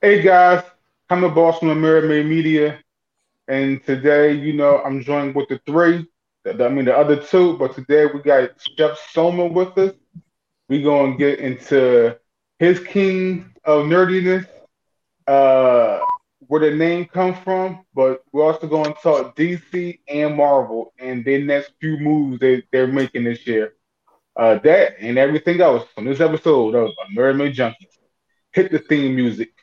Hey 0.00 0.22
guys, 0.22 0.62
I'm 1.10 1.22
the 1.22 1.28
boss 1.28 1.58
from 1.58 1.80
Mermaid 1.80 2.24
Media, 2.24 2.78
and 3.48 3.84
today, 3.84 4.32
you 4.32 4.52
know, 4.52 4.80
I'm 4.84 5.02
joined 5.02 5.34
with 5.34 5.48
the 5.48 5.60
three. 5.66 6.06
I 6.46 6.68
mean, 6.68 6.84
the 6.84 6.96
other 6.96 7.16
two, 7.16 7.58
but 7.58 7.74
today 7.74 8.06
we 8.06 8.22
got 8.22 8.50
Chef 8.76 8.96
Soma 9.10 9.46
with 9.46 9.76
us. 9.76 9.94
We're 10.68 10.84
gonna 10.84 11.16
get 11.16 11.40
into 11.40 12.16
his 12.60 12.78
king 12.78 13.52
of 13.64 13.86
nerdiness, 13.86 14.46
uh, 15.26 15.98
where 16.46 16.60
the 16.60 16.76
name 16.76 17.06
comes 17.06 17.36
from, 17.38 17.84
but 17.92 18.22
we're 18.30 18.44
also 18.44 18.68
going 18.68 18.94
to 18.94 19.00
talk 19.02 19.34
DC 19.34 19.98
and 20.06 20.36
Marvel 20.36 20.92
and 21.00 21.24
their 21.24 21.40
next 21.40 21.72
few 21.80 21.98
moves 21.98 22.38
they, 22.38 22.62
they're 22.70 22.86
making 22.86 23.24
this 23.24 23.44
year. 23.48 23.72
Uh, 24.36 24.58
that 24.60 24.94
and 25.00 25.18
everything 25.18 25.60
else 25.60 25.88
on 25.96 26.04
this 26.04 26.20
episode 26.20 26.76
of 26.76 26.92
Mermaid 27.10 27.56
Junkies. 27.56 27.98
Hit 28.52 28.70
the 28.70 28.78
theme 28.78 29.16
music. 29.16 29.57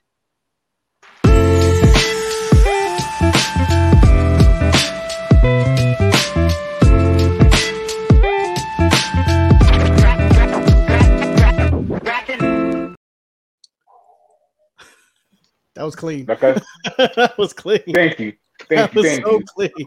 That 15.76 15.84
was 15.84 15.96
clean. 15.96 16.30
Okay. 16.30 16.58
that 16.98 17.34
was 17.38 17.54
clean. 17.54 17.82
Thank 17.94 18.20
you. 18.20 18.34
Thank 18.70 18.70
That 18.70 18.96
you. 18.96 19.02
was 19.02 19.12
Thank 19.12 19.26
so 19.26 19.32
you. 19.32 19.44
clean. 19.46 19.86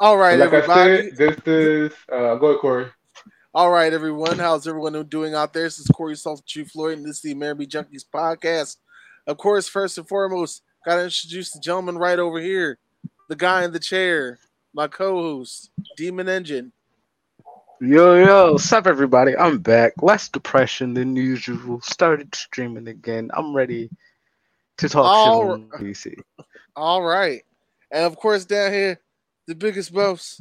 All 0.00 0.16
right, 0.16 0.38
like 0.38 0.52
I 0.54 0.56
everybody. 0.56 1.10
said, 1.10 1.16
this 1.16 1.38
is 1.46 1.92
uh, 2.10 2.34
go 2.36 2.46
ahead, 2.48 2.60
Corey. 2.60 2.86
All 3.52 3.70
right, 3.70 3.92
everyone. 3.92 4.38
How's 4.38 4.66
everyone 4.66 4.94
doing 5.08 5.34
out 5.34 5.52
there? 5.52 5.64
This 5.64 5.78
is 5.78 5.88
Corey 5.88 6.16
Salt 6.16 6.42
Chief 6.46 6.70
Floyd, 6.70 6.96
and 6.96 7.06
this 7.06 7.16
is 7.16 7.22
the 7.22 7.32
American 7.32 7.66
Junkies 7.66 8.04
podcast. 8.12 8.76
Of 9.26 9.36
course, 9.36 9.68
first 9.68 9.98
and 9.98 10.08
foremost, 10.08 10.62
got 10.86 10.96
to 10.96 11.04
introduce 11.04 11.50
the 11.50 11.60
gentleman 11.60 11.98
right 11.98 12.18
over 12.18 12.40
here, 12.40 12.78
the 13.28 13.36
guy 13.36 13.64
in 13.64 13.72
the 13.72 13.78
chair, 13.78 14.38
my 14.72 14.88
co-host, 14.88 15.70
Demon 15.98 16.30
Engine. 16.30 16.72
Yo, 17.82 18.14
yo, 18.14 18.52
what's 18.52 18.72
up, 18.72 18.86
everybody? 18.86 19.36
I'm 19.36 19.58
back. 19.58 19.92
Less 20.00 20.28
depression 20.30 20.94
than 20.94 21.14
usual. 21.14 21.80
Started 21.82 22.34
streaming 22.34 22.88
again. 22.88 23.30
I'm 23.34 23.54
ready 23.54 23.90
to 24.80 24.88
talk 24.88 25.06
All 25.06 25.56
shit 25.56 25.74
on 25.74 25.80
DC. 25.80 26.14
All 26.76 27.02
right, 27.02 27.42
and 27.90 28.04
of 28.04 28.16
course, 28.16 28.44
down 28.44 28.72
here, 28.72 28.98
the 29.46 29.54
biggest 29.54 29.92
boss, 29.92 30.40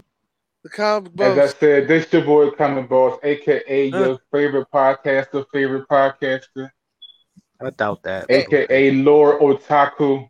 the 0.64 0.70
comic 0.70 1.12
As 1.20 1.38
I 1.38 1.42
boss. 1.42 1.56
said, 1.60 1.88
this 1.88 2.12
your 2.14 2.24
boy 2.24 2.52
Common 2.52 2.88
Boss, 2.88 3.20
aka 3.24 3.90
Huh. 3.92 3.98
your 3.98 4.20
favorite 4.32 4.68
podcaster, 4.74 5.46
favorite 5.54 5.88
podcaster, 5.88 6.70
I 7.62 7.70
doubt 7.72 8.04
that. 8.04 8.30
aka 8.30 8.92
Lord 8.92 9.40
Otaku. 9.42 10.28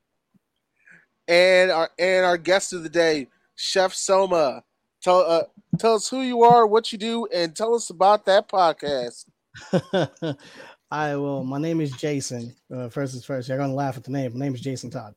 and 1.27 1.71
our 1.71 1.89
and 1.99 2.25
our 2.25 2.37
guest 2.37 2.73
of 2.73 2.83
the 2.83 2.89
day, 2.89 3.27
Chef 3.55 3.93
Soma. 3.93 4.63
Tell 5.01 5.19
uh, 5.21 5.43
tell 5.77 5.95
us 5.95 6.09
who 6.09 6.21
you 6.21 6.43
are, 6.43 6.65
what 6.67 6.91
you 6.91 6.97
do, 6.97 7.27
and 7.33 7.55
tell 7.55 7.73
us 7.75 7.89
about 7.89 8.25
that 8.25 8.49
podcast. 8.49 9.25
I 10.91 11.15
will. 11.15 11.43
My 11.43 11.59
name 11.59 11.81
is 11.81 11.91
Jason. 11.91 12.55
Uh, 12.73 12.89
first 12.89 13.13
is 13.15 13.23
first. 13.23 13.47
You're 13.47 13.57
gonna 13.57 13.73
laugh 13.73 13.97
at 13.97 14.03
the 14.03 14.11
name. 14.11 14.33
My 14.33 14.45
name 14.45 14.55
is 14.55 14.61
Jason 14.61 14.89
Todd. 14.89 15.13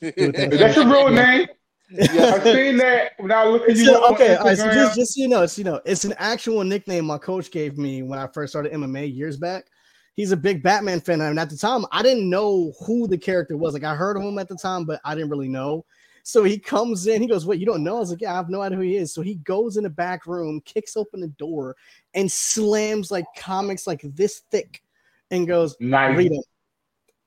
Is 0.00 0.12
that 0.32 0.76
your 0.76 0.86
real 0.86 1.08
name? 1.10 1.48
Yeah. 1.90 2.34
I 2.34 2.42
seen 2.42 2.76
that 2.78 3.12
when 3.18 3.30
I 3.30 3.44
looked 3.44 3.64
at 3.64 3.70
It's 3.70 3.80
you 3.80 3.94
a- 3.94 4.12
okay, 4.12 4.34
all 4.36 4.46
right, 4.46 4.58
so 4.58 4.72
just, 4.72 4.96
just 4.96 5.14
so 5.14 5.20
you 5.20 5.28
know, 5.28 5.42
it's 5.42 5.56
you 5.56 5.62
know, 5.64 5.80
it's 5.84 6.04
an 6.04 6.14
actual 6.18 6.64
nickname 6.64 7.04
my 7.04 7.18
coach 7.18 7.50
gave 7.50 7.78
me 7.78 8.02
when 8.02 8.18
I 8.18 8.26
first 8.26 8.52
started 8.52 8.72
MMA 8.72 9.14
years 9.14 9.36
back. 9.36 9.66
He's 10.14 10.32
a 10.32 10.36
big 10.36 10.62
Batman 10.62 11.00
fan, 11.00 11.20
and 11.20 11.38
at 11.38 11.50
the 11.50 11.56
time, 11.56 11.84
I 11.92 12.02
didn't 12.02 12.28
know 12.28 12.72
who 12.84 13.06
the 13.06 13.18
character 13.18 13.56
was. 13.56 13.74
Like 13.74 13.84
I 13.84 13.94
heard 13.94 14.16
of 14.16 14.22
him 14.22 14.38
at 14.38 14.48
the 14.48 14.56
time, 14.56 14.84
but 14.84 15.00
I 15.04 15.14
didn't 15.14 15.30
really 15.30 15.48
know. 15.48 15.84
So 16.24 16.42
he 16.42 16.58
comes 16.58 17.06
in, 17.06 17.22
he 17.22 17.28
goes, 17.28 17.46
"What? 17.46 17.60
You 17.60 17.66
don't 17.66 17.84
know?" 17.84 17.98
I 17.98 18.00
was 18.00 18.10
like, 18.10 18.20
"Yeah, 18.22 18.32
I 18.32 18.36
have 18.36 18.48
no 18.48 18.62
idea 18.62 18.76
who 18.78 18.82
he 18.82 18.96
is." 18.96 19.14
So 19.14 19.22
he 19.22 19.36
goes 19.36 19.76
in 19.76 19.84
the 19.84 19.90
back 19.90 20.26
room, 20.26 20.60
kicks 20.64 20.96
open 20.96 21.20
the 21.20 21.28
door, 21.28 21.76
and 22.14 22.30
slams 22.30 23.12
like 23.12 23.26
comics 23.38 23.86
like 23.86 24.00
this 24.02 24.42
thick, 24.50 24.82
and 25.30 25.46
goes, 25.46 25.76
nice. 25.80 26.16
"Read 26.16 26.32
him. 26.32 26.42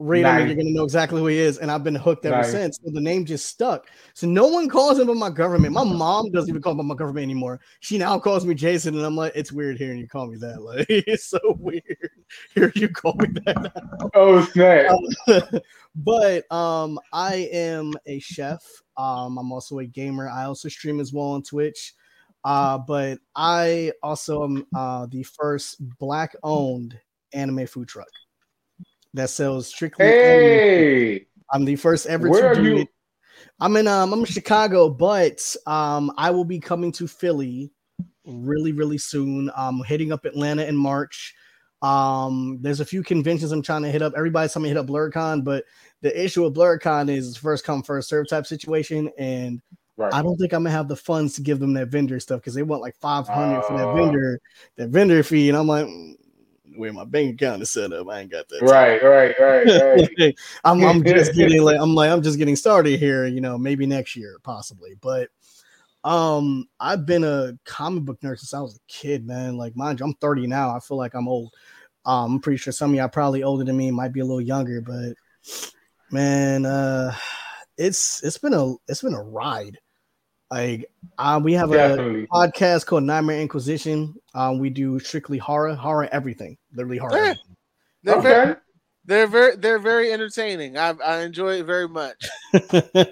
Read 0.02 0.22
him, 0.22 0.28
and 0.28 0.48
you're 0.48 0.56
gonna 0.56 0.70
know 0.70 0.86
exactly 0.86 1.20
who 1.20 1.28
he 1.28 1.38
is. 1.38 1.58
And 1.58 1.70
I've 1.70 1.84
been 1.84 1.94
hooked 1.94 2.26
ever 2.26 2.38
Nice. 2.38 2.52
since. 2.52 2.80
So 2.82 2.90
the 2.90 3.02
name 3.02 3.26
just 3.26 3.48
stuck. 3.48 3.88
So 4.14 4.28
no 4.28 4.48
one 4.48 4.70
calls 4.70 4.98
him 4.98 5.08
by 5.08 5.14
my 5.14 5.30
government. 5.30 5.74
My 5.74 5.84
mom 5.84 6.32
doesn't 6.32 6.50
even 6.50 6.62
call 6.62 6.72
him 6.72 6.78
by 6.78 6.84
my 6.86 6.96
government 6.96 7.26
anymore. 7.26 7.60
She 7.82 7.98
now 7.98 8.18
calls 8.18 8.46
me 8.46 8.54
Jason, 8.56 8.96
and 8.96 9.06
I'm 9.06 9.18
like, 9.18 9.34
it's 9.36 9.52
weird 9.52 9.78
hearing 9.78 10.00
you 10.00 10.08
call 10.08 10.28
me 10.28 10.38
that. 10.38 10.62
Like 10.62 10.86
it's 10.90 11.26
so 11.26 11.40
weird. 11.60 11.84
Hear 12.56 12.72
you 12.76 12.88
call 12.88 13.16
me 13.16 13.28
that. 13.46 14.10
Oh 14.16 14.46
snap! 14.46 14.90
Um, 15.28 15.60
but 15.96 16.50
um, 16.50 16.98
I 17.12 17.50
am 17.52 17.92
a 18.06 18.20
chef. 18.20 18.64
Um, 18.96 19.38
I'm 19.38 19.52
also 19.52 19.80
a 19.80 19.86
gamer. 19.86 20.30
I 20.30 20.46
also 20.46 20.70
stream 20.70 21.02
as 21.02 21.12
well 21.12 21.32
on 21.32 21.44
Twitch. 21.44 21.94
Uh, 22.46 22.78
but 22.78 23.20
I 23.36 23.92
also 24.02 24.46
am 24.46 24.66
uh 24.74 25.08
the 25.08 25.24
first 25.24 25.76
black-owned 26.00 26.98
anime 27.34 27.66
food 27.68 27.88
truck 27.88 28.08
that 29.14 29.30
sells 29.30 29.68
strictly 29.68 30.06
anime 30.06 30.60
Hey, 30.60 31.26
I'm 31.52 31.66
the 31.66 31.76
first 31.76 32.06
ever 32.08 32.30
Where 32.30 32.42
to 32.42 32.48
are 32.48 32.56
do 32.56 32.64
you- 32.64 32.78
it. 32.80 32.88
I'm 33.60 33.76
in 33.78 33.88
um 33.88 34.14
I'm 34.14 34.20
in 34.20 34.26
Chicago, 34.26 34.90
but 34.90 35.56
um 35.66 36.12
I 36.18 36.30
will 36.32 36.46
be 36.46 36.60
coming 36.60 36.92
to 36.94 37.08
Philly 37.08 37.72
really 38.26 38.72
really 38.74 38.98
soon. 38.98 39.50
Um 39.56 39.82
hitting 39.84 40.12
up 40.12 40.26
Atlanta 40.26 40.66
in 40.66 40.76
March. 40.76 41.34
Um 41.82 42.60
there's 42.62 42.82
a 42.82 42.86
few 42.86 43.02
conventions 43.04 43.52
I'm 43.52 43.62
trying 43.62 43.84
to 43.84 43.92
hit 43.92 44.02
up. 44.02 44.14
Everybody's 44.18 44.54
telling 44.54 44.64
me 44.64 44.70
to 44.74 44.80
hit 44.82 44.84
up 44.84 44.88
BlerdCon, 44.94 45.44
but 45.44 45.64
the 46.02 46.24
issue 46.24 46.44
with 46.44 46.54
BlerdCon 46.56 47.10
is 47.10 47.38
first 47.38 47.64
come 47.64 47.82
first 47.82 48.10
serve 48.10 48.28
type 48.28 48.46
situation 48.46 49.10
and 49.18 49.62
right. 49.98 50.14
I 50.14 50.22
don't 50.22 50.36
think 50.38 50.52
I'm 50.54 50.64
gonna 50.64 50.72
have 50.72 50.88
the 50.90 50.96
funds 50.98 51.36
to 51.36 51.42
give 51.42 51.60
them 51.60 51.74
that 51.76 51.88
vendor 51.88 52.20
stuff 52.20 52.42
because 52.42 52.54
they 52.54 52.64
want 52.64 52.82
like 52.82 52.96
500 52.98 53.64
for 53.66 53.78
that 53.78 53.88
Uh. 53.88 53.94
vendor 53.96 54.40
that 54.76 54.90
vendor 54.90 55.24
fee 55.24 55.48
and 55.50 55.58
I'm 55.58 55.68
like 55.68 55.86
mm, 55.86 56.16
where 56.80 56.94
my 56.94 57.04
bank 57.04 57.36
account 57.36 57.62
is 57.62 57.72
set 57.72 57.94
up. 57.94 58.08
I 58.10 58.22
ain't 58.22 58.32
got 58.32 58.48
that. 58.50 58.62
right, 58.62 59.04
right, 59.04 59.36
right, 59.40 60.08
right. 60.18 60.40
I'm, 60.64 60.84
I'm 60.84 61.04
just 61.04 61.34
getting 61.36 61.62
like 61.62 61.78
I'm 61.80 61.94
like 61.94 62.10
I'm 62.10 62.22
just 62.22 62.38
getting 62.38 62.56
started 62.56 63.00
here, 63.00 63.28
you 63.28 63.42
know, 63.42 63.58
maybe 63.58 63.86
next 63.86 64.16
year, 64.16 64.38
possibly. 64.44 64.96
But 65.02 65.30
um 66.06 66.68
I've 66.80 67.06
been 67.06 67.26
a 67.26 67.58
comic 67.66 68.06
book 68.06 68.22
nerd 68.22 68.40
since 68.40 68.54
I 68.54 68.62
was 68.62 68.78
a 68.78 68.80
kid, 68.88 69.28
man. 69.28 69.58
Like 69.58 69.76
mind 69.76 70.00
you, 70.00 70.06
I'm 70.06 70.14
30 70.16 70.48
now. 70.48 70.76
I 70.76 70.80
feel 70.80 70.98
like 70.98 71.14
I'm 71.14 71.28
old. 71.28 71.54
Um, 72.06 72.36
I'm 72.36 72.40
pretty 72.40 72.58
sure 72.58 72.72
some 72.72 72.92
of 72.92 72.96
y'all 72.96 73.10
probably 73.10 73.44
older 73.44 73.66
than 73.66 73.76
me, 73.76 73.92
might 73.92 74.14
be 74.14 74.22
a 74.22 74.26
little 74.26 74.42
younger, 74.42 74.82
but 74.82 75.14
man, 76.10 76.66
uh 76.66 77.14
it's 77.78 78.24
it's 78.24 78.38
been 78.38 78.54
a 78.54 78.74
it's 78.88 79.02
been 79.02 79.14
a 79.14 79.22
ride. 79.22 79.78
Like 80.52 80.90
uh, 81.18 81.40
we 81.44 81.54
have 81.54 81.72
a 81.72 82.26
podcast 82.32 82.88
called 82.88 83.04
Nightmare 83.04 83.40
Inquisition. 83.40 84.16
Um, 84.34 84.58
we 84.58 84.70
do 84.70 85.00
strictly 85.00 85.38
horror, 85.38 85.76
horror 85.76 86.10
everything, 86.12 86.58
literally 86.74 86.98
horror. 86.98 87.16
Yeah. 87.16 87.22
everything. 87.22 87.56
They're 88.04 88.22
very, 88.22 88.56
they're 89.06 89.28
very, 89.28 89.56
they're 89.58 89.80
very 89.80 90.12
entertaining. 90.12 90.78
I, 90.78 90.96
I 91.06 91.22
enjoy 91.22 91.60
it 91.60 91.66
very 91.66 91.88
much. 91.88 92.28
I 92.54 93.06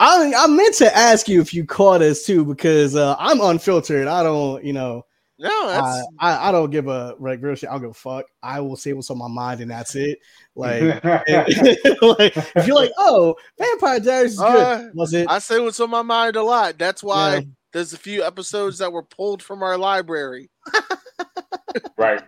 I 0.00 0.46
meant 0.46 0.74
to 0.76 0.96
ask 0.96 1.28
you 1.28 1.40
if 1.40 1.52
you 1.52 1.66
caught 1.66 2.00
us 2.00 2.24
too 2.24 2.44
because 2.44 2.96
uh, 2.96 3.14
I'm 3.18 3.40
unfiltered. 3.40 4.06
I 4.06 4.22
don't, 4.22 4.64
you 4.64 4.72
know, 4.72 5.04
No, 5.40 5.48
I, 5.48 5.66
that's 5.72 6.06
I 6.18 6.48
I 6.48 6.52
don't 6.52 6.70
give 6.70 6.86
a 6.86 7.14
like 7.18 7.42
real 7.42 7.54
shit. 7.54 7.70
I'll 7.70 7.80
give 7.80 7.90
a 7.90 7.94
fuck. 7.94 8.26
I 8.42 8.60
will 8.60 8.76
say 8.76 8.92
what's 8.92 9.10
on 9.10 9.16
my 9.18 9.28
mind 9.28 9.60
and 9.62 9.70
that's 9.70 9.94
it. 9.94 10.18
Like, 10.54 10.82
like 11.04 12.36
if 12.36 12.66
you're 12.66 12.76
like, 12.76 12.92
oh, 12.98 13.34
Vampire 13.58 14.00
Diaries 14.00 14.32
is 14.32 14.38
good, 14.38 14.46
Uh, 14.46 14.84
was 14.94 15.14
it? 15.14 15.26
I 15.30 15.38
say 15.38 15.58
what's 15.58 15.80
on 15.80 15.88
my 15.90 16.02
mind 16.02 16.36
a 16.36 16.42
lot. 16.42 16.76
That's 16.78 17.02
why 17.02 17.36
Yeah. 17.36 17.40
there's 17.72 17.94
a 17.94 17.98
few 17.98 18.22
episodes 18.22 18.78
that 18.78 18.92
were 18.92 19.02
pulled 19.02 19.42
from 19.42 19.62
our 19.62 19.78
library. 19.78 20.50
right. 21.96 22.22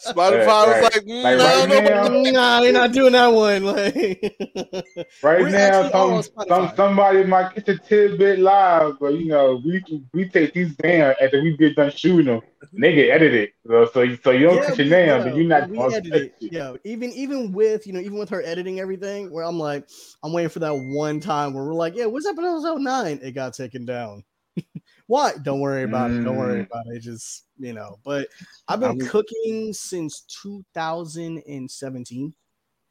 Spotify 0.00 0.46
right. 0.46 0.82
was 0.82 0.82
like, 0.82 1.04
mm, 1.04 1.22
Like 1.22 1.38
I 1.40 1.66
right 1.66 1.68
don't 1.68 1.84
know. 1.84 2.22
now- 2.22 2.30
nah, 2.30 2.60
they're 2.60 2.72
not 2.72 2.92
doing 2.92 3.12
that 3.12 3.28
one. 3.28 3.64
Like, 3.64 3.94
Right 5.22 5.40
We're 5.40 5.48
now, 5.50 5.88
some, 5.90 6.22
some 6.48 6.72
somebody 6.76 7.24
might 7.24 7.54
get 7.54 7.66
the 7.66 7.78
tidbit 7.78 8.38
live, 8.38 8.94
but 9.00 9.14
you 9.14 9.26
know, 9.26 9.60
we 9.64 9.82
we 10.12 10.28
take 10.28 10.52
these 10.54 10.74
down 10.76 11.14
after 11.20 11.42
we 11.42 11.56
get 11.56 11.74
done 11.76 11.90
shooting 11.90 12.26
them, 12.26 12.40
and 12.72 12.82
they 12.82 12.94
get 12.94 13.10
edited. 13.10 13.50
So 13.66 13.86
so, 13.86 14.16
so 14.22 14.30
you 14.30 14.46
don't 14.46 14.56
Yeah, 14.56 14.66
catch 14.66 14.78
your 14.78 14.86
name, 14.88 15.06
yeah, 15.08 15.22
but 15.24 15.34
you're 15.36 15.44
not 15.46 15.68
we 15.68 15.78
gonna 15.78 15.96
edit 15.96 16.14
it. 16.14 16.22
it. 16.40 16.52
Yeah, 16.52 16.74
even 16.84 17.10
even 17.12 17.52
with 17.52 17.86
you 17.86 17.92
know 17.92 18.00
even 18.00 18.18
with 18.18 18.28
her 18.30 18.42
editing 18.42 18.80
everything, 18.80 19.30
where 19.30 19.44
I'm 19.44 19.58
like, 19.58 19.88
I'm 20.22 20.32
waiting 20.32 20.50
for 20.50 20.60
that 20.60 20.74
one 20.74 21.20
time 21.20 21.54
where 21.54 21.64
we're 21.64 21.74
like, 21.74 21.94
yeah, 21.96 22.06
what's 22.06 22.26
up 22.26 22.38
in 22.38 22.44
episode 22.44 22.80
nine? 22.80 23.18
It 23.22 23.32
got 23.32 23.54
taken 23.54 23.84
down. 23.84 24.24
Why? 25.08 25.32
Don't 25.42 25.60
worry 25.60 25.84
about 25.84 26.10
it. 26.10 26.22
Don't 26.22 26.36
worry 26.36 26.60
Mm. 26.60 26.66
about 26.66 26.84
it. 26.88 27.00
Just 27.00 27.44
you 27.58 27.72
know, 27.72 27.98
but 28.04 28.28
I've 28.68 28.78
been 28.80 28.98
cooking 29.08 29.72
since 29.72 30.20
2017, 30.42 32.34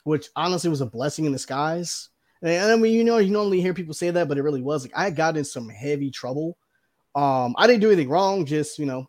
which 0.03 0.29
honestly 0.35 0.69
was 0.69 0.81
a 0.81 0.85
blessing 0.85 1.25
in 1.25 1.31
disguise. 1.31 2.09
And 2.41 2.71
I 2.71 2.75
mean, 2.75 2.93
you 2.93 3.03
know, 3.03 3.17
you 3.19 3.31
normally 3.31 3.61
hear 3.61 3.73
people 3.73 3.93
say 3.93 4.09
that, 4.09 4.27
but 4.27 4.37
it 4.37 4.43
really 4.43 4.61
was 4.63 4.83
like 4.83 4.97
I 4.97 5.09
got 5.11 5.37
in 5.37 5.45
some 5.45 5.69
heavy 5.69 6.09
trouble. 6.11 6.57
Um, 7.15 7.55
I 7.57 7.67
didn't 7.67 7.81
do 7.81 7.87
anything 7.91 8.09
wrong, 8.09 8.45
just 8.45 8.79
you 8.79 8.85
know, 8.87 9.07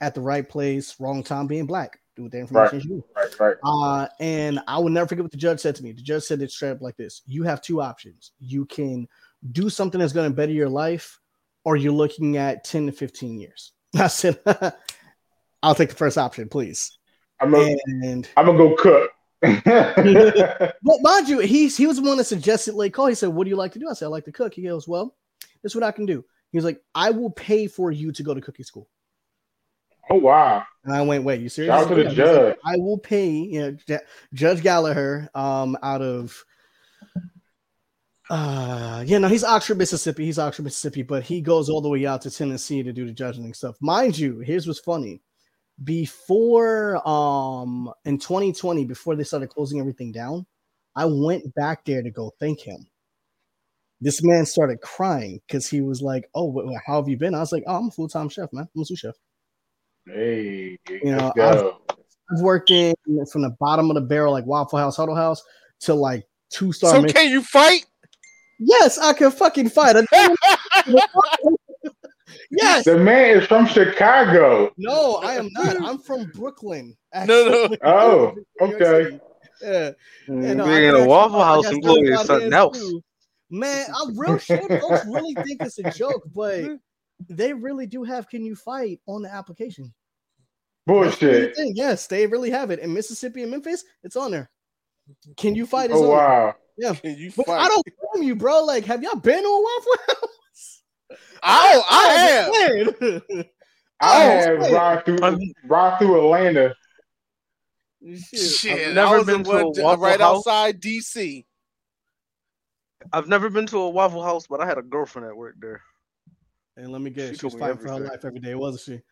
at 0.00 0.14
the 0.14 0.20
right 0.20 0.48
place, 0.48 0.98
wrong 1.00 1.22
time, 1.24 1.48
being 1.48 1.66
black. 1.66 1.98
Do 2.16 2.22
what 2.22 2.32
the 2.32 2.38
information 2.38 2.78
Right. 2.78 2.86
do. 2.88 3.04
Right, 3.16 3.40
right. 3.40 3.56
Uh, 3.62 4.08
and 4.20 4.60
I 4.68 4.78
will 4.78 4.88
never 4.88 5.08
forget 5.08 5.24
what 5.24 5.32
the 5.32 5.36
judge 5.36 5.58
said 5.60 5.74
to 5.76 5.82
me. 5.82 5.90
The 5.92 6.02
judge 6.02 6.22
said 6.22 6.40
it 6.42 6.50
straight 6.52 6.70
up 6.70 6.80
like 6.80 6.96
this: 6.96 7.22
You 7.26 7.42
have 7.42 7.60
two 7.60 7.80
options. 7.80 8.32
You 8.38 8.66
can 8.66 9.08
do 9.50 9.68
something 9.68 10.00
that's 10.00 10.12
going 10.12 10.30
to 10.30 10.34
better 10.36 10.52
your 10.52 10.68
life, 10.68 11.18
or 11.68 11.76
you're 11.76 11.92
looking 11.92 12.38
at 12.38 12.64
10 12.64 12.86
to 12.86 12.92
15 12.92 13.38
years. 13.38 13.72
I 13.94 14.06
said, 14.06 14.38
I'll 15.62 15.74
take 15.74 15.90
the 15.90 15.96
first 15.96 16.16
option, 16.16 16.48
please. 16.48 16.98
I'm 17.40 17.50
gonna, 17.50 17.76
And 18.04 18.26
I'm 18.38 18.46
gonna 18.46 18.58
go 18.58 18.74
cook. 18.74 19.10
But 19.42 21.02
mind 21.02 21.28
you, 21.28 21.40
he's 21.40 21.76
he 21.76 21.86
was 21.86 21.98
the 21.98 22.02
one 22.02 22.16
that 22.16 22.24
suggested 22.24 22.74
late 22.74 22.94
call. 22.94 23.06
He 23.06 23.14
said, 23.14 23.28
"What 23.28 23.44
do 23.44 23.50
you 23.50 23.56
like 23.56 23.72
to 23.72 23.78
do?" 23.78 23.88
I 23.88 23.92
said, 23.92 24.06
"I 24.06 24.08
like 24.08 24.24
to 24.24 24.32
cook." 24.32 24.54
He 24.54 24.62
goes, 24.62 24.88
"Well, 24.88 25.14
this 25.62 25.70
is 25.70 25.76
what 25.76 25.84
I 25.84 25.92
can 25.92 26.06
do." 26.06 26.24
He 26.50 26.58
was 26.58 26.64
like, 26.64 26.82
"I 26.94 27.10
will 27.10 27.30
pay 27.30 27.68
for 27.68 27.92
you 27.92 28.10
to 28.12 28.22
go 28.24 28.34
to 28.34 28.40
cooking 28.40 28.64
school." 28.64 28.88
oh 30.10 30.16
wow! 30.16 30.64
And 30.82 30.92
I 30.92 31.02
went, 31.02 31.22
"Wait, 31.22 31.40
you 31.40 31.48
serious?" 31.48 31.72
Shout 31.72 31.84
out 31.84 31.88
to 31.90 31.94
the. 31.94 32.00
He 32.00 32.08
was 32.08 32.18
like, 32.18 32.26
judge. 32.26 32.56
I 32.64 32.76
will 32.78 32.98
pay. 32.98 33.28
You 33.30 33.60
know, 33.60 33.70
J- 33.86 34.06
Judge 34.34 34.62
Gallagher, 34.62 35.28
um, 35.34 35.76
out 35.84 36.02
of. 36.02 36.44
Uh, 38.30 39.02
yeah, 39.06 39.18
no, 39.18 39.28
he's 39.28 39.44
Oxford, 39.44 39.78
Mississippi. 39.78 40.26
He's 40.26 40.38
Oxford, 40.38 40.64
Mississippi, 40.64 41.02
but 41.02 41.22
he 41.22 41.40
goes 41.40 41.70
all 41.70 41.80
the 41.80 41.88
way 41.88 42.04
out 42.06 42.22
to 42.22 42.30
Tennessee 42.30 42.82
to 42.82 42.92
do 42.92 43.06
the 43.06 43.12
judging 43.12 43.44
and 43.44 43.56
stuff. 43.56 43.76
Mind 43.80 44.18
you, 44.18 44.40
here's 44.40 44.66
what's 44.66 44.80
funny. 44.80 45.22
Before, 45.82 47.06
um, 47.08 47.90
in 48.04 48.18
2020, 48.18 48.84
before 48.84 49.16
they 49.16 49.24
started 49.24 49.48
closing 49.48 49.80
everything 49.80 50.12
down, 50.12 50.46
I 50.94 51.06
went 51.06 51.54
back 51.54 51.84
there 51.84 52.02
to 52.02 52.10
go 52.10 52.32
thank 52.40 52.60
him. 52.60 52.86
This 54.00 54.22
man 54.22 54.44
started 54.44 54.80
crying 54.80 55.40
because 55.46 55.68
he 55.68 55.80
was 55.80 56.02
like, 56.02 56.28
"Oh, 56.34 56.52
wh- 56.52 56.70
wh- 56.70 56.80
how 56.86 57.00
have 57.00 57.08
you 57.08 57.16
been?" 57.16 57.34
I 57.34 57.40
was 57.40 57.52
like, 57.52 57.64
"Oh, 57.66 57.76
I'm 57.76 57.88
a 57.88 57.90
full 57.90 58.08
time 58.08 58.28
chef, 58.28 58.52
man. 58.52 58.68
I'm 58.74 58.82
a 58.82 58.84
sous 58.84 58.98
chef. 58.98 59.14
Hey, 60.06 60.78
You 60.88 61.12
know, 61.12 61.32
let's 61.36 61.62
go. 61.62 61.78
I've 62.30 62.40
worked 62.42 62.70
in 62.70 62.94
from 63.32 63.42
the 63.42 63.56
bottom 63.58 63.90
of 63.90 63.94
the 63.94 64.00
barrel, 64.02 64.32
like 64.32 64.46
Waffle 64.46 64.78
House, 64.78 64.96
Huddle 64.96 65.14
House, 65.16 65.42
to 65.80 65.94
like 65.94 66.26
two 66.50 66.72
star. 66.72 66.92
So 66.92 67.04
can 67.12 67.28
you 67.30 67.42
fight? 67.42 67.86
Yes, 68.58 68.98
I 68.98 69.12
can 69.12 69.30
fucking 69.30 69.70
fight. 69.70 69.96
Yes. 72.50 72.84
The 72.84 72.96
man 72.96 73.38
is 73.38 73.46
from 73.46 73.66
Chicago. 73.66 74.72
No, 74.78 75.16
I 75.16 75.34
am 75.34 75.48
not. 75.52 75.76
I'm 75.82 75.98
from 75.98 76.30
Brooklyn. 76.34 76.96
No, 77.26 77.26
no. 77.26 77.76
Oh, 77.84 78.34
okay. 78.60 79.20
Yeah. 79.62 79.90
And, 80.28 80.60
uh, 80.60 80.64
being 80.64 80.92
can 80.92 81.02
a 81.02 81.06
Waffle 81.06 81.42
House 81.42 81.64
got 81.64 81.74
employee 81.74 82.06
stuff 82.06 82.20
is 82.20 82.26
something 82.26 82.52
else. 82.52 82.78
too. 82.78 83.02
Man, 83.50 83.86
I'm 83.94 84.18
real 84.18 84.38
shit. 84.38 84.62
Folks 84.80 85.04
really 85.06 85.34
think 85.34 85.62
it's 85.62 85.78
a 85.78 85.90
joke, 85.90 86.22
but 86.34 86.78
they 87.28 87.52
really 87.52 87.86
do 87.86 88.04
have 88.04 88.28
"Can 88.28 88.44
you 88.44 88.54
fight" 88.54 89.00
on 89.06 89.22
the 89.22 89.32
application. 89.32 89.92
That's 90.86 91.18
the 91.18 91.26
Bullshit. 91.26 91.54
Yes, 91.74 92.06
they 92.06 92.26
really 92.26 92.50
have 92.50 92.70
it 92.70 92.78
in 92.78 92.92
Mississippi 92.92 93.42
and 93.42 93.50
Memphis. 93.50 93.84
It's 94.04 94.16
on 94.16 94.30
there. 94.30 94.50
Can 95.36 95.54
you 95.54 95.66
fight? 95.66 95.90
Is 95.90 95.96
Oh 95.96 96.12
on 96.12 96.18
there. 96.18 96.56
Wow. 96.78 96.94
Can 96.94 97.16
you 97.18 97.32
But 97.36 97.46
fight? 97.46 97.60
I 97.60 97.68
don't 97.68 97.86
blame 98.14 98.28
you, 98.28 98.36
bro. 98.36 98.64
Like, 98.64 98.84
have 98.86 99.02
y'all 99.02 99.16
been 99.16 99.42
to 99.42 99.48
a 99.48 99.62
Waffle 99.62 99.92
House? 100.08 100.82
Oh, 101.40 101.82
I 101.88 102.08
have. 102.08 103.00
have. 103.00 103.46
I 104.00 104.14
have 104.24 104.62
shit. 104.64 104.72
ride 104.72 105.04
through 105.04 105.18
I'm- 105.22 105.38
ride 105.66 105.98
through 105.98 106.18
Atlanta. 106.24 106.74
Shit. 108.04 108.40
Shit, 108.40 108.88
I've 108.88 108.94
never 108.94 109.24
been 109.24 109.44
to 109.44 109.50
a 109.50 109.64
one 109.64 109.72
d- 109.72 109.80
uh, 109.80 109.84
Waffle 109.84 110.02
right 110.04 110.20
House. 110.20 110.38
outside 110.38 110.80
DC. 110.80 111.44
I've 113.12 113.28
never 113.28 113.50
been 113.50 113.66
to 113.66 113.78
a 113.78 113.88
Waffle 113.90 114.22
House, 114.24 114.46
but 114.48 114.60
I 114.60 114.66
had 114.66 114.78
a 114.78 114.82
girlfriend 114.82 115.28
that 115.28 115.36
worked 115.36 115.60
there. 115.60 115.80
And 116.76 116.90
let 116.92 117.00
me 117.00 117.10
She 117.10 117.14
guess, 117.14 117.30
she 117.30 117.36
told 117.38 117.52
was 117.54 117.60
fighting 117.60 117.78
for 117.78 117.88
her 117.88 118.00
life 118.00 118.24
every 118.24 118.40
day, 118.40 118.54
wasn't 118.56 118.82
she? 118.82 119.02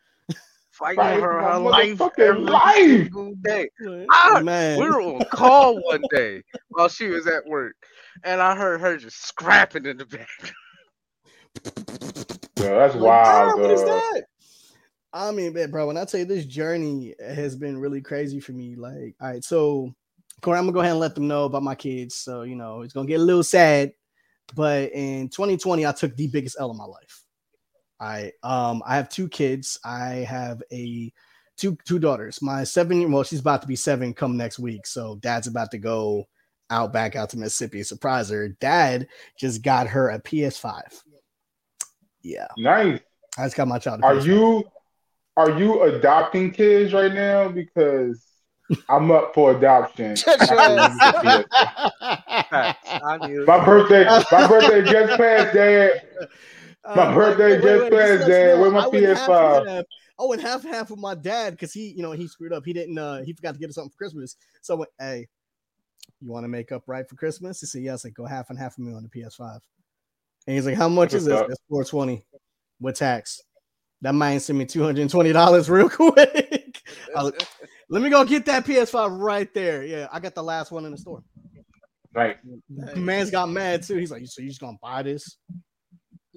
Fighting 0.77 0.97
Fighting 0.97 1.19
for 1.21 1.27
for 1.27 1.41
her 1.41 1.57
life 1.59 1.97
motherfucking 1.97 2.19
every 2.19 2.41
life. 2.43 2.75
single 2.75 3.33
day. 3.43 3.69
Ah, 4.11 4.41
Man, 4.43 4.79
We 4.79 4.89
were 4.89 5.01
on 5.01 5.25
call 5.31 5.75
one 5.81 6.03
day 6.11 6.43
while 6.69 6.87
she 6.87 7.07
was 7.07 7.25
at 7.25 7.45
work, 7.47 7.75
and 8.23 8.39
I 8.39 8.55
heard 8.55 8.79
her 8.81 8.97
just 8.97 9.25
scrapping 9.25 9.85
in 9.87 9.97
the 9.97 10.05
back. 10.05 10.29
Yo, 12.59 12.75
that's 12.75 12.93
Like, 12.95 13.03
wild. 13.03 13.51
"Ah, 13.51 13.61
what 13.61 13.71
is 13.71 13.79
dog. 13.81 13.89
that? 13.89 14.23
I 15.13 15.31
mean, 15.31 15.53
man, 15.53 15.71
bro, 15.71 15.87
when 15.87 15.97
I 15.97 16.05
tell 16.05 16.19
you 16.19 16.25
this 16.27 16.45
journey 16.45 17.15
has 17.19 17.55
been 17.55 17.79
really 17.79 18.01
crazy 18.01 18.39
for 18.39 18.51
me. 18.51 18.75
Like, 18.75 19.15
all 19.19 19.29
right, 19.29 19.43
so 19.43 19.93
Corey, 20.41 20.59
I'm 20.59 20.65
gonna 20.65 20.73
go 20.73 20.81
ahead 20.81 20.91
and 20.91 20.99
let 20.99 21.15
them 21.15 21.27
know 21.27 21.45
about 21.45 21.63
my 21.63 21.75
kids. 21.75 22.13
So, 22.15 22.43
you 22.43 22.55
know, 22.55 22.81
it's 22.81 22.93
gonna 22.93 23.07
get 23.07 23.19
a 23.19 23.23
little 23.23 23.43
sad. 23.43 23.93
But 24.55 24.91
in 24.93 25.29
2020, 25.29 25.85
I 25.87 25.91
took 25.91 26.15
the 26.15 26.27
biggest 26.27 26.57
L 26.59 26.69
of 26.71 26.77
my 26.77 26.85
life. 26.85 27.23
I 27.99 28.31
um 28.43 28.83
I 28.85 28.95
have 28.95 29.09
two 29.09 29.27
kids. 29.27 29.79
I 29.83 30.25
have 30.29 30.61
a 30.71 31.11
two 31.57 31.77
two 31.85 31.99
daughters. 31.99 32.41
My 32.41 32.63
seven 32.63 32.99
year 32.99 33.09
well, 33.09 33.23
she's 33.23 33.39
about 33.39 33.61
to 33.61 33.67
be 33.67 33.75
seven 33.75 34.13
come 34.13 34.37
next 34.37 34.59
week. 34.59 34.85
So 34.85 35.15
dad's 35.15 35.47
about 35.47 35.71
to 35.71 35.77
go 35.77 36.27
out 36.69 36.93
back 36.93 37.15
out 37.15 37.29
to 37.29 37.37
Mississippi, 37.37 37.83
surprise 37.83 38.29
her. 38.29 38.49
Dad 38.49 39.07
just 39.39 39.61
got 39.61 39.87
her 39.87 40.09
a 40.09 40.19
PS5. 40.19 40.81
Yeah, 42.21 42.47
Nice. 42.57 42.99
I 43.37 43.45
just 43.45 43.55
got 43.55 43.67
my 43.67 43.79
child. 43.79 44.03
Are 44.03 44.19
you 44.19 44.63
are 45.37 45.57
you 45.57 45.83
adopting 45.83 46.51
kids 46.51 46.93
right 46.93 47.13
now? 47.13 47.47
Because 47.47 48.25
I'm 48.89 49.11
up 49.11 49.33
for 49.33 49.55
adoption. 49.55 50.15
Shut 50.15 50.39
your 50.49 50.59
ass 50.59 50.97
After 50.99 51.27
we 51.27 51.31
get 51.31 51.49
the 51.49 52.75
I 53.05 53.27
knew. 53.27 53.45
My 53.45 53.63
birthday, 53.63 54.03
my 54.31 54.47
birthday 54.47 54.81
just 54.91 55.17
passed, 55.17 55.53
Dad. 55.53 56.01
My 56.95 57.03
Uh, 57.07 57.13
birthday 57.15 57.53
wait, 57.59 57.61
just 57.63 57.91
passed, 57.91 58.27
Dad. 58.27 58.59
Where 58.59 58.71
my 58.71 58.79
I 58.83 58.87
went 58.87 59.05
half 59.05 59.27
PS5? 59.29 59.59
and 59.61 59.69
half- 59.69 59.85
I 60.19 60.25
went 60.25 60.41
half 60.41 60.63
and 60.65 60.73
half 60.73 60.89
with 60.89 60.99
my 60.99 61.13
dad 61.15 61.51
because 61.51 61.73
he, 61.73 61.89
you 61.89 62.01
know, 62.01 62.11
he 62.11 62.27
screwed 62.27 62.53
up. 62.53 62.63
He 62.65 62.73
didn't. 62.73 62.97
uh 62.97 63.21
He 63.23 63.33
forgot 63.33 63.53
to 63.53 63.59
get 63.59 63.69
us 63.69 63.75
something 63.75 63.91
for 63.91 63.97
Christmas. 63.97 64.35
So 64.61 64.75
I 64.75 64.77
went, 64.79 64.91
hey, 64.99 65.27
you 66.21 66.31
want 66.31 66.43
to 66.45 66.47
make 66.47 66.71
up 66.71 66.83
right 66.87 67.07
for 67.07 67.15
Christmas? 67.15 67.59
He 67.59 67.67
said 67.67 67.81
yes. 67.83 68.05
I 68.05 68.09
go 68.09 68.25
half 68.25 68.49
and 68.49 68.57
half 68.57 68.77
with 68.77 68.87
me 68.87 68.93
on 68.93 69.03
the 69.03 69.09
PS5. 69.09 69.59
And 70.47 70.55
he's 70.55 70.65
like, 70.65 70.75
how 70.75 70.87
much 70.89 71.13
is 71.13 71.25
this? 71.25 71.39
That's 71.47 71.59
four 71.69 71.83
twenty 71.83 72.23
with 72.79 72.95
tax. 72.95 73.41
That 74.01 74.15
man 74.15 74.39
sent 74.39 74.57
me 74.57 74.65
two 74.65 74.81
hundred 74.81 75.01
and 75.01 75.09
twenty 75.11 75.33
dollars 75.33 75.69
real 75.69 75.89
quick. 75.89 76.81
Was- 77.13 77.33
Let 77.89 78.01
me 78.01 78.09
go 78.09 78.23
get 78.25 78.45
that 78.45 78.65
PS5 78.65 79.19
right 79.19 79.53
there. 79.53 79.83
Yeah, 79.83 80.07
I 80.11 80.19
got 80.19 80.35
the 80.35 80.43
last 80.43 80.71
one 80.71 80.85
in 80.85 80.91
the 80.91 80.97
store. 80.97 81.21
Right. 82.13 82.37
The 82.69 82.95
man's 82.95 83.29
got 83.29 83.49
mad 83.49 83.83
too. 83.83 83.95
He's 83.97 84.09
like, 84.11 84.25
so 84.25 84.41
you 84.41 84.47
just 84.49 84.59
gonna 84.61 84.77
buy 84.81 85.03
this? 85.03 85.37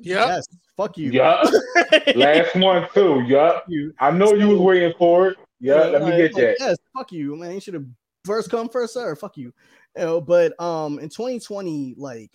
Yep. 0.02 0.29
Yes. 0.29 0.47
Fuck 0.76 0.99
you. 0.99 1.11
Yup. 1.11 1.47
Last 2.17 2.56
one 2.56 2.87
too. 2.94 3.23
Yup. 3.26 3.64
you. 3.69 3.93
I 3.99 4.11
know 4.11 4.32
you 4.35 4.49
was 4.49 4.61
waiting 4.61 4.94
for 4.99 5.29
it. 5.29 5.38
Yeah, 5.61 5.82
let 5.85 6.02
me 6.02 6.11
get 6.17 6.35
like, 6.35 6.43
that. 6.43 6.56
Yes, 6.58 6.79
fuck 6.97 7.12
you, 7.12 7.37
man. 7.37 7.52
You 7.52 7.61
should 7.61 7.75
have 7.75 7.85
first 8.25 8.50
come, 8.50 8.69
first 8.69 8.94
serve. 8.94 9.19
Fuck 9.19 9.37
you. 9.37 9.52
You 9.97 10.05
know, 10.05 10.20
but 10.20 10.58
um 10.61 10.99
in 10.99 11.08
2020, 11.08 11.94
like 11.98 12.31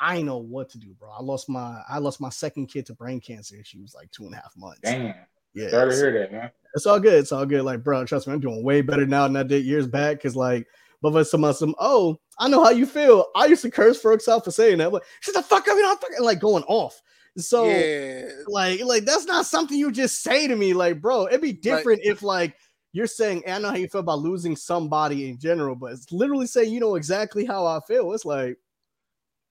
I 0.00 0.22
know 0.22 0.38
what 0.38 0.68
to 0.70 0.78
do, 0.78 0.94
bro. 0.98 1.10
I 1.10 1.22
lost 1.22 1.48
my 1.48 1.80
I 1.88 1.98
lost 1.98 2.20
my 2.20 2.28
second 2.28 2.66
kid 2.66 2.86
to 2.86 2.94
brain 2.94 3.20
cancer. 3.20 3.56
She 3.64 3.78
was 3.78 3.94
like 3.94 4.10
two 4.10 4.24
and 4.24 4.34
a 4.34 4.36
half 4.36 4.52
months. 4.56 4.80
Damn. 4.82 5.14
Yeah, 5.54 5.70
Sorry 5.70 5.90
to 5.90 5.96
hear 5.96 6.18
that, 6.20 6.32
man. 6.32 6.50
it's 6.74 6.86
all 6.86 7.00
good. 7.00 7.14
It's 7.14 7.32
all 7.32 7.46
good. 7.46 7.62
Like, 7.62 7.82
bro, 7.82 8.04
trust 8.04 8.26
me, 8.28 8.34
I'm 8.34 8.40
doing 8.40 8.62
way 8.62 8.82
better 8.82 9.06
now 9.06 9.26
than 9.26 9.36
I 9.36 9.42
did 9.42 9.64
years 9.64 9.86
back. 9.86 10.22
Cause 10.22 10.36
like, 10.36 10.66
but 11.02 11.12
for 11.12 11.24
some, 11.24 11.44
uh, 11.44 11.52
some, 11.52 11.74
oh, 11.78 12.18
I 12.38 12.48
know 12.48 12.62
how 12.62 12.70
you 12.70 12.86
feel. 12.86 13.26
I 13.34 13.46
used 13.46 13.62
to 13.62 13.70
curse 13.70 14.00
for 14.00 14.12
herself 14.12 14.44
for 14.44 14.50
saying 14.50 14.78
that. 14.78 14.92
But 14.92 15.04
shut 15.20 15.34
the 15.34 15.42
fuck 15.42 15.68
up, 15.68 15.76
you 15.76 15.82
know, 15.82 15.92
I'm 15.92 15.98
fucking 15.98 16.22
like 16.22 16.40
going 16.40 16.64
off. 16.64 17.00
So 17.36 17.66
yeah. 17.66 18.28
like, 18.46 18.80
like 18.84 19.04
that's 19.04 19.26
not 19.26 19.46
something 19.46 19.78
you 19.78 19.92
just 19.92 20.22
say 20.22 20.48
to 20.48 20.56
me. 20.56 20.72
Like, 20.74 21.00
bro, 21.00 21.26
it'd 21.26 21.40
be 21.40 21.52
different 21.52 22.00
if 22.02 22.22
like 22.22 22.56
you're 22.92 23.06
saying, 23.06 23.42
I 23.46 23.58
know 23.58 23.68
how 23.68 23.76
you 23.76 23.88
feel 23.88 24.00
about 24.00 24.20
losing 24.20 24.56
somebody 24.56 25.28
in 25.28 25.38
general, 25.38 25.76
but 25.76 25.92
it's 25.92 26.10
literally 26.10 26.46
saying 26.46 26.72
you 26.72 26.80
know 26.80 26.96
exactly 26.96 27.44
how 27.44 27.66
I 27.66 27.80
feel. 27.86 28.12
It's 28.12 28.24
like, 28.24 28.56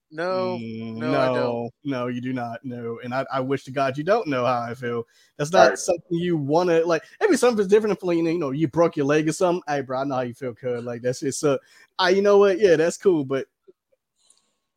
No. 0.10 0.58
Mm, 0.62 0.96
no, 0.96 1.12
no, 1.12 1.20
I 1.20 1.34
don't. 1.36 1.72
no, 1.84 2.08
you 2.08 2.22
do 2.22 2.32
not 2.32 2.64
know. 2.64 3.00
And 3.04 3.14
I, 3.14 3.26
I 3.32 3.40
wish 3.42 3.66
to 3.66 3.72
God 3.72 3.98
you 3.98 4.04
don't 4.04 4.28
know 4.28 4.46
how 4.46 4.62
I 4.62 4.74
feel. 4.74 5.04
That's 5.38 5.52
not 5.52 5.70
Right. 5.70 5.78
something 5.78 6.18
you 6.18 6.38
want 6.38 6.70
to 6.70 6.86
like. 6.86 7.04
Maybe 7.20 7.36
something's 7.36 7.68
different 7.68 7.98
if 7.98 8.04
you 8.04 8.24
know, 8.24 8.30
you 8.30 8.40
know, 8.40 8.52
you 8.52 8.68
broke 8.68 8.96
your 8.96 9.06
leg 9.06 9.28
or 9.28 9.34
something. 9.34 9.62
Hey, 9.68 9.82
bro, 9.82 10.00
I 10.00 10.04
know 10.06 10.16
how 10.16 10.22
you 10.22 10.34
feel, 10.34 10.54
cuz 10.54 10.84
like 10.84 11.02
that's 11.02 11.20
just 11.20 11.40
so. 11.40 11.60
I, 12.00 12.12
you 12.12 12.22
know 12.22 12.38
what? 12.38 12.60
Yeah, 12.60 12.78
that's 12.78 12.98
cool. 12.98 13.26
But 13.26 13.48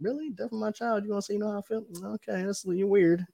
really, 0.00 0.30
definitely 0.30 0.60
my 0.60 0.72
child. 0.72 1.04
You 1.04 1.10
want 1.10 1.22
to 1.22 1.26
say 1.26 1.34
you 1.34 1.40
know 1.40 1.52
how 1.52 1.58
I 1.58 1.62
feel? 1.62 1.84
Okay, 2.04 2.42
that's 2.44 2.64
you 2.64 2.86
weird. 2.88 3.24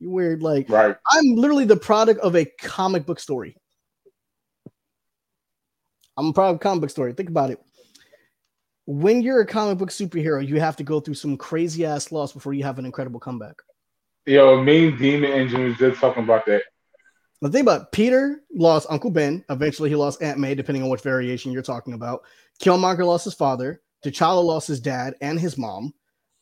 You 0.00 0.10
weird. 0.10 0.42
Like 0.42 0.68
Right. 0.68 0.96
I'm 1.12 1.34
literally 1.36 1.64
the 1.64 1.76
product 1.76 2.20
of 2.20 2.34
a 2.34 2.44
comic 2.60 3.06
book 3.06 3.20
story. 3.20 3.56
I'm 6.16 6.26
a 6.28 6.32
product 6.32 6.56
of 6.56 6.60
a 6.60 6.62
comic 6.62 6.80
book 6.82 6.90
story. 6.90 7.12
Think 7.12 7.28
about 7.28 7.50
it. 7.50 7.60
When 8.86 9.20
you're 9.20 9.40
a 9.40 9.46
comic 9.46 9.78
book 9.78 9.90
superhero, 9.90 10.46
you 10.46 10.60
have 10.60 10.76
to 10.76 10.84
go 10.84 11.00
through 11.00 11.14
some 11.14 11.36
crazy 11.36 11.84
ass 11.84 12.12
loss 12.12 12.32
before 12.32 12.54
you 12.54 12.62
have 12.64 12.78
an 12.78 12.86
incredible 12.86 13.20
comeback. 13.20 13.56
Yo, 14.26 14.62
Mean 14.62 14.96
Demon 14.96 15.30
Engine 15.30 15.64
was 15.64 15.76
just 15.76 16.00
talking 16.00 16.22
about 16.22 16.46
that. 16.46 16.62
The 17.42 17.50
thing 17.50 17.62
about 17.62 17.92
Peter 17.92 18.42
lost 18.54 18.86
Uncle 18.88 19.10
Ben. 19.10 19.44
Eventually, 19.50 19.88
he 19.88 19.96
lost 19.96 20.22
Aunt 20.22 20.38
May, 20.38 20.54
depending 20.54 20.82
on 20.82 20.88
which 20.88 21.02
variation 21.02 21.52
you're 21.52 21.62
talking 21.62 21.94
about. 21.94 22.22
Killmonger 22.62 23.04
lost 23.04 23.24
his 23.24 23.34
father. 23.34 23.82
T'Challa 24.04 24.42
lost 24.42 24.68
his 24.68 24.80
dad 24.80 25.14
and 25.20 25.38
his 25.38 25.58
mom. 25.58 25.92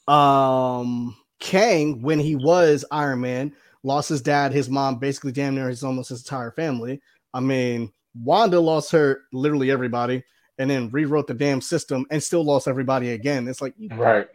Um, 0.07 1.17
Kang, 1.41 2.03
when 2.03 2.19
he 2.19 2.37
was 2.37 2.85
Iron 2.91 3.21
Man, 3.21 3.55
lost 3.83 4.09
his 4.09 4.23
dad, 4.23 4.53
his 4.53 4.69
mom, 4.69 4.99
basically 4.99 5.33
damn 5.33 5.55
near 5.55 5.69
his 5.69 5.83
almost 5.83 6.11
his 6.11 6.21
entire 6.21 6.53
family. 6.53 7.01
I 7.33 7.41
mean, 7.41 7.93
Wanda 8.15 8.61
lost 8.61 8.93
her 8.93 9.23
literally 9.33 9.71
everybody, 9.71 10.23
and 10.59 10.71
then 10.71 10.91
rewrote 10.91 11.27
the 11.27 11.35
damn 11.35 11.61
system 11.61 12.07
and 12.11 12.23
still 12.23 12.45
lost 12.45 12.69
everybody 12.69 13.11
again. 13.13 13.49
It's 13.49 13.61
like 13.61 13.75
Right. 13.91 14.29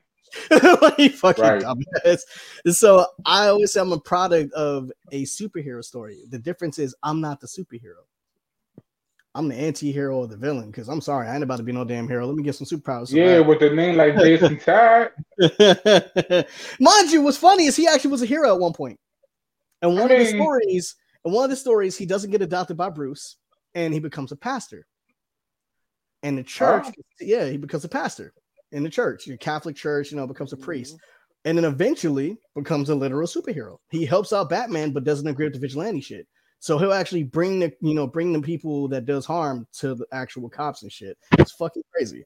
you 0.97 1.09
fucking 1.09 1.43
Right. 1.43 1.63
dumbass. 1.63 2.21
So 2.67 3.05
I 3.25 3.47
always 3.47 3.73
say 3.73 3.81
I'm 3.81 3.91
a 3.91 3.99
product 3.99 4.53
of 4.53 4.91
a 5.11 5.23
superhero 5.23 5.83
story. 5.83 6.23
The 6.29 6.39
difference 6.39 6.77
is 6.79 6.95
I'm 7.03 7.21
not 7.21 7.39
the 7.39 7.47
superhero. 7.47 8.03
I'm 9.35 9.47
the 9.47 9.55
anti-hero 9.55 10.17
or 10.17 10.27
the 10.27 10.35
villain 10.37 10.71
because 10.71 10.89
I'm 10.89 11.01
sorry, 11.01 11.27
I 11.27 11.35
ain't 11.35 11.43
about 11.43 11.57
to 11.57 11.63
be 11.63 11.71
no 11.71 11.85
damn 11.85 12.07
hero. 12.07 12.25
Let 12.25 12.35
me 12.35 12.43
get 12.43 12.55
some 12.55 12.65
superpowers. 12.65 13.11
Yeah, 13.11 13.39
with 13.39 13.61
a 13.61 13.69
name 13.69 13.95
like 13.95 14.15
Jason 14.19 14.59
Todd. 14.59 15.11
Mind 16.79 17.11
you, 17.11 17.21
what's 17.21 17.37
funny 17.37 17.65
is 17.65 17.75
he 17.75 17.87
actually 17.87 18.11
was 18.11 18.23
a 18.23 18.25
hero 18.25 18.53
at 18.53 18.59
one 18.59 18.73
point. 18.73 18.99
And 19.81 19.93
one 19.95 20.11
I 20.11 20.15
of 20.15 20.19
the 20.19 20.25
stories, 20.25 20.95
and 21.23 21.33
one 21.33 21.43
of 21.43 21.49
the 21.51 21.55
stories, 21.55 21.95
he 21.95 22.05
doesn't 22.05 22.31
get 22.31 22.41
adopted 22.41 22.75
by 22.75 22.89
Bruce, 22.89 23.37
and 23.75 23.93
he 23.93 23.99
becomes 23.99 24.31
a 24.31 24.35
pastor. 24.35 24.85
And 26.23 26.37
the 26.37 26.43
church, 26.43 26.85
Oh. 26.87 26.91
yeah, 27.21 27.45
he 27.45 27.57
becomes 27.57 27.85
a 27.85 27.89
pastor 27.89 28.33
in 28.71 28.83
the 28.83 28.89
church, 28.89 29.25
your 29.25 29.37
Catholic 29.37 29.75
church, 29.75 30.11
you 30.11 30.17
know, 30.17 30.27
becomes 30.27 30.53
a 30.53 30.57
priest, 30.57 30.95
Mm-hmm. 30.95 31.03
and 31.45 31.57
then 31.57 31.65
eventually 31.65 32.37
becomes 32.55 32.89
a 32.89 32.95
literal 32.95 33.27
superhero. 33.27 33.77
He 33.89 34.05
helps 34.05 34.33
out 34.33 34.49
Batman, 34.49 34.91
but 34.91 35.03
doesn't 35.05 35.27
agree 35.27 35.45
with 35.45 35.53
the 35.53 35.59
vigilante 35.59 36.01
shit. 36.01 36.27
So 36.59 36.77
he'll 36.77 36.91
actually 36.93 37.23
bring 37.23 37.59
the, 37.59 37.71
you 37.81 37.93
know, 37.93 38.05
bring 38.05 38.33
the 38.33 38.41
people 38.41 38.89
that 38.89 39.05
does 39.05 39.25
harm 39.25 39.65
to 39.79 39.95
the 39.95 40.05
actual 40.11 40.49
cops 40.49 40.83
and 40.83 40.91
shit. 40.91 41.17
It's 41.37 41.53
fucking 41.53 41.83
crazy. 41.93 42.25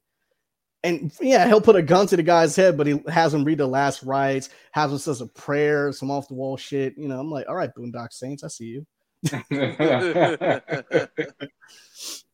And 0.83 1.13
yeah, 1.21 1.47
he'll 1.47 1.61
put 1.61 1.75
a 1.77 1.81
gun 1.83 2.07
to 2.07 2.17
the 2.17 2.23
guy's 2.23 2.55
head, 2.55 2.75
but 2.75 2.87
he 2.87 2.99
has 3.07 3.33
him 3.33 3.45
read 3.45 3.59
the 3.59 3.67
last 3.67 4.01
rites, 4.03 4.49
has 4.71 4.91
him 4.91 4.97
says 4.97 5.21
a 5.21 5.27
prayer, 5.27 5.91
some 5.93 6.09
off 6.11 6.27
the 6.27 6.33
wall 6.33 6.57
shit. 6.57 6.97
You 6.97 7.07
know, 7.07 7.19
I'm 7.19 7.29
like, 7.31 7.47
all 7.47 7.55
right, 7.55 7.69
Boondock 7.73 8.11
Saints, 8.11 8.43
I 8.43 8.47
see 8.49 8.65
you. 8.65 8.85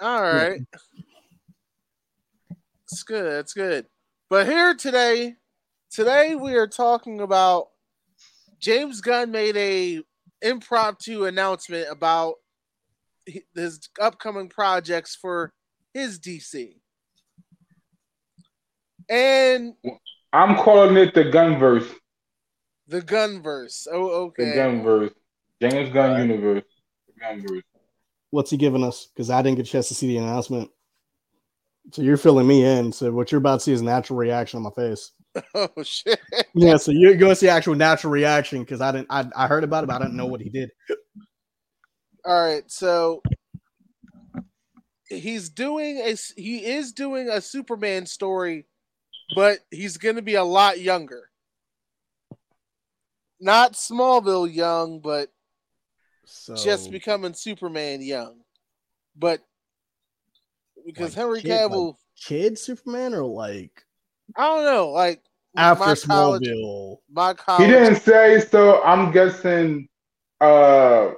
All 0.00 0.22
right. 0.22 0.60
It's 2.84 3.02
good. 3.02 3.40
It's 3.40 3.52
good. 3.52 3.86
But 4.30 4.46
here 4.46 4.74
today, 4.74 5.34
today 5.90 6.34
we 6.34 6.54
are 6.54 6.68
talking 6.68 7.20
about 7.20 7.68
James 8.60 9.00
Gunn 9.00 9.30
made 9.30 9.56
a 9.56 10.02
impromptu 10.40 11.24
announcement 11.24 11.88
about 11.90 12.34
his 13.54 13.88
upcoming 14.00 14.48
projects 14.48 15.16
for 15.16 15.52
his 15.92 16.18
DC. 16.20 16.76
And 19.10 19.74
I'm 20.32 20.56
calling 20.56 20.96
it 20.96 21.14
the 21.14 21.24
Gunverse. 21.24 21.90
the 22.86 23.02
Gunverse. 23.02 23.86
Oh, 23.90 24.26
okay. 24.26 24.50
The. 24.50 24.56
Gunverse. 24.56 25.14
James 25.60 25.92
Gunn 25.92 26.10
Alright. 26.10 26.28
universe. 26.28 26.64
The 27.06 27.12
Gunverse. 27.20 27.62
What's 28.30 28.50
he 28.50 28.56
giving 28.56 28.84
us? 28.84 29.06
Because 29.06 29.30
I 29.30 29.42
didn't 29.42 29.56
get 29.56 29.68
a 29.68 29.70
chance 29.70 29.88
to 29.88 29.94
see 29.94 30.08
the 30.08 30.18
announcement. 30.18 30.70
So 31.92 32.02
you're 32.02 32.16
filling 32.18 32.46
me 32.46 32.64
in. 32.64 32.92
So 32.92 33.10
what 33.10 33.32
you're 33.32 33.38
about 33.38 33.60
to 33.60 33.60
see 33.60 33.72
is 33.72 33.82
natural 33.82 34.18
reaction 34.18 34.58
on 34.58 34.64
my 34.64 34.70
face. 34.70 35.12
Oh 35.54 35.68
shit. 35.84 36.18
Yeah, 36.54 36.78
so 36.78 36.90
you're 36.90 37.14
going 37.14 37.30
to 37.30 37.36
see 37.36 37.48
actual 37.48 37.76
natural 37.76 38.12
reaction 38.12 38.60
because 38.60 38.80
I 38.80 38.90
didn't. 38.90 39.06
I, 39.08 39.28
I 39.36 39.46
heard 39.46 39.62
about 39.62 39.84
it, 39.84 39.86
but 39.86 39.96
I 39.96 39.98
didn't 40.00 40.16
know 40.16 40.26
what 40.26 40.40
he 40.40 40.48
did. 40.48 40.70
All 42.24 42.42
right, 42.42 42.68
so 42.68 43.22
he's 45.08 45.48
doing 45.48 45.98
a 45.98 46.16
he 46.36 46.64
is 46.64 46.92
doing 46.92 47.28
a 47.28 47.40
Superman 47.40 48.06
story, 48.06 48.66
but 49.36 49.60
he's 49.70 49.96
going 49.96 50.16
to 50.16 50.22
be 50.22 50.34
a 50.34 50.44
lot 50.44 50.80
younger. 50.80 51.30
Not 53.40 53.74
Smallville 53.74 54.52
young, 54.52 55.00
but 55.00 55.30
So 56.30 56.54
just 56.54 56.90
becoming 56.90 57.32
Superman 57.32 58.02
young. 58.02 58.36
But 59.16 59.40
because 60.84 61.16
Like 61.16 61.24
Henry 61.24 61.40
kid, 61.42 61.50
like- 61.50 61.70
Cavill, 61.70 61.94
kid 62.22 62.58
Superman 62.58 63.14
or 63.14 63.24
like 63.24 63.84
I 64.36 64.42
don't 64.42 64.64
know, 64.64 64.90
like 64.90 65.22
after 65.56 65.84
my 65.84 65.94
college, 65.94 66.42
Smallville. 66.42 66.98
my 67.10 67.34
He 67.58 67.66
didn't 67.66 67.96
say 68.02 68.40
so. 68.40 68.82
I'm 68.82 69.10
guessing, 69.10 69.88
uh, 70.40 71.12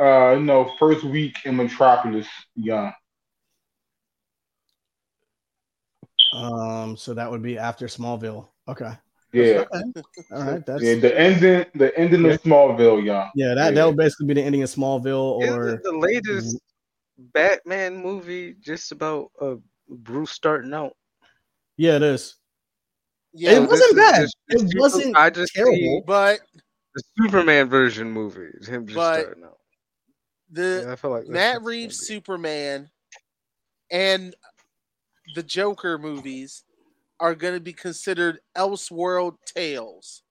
uh, 0.00 0.32
you 0.32 0.40
know, 0.40 0.72
first 0.78 1.04
week 1.04 1.36
in 1.44 1.56
Metropolis, 1.56 2.26
young. 2.56 2.92
Um, 6.34 6.96
so 6.96 7.14
that 7.14 7.30
would 7.30 7.42
be 7.42 7.58
after 7.58 7.86
Smallville. 7.86 8.48
Okay. 8.66 8.92
Yeah, 9.32 9.64
Okay. 9.74 10.02
All 10.32 10.42
right. 10.44 10.64
That's 10.66 10.82
yeah. 10.82 10.94
The 10.94 11.18
ending, 11.18 11.66
the 11.74 11.96
ending 11.98 12.24
Yeah. 12.24 12.32
of 12.32 12.42
Smallville, 12.42 13.04
young. 13.04 13.30
yeah. 13.34 13.54
That 13.54 13.66
Yeah. 13.66 13.70
that 13.72 13.86
would 13.86 13.96
basically 13.96 14.26
be 14.26 14.34
the 14.34 14.42
ending 14.42 14.62
of 14.62 14.70
Smallville, 14.70 15.42
Isn't 15.42 15.58
or 15.58 15.80
the 15.82 15.92
latest 15.98 16.58
Batman 17.18 17.96
movie 17.96 18.54
just 18.60 18.92
about 18.92 19.30
uh, 19.40 19.56
Bruce 19.88 20.30
starting 20.30 20.72
out? 20.72 20.96
yeah, 21.76 21.96
it 21.96 22.02
is. 22.02 22.36
yeah, 23.34 23.52
It 23.52 23.68
wasn't 23.68 23.90
is 23.90 23.94
bad. 23.96 24.20
just 24.22 24.36
It 24.48 24.80
wasn't 24.80 25.16
I 25.16 25.28
just 25.30 25.52
terrible. 25.54 25.74
see 25.76 26.02
but 26.06 26.40
the 26.94 27.02
Superman 27.18 27.68
version 27.68 28.10
movie. 28.10 28.48
is 28.60 28.66
Him 28.68 28.86
just 28.86 28.96
But- 28.96 29.20
starting 29.20 29.44
out. 29.44 29.58
the 30.50 30.84
Yeah, 30.86 30.92
I 30.92 30.96
feel 30.96 31.10
like 31.10 31.26
Matt 31.28 31.62
Reeves. 31.62 32.06
Superman 32.06 32.88
and 33.90 34.34
the 35.34 35.42
Joker 35.42 35.98
movies 35.98 36.62
are 37.20 37.34
going 37.34 37.54
to 37.54 37.60
be 37.60 37.72
considered 37.72 38.38
Elseworld 38.56 39.36
tales. 39.46 40.22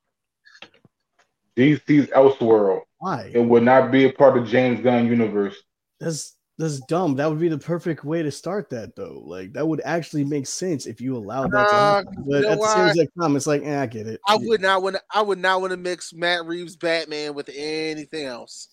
DC's 1.57 2.07
Elseworld. 2.09 2.81
Why? 2.99 3.31
It 3.33 3.39
would 3.41 3.63
not 3.63 3.91
be 3.91 4.05
a 4.05 4.11
part 4.11 4.37
of 4.37 4.47
James 4.47 4.81
Gunn 4.81 5.07
universe. 5.07 5.55
That's 5.99 6.35
that's 6.57 6.79
dumb. 6.87 7.15
That 7.15 7.29
would 7.29 7.39
be 7.39 7.49
the 7.49 7.57
perfect 7.57 8.05
way 8.05 8.23
to 8.23 8.31
start 8.31 8.69
that 8.69 8.95
though. 8.95 9.21
Like 9.25 9.53
that 9.53 9.67
would 9.67 9.81
actually 9.83 10.23
make 10.23 10.47
sense 10.47 10.85
if 10.85 11.01
you 11.01 11.15
allowed 11.17 11.51
that 11.51 11.67
to 11.69 11.75
Uh, 11.75 11.95
happen. 11.95 12.13
But 12.27 12.35
you 12.35 12.41
know 12.41 12.49
at 12.51 12.59
the 12.59 12.93
same 12.95 13.07
why? 13.15 13.25
time, 13.25 13.35
it's 13.35 13.47
like, 13.47 13.63
eh, 13.63 13.81
I 13.81 13.85
get 13.85 14.07
it. 14.07 14.19
I 14.27 14.37
would 14.39 14.61
not 14.61 14.81
want. 14.81 14.95
to 14.95 15.01
I 15.13 15.21
would 15.21 15.37
not 15.39 15.61
want 15.61 15.71
to 15.71 15.77
mix 15.77 16.13
Matt 16.13 16.45
Reeves 16.45 16.75
Batman 16.75 17.33
with 17.33 17.49
anything 17.53 18.25
else. 18.25 18.69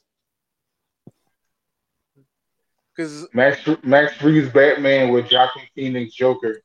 Because 2.97 3.26
Max 3.33 3.66
Max 3.83 4.21
Reeves 4.23 4.52
Batman 4.52 5.12
with 5.12 5.31
Joaquin 5.33 5.62
Phoenix 5.75 6.14
Joker. 6.14 6.61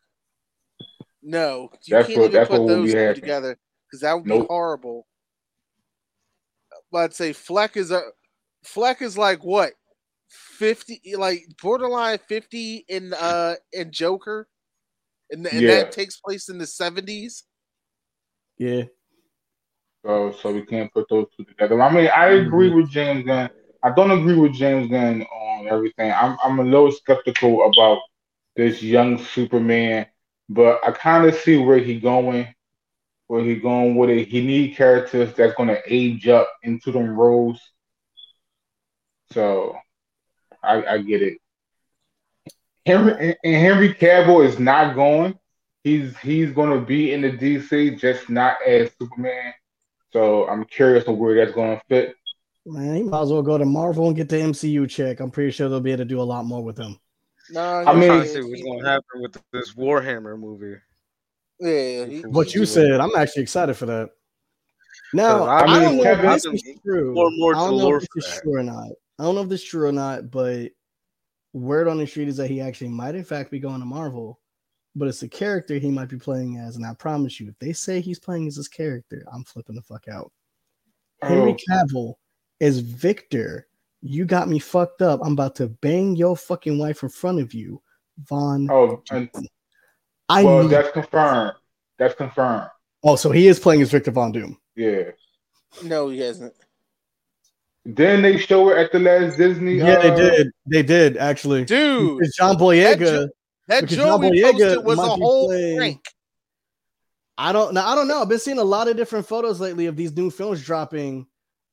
No, 1.27 1.69
you 1.83 1.95
That's 1.95 2.07
can't 2.07 2.19
what- 2.19 2.25
even 2.27 2.31
that's 2.37 2.49
put 2.49 2.67
those 2.67 2.91
two 2.93 3.13
together. 3.13 3.57
Because 3.85 4.01
that 4.01 4.13
would 4.13 4.23
be 4.25 4.45
horrible. 4.47 5.07
But 6.91 6.97
I'd 6.99 7.13
say 7.13 7.33
Fleck 7.33 7.75
is 7.77 7.91
a 7.91 8.01
Fleck 8.63 9.01
is 9.01 9.17
like 9.17 9.43
what 9.43 9.73
fifty, 10.29 11.01
like 11.17 11.41
borderline 11.61 12.17
fifty 12.27 12.85
in 12.87 13.13
uh 13.13 13.55
in 13.73 13.91
Joker, 13.91 14.47
and, 15.31 15.45
and 15.47 15.61
Yeah. 15.61 15.67
that 15.75 15.91
takes 15.91 16.17
place 16.19 16.49
in 16.49 16.57
the 16.57 16.67
seventies. 16.67 17.43
Yeah. 18.57 18.83
So 20.05 20.31
so 20.41 20.51
we 20.53 20.65
can't 20.65 20.91
put 20.93 21.07
those 21.09 21.27
two 21.35 21.43
together. 21.45 21.81
I 21.81 21.93
mean, 21.93 22.09
I 22.15 22.27
agree 22.27 22.69
with 22.69 22.89
James 22.89 23.25
Gunn. 23.25 23.49
I 23.83 23.91
don't 23.91 24.11
agree 24.11 24.37
with 24.37 24.53
James 24.53 24.89
Gunn 24.89 25.23
on 25.23 25.67
everything. 25.67 26.11
I'm 26.11 26.37
I'm 26.43 26.59
a 26.59 26.63
little 26.63 26.91
skeptical 26.91 27.65
about 27.69 27.99
this 28.55 28.81
young 28.81 29.17
Superman, 29.23 30.07
but 30.49 30.79
I 30.85 30.91
kind 30.91 31.25
of 31.25 31.35
see 31.35 31.57
where 31.57 31.79
he 31.79 31.99
going, 31.99 32.53
where 33.27 33.43
he 33.43 33.55
going 33.55 33.95
with 33.95 34.09
it. 34.09 34.27
He 34.27 34.45
need 34.45 34.75
characters 34.75 35.33
that's 35.33 35.55
gonna 35.55 35.77
age 35.85 36.27
up 36.27 36.49
into 36.63 36.91
them 36.91 37.09
roles. 37.09 37.59
So 39.31 39.75
I 40.63 40.85
I 40.85 40.97
get 40.99 41.21
it. 41.21 41.37
Henry 42.85 43.35
and 43.43 43.55
Henry 43.55 43.93
Cavill 43.93 44.45
is 44.45 44.59
not 44.59 44.95
going. 44.95 45.37
He's 45.83 46.17
he's 46.17 46.51
gonna 46.51 46.81
be 46.81 47.13
in 47.13 47.21
the 47.21 47.31
DC, 47.31 47.99
just 47.99 48.29
not 48.29 48.55
as 48.65 48.91
Superman. 48.99 49.53
So 50.13 50.47
I'm 50.47 50.63
curious 50.65 51.05
on 51.05 51.17
where 51.17 51.35
that's 51.35 51.55
gonna 51.55 51.81
fit. 51.89 52.15
Man, 52.65 52.95
he 52.95 53.03
might 53.03 53.21
as 53.21 53.31
well 53.31 53.41
go 53.41 53.57
to 53.57 53.65
Marvel 53.65 54.07
and 54.07 54.15
get 54.15 54.27
the 54.29 54.37
MCU 54.37 54.89
check. 54.89 55.19
I'm 55.19 55.31
pretty 55.31 55.51
sure 55.51 55.69
they'll 55.69 55.79
be 55.79 55.91
able 55.91 55.99
to 55.99 56.05
do 56.05 56.19
a 56.19 56.23
lot 56.23 56.45
more 56.45 56.63
with 56.63 56.77
him. 56.77 56.97
No, 57.51 57.61
I 57.61 57.93
mean- 57.95 58.09
trying 58.09 58.21
to 58.23 58.27
see 58.27 58.41
what's 58.43 58.61
going 58.63 58.79
to 58.83 58.89
happen 58.89 59.21
with 59.21 59.37
this 59.53 59.73
Warhammer 59.73 60.37
movie. 60.39 60.77
yeah, 61.59 62.05
he- 62.05 62.21
What 62.25 62.53
you 62.53 62.65
said, 62.65 62.99
I'm 62.99 63.15
actually 63.15 63.43
excited 63.43 63.75
for 63.75 63.85
that. 63.87 64.09
Now, 65.13 65.43
I 65.43 65.61
I, 65.61 65.65
mean, 65.67 65.81
don't 65.81 65.97
know 65.97 66.03
Kevin- 66.03 66.25
if 66.25 66.43
this 66.43 66.45
is 66.63 66.79
true. 66.85 67.13
more 67.13 67.29
more 67.37 67.55
I 67.55 67.59
don't 67.59 67.77
know 67.77 67.95
if 67.95 68.01
for 68.03 68.07
this 68.15 68.25
is 68.33 68.41
true 68.41 68.55
or 68.57 68.63
not. 68.63 68.89
I 69.19 69.23
don't 69.23 69.35
know 69.35 69.41
if 69.41 69.49
this 69.49 69.61
is 69.63 69.67
true 69.67 69.87
or 69.87 69.91
not, 69.93 70.29
but 70.29 70.71
word 71.53 71.87
on 71.87 71.97
the 71.97 72.05
street 72.05 72.27
is 72.27 72.37
that 72.37 72.49
he 72.49 72.59
actually 72.59 72.89
might, 72.89 73.15
in 73.15 73.23
fact, 73.23 73.49
be 73.49 73.59
going 73.59 73.79
to 73.79 73.85
Marvel. 73.85 74.39
But 74.95 75.07
it's 75.07 75.23
a 75.23 75.27
character 75.29 75.75
he 75.77 75.91
might 75.91 76.09
be 76.09 76.17
playing 76.17 76.57
as, 76.57 76.75
and 76.75 76.85
I 76.85 76.93
promise 76.95 77.39
you, 77.39 77.47
if 77.49 77.57
they 77.59 77.71
say 77.71 78.01
he's 78.01 78.19
playing 78.19 78.47
as 78.47 78.55
this 78.57 78.67
character, 78.67 79.23
I'm 79.31 79.43
flipping 79.43 79.75
the 79.75 79.81
fuck 79.81 80.07
out. 80.07 80.31
Henry 81.21 81.53
Oh. 81.53 81.57
Cavill 81.71 82.13
is 82.59 82.79
Victor. 82.79 83.67
You 84.07 84.25
got 84.25 84.47
me 84.47 84.57
fucked 84.59 85.01
up. 85.01 85.19
I'm 85.23 85.33
about 85.33 85.55
to 85.57 85.67
bang 85.67 86.15
your 86.15 86.37
fucking 86.37 86.77
wife 86.77 87.03
in 87.03 87.09
front 87.09 87.39
of 87.39 87.53
you, 87.53 87.81
Vaughn. 88.25 88.69
Oh, 88.71 89.03
and, 89.11 89.29
I 90.29 90.43
well, 90.43 90.63
need- 90.63 90.71
that's 90.71 90.91
confirmed. 90.91 91.53
That's 91.97 92.15
confirmed. 92.15 92.69
oh, 93.03 93.15
so 93.15 93.31
he 93.31 93.47
is 93.47 93.59
playing 93.59 93.81
as 93.81 93.91
Victor 93.91 94.11
Von 94.11 94.31
Doom. 94.31 94.57
Yeah, 94.75 95.11
no, 95.83 96.09
he 96.09 96.19
hasn't. 96.19 96.53
Then 97.85 98.21
they 98.21 98.37
show 98.37 98.69
it 98.69 98.77
at 98.77 98.91
the 98.91 98.99
last 98.99 99.37
Disney. 99.37 99.75
Yeah, 99.75 99.99
they 100.01 100.11
uh, 100.11 100.15
did. 100.15 100.47
They 100.65 100.83
did 100.83 101.17
actually. 101.17 101.65
Dude, 101.65 102.19
Because 102.19 102.35
John 102.35 102.57
That 102.57 102.63
Boyega. 102.63 102.99
jo- 102.99 103.27
that 103.67 103.81
because 103.81 103.97
John 103.97 104.21
Joey 104.21 104.31
Boyega 104.41 104.51
posted 104.51 104.85
was 104.85 104.99
a 104.99 105.01
whole 105.03 105.47
playing- 105.47 105.77
prank. 105.77 106.05
I 107.37 107.51
don't 107.51 107.73
know. 107.73 107.81
I 107.85 107.93
don't 107.95 108.07
know. 108.07 108.21
I've 108.21 108.29
been 108.29 108.39
seeing 108.39 108.57
a 108.59 108.63
lot 108.63 108.87
of 108.87 108.97
different 108.97 109.27
photos 109.27 109.59
lately 109.59 109.85
of 109.85 109.95
these 109.95 110.11
new 110.15 110.29
films 110.31 110.63
dropping, 110.63 111.27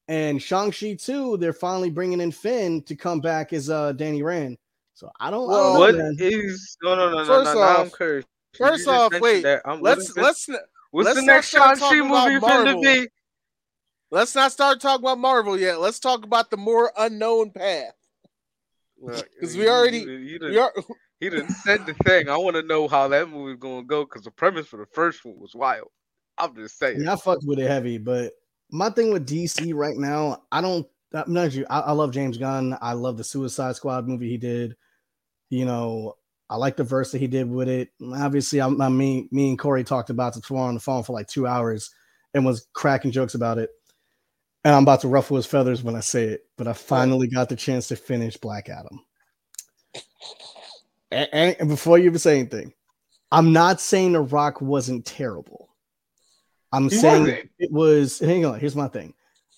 and 0.08 0.40
Shang 0.42 0.70
Chi 0.70 0.94
too. 0.94 1.36
They're 1.36 1.52
finally 1.52 1.90
bringing 1.90 2.20
in 2.20 2.30
Finn 2.32 2.82
to 2.82 2.94
come 2.96 3.20
back 3.20 3.52
as 3.52 3.70
uh 3.70 3.92
Danny 3.92 4.22
Rand. 4.22 4.58
So 4.94 5.10
I 5.18 5.30
don't. 5.30 5.50
I 5.50 5.54
don't 5.56 5.72
know, 5.74 5.78
What 5.80 5.94
man. 5.96 6.16
is 6.18 6.76
no 6.82 6.94
no 6.94 7.10
no 7.10 7.18
no 7.18 7.24
First 7.24 7.54
no? 7.54 7.60
now 7.60 7.76
I'm 7.76 7.86
off- 7.86 7.96
curious. 7.96 8.24
First 8.56 8.86
off, 8.88 9.12
wait. 9.20 9.44
I'm 9.64 9.80
Let's 9.80 10.16
let's 10.16 10.48
What's 10.92 11.06
let's 11.06 11.18
the 11.20 11.26
not 11.26 11.34
next 11.34 11.48
start 11.48 11.78
Shang-Chi 11.78 11.96
movie 12.02 12.38
finna 12.38 12.40
Marvel. 12.40 12.82
be? 12.82 13.08
let's 14.12 14.34
not 14.36 14.52
start 14.52 14.80
talking 14.80 15.04
about 15.04 15.18
Marvel 15.18 15.58
yet. 15.58 15.80
Let's 15.80 15.98
talk 15.98 16.24
about 16.24 16.50
the 16.50 16.56
more 16.56 16.92
unknown 16.96 17.50
path. 17.50 17.94
Because 19.04 19.56
you- 19.56 19.62
we 19.62 19.68
already- 19.68 19.98
you, 20.00 20.10
you 20.12 20.38
done- 20.38 20.50
We 20.50 20.58
are, 20.58 20.72
he 21.20 21.28
done 21.30 21.48
said 21.50 21.84
the 21.86 21.94
thing. 22.04 22.28
I 22.28 22.36
want 22.36 22.54
to 22.56 22.62
know 22.62 22.86
how 22.86 23.08
that 23.08 23.28
movie's 23.28 23.58
gonna 23.58 23.82
go 23.82 24.04
because 24.04 24.22
the 24.22 24.30
premise 24.30 24.66
for 24.68 24.76
the 24.76 24.86
first 24.86 25.24
one 25.24 25.38
was 25.38 25.54
wild. 25.54 25.88
I'm 26.38 26.54
just 26.54 26.78
saying. 26.78 26.98
mean, 27.00 27.08
I 27.08 27.16
fucked 27.16 27.42
with 27.44 27.58
it 27.58 27.66
heavy, 27.68 27.98
but 27.98 28.32
my 28.70 28.90
thing 28.90 29.12
with 29.12 29.28
DC 29.28 29.74
right 29.74 29.96
now, 29.96 30.42
I 30.50 30.60
don't. 30.60 30.86
I'm 31.12 31.32
not 31.32 31.52
you. 31.52 31.64
I, 31.70 31.80
I 31.80 31.92
love 31.92 32.10
James 32.10 32.38
Gunn. 32.38 32.76
I 32.80 32.92
love 32.94 33.16
the 33.16 33.24
Suicide 33.24 33.76
Squad 33.76 34.08
movie 34.08 34.28
he 34.28 34.36
did. 34.36 34.74
You 35.48 35.64
know, 35.64 36.16
I 36.50 36.56
like 36.56 36.76
the 36.76 36.84
verse 36.84 37.12
that 37.12 37.20
he 37.20 37.26
did 37.26 37.48
with 37.48 37.68
it. 37.68 37.90
Obviously, 38.02 38.60
I'm, 38.60 38.80
I 38.80 38.88
mean, 38.88 39.28
me 39.30 39.48
and 39.48 39.58
Corey 39.58 39.84
talked 39.84 40.10
about 40.10 40.36
it 40.36 40.50
on 40.50 40.74
the 40.74 40.80
phone 40.80 41.02
for 41.04 41.12
like 41.12 41.28
two 41.28 41.46
hours 41.46 41.90
and 42.34 42.44
was 42.44 42.66
cracking 42.72 43.12
jokes 43.12 43.34
about 43.34 43.58
it. 43.58 43.70
And 44.64 44.74
I'm 44.74 44.82
about 44.82 45.02
to 45.02 45.08
ruffle 45.08 45.36
his 45.36 45.46
feathers 45.46 45.82
when 45.82 45.94
I 45.94 46.00
say 46.00 46.24
it, 46.24 46.46
but 46.56 46.66
I 46.66 46.72
finally 46.72 47.28
got 47.28 47.48
the 47.48 47.56
chance 47.56 47.88
to 47.88 47.96
finish 47.96 48.36
Black 48.36 48.68
Adam. 48.68 49.00
And, 51.10 51.56
and 51.60 51.68
before 51.68 51.98
you 51.98 52.06
even 52.06 52.18
say 52.18 52.40
anything, 52.40 52.72
I'm 53.30 53.52
not 53.52 53.80
saying 53.80 54.12
The 54.12 54.20
Rock 54.20 54.60
wasn't 54.60 55.04
terrible. 55.04 55.63
I'm 56.74 56.90
He 56.90 56.96
saying 56.96 57.22
wasn't. 57.22 57.50
it 57.58 57.72
was. 57.72 58.18
Hang 58.18 58.44
on, 58.44 58.58
here's 58.58 58.76
my 58.76 58.88
thing. 58.88 59.14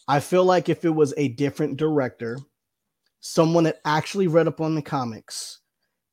I 0.08 0.20
feel 0.20 0.44
like 0.44 0.68
if 0.68 0.84
it 0.84 0.90
was 0.90 1.14
a 1.16 1.28
different 1.28 1.76
director, 1.76 2.38
someone 3.20 3.64
that 3.64 3.80
actually 3.84 4.28
read 4.28 4.46
up 4.46 4.60
on 4.60 4.74
the 4.74 4.82
comics, 4.82 5.60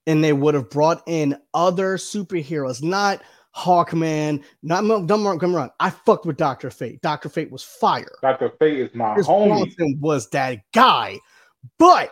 and 0.07 0.23
they 0.23 0.33
would 0.33 0.55
have 0.55 0.69
brought 0.69 1.03
in 1.05 1.37
other 1.53 1.97
superheroes, 1.97 2.81
not 2.81 3.21
Hawkman, 3.55 4.43
not 4.63 4.81
don't 4.87 5.05
don't 5.05 5.37
get. 5.37 5.71
I 5.79 5.89
fucked 5.91 6.25
with 6.25 6.37
Doctor 6.37 6.71
Fate. 6.71 7.01
Doctor 7.01 7.29
Fate 7.29 7.51
was 7.51 7.63
fire. 7.63 8.15
Dr. 8.21 8.51
Fate 8.59 8.79
is 8.79 8.95
my 8.95 9.13
Chris 9.13 9.27
homie. 9.27 9.49
Bronson 9.49 9.97
was 9.99 10.29
that 10.29 10.59
guy. 10.73 11.19
But 11.77 12.11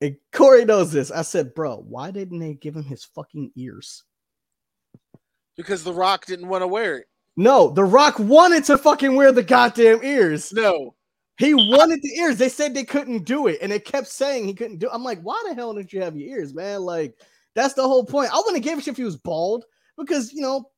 and 0.00 0.16
Corey 0.32 0.64
knows 0.64 0.92
this. 0.92 1.10
I 1.10 1.22
said, 1.22 1.54
bro, 1.54 1.76
why 1.88 2.10
didn't 2.10 2.38
they 2.38 2.54
give 2.54 2.76
him 2.76 2.84
his 2.84 3.04
fucking 3.04 3.52
ears? 3.56 4.04
because 5.56 5.82
The 5.82 5.92
Rock 5.92 6.26
didn't 6.26 6.48
want 6.48 6.60
to 6.62 6.66
wear 6.66 6.98
it. 6.98 7.06
No, 7.36 7.68
The 7.70 7.84
Rock 7.84 8.18
wanted 8.18 8.64
to 8.64 8.78
fucking 8.78 9.14
wear 9.14 9.30
the 9.32 9.42
goddamn 9.42 10.02
ears. 10.02 10.52
No, 10.52 10.94
He 11.38 11.52
wanted 11.52 12.00
the 12.02 12.18
ears. 12.18 12.38
They 12.38 12.48
said 12.48 12.72
they 12.74 12.84
couldn't 12.84 13.24
do 13.24 13.46
it, 13.46 13.58
and 13.60 13.70
they 13.70 13.78
kept 13.78 14.06
saying 14.06 14.46
he 14.46 14.54
couldn't 14.54 14.78
do. 14.78 14.86
It. 14.86 14.92
I'm 14.92 15.04
like, 15.04 15.20
why 15.20 15.42
the 15.46 15.54
hell 15.54 15.74
didn't 15.74 15.92
you 15.92 16.00
have 16.00 16.16
your 16.16 16.38
ears, 16.38 16.54
man? 16.54 16.80
Like, 16.82 17.14
that's 17.54 17.74
the 17.74 17.82
whole 17.82 18.04
point. 18.04 18.30
I 18.32 18.36
wouldn't 18.38 18.56
give 18.56 18.64
given 18.64 18.78
a 18.78 18.82
shit 18.82 18.92
if 18.92 18.96
he 18.96 19.04
was 19.04 19.16
bald 19.16 19.64
because 19.98 20.32
you 20.32 20.40
know, 20.40 20.70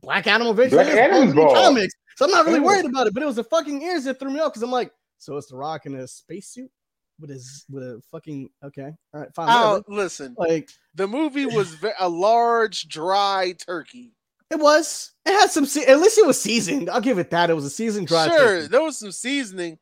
Black 0.00 0.26
Animal 0.26 0.52
eventually 0.52 0.84
Black 0.84 0.94
is 0.94 1.10
bald 1.10 1.22
in 1.22 1.28
the 1.30 1.34
bald. 1.34 1.54
comics, 1.56 1.94
so 2.16 2.24
I'm 2.24 2.30
not 2.30 2.46
really 2.46 2.60
worried 2.60 2.86
about 2.86 3.06
it. 3.06 3.14
But 3.14 3.22
it 3.22 3.26
was 3.26 3.36
the 3.36 3.44
fucking 3.44 3.82
ears 3.82 4.04
that 4.04 4.18
threw 4.18 4.30
me 4.30 4.40
off 4.40 4.52
because 4.52 4.62
I'm 4.62 4.70
like, 4.70 4.92
so 5.18 5.36
it's 5.36 5.48
The 5.48 5.56
Rock 5.56 5.86
in 5.86 5.94
a 5.94 6.08
spacesuit 6.08 6.70
with 7.20 7.30
his 7.30 7.64
with 7.68 7.82
a 7.82 8.00
fucking 8.10 8.48
okay, 8.64 8.92
all 9.12 9.20
right, 9.20 9.34
fine, 9.34 9.48
oh, 9.50 9.82
listen. 9.88 10.34
Like 10.38 10.70
The 10.94 11.06
movie 11.06 11.46
was 11.46 11.76
a 11.98 12.08
large, 12.08 12.88
dry 12.88 13.54
turkey. 13.66 14.12
It 14.50 14.58
was. 14.58 15.12
It 15.26 15.32
had 15.32 15.50
some. 15.50 15.66
Se- 15.66 15.86
at 15.86 15.98
least 16.00 16.18
it 16.18 16.26
was 16.26 16.40
seasoned. 16.40 16.88
I'll 16.90 17.00
give 17.00 17.18
it 17.18 17.30
that. 17.30 17.50
It 17.50 17.54
was 17.54 17.64
a 17.64 17.70
seasoned 17.70 18.06
dry. 18.06 18.26
sure, 18.28 18.38
turkey. 18.38 18.68
there 18.68 18.82
was 18.82 18.98
some 18.98 19.12
seasoning, 19.12 19.78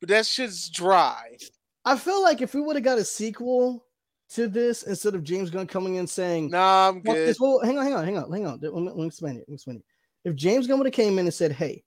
but 0.00 0.08
that 0.10 0.26
shit's 0.26 0.68
dry. 0.68 1.36
I 1.84 1.96
feel 1.96 2.22
like 2.22 2.42
if 2.42 2.54
we 2.54 2.60
would 2.60 2.76
have 2.76 2.84
got 2.84 2.98
a 2.98 3.04
sequel 3.04 3.84
to 4.30 4.46
this 4.48 4.82
instead 4.82 5.14
of 5.14 5.24
James 5.24 5.50
Gunn 5.50 5.66
coming 5.66 5.94
in 5.94 6.06
saying, 6.06 6.50
Nah, 6.50 6.88
I'm 6.88 7.00
good. 7.00 7.16
this. 7.28 7.40
Well, 7.40 7.60
hang 7.64 7.78
on, 7.78 7.84
hang 7.84 7.94
on, 7.94 8.04
hang 8.04 8.16
on, 8.18 8.30
hang 8.30 8.46
on. 8.46 8.58
Let 8.60 8.74
me, 8.74 8.80
let 8.82 8.96
me 8.96 9.06
explain 9.06 9.36
it. 9.36 9.40
Let 9.40 9.48
me 9.48 9.54
explain 9.54 9.76
it. 9.76 9.84
If 10.28 10.34
James 10.34 10.66
Gunn 10.66 10.78
would 10.78 10.86
have 10.86 10.92
came 10.94 11.18
in 11.18 11.26
and 11.26 11.32
said, 11.32 11.52
"Hey, 11.52 11.84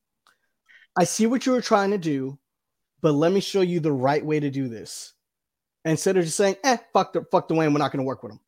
I 0.98 1.04
see 1.04 1.28
what 1.28 1.46
you 1.46 1.52
were 1.52 1.62
trying 1.62 1.92
to 1.92 1.98
do, 1.98 2.40
but 3.02 3.12
let 3.12 3.32
me 3.32 3.42
show 3.42 3.62
you 3.62 3.80
the 3.80 3.92
right 3.92 4.26
way 4.26 4.40
to 4.40 4.50
do 4.50 4.68
this," 4.70 5.14
instead 5.86 6.18
of 6.18 6.24
just 6.26 6.38
saying, 6.38 6.56
"Eh, 6.64 6.78
fuck 6.94 7.14
the 7.14 7.24
fuck 7.32 7.48
Dwayne, 7.50 7.74
we're 7.74 7.80
not 7.80 7.92
going 7.92 8.00
to 8.00 8.08
work 8.08 8.24
with 8.24 8.32
him," 8.32 8.40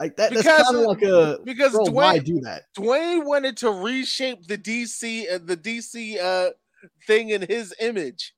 like 0.00 0.16
that. 0.16 0.30
Because- 0.30 0.44
that's 0.44 0.62
kind 0.64 0.76
of 0.78 0.82
like 0.84 1.02
a 1.02 1.38
Because 1.44 1.72
bro, 1.72 1.84
why 1.90 2.18
Dwayne, 2.18 2.24
do 2.24 2.40
that? 2.40 2.62
Dwayne 2.76 3.24
wanted 3.24 3.56
to 3.58 3.70
reshape 3.70 4.46
the 4.46 4.58
DC 4.58 5.32
uh, 5.32 5.38
the 5.44 5.56
DC 5.56 6.18
uh 6.20 6.50
thing 7.06 7.28
in 7.30 7.42
his 7.42 7.74
image. 7.80 8.34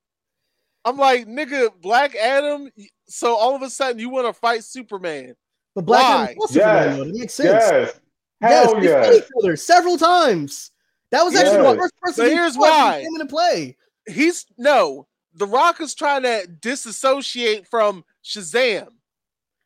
I'm 0.85 0.97
like, 0.97 1.27
nigga, 1.27 1.71
Black 1.81 2.17
Adam. 2.17 2.69
So 3.07 3.37
all 3.37 3.55
of 3.55 3.63
a 3.63 3.71
sudden, 3.71 4.01
you 4.01 4.09
want 4.11 4.27
to 4.27 4.33
fight 4.33 4.65
Superman? 4.65 5.35
But 5.77 5.87
Black 5.87 6.03
Why? 6.03 6.23
Adam 6.25 6.37
was 6.39 6.51
Superman, 6.53 6.75
Yes. 6.89 6.97
though. 6.97 7.03
It 7.05 7.15
makes 7.15 7.35
sense. 7.35 7.49
Yes. 7.49 8.01
Yes, 8.43 8.51
Hell 8.51 8.67
they 8.67 8.73
fought 8.73 8.83
yes. 9.05 9.17
each 9.19 9.31
other 9.39 9.57
several 9.57 9.97
times. 9.97 10.73
That 11.13 11.23
was 11.23 11.37
actually 11.37 11.59
the 11.59 11.79
first 11.79 11.95
person. 12.03 12.25
But 12.25 12.31
he 12.31 12.35
here's 12.37 12.57
fought 12.57 12.65
he 12.65 12.71
why. 12.71 13.03
came 13.03 13.15
into 13.21 13.27
play. 13.27 13.77
He's 14.09 14.45
no. 14.59 15.07
The 15.35 15.47
Rock 15.47 15.81
is 15.81 15.95
trying 15.95 16.23
to 16.25 16.49
disassociate 16.61 17.69
from 17.69 18.05
Shazam. 18.25 18.89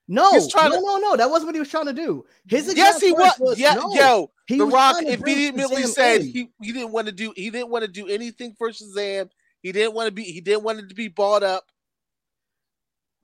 No, 0.09 0.31
no, 0.31 0.47
to- 0.49 0.81
no, 0.81 0.97
no. 0.99 1.17
That 1.17 1.31
wasn't 1.31 1.49
what 1.49 1.55
he 1.55 1.61
was 1.61 1.69
trying 1.69 1.87
to 1.87 1.93
do. 1.93 2.25
His 2.47 2.73
Yes, 2.77 3.01
he 3.01 3.13
was. 3.13 3.39
words 3.41 3.59
Yeah, 3.59 3.75
no. 3.75 3.93
yo, 3.95 4.31
He 4.47 4.59
The 4.59 4.67
Rock 4.67 4.99
trying 5.01 5.13
to 5.13 5.19
bring 5.19 5.37
immediately 5.49 5.83
said 5.85 6.23
he, 6.23 6.51
he 6.63 6.73
didn't 6.73 6.93
want 6.93 7.07
to 7.07 7.13
do 7.13 7.33
he 7.35 7.51
didn't 7.51 7.71
want 7.71 7.85
to 7.85 7.91
do 7.91 8.07
anything 8.07 8.55
for 8.57 8.71
Shazam. 8.71 9.31
He 9.63 9.73
didn't 9.73 9.95
want 9.95 10.07
to 10.07 10.13
be 10.13 10.23
he 10.23 10.41
didn't 10.41 10.63
want 10.63 10.79
it 10.79 10.89
to 10.89 10.95
be 10.95 11.09
bought 11.09 11.43
up. 11.43 11.65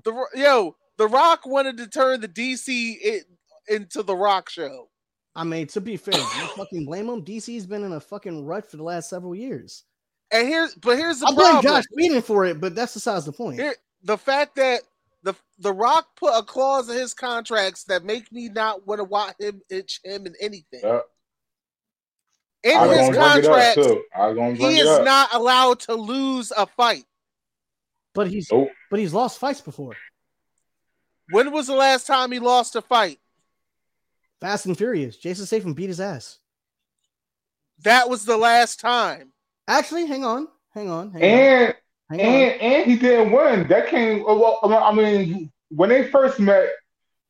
The 0.05 0.13
yo, 0.35 0.77
The 0.99 1.07
Rock 1.07 1.47
wanted 1.47 1.77
to 1.79 1.87
turn 1.87 2.21
the 2.21 2.29
DC 2.29 2.97
it, 3.01 3.25
into 3.69 4.03
the 4.03 4.17
Rock 4.17 4.49
show. 4.51 4.89
I 5.37 5.45
mean, 5.45 5.69
to 5.69 5.81
be 5.81 5.97
fair, 5.97 6.15
you 6.15 6.47
fucking 6.57 6.85
blame 6.85 7.09
him. 7.09 7.25
DC's 7.25 7.67
been 7.67 7.85
in 7.85 7.93
a 7.93 8.01
fucking 8.01 8.45
rut 8.45 8.69
for 8.69 8.77
the 8.77 8.83
last 8.83 9.09
several 9.09 9.35
years. 9.37 9.85
And 10.33 10.49
here's 10.49 10.75
but 10.75 10.99
here's 10.99 11.21
the 11.21 11.27
I 11.27 11.33
blame 11.33 11.51
problem. 11.53 11.75
Joss 11.75 11.85
Whedon 11.95 12.23
for 12.23 12.45
it, 12.45 12.61
but 12.61 12.75
that's 12.75 12.95
besides 12.95 13.25
the 13.25 13.33
point. 13.33 13.61
Here, 13.61 13.77
the 14.03 14.19
fact 14.19 14.57
that 14.57 14.81
the 15.23 15.35
the 15.59 15.73
Rock 15.73 16.09
put 16.17 16.37
a 16.37 16.43
clause 16.43 16.89
in 16.89 16.97
his 16.97 17.15
contracts 17.15 17.85
that 17.85 18.05
make 18.05 18.31
me 18.33 18.49
not 18.49 18.87
want 18.87 18.99
to 18.99 19.05
watch 19.05 19.35
him 19.39 19.63
itch 19.71 20.01
him 20.05 20.27
in 20.27 20.35
anything. 20.41 20.81
Yep. 20.83 21.05
In 22.65 22.77
I'm 22.77 22.89
his 22.89 22.97
gonna 22.97 23.11
bring 23.11 23.15
it 23.15 23.17
up 23.17 23.33
contract, 23.33 23.75
too. 23.75 24.03
I'm 24.15 24.35
gonna 24.35 24.55
bring 24.55 24.71
he 24.71 24.79
is 24.79 24.99
not 25.01 25.35
allowed 25.35 25.81
to 25.81 25.95
lose 25.95 26.53
a 26.57 26.67
fight. 26.67 27.05
But 28.15 28.29
he's 28.29 28.49
Nope. 28.53 28.69
but 28.91 29.01
he's 29.01 29.15
lost 29.15 29.39
fights 29.39 29.61
before. 29.61 29.95
When 31.31 31.51
was 31.53 31.67
the 31.67 31.75
last 31.75 32.07
time 32.07 32.31
he 32.31 32.39
lost 32.39 32.77
a 32.77 32.83
fight? 32.83 33.19
Fast 34.41 34.67
and 34.67 34.77
Furious. 34.77 35.17
Jason 35.17 35.47
Statham 35.47 35.73
beat 35.73 35.89
his 35.89 36.01
ass. 36.01 36.39
That 37.85 38.09
was 38.09 38.25
the 38.25 38.37
last 38.37 38.81
time. 38.81 39.33
Actually, 39.67 40.07
hang 40.07 40.25
on, 40.25 40.49
hang 40.75 40.91
on, 40.91 41.13
hang 41.13 41.23
on, 41.69 41.75
And 42.13 42.21
on. 42.21 42.27
and 42.27 42.61
and 42.61 42.91
he 42.91 42.97
didn't 42.99 43.33
win. 43.33 43.67
That 43.69 43.89
came. 43.89 44.25
oh, 44.27 44.39
Well, 44.63 44.83
I 44.85 44.93
mean, 44.93 45.51
when 45.71 45.89
they 45.89 46.09
first 46.09 46.39
met, 46.41 46.69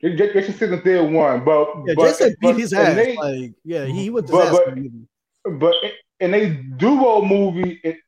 J- 0.01 0.17
J- 0.17 0.33
Jason 0.33 0.55
Statham 0.55 0.83
did 0.83 1.01
win, 1.13 1.45
but 1.45 1.69
Yeah, 1.87 1.95
but, 1.97 2.09
Jason 2.09 2.29
beat 2.41 2.53
but- 2.53 2.57
his 2.57 2.73
ass. 2.73 2.95
They, 2.97 3.17
like, 3.17 3.53
yeah, 3.65 3.85
he 3.87 4.09
mhm. 4.09 4.13
whipped 4.15 4.29
his 4.29 4.37
but- 4.39 4.53
but- 4.53 4.69
in 4.69 4.83
the 4.85 4.91
movie. 4.91 5.59
but 5.59 5.75
in 6.21 6.35
a 6.35 6.51
duo 6.79 7.23
movie, 7.25 7.81
in, 7.85 7.99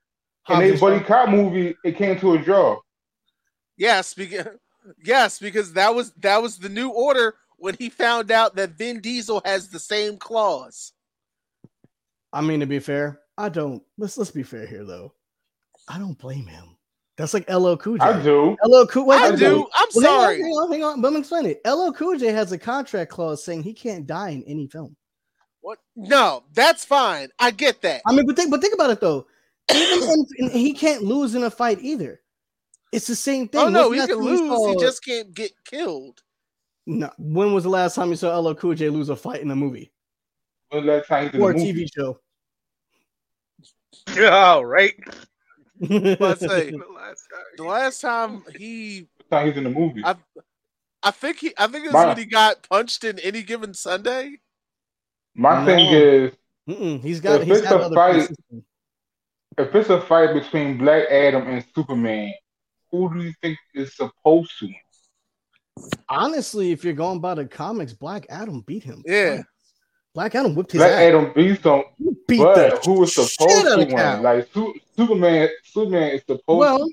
in 0.51 0.63
a 0.75 0.79
buddy 0.79 1.05
cop 1.05 1.29
movie, 1.29 1.75
it 1.85 1.97
came 1.97 2.19
to 2.21 2.35
a 2.35 2.39
draw. 2.39 2.79
Yes, 3.77 4.15
because 4.15 4.47
yes, 5.05 5.39
because 5.39 5.73
that 5.75 5.95
was 5.95 6.13
that 6.19 6.41
was 6.43 6.59
the 6.59 6.69
new 6.69 6.89
order 6.91 7.35
when 7.57 7.75
he 7.79 7.89
found 7.91 8.31
out 8.31 8.57
that 8.57 8.71
Vin 8.71 9.01
Diesel 9.01 9.41
has 9.45 9.69
the 9.69 9.79
same 9.79 10.17
clause. 10.17 10.93
I 12.33 12.41
mean, 12.41 12.61
to 12.61 12.67
be 12.67 12.79
fair, 12.81 13.21
I 13.39 13.49
don't. 13.49 13.83
Let's 13.99 14.19
let's 14.19 14.31
be 14.31 14.43
fair 14.43 14.67
here, 14.67 14.85
though. 14.85 15.13
I 15.89 15.99
don't 15.99 16.19
blame 16.19 16.47
him. 16.47 16.77
That's 17.17 17.33
like 17.35 17.49
LL 17.49 17.77
Cool 17.77 17.99
J. 17.99 18.05
I 18.05 18.23
do. 18.23 18.57
LL 18.65 18.87
Cool. 18.87 19.07
Wait, 19.07 19.21
I 19.21 19.31
wait, 19.31 19.39
do. 19.39 19.57
wait. 19.59 19.67
I'm 19.77 19.89
Well, 19.95 20.05
sorry. 20.05 20.37
Hang 20.43 20.51
on, 20.51 20.73
hang 20.73 20.83
on. 20.85 21.01
Let 21.03 21.13
me 21.13 21.21
explain 21.21 21.47
it. 21.47 21.61
LL 21.65 21.93
Cool 21.93 22.17
J 22.19 22.27
has 22.33 22.51
a 22.53 22.59
contract 22.59 23.11
clause 23.11 23.45
saying 23.45 23.63
he 23.63 23.73
can't 23.73 24.07
die 24.07 24.31
in 24.31 24.43
any 24.45 24.67
film. 24.67 24.97
What? 25.61 25.79
No, 25.97 26.43
that's 26.53 26.85
fine. 26.85 27.29
I 27.39 27.51
get 27.51 27.81
that. 27.83 28.03
I 28.07 28.13
mean, 28.13 28.27
but 28.27 28.37
think, 28.37 28.51
but 28.51 28.61
think 28.61 28.75
about 28.75 28.91
it 28.91 29.01
though. 29.01 29.27
Even 29.73 30.03
in, 30.11 30.27
in- 30.39 30.51
he 30.51 30.73
can't 30.75 31.03
lose 31.05 31.35
in 31.35 31.45
a 31.45 31.51
fight 31.51 31.79
either. 31.81 32.21
It's 32.93 33.07
the 33.07 33.17
same 33.17 33.49
thing. 33.49 33.61
Oh 33.61 33.69
no, 33.69 33.91
When's 33.91 34.03
he 34.03 34.09
can 34.09 34.19
last 34.19 34.39
time 34.39 34.45
you 34.47 34.51
lose. 34.67 34.75
He 34.75 34.81
just 34.87 35.05
can't 35.05 35.35
get 35.35 35.53
killed. 35.65 36.23
no. 36.87 37.11
When 37.19 37.55
was 37.55 37.65
the 37.65 37.71
last 37.71 37.95
time 37.95 38.11
you 38.11 38.17
saw 38.17 38.37
LL 38.39 38.55
Cool 38.55 38.75
J 38.75 38.89
lose 38.89 39.09
a 39.09 39.17
fight 39.17 39.41
in 39.41 39.51
a 39.51 39.57
movie 39.57 39.93
When 40.71 40.87
last 40.87 41.07
time 41.09 41.31
or 41.41 41.51
a 41.51 41.55
a 41.55 41.57
movie? 41.57 41.73
TV 41.73 41.87
show? 41.95 42.19
Yeah, 44.17 44.61
right. 44.61 44.95
But 45.81 46.39
say 46.41 46.71
The 46.71 46.85
last 46.95 47.27
time. 47.31 47.45
the 47.57 47.65
last 47.65 48.01
time 48.01 48.43
he, 48.57 49.09
Time 49.31 49.47
he's 49.49 49.57
in 49.57 49.65
the 49.65 49.71
movie. 49.71 50.03
I- 50.05 50.17
I 51.07 51.11
think 51.11 51.37
he, 51.39 51.53
I 51.59 51.67
think 51.67 51.85
it's 51.85 51.93
My- 51.93 52.07
when 52.07 52.17
he 52.17 52.25
got 52.25 52.67
punched 52.69 53.05
in 53.05 53.19
any 53.19 53.43
given 53.43 53.75
Sunday. 53.75 54.39
My 55.35 55.61
No. 55.61 55.67
thing 55.67 55.87
is, 55.93 56.33
Mm-mm, 56.67 57.03
he's 57.03 57.21
got 57.21 57.43
If 57.43 57.47
he's 57.47 57.59
it's 57.59 57.67
had 57.67 57.79
a 57.81 57.85
other 57.85 57.95
fight- 57.95 58.13
places. 58.15 58.37
if 59.59 59.75
it's 59.75 59.91
a 59.91 60.01
fight 60.01 60.33
between 60.33 60.79
Black 60.79 61.11
Adam 61.11 61.47
and 61.49 61.63
Superman, 61.75 62.33
who 62.91 63.13
do 63.13 63.23
you 63.23 63.35
think 63.43 63.59
is 63.75 63.95
supposed 63.97 64.51
to? 64.61 64.73
Honestly, 66.09 66.71
if 66.73 66.85
you're 66.85 66.95
going 66.95 67.21
by 67.21 67.35
the 67.35 67.45
comics, 67.45 67.93
Black 67.93 68.25
Adam 68.31 68.61
beat 68.63 68.83
him. 68.85 69.03
Yeah. 69.05 69.43
Black 70.15 70.35
Adam 70.35 70.55
whipped 70.55 70.73
his 70.73 70.79
Black 70.79 70.93
ass. 70.93 70.99
Adam 71.01 71.33
beats 71.35 71.63
him, 71.65 71.83
beat 72.29 72.39
but 72.39 72.55
the 72.55 72.91
who 72.91 73.03
is 73.03 73.13
shit 73.13 73.25
supposed 73.29 73.67
to 73.67 73.77
win? 73.95 74.23
Like 74.23 74.49
Su- 74.55 74.75
Superman, 74.97 75.49
Superman 75.65 76.11
is 76.13 76.21
supposed. 76.21 76.43
To 76.49 76.55
Well, 76.55 76.89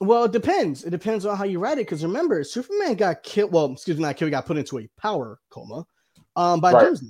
well, 0.00 0.24
it 0.24 0.32
depends. 0.32 0.82
It 0.84 0.90
depends 0.90 1.24
on 1.24 1.36
how 1.36 1.44
you 1.44 1.60
write 1.60 1.78
it. 1.78 1.86
Because 1.86 2.02
remember, 2.04 2.42
Superman 2.42 2.94
got 2.94 3.22
killed. 3.22 3.52
Well, 3.52 3.72
excuse 3.72 3.96
me, 3.96 4.02
not 4.02 4.16
killed. 4.16 4.28
He 4.28 4.32
got 4.32 4.44
put 4.44 4.56
into 4.56 4.78
a 4.80 4.88
power 5.00 5.38
coma, 5.50 5.86
um, 6.34 6.60
by 6.60 6.72
Right. 6.72 6.86
Doomsday. 6.86 7.06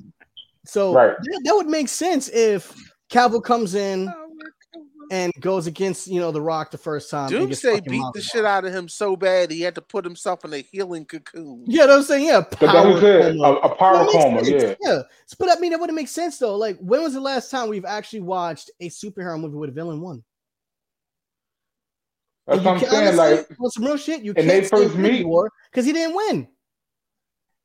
So 0.66 0.92
Right. 0.94 1.16
that, 1.18 1.40
that 1.44 1.55
would 1.55 1.66
make 1.66 1.88
sense 1.88 2.29
if 2.29 2.74
Cavill 3.11 3.42
comes 3.42 3.74
in 3.74 4.12
and 5.11 5.33
goes 5.40 5.67
against 5.67 6.07
you 6.07 6.21
know 6.21 6.31
the 6.33 6.40
Rock 6.40 6.71
the 6.71 6.79
first 6.79 7.12
and 7.12 7.31
Doomsday 7.31 7.81
beat 7.81 8.03
the 8.14 8.21
shit 8.21 8.45
out 8.45 8.64
of 8.64 8.73
him 8.73 8.88
so 8.88 9.17
bad 9.17 9.51
he 9.51 9.61
had 9.61 9.75
to 9.77 9.81
put 9.81 10.05
himself 10.05 10.45
in 10.45 10.53
a 10.53 10.59
healing 10.59 11.05
cocoon. 11.05 11.64
Yeah, 11.67 11.87
that's 11.87 12.09
what 12.09 12.17
I'm 12.17 12.23
saying. 12.23 12.27
Yeah, 12.27 12.40
power 12.43 12.67
what 12.93 12.97
I 12.97 13.01
said, 13.01 13.37
coma. 13.37 13.43
a, 13.49 13.53
a 13.57 13.75
power 13.77 13.99
That 13.99 14.09
coma. 14.12 14.43
Yeah, 14.45 14.75
yeah. 14.81 15.03
But 15.38 15.57
I 15.57 15.61
mean, 15.61 15.71
that 15.73 15.81
wouldn't 15.81 15.97
make 15.97 16.09
sense 16.09 16.38
though. 16.38 16.57
Like, 16.57 16.79
when 16.79 17.03
was 17.03 17.14
the 17.14 17.21
last 17.21 17.51
time 17.51 17.69
we've 17.69 17.85
actually 17.85 18.21
watched 18.23 18.71
a 18.81 18.88
superhero 18.88 19.38
movie 19.40 19.57
with 19.57 19.71
a 19.71 19.73
villain 19.73 20.01
won? 20.01 20.23
that's 22.47 22.62
what 22.62 22.75
I'm 22.75 22.79
saying. 22.81 22.90
can- 22.90 23.17
Like 23.17 23.33
honestly, 23.38 23.57
some 23.71 23.85
real 23.85 23.97
shit, 23.97 24.23
you 24.23 24.33
and 24.37 24.49
can't 24.49 24.62
they 24.64 24.69
first 24.69 24.95
meet- 24.97 25.27
because 25.71 25.87
he 25.87 25.93
didn't 25.93 26.14
win. 26.14 26.49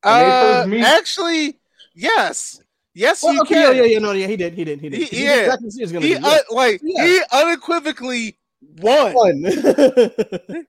They 0.02 0.10
first 0.10 0.58
Uh, 0.58 0.66
meet- 0.68 0.84
actually, 0.84 1.60
yes, 1.94 2.60
yes, 3.00 3.22
Well, 3.22 3.34
you 3.34 3.40
okay, 3.42 3.54
can. 3.54 3.76
yeah, 3.76 3.82
yeah, 3.84 3.98
no, 3.98 4.12
yeah, 4.12 4.26
he 4.26 4.36
did, 4.36 4.52
he 4.54 4.64
did, 4.64 4.80
he 4.80 4.88
did. 4.90 4.98
He- 5.00 5.04
he 5.16 5.24
yeah. 5.24 5.54
exactly 5.54 6.00
he 6.02 6.08
He 6.08 6.16
un- 6.16 6.24
uh, 6.24 6.38
like 6.50 6.80
Yeah. 6.82 7.04
he 7.06 7.20
unequivocally 7.32 8.38
won. 8.78 9.14
One. 9.14 9.42
yeah, 9.44 10.64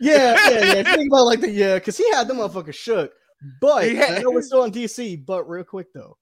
yeah, 0.00 0.74
yeah. 0.74 0.82
Think 0.94 1.08
about 1.10 1.24
like 1.24 1.40
the 1.40 1.50
yeah, 1.50 1.74
because 1.76 1.96
he 1.96 2.10
had 2.10 2.28
them 2.28 2.38
motherfuckers 2.38 2.74
shook. 2.74 3.12
But 3.60 3.84
He 3.84 3.94
had- 3.94 4.18
I 4.18 4.22
know 4.22 4.30
we're 4.32 4.42
still 4.42 4.62
on 4.62 4.72
DC, 4.72 5.24
but 5.24 5.48
real 5.48 5.64
quick 5.64 5.92
though, 5.94 6.18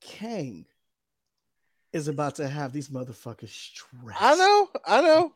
Kang 0.00 0.66
is 1.92 2.08
about 2.08 2.36
to 2.36 2.48
have 2.48 2.72
these 2.72 2.88
motherfuckers 2.88 3.48
stressed. 3.48 4.20
I 4.22 4.34
know, 4.36 4.68
I 4.86 5.00
know. 5.00 5.32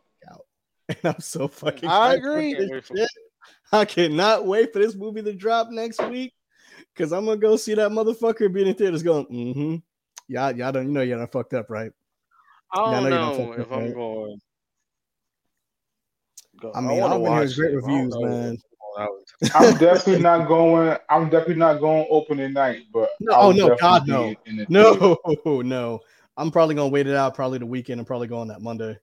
and 0.88 0.98
I'm 1.04 1.20
so 1.20 1.48
fucking. 1.48 1.88
I 1.88 2.14
agree. 2.14 2.56
I 3.72 3.84
cannot 3.84 4.46
wait 4.46 4.72
for 4.72 4.78
this 4.80 4.94
movie 4.94 5.22
to 5.22 5.32
drop 5.32 5.70
next 5.70 6.02
week 6.08 6.32
because 7.00 7.14
I'm 7.14 7.24
gonna 7.24 7.38
go 7.38 7.56
see 7.56 7.72
that 7.74 7.90
motherfucker 7.90 8.52
be 8.52 8.60
in 8.60 8.68
the 8.68 8.74
theaters 8.74 9.02
going, 9.02 9.24
mm-hmm. 9.26 9.76
Y'all, 10.28 10.52
y'all 10.52 10.70
don't, 10.70 10.86
you 10.86 10.92
know, 10.92 11.00
y'all 11.00 11.18
done 11.18 11.28
fucked 11.28 11.54
up, 11.54 11.70
right? 11.70 11.90
I 12.72 12.78
Yeah, 12.78 12.98
I 12.98 13.00
don't 13.00 13.02
know 13.02 13.08
you 13.08 13.14
don't 13.14 13.36
know 13.36 13.52
if 13.52 13.58
with 13.58 13.70
I'm 13.72 13.86
that. 13.86 13.94
going. 13.94 14.40
go- 16.60 16.72
I 16.74 16.80
mean, 16.82 17.02
I 17.02 17.06
I've 17.06 17.22
been 17.22 17.32
hearing 17.32 17.52
great 17.56 17.74
reviews, 17.74 18.14
man. 18.18 18.58
I'm 19.54 19.78
definitely 19.78 20.22
not 20.22 20.46
going. 20.46 20.98
I'm 21.08 21.30
definitely 21.30 21.54
not 21.54 21.80
going 21.80 22.06
opening 22.10 22.52
night. 22.52 22.82
But 22.92 23.08
No, 23.18 23.32
I'll 23.32 23.48
oh, 23.48 23.52
no, 23.52 23.76
God, 23.76 24.04
be 24.04 24.12
no. 24.12 24.24
in- 24.24 24.36
in 24.46 24.56
theater. 24.66 25.16
No, 25.46 25.62
no. 25.62 26.00
I'm 26.36 26.50
probably 26.50 26.74
gonna 26.74 26.90
wait 26.90 27.06
it 27.06 27.16
out 27.16 27.34
probably 27.34 27.58
the 27.58 27.66
weekend 27.66 27.98
and 27.98 28.06
probably 28.06 28.28
go 28.28 28.38
on 28.38 28.48
that 28.48 28.60
Monday. 28.60 28.98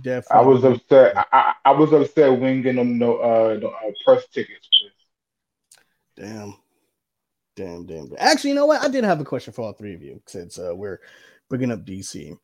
Definitely. 0.00 0.36
I 0.36 0.40
was 0.40 0.64
upset. 0.64 1.16
I, 1.16 1.24
I, 1.32 1.54
I 1.66 1.70
was 1.72 1.92
upset 1.92 2.38
when 2.38 2.62
didn't 2.62 2.76
them 2.76 2.98
no 2.98 3.18
uh, 3.18 3.58
no, 3.60 3.68
uh 3.68 3.92
press 4.04 4.26
tickets. 4.28 4.68
For 6.16 6.22
this. 6.22 6.30
Damn. 6.30 6.54
Damn, 7.56 7.86
damn, 7.86 8.08
damn. 8.08 8.16
Actually, 8.18 8.50
you 8.50 8.56
know 8.56 8.66
what? 8.66 8.80
I 8.82 8.88
did 8.88 9.04
have 9.04 9.20
a 9.20 9.24
question 9.24 9.52
for 9.52 9.62
all 9.62 9.72
three 9.72 9.94
of 9.94 10.02
you 10.02 10.22
since 10.26 10.58
uh, 10.58 10.72
we're 10.74 11.00
bringing 11.48 11.70
up 11.72 11.84
DC. 11.84 12.36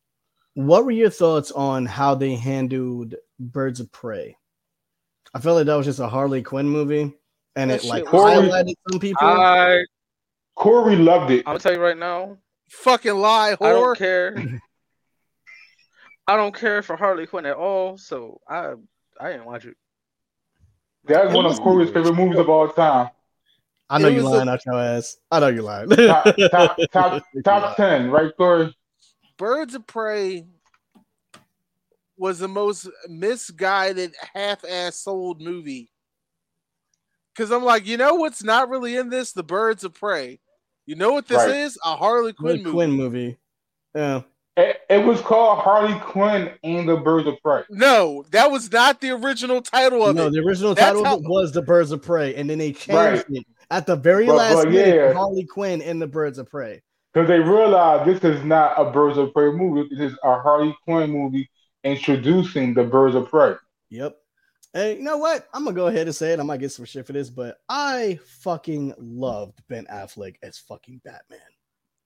What 0.54 0.84
were 0.84 0.90
your 0.90 1.10
thoughts 1.10 1.50
on 1.52 1.86
how 1.86 2.14
they 2.14 2.34
handled 2.34 3.14
Birds 3.38 3.80
of 3.80 3.90
Prey? 3.92 4.36
I 5.34 5.40
felt 5.40 5.56
like 5.56 5.66
that 5.66 5.74
was 5.74 5.86
just 5.86 6.00
a 6.00 6.08
Harley 6.08 6.42
Quinn 6.42 6.68
movie, 6.68 7.12
and 7.56 7.70
That 7.70 7.84
it 7.84 7.88
like 7.88 8.04
shit 8.04 8.12
was- 8.12 8.22
highlighted 8.44 8.74
some 8.90 9.00
people. 9.00 9.26
I 9.26 9.84
Corey 10.54 10.96
loved 10.96 11.30
it. 11.30 11.40
I'm 11.46 11.52
gonna 11.52 11.58
tell 11.58 11.74
you 11.74 11.80
right 11.80 11.96
now. 11.98 12.38
Fucking 12.70 13.14
lie, 13.14 13.52
I 13.60 13.68
don't 13.70 13.98
care. 13.98 14.34
I 16.26 16.36
don't 16.36 16.54
care 16.54 16.82
for 16.82 16.96
Harley 16.96 17.26
Quinn 17.26 17.46
at 17.46 17.56
all. 17.56 17.98
So 17.98 18.40
I 18.48 18.72
I 19.20 19.30
didn't 19.30 19.44
watch 19.44 19.66
it. 19.66 19.76
That's 21.04 21.32
one 21.34 21.46
of 21.46 21.60
Corey's 21.60 21.90
favorite 21.90 22.14
movies 22.14 22.38
of 22.38 22.48
all 22.48 22.68
time. 22.68 23.10
I 23.88 23.98
know 23.98 24.08
It 24.08 24.14
you 24.14 24.22
was 24.24 24.32
a- 24.32 24.36
lying 24.36 24.48
out 24.48 24.64
your 24.66 24.74
ass. 24.80 25.16
I 25.30 25.40
know 25.40 25.48
you 25.48 25.62
lying. 25.62 25.88
Top 25.90 26.24
top 26.52 26.76
top, 26.92 27.22
top 27.44 27.76
ten, 27.76 28.10
right, 28.10 28.32
Corey? 28.36 28.76
Birds 29.38 29.74
of 29.74 29.86
Prey 29.86 30.46
was 32.16 32.38
the 32.38 32.48
most 32.48 32.88
misguided, 33.08 34.14
half-ass 34.34 34.96
sold 34.96 35.40
movie. 35.42 35.90
Cause 37.36 37.52
I'm 37.52 37.62
like, 37.64 37.86
you 37.86 37.98
know 37.98 38.14
what's 38.14 38.42
not 38.42 38.70
really 38.70 38.96
in 38.96 39.10
this? 39.10 39.32
The 39.32 39.42
Birds 39.42 39.84
of 39.84 39.92
Prey. 39.92 40.40
You 40.86 40.94
know 40.94 41.12
what 41.12 41.28
this 41.28 41.36
Right. 41.44 41.56
is? 41.56 41.78
A 41.84 41.94
Harley 41.96 42.32
Quinn 42.32 42.62
Quinn, 42.62 42.64
movie. 42.64 42.72
Quinn 42.72 42.90
movie. 42.92 43.36
Yeah. 43.94 44.22
It, 44.56 44.80
it 44.88 45.04
was 45.04 45.20
called 45.20 45.58
Harley 45.58 45.98
Quinn 46.00 46.50
and 46.64 46.88
the 46.88 46.96
Birds 46.96 47.28
of 47.28 47.34
Prey. 47.42 47.64
No, 47.68 48.24
that 48.30 48.50
was 48.50 48.72
not 48.72 49.02
the 49.02 49.10
original 49.10 49.60
title 49.60 50.06
of 50.06 50.16
No, 50.16 50.22
it. 50.22 50.24
No, 50.26 50.30
the 50.40 50.48
original 50.48 50.74
That's 50.74 50.86
title 50.86 51.04
how- 51.04 51.16
of 51.18 51.24
it 51.24 51.28
was 51.28 51.52
The 51.52 51.60
Birds 51.60 51.92
of 51.92 52.00
Prey, 52.00 52.34
and 52.36 52.48
then 52.48 52.56
they 52.56 52.72
changed 52.72 52.88
Right. 52.94 53.24
it 53.28 53.46
at 53.70 53.86
the 53.86 53.96
very 53.96 54.26
But- 54.26 54.36
last 54.36 54.54
but 54.64 54.70
minute. 54.70 55.14
Harley 55.16 55.44
Quinn 55.44 55.80
in 55.82 55.98
the 55.98 56.06
Birds 56.06 56.38
of 56.38 56.48
Prey. 56.48 56.82
Because 57.12 57.28
they 57.28 57.40
realized 57.40 58.04
this 58.04 58.22
is 58.24 58.44
not 58.44 58.74
a 58.78 58.90
Birds 58.90 59.16
of 59.18 59.32
Prey 59.32 59.50
movie. 59.50 59.88
This 59.90 60.12
is 60.12 60.18
a 60.22 60.38
Harley 60.40 60.76
Quinn 60.84 61.10
movie 61.10 61.48
introducing 61.82 62.74
the 62.74 62.84
Birds 62.84 63.14
of 63.14 63.28
Prey. 63.30 63.54
Yep. 63.90 64.16
And 64.74 64.98
you 64.98 65.02
know 65.04 65.16
what? 65.16 65.48
I'm 65.54 65.64
gonna 65.64 65.74
go 65.74 65.86
ahead 65.86 66.06
and 66.06 66.14
say 66.14 66.32
it. 66.32 66.40
I 66.40 66.42
might 66.42 66.60
get 66.60 66.72
some 66.72 66.84
shit 66.84 67.06
for 67.06 67.14
this, 67.14 67.30
but 67.30 67.56
I 67.68 68.18
fucking 68.40 68.94
loved 68.98 69.62
Ben 69.68 69.86
Affleck 69.90 70.36
as 70.42 70.58
fucking 70.58 71.00
Batman. 71.04 71.38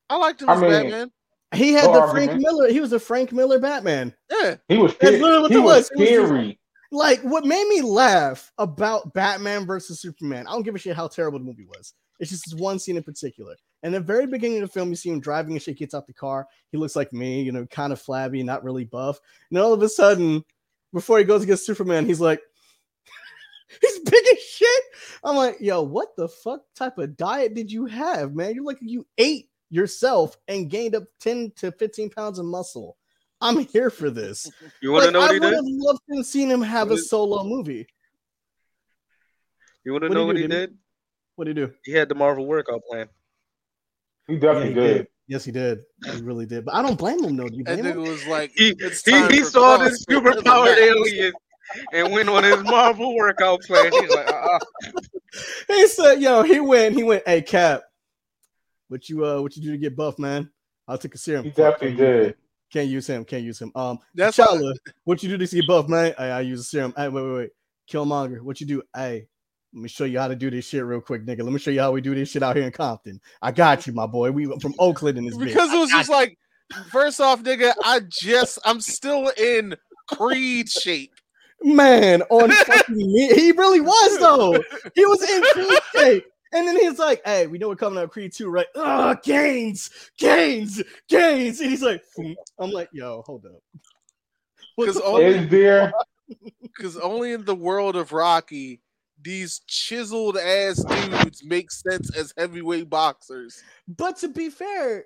I 0.08 0.16
liked 0.16 0.42
him 0.42 0.48
I 0.50 0.54
as 0.54 0.60
mean- 0.60 0.70
Batman. 0.70 1.10
He 1.52 1.72
had 1.72 1.86
No 1.86 1.94
the 1.94 2.00
argument. 2.02 2.26
Frank 2.30 2.42
Miller. 2.42 2.70
He 2.70 2.78
was 2.78 2.90
the 2.90 3.00
Frank 3.00 3.32
Miller 3.32 3.58
Batman. 3.58 4.14
Yeah. 4.30 4.54
He 4.68 4.76
was 4.76 4.94
That's 5.00 5.18
literally 5.20 5.42
what 5.42 5.50
He 5.50 5.56
it 5.56 5.60
was 5.60 5.64
was. 5.64 5.90
It 5.90 5.98
was 5.98 6.08
just- 6.08 6.26
scary. 6.28 6.59
Like 6.90 7.20
what 7.22 7.44
made 7.44 7.68
me 7.68 7.82
laugh 7.82 8.52
about 8.58 9.14
Batman 9.14 9.64
versus 9.64 10.00
Superman. 10.00 10.46
I 10.46 10.52
don't 10.52 10.62
give 10.62 10.74
a 10.74 10.78
shit 10.78 10.96
how 10.96 11.08
terrible 11.08 11.38
the 11.38 11.44
movie 11.44 11.66
was. 11.66 11.94
It's 12.18 12.30
just 12.30 12.58
one 12.58 12.78
scene 12.78 12.96
in 12.96 13.02
particular. 13.02 13.56
And 13.82 13.94
the 13.94 14.00
very 14.00 14.26
beginning 14.26 14.58
of 14.58 14.68
the 14.68 14.72
film, 14.72 14.90
you 14.90 14.96
see 14.96 15.08
him 15.08 15.20
driving 15.20 15.52
and 15.52 15.62
shit, 15.62 15.78
gets 15.78 15.94
out 15.94 16.06
the 16.06 16.12
car. 16.12 16.46
He 16.70 16.76
looks 16.76 16.96
like 16.96 17.12
me, 17.12 17.42
you 17.42 17.52
know, 17.52 17.64
kind 17.66 17.92
of 17.92 18.00
flabby, 18.00 18.42
not 18.42 18.62
really 18.62 18.84
buff. 18.84 19.18
And 19.50 19.58
all 19.58 19.72
of 19.72 19.82
a 19.82 19.88
sudden, 19.88 20.44
before 20.92 21.18
he 21.18 21.24
goes 21.24 21.42
against 21.42 21.64
Superman, 21.64 22.04
he's 22.04 22.20
like, 22.20 22.42
he's 23.80 23.98
big 24.00 24.24
as 24.32 24.42
shit. 24.42 24.84
I'm 25.24 25.36
like, 25.36 25.56
yo, 25.60 25.80
what 25.82 26.14
the 26.16 26.28
fuck 26.28 26.60
type 26.76 26.98
of 26.98 27.16
diet 27.16 27.54
did 27.54 27.72
you 27.72 27.86
have, 27.86 28.34
man? 28.34 28.54
You're 28.54 28.64
like 28.64 28.78
you 28.80 29.06
ate 29.16 29.48
yourself 29.70 30.36
and 30.48 30.68
gained 30.68 30.94
up 30.94 31.04
10 31.20 31.52
to 31.56 31.72
15 31.72 32.10
pounds 32.10 32.38
of 32.38 32.44
muscle. 32.44 32.96
I'm 33.40 33.58
here 33.66 33.90
for 33.90 34.10
this. 34.10 34.50
You 34.82 34.92
want 34.92 35.02
to 35.04 35.06
Like, 35.08 35.12
know 35.14 35.20
what 35.20 35.30
I 35.30 35.34
he 35.34 35.40
would 35.40 35.52
have 35.54 35.64
loved 35.66 36.00
to 36.10 36.16
have 36.18 36.26
seen 36.26 36.50
him 36.50 36.62
have 36.62 36.88
a 36.88 36.90
What 36.90 36.98
is- 37.00 37.08
solo 37.10 37.44
movie. 37.44 37.86
You 39.84 39.92
want 39.92 40.02
to 40.04 40.08
know 40.10 40.14
do 40.22 40.26
what 40.26 40.36
you 40.36 40.42
he 40.42 40.48
do, 40.48 40.54
did? 40.54 40.76
What 41.36 41.46
did 41.46 41.56
he 41.56 41.64
do? 41.66 41.72
He 41.84 41.92
had 41.92 42.08
the 42.08 42.14
Marvel 42.14 42.46
workout 42.46 42.82
plan. 42.88 43.08
He 44.26 44.34
Yeah, 44.34 44.40
definitely 44.40 44.68
he 44.68 44.74
did. 44.74 44.96
did. 44.98 45.06
Yes, 45.26 45.44
he 45.44 45.52
did. 45.52 45.80
He 46.04 46.20
really 46.22 46.44
did. 46.44 46.64
But 46.64 46.74
I 46.74 46.82
don't 46.82 46.98
blame 46.98 47.22
him 47.24 47.36
though. 47.36 47.48
Do 47.48 47.56
you 47.56 47.64
That 47.64 47.80
blame 47.80 47.92
him? 47.92 47.98
nigga 47.98 48.06
was 48.08 48.26
like, 48.26 48.52
He 48.56 48.74
it's 48.78 49.02
he, 49.04 49.12
time 49.12 49.30
he 49.32 49.38
for 49.40 49.44
saw 49.50 49.76
this 49.78 50.04
CrossFit 50.06 50.22
to 50.34 50.42
the 50.42 50.42
superpowered 50.42 50.76
alien 50.76 51.32
and 51.92 52.12
went 52.12 52.28
on 52.28 52.42
his 52.44 52.62
Marvel 52.64 53.14
workout 53.14 53.60
plan. 53.62 53.92
He's 53.92 54.10
like, 54.10 54.28
uh, 54.28 54.58
He 55.68 55.86
said, 55.86 56.20
"Yo, 56.20 56.42
he 56.42 56.58
went. 56.60 56.96
He 56.96 57.04
went. 57.04 57.22
Hey, 57.26 57.40
Cap, 57.42 57.82
what 58.88 59.08
you 59.08 59.24
uh, 59.24 59.40
what 59.40 59.56
you 59.56 59.62
do 59.62 59.70
to 59.72 59.78
get 59.78 59.96
buff, 59.96 60.18
man? 60.18 60.50
I 60.88 60.96
took 60.96 61.14
a 61.14 61.18
serum. 61.18 61.44
He 61.44 61.50
definitely 61.50 61.96
did. 61.96 62.34
Can't 62.72 62.88
use 62.88 63.06
him. 63.06 63.24
Can't 63.24 63.42
use 63.42 63.60
him. 63.60 63.72
Um, 63.74 63.98
That's 64.14 64.36
T'Challa, 64.36 64.72
what 65.04 65.22
you 65.22 65.28
do 65.28 65.44
to 65.44 65.56
get 65.56 65.66
buff, 65.66 65.88
man? 65.88 66.14
Hey, 66.16 66.30
I 66.30 66.40
use 66.40 66.60
a 66.60 66.64
serum. 66.64 66.94
Hey, 66.96 67.08
wait, 67.08 67.22
wait, 67.22 67.34
wait. 67.34 67.50
Killmonger, 67.90 68.40
what 68.42 68.60
you 68.60 68.66
do? 68.66 68.82
Hey, 68.94 69.26
let 69.72 69.82
me 69.82 69.88
show 69.88 70.04
you 70.04 70.18
how 70.18 70.28
to 70.28 70.36
do 70.36 70.50
this 70.50 70.66
shit 70.66 70.84
real 70.84 71.00
quick, 71.00 71.24
nigga. 71.24 71.42
Let 71.42 71.52
me 71.52 71.58
show 71.58 71.70
you 71.70 71.80
how 71.80 71.92
we 71.92 72.00
do 72.00 72.14
this 72.14 72.30
shit 72.30 72.42
out 72.42 72.56
here 72.56 72.64
in 72.64 72.72
Compton. 72.72 73.20
I 73.42 73.52
got 73.52 73.86
you, 73.86 73.92
my 73.92 74.06
boy. 74.06 74.30
We 74.30 74.46
from 74.60 74.74
Oakland 74.78 75.18
in 75.18 75.26
this 75.26 75.36
bitch. 75.36 75.46
because 75.46 75.72
it 75.72 75.78
was 75.78 75.92
I 75.92 75.98
just 75.98 76.10
like, 76.10 76.38
first 76.90 77.20
off, 77.20 77.42
nigga, 77.42 77.72
I 77.84 78.00
just 78.08 78.58
I'm 78.64 78.80
still 78.80 79.32
in 79.36 79.74
Creed 80.08 80.68
shape. 80.68 81.12
Man, 81.62 82.22
on 82.30 82.50
fucking 82.50 82.96
me, 82.96 83.34
he 83.34 83.52
really 83.52 83.80
was 83.80 84.18
though. 84.18 84.52
He 84.94 85.04
was 85.04 85.22
in 85.22 85.42
Creed 85.52 85.80
shape. 85.94 86.24
And 86.52 86.66
then 86.66 86.76
he's 86.76 86.98
like, 86.98 87.22
"Hey, 87.24 87.46
we 87.46 87.58
know 87.58 87.68
we're 87.68 87.76
coming 87.76 87.98
out 87.98 88.04
of 88.04 88.10
Creed 88.10 88.32
2, 88.32 88.48
right? 88.50 88.66
Oh, 88.74 89.16
Gaines, 89.22 89.90
Gaines, 90.18 90.82
Gaines." 91.08 91.60
And 91.60 91.70
he's 91.70 91.82
like. 91.82 92.02
"I'm 92.58 92.70
like, 92.70 92.88
yo, 92.92 93.22
hold 93.26 93.46
up." 93.46 93.62
Because 94.78 95.00
only 95.00 95.46
because 96.62 96.96
only 97.02 97.32
in 97.32 97.44
the 97.44 97.54
world 97.54 97.96
of 97.96 98.12
Rocky, 98.12 98.80
these 99.20 99.60
chiseled 99.66 100.36
ass 100.36 100.82
dudes 100.82 101.44
make 101.44 101.70
sense 101.70 102.14
as 102.16 102.32
heavyweight 102.36 102.88
boxers. 102.88 103.62
But 103.86 104.16
to 104.18 104.28
be 104.28 104.48
fair, 104.48 105.04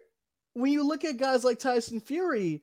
when 0.55 0.73
you 0.73 0.87
look 0.87 1.05
at 1.05 1.17
guys 1.17 1.45
like 1.45 1.59
Tyson 1.59 2.01
Fury, 2.01 2.63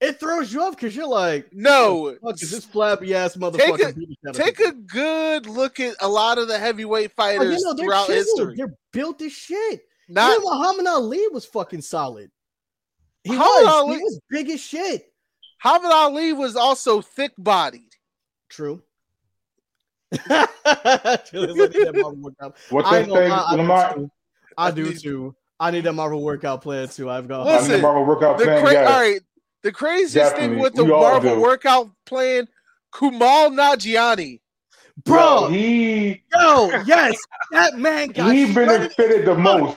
it 0.00 0.20
throws 0.20 0.52
you 0.52 0.62
off 0.62 0.76
because 0.76 0.94
you're 0.94 1.06
like, 1.06 1.48
No, 1.52 2.16
"Fuck 2.22 2.42
is 2.42 2.50
this 2.50 2.64
flabby 2.64 3.14
ass 3.14 3.36
motherfucker?" 3.36 3.94
beat 3.96 4.08
the 4.08 4.16
shit 4.24 4.28
out 4.28 4.36
of 4.36 4.36
take 4.36 4.60
a 4.60 4.72
good 4.72 5.46
look 5.46 5.80
at 5.80 5.94
a 6.00 6.08
lot 6.08 6.38
of 6.38 6.48
the 6.48 6.58
heavyweight 6.58 7.12
Oh, 7.16 7.22
fighters 7.22 7.58
you 7.60 7.64
know, 7.64 7.74
they're 7.74 7.86
throughout 7.86 8.06
chiseled. 8.08 8.38
history. 8.38 8.54
They're 8.56 8.74
built 8.92 9.22
as 9.22 9.32
shit. 9.32 9.82
Not 10.08 10.32
Even 10.32 10.42
Muhammad 10.44 10.86
Ali 10.86 11.26
was 11.32 11.46
fucking 11.46 11.80
solid. 11.82 12.30
He 13.22 13.30
Muhammad 13.30 13.64
was. 13.64 13.66
Ali- 13.74 13.96
He 13.96 14.02
was 14.02 14.20
big 14.30 14.50
as 14.50 14.60
shit. 14.60 15.12
Muhammad 15.64 15.92
Ali 15.92 16.32
was 16.34 16.56
also 16.56 17.00
thick 17.00 17.32
bodied. 17.38 17.90
True. 18.50 18.82
It's 20.12 20.28
like 20.28 20.50
that 21.32 22.52
What's 22.70 22.88
I 22.88 23.02
that 23.02 23.06
thing, 23.08 23.32
I, 23.32 23.44
I 23.44 23.50
do 23.52 23.56
Lamar? 23.62 23.94
too. 23.94 24.10
I 24.58 24.66
I 24.66 24.70
do 24.70 24.84
need- 24.84 25.00
too. 25.00 25.34
I 25.60 25.70
need 25.70 25.86
a 25.86 25.92
Marvel 25.92 26.20
workout 26.22 26.62
plan 26.62 26.88
too. 26.88 27.08
I've 27.08 27.28
got. 27.28 27.42
I 27.46 27.52
mean, 27.52 27.62
Listen, 27.62 27.80
Marvel 27.80 28.04
workout 28.04 28.38
The 28.38 28.44
plan. 28.44 28.62
cra- 28.62 28.72
got 28.72 28.86
all 28.92 29.00
right, 29.00 29.20
the 29.64 29.72
craziest 29.72 30.14
Definitely. 30.14 30.48
thing 30.54 30.58
with 30.62 30.74
the 30.74 30.84
We 30.84 30.90
Marvel 30.90 31.34
do. 31.34 31.40
workout 31.40 31.90
plan, 32.06 32.46
Kumail 32.92 33.50
Nanjiani. 33.50 34.40
Bro, 35.04 35.40
Yo, 35.40 35.48
he 35.48 36.22
yo, 36.32 36.70
yes, 36.86 37.16
that 37.50 37.76
man 37.76 38.10
got 38.10 38.32
he 38.32 38.52
benefited 38.54 39.24
the 39.26 39.34
most. 39.34 39.76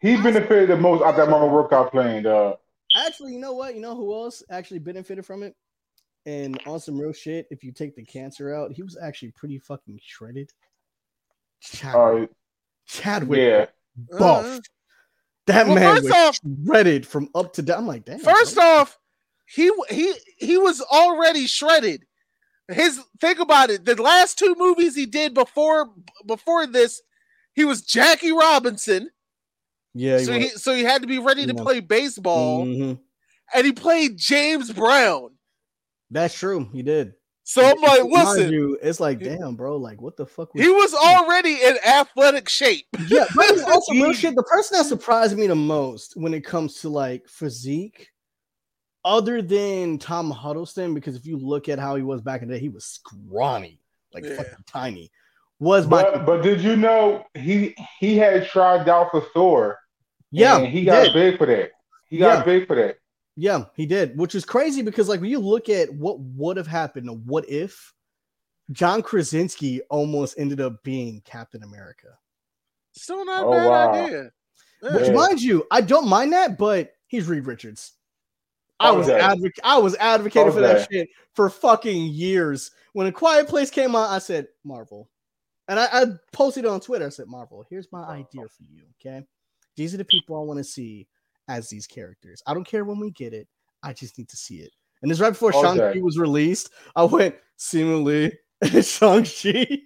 He 0.00 0.16
benefited 0.16 0.70
the 0.70 0.76
most 0.78 1.02
out 1.02 1.16
that 1.16 1.28
Marvel 1.28 1.50
workout 1.50 1.90
plan, 1.90 2.22
dog. 2.22 2.56
Actually, 2.96 3.32
you 3.34 3.38
know 3.38 3.52
what? 3.52 3.74
You 3.74 3.82
know 3.82 3.94
who 3.94 4.14
else 4.14 4.42
actually 4.50 4.78
benefited 4.78 5.26
from 5.26 5.42
it? 5.42 5.54
And 6.24 6.58
on 6.66 6.80
some 6.80 6.98
real 6.98 7.12
shit, 7.12 7.46
if 7.50 7.62
you 7.62 7.72
take 7.72 7.94
the 7.94 8.04
cancer 8.04 8.54
out, 8.54 8.72
he 8.72 8.82
was 8.82 8.96
actually 9.00 9.32
pretty 9.32 9.58
fucking 9.58 9.98
shredded. 10.02 10.50
Chadwick, 11.60 12.30
Uh, 12.30 12.34
Chadwick 12.86 13.38
yeah. 13.38 13.66
buff. 14.18 14.60
That 15.46 15.66
Well, 15.66 15.76
man 15.76 15.94
first 15.94 16.04
was 16.04 16.12
off- 16.12 16.40
shredded 16.66 17.06
from 17.06 17.28
up 17.34 17.52
to 17.54 17.62
down. 17.62 17.78
I'm 17.78 17.86
like, 17.86 18.04
damn. 18.04 18.18
First 18.18 18.58
off, 18.58 18.98
he 19.48 19.70
he 19.88 20.14
he 20.38 20.58
was 20.58 20.80
already 20.80 21.46
shredded. 21.46 22.04
His 22.68 23.00
think 23.20 23.38
about 23.38 23.70
it. 23.70 23.84
The 23.84 24.00
last 24.02 24.38
two 24.38 24.56
movies 24.58 24.96
he 24.96 25.06
did 25.06 25.34
before 25.34 25.88
before 26.26 26.66
this, 26.66 27.00
he 27.54 27.64
was 27.64 27.82
Jackie 27.82 28.32
Robinson. 28.32 29.08
yeah, 29.94 30.18
so 30.18 30.32
he 30.32 30.48
so 30.48 30.74
he 30.74 30.82
had 30.82 31.02
to 31.02 31.08
be 31.08 31.20
ready 31.20 31.46
to 31.46 31.54
Yeah. 31.56 31.62
play 31.62 31.78
baseball, 31.80 32.66
Mhm. 32.66 32.98
and 33.54 33.66
he 33.66 33.72
played 33.72 34.18
James 34.18 34.72
Brown. 34.72 35.30
that's 36.10 36.34
true. 36.36 36.68
He 36.72 36.82
did. 36.82 37.14
So 37.48 37.62
I'm 37.64 37.80
like, 37.80 38.00
Mind 38.00 38.10
listen, 38.10 38.52
you, 38.52 38.76
it's 38.82 38.98
like, 38.98 39.20
damn, 39.20 39.54
bro, 39.54 39.76
like, 39.76 40.00
what 40.00 40.16
the 40.16 40.26
fuck? 40.26 40.52
Was 40.52 40.64
he 40.64 40.68
was 40.68 40.92
already 40.94 41.52
in 41.62 41.76
athletic 41.86 42.48
shape. 42.48 42.86
yeah, 43.08 43.24
but 43.36 43.62
also 43.68 43.92
real 43.92 44.12
shit. 44.14 44.34
The 44.34 44.42
person 44.42 44.76
that 44.76 44.86
surprised 44.86 45.38
me 45.38 45.46
the 45.46 45.54
most 45.54 46.16
when 46.16 46.34
it 46.34 46.44
comes 46.44 46.80
to 46.80 46.88
like 46.88 47.28
physique, 47.28 48.08
other 49.04 49.42
than 49.42 49.96
Tom 49.98 50.32
Hiddleston, 50.32 50.92
because 50.92 51.14
if 51.14 51.24
you 51.24 51.38
look 51.38 51.68
at 51.68 51.78
how 51.78 51.94
he 51.94 52.02
was 52.02 52.20
back 52.20 52.42
in 52.42 52.48
the 52.48 52.54
day, 52.54 52.60
he 52.60 52.68
was 52.68 52.84
scrawny, 52.84 53.80
like 54.12 54.24
Yeah. 54.24 54.38
fucking 54.38 54.64
tiny. 54.66 55.12
Was 55.60 55.86
my 55.86 56.02
But 56.02 56.26
but 56.26 56.42
did 56.42 56.60
you 56.60 56.74
know 56.74 57.24
he 57.34 57.76
he 58.00 58.16
had 58.18 58.48
tried 58.48 58.88
out 58.88 59.12
for 59.12 59.20
Thor? 59.32 59.78
yeah, 60.32 60.56
and 60.58 60.66
he 60.66 60.84
got 60.84 61.04
did. 61.04 61.12
big 61.14 61.38
for 61.38 61.46
that. 61.46 61.70
He 62.08 62.18
got 62.18 62.38
Yeah. 62.38 62.44
big 62.44 62.66
for 62.66 62.74
that. 62.74 62.96
Yeah, 63.36 63.64
he 63.74 63.84
did, 63.86 64.16
which 64.18 64.34
is 64.34 64.44
crazy 64.44 64.82
because 64.82 65.08
like 65.08 65.20
when 65.20 65.30
you 65.30 65.38
look 65.38 65.68
at 65.68 65.92
what 65.92 66.18
would 66.20 66.56
have 66.56 66.66
happened, 66.66 67.26
what 67.26 67.48
if 67.48 67.92
John 68.72 69.02
Krasinski 69.02 69.80
almost 69.90 70.38
ended 70.38 70.60
up 70.60 70.82
being 70.82 71.20
Captain 71.24 71.62
America. 71.62 72.08
Still 72.92 73.24
not 73.24 73.44
a 73.44 73.46
Oh, 73.46 73.50
bad 73.50 73.66
wow. 73.66 74.04
idea. 74.04 74.30
Which, 74.80 75.10
mind 75.10 75.40
you, 75.40 75.66
I 75.70 75.80
don't 75.80 76.08
mind 76.08 76.32
that, 76.32 76.58
but 76.58 76.92
he's 77.06 77.28
Reed 77.28 77.46
Richards. 77.46 77.92
I 78.78 78.90
was 78.90 79.08
Okay. 79.08 79.18
advoc- 79.20 79.60
I 79.64 79.78
was 79.78 79.94
advocating 79.96 80.52
for 80.52 80.60
that 80.60 80.88
shit 80.90 81.08
for 81.34 81.48
fucking 81.48 82.06
years. 82.06 82.70
When 82.92 83.06
a 83.06 83.12
quiet 83.12 83.48
place 83.48 83.70
came 83.70 83.94
out, 83.96 84.10
I 84.10 84.18
said 84.18 84.48
Marvel. 84.64 85.08
And 85.68 85.80
I, 85.80 85.88
I 85.92 86.04
posted 86.32 86.64
it 86.64 86.68
on 86.68 86.80
Twitter. 86.80 87.06
I 87.06 87.10
said, 87.10 87.26
Marvel, 87.26 87.64
here's 87.68 87.90
my 87.90 88.04
idea 88.04 88.46
for 88.48 88.62
you. 88.70 88.84
Okay. 89.00 89.26
These 89.76 89.94
are 89.94 89.98
the 89.98 90.04
people 90.04 90.36
I 90.38 90.44
want 90.44 90.58
to 90.58 90.64
see 90.64 91.08
as 91.48 91.68
these 91.68 91.86
characters. 91.86 92.42
I 92.46 92.54
don't 92.54 92.66
care 92.66 92.84
when 92.84 92.98
we 92.98 93.10
get 93.10 93.32
it. 93.32 93.48
I 93.82 93.92
just 93.92 94.18
need 94.18 94.28
to 94.30 94.36
see 94.36 94.56
it. 94.56 94.72
And 95.02 95.10
this 95.10 95.20
right 95.20 95.30
before 95.30 95.54
Okay. 95.54 95.60
Shang-Chi 95.60 96.00
was 96.00 96.18
released. 96.18 96.70
I 96.94 97.04
went, 97.04 97.36
seemingly 97.56 98.32
Shang-Chi. 98.82 99.82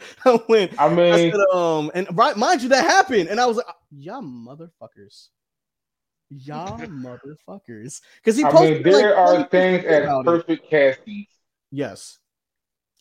I 0.24 0.38
went, 0.48 0.72
I 0.80 0.86
I 0.86 0.94
mean, 0.94 1.32
said, 1.32 1.40
um, 1.56 1.90
and 1.94 2.08
right, 2.16 2.36
mind 2.36 2.62
you, 2.62 2.68
that 2.70 2.84
happened, 2.84 3.28
and 3.28 3.40
I 3.40 3.46
was 3.46 3.56
like, 3.56 3.66
y'all 3.90 4.20
motherfuckers, 4.22 5.28
y'all 6.28 6.78
motherfuckers, 6.88 8.00
because 8.16 8.36
he 8.36 8.44
I 8.44 8.50
posted 8.50 8.84
mean, 8.84 8.92
like, 8.92 9.02
there 9.02 9.16
are 9.16 9.48
things 9.48 9.84
as 9.84 10.04
it. 10.10 10.24
perfect 10.24 10.68
castings, 10.68 11.28
Yes, 11.70 12.18